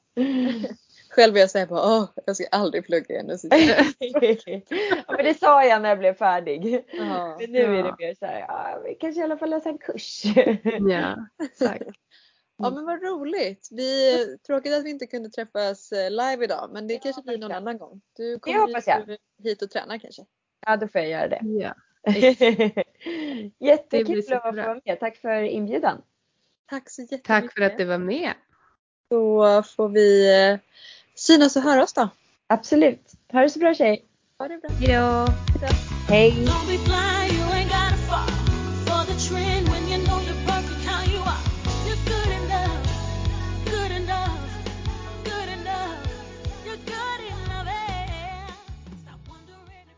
Själv 1.16 1.34
vill 1.34 1.42
jag 1.42 1.50
säga 1.52 1.66
bara 1.66 1.98
åh, 1.98 2.10
jag 2.26 2.36
ska 2.36 2.46
aldrig 2.52 2.86
plugga 2.86 3.16
igen. 3.16 3.30
Och 3.32 3.40
sitta- 3.40 3.58
ja, 4.00 5.04
men 5.08 5.26
det 5.26 5.40
sa 5.40 5.64
jag 5.66 5.82
när 5.82 5.90
jag 5.90 6.00
blev 6.00 6.14
färdig. 6.14 6.86
Ja. 6.94 7.38
Men 7.40 7.52
nu 7.52 7.60
är 7.60 7.84
det 7.84 7.90
Ja. 7.90 7.96
mer 8.00 8.16
så 8.20 8.26
här, 8.26 8.40
ja, 8.40 8.82
vi 8.86 8.96
kanske 8.96 9.22
i 9.22 9.24
alla 9.24 9.38
fall 9.38 9.50
läsa 9.50 9.70
en 9.70 9.78
kurs. 9.78 10.22
ja, 10.90 11.28
exakt. 11.44 11.84
ja 12.58 12.70
men 12.70 12.86
vad 12.86 13.02
roligt. 13.04 13.68
Vi, 13.72 14.18
tråkigt 14.48 14.74
att 14.74 14.84
vi 14.86 14.90
inte 14.90 15.08
kunde 15.08 15.30
träffas 15.30 15.92
eh, 15.92 16.10
live 16.12 16.44
idag 16.44 16.70
men 16.74 16.88
det 16.88 16.98
kanske 16.98 17.22
blir 17.22 17.38
någon 17.38 17.52
annan 17.52 17.78
gång. 17.78 18.02
Du 18.18 18.40
kommer 18.40 18.84
jag. 18.86 19.08
hit, 19.08 19.20
hit 19.44 19.62
och 19.62 19.70
träna 19.70 20.00
kanske. 20.00 20.26
Ja, 20.66 20.78
då 20.78 20.88
får 20.88 21.02
jag 21.02 21.10
göra 21.10 21.28
det. 21.28 21.40
Ja. 21.42 21.74
Jättekul 23.60 24.20
att 24.20 24.44
få 24.44 24.52
vara 24.52 24.80
med. 24.86 25.00
Tack 25.00 25.18
för 25.18 25.42
inbjudan. 25.44 26.02
Tack 26.70 26.90
så 26.90 27.02
jättemycket. 27.02 27.28
Tack 27.28 27.54
för 27.54 27.62
att 27.62 27.78
du 27.78 27.86
var 27.86 27.98
med. 27.98 28.34
Så 29.10 29.64
får 29.76 29.90
vi 29.90 30.36
eh, 30.52 30.58
synas 31.16 31.56
och 31.56 31.62
höra 31.62 31.84
oss 31.84 31.94
då. 31.94 32.10
Absolut. 32.48 33.12
Ha 33.32 33.42
det 33.42 33.50
så 33.50 33.60
bra 33.60 33.74
tjej. 33.74 34.06
Ha 34.40 34.48
det 34.48 34.58
bra. 34.58 34.70
Hejdå. 34.70 35.28
Hej. 36.10 36.48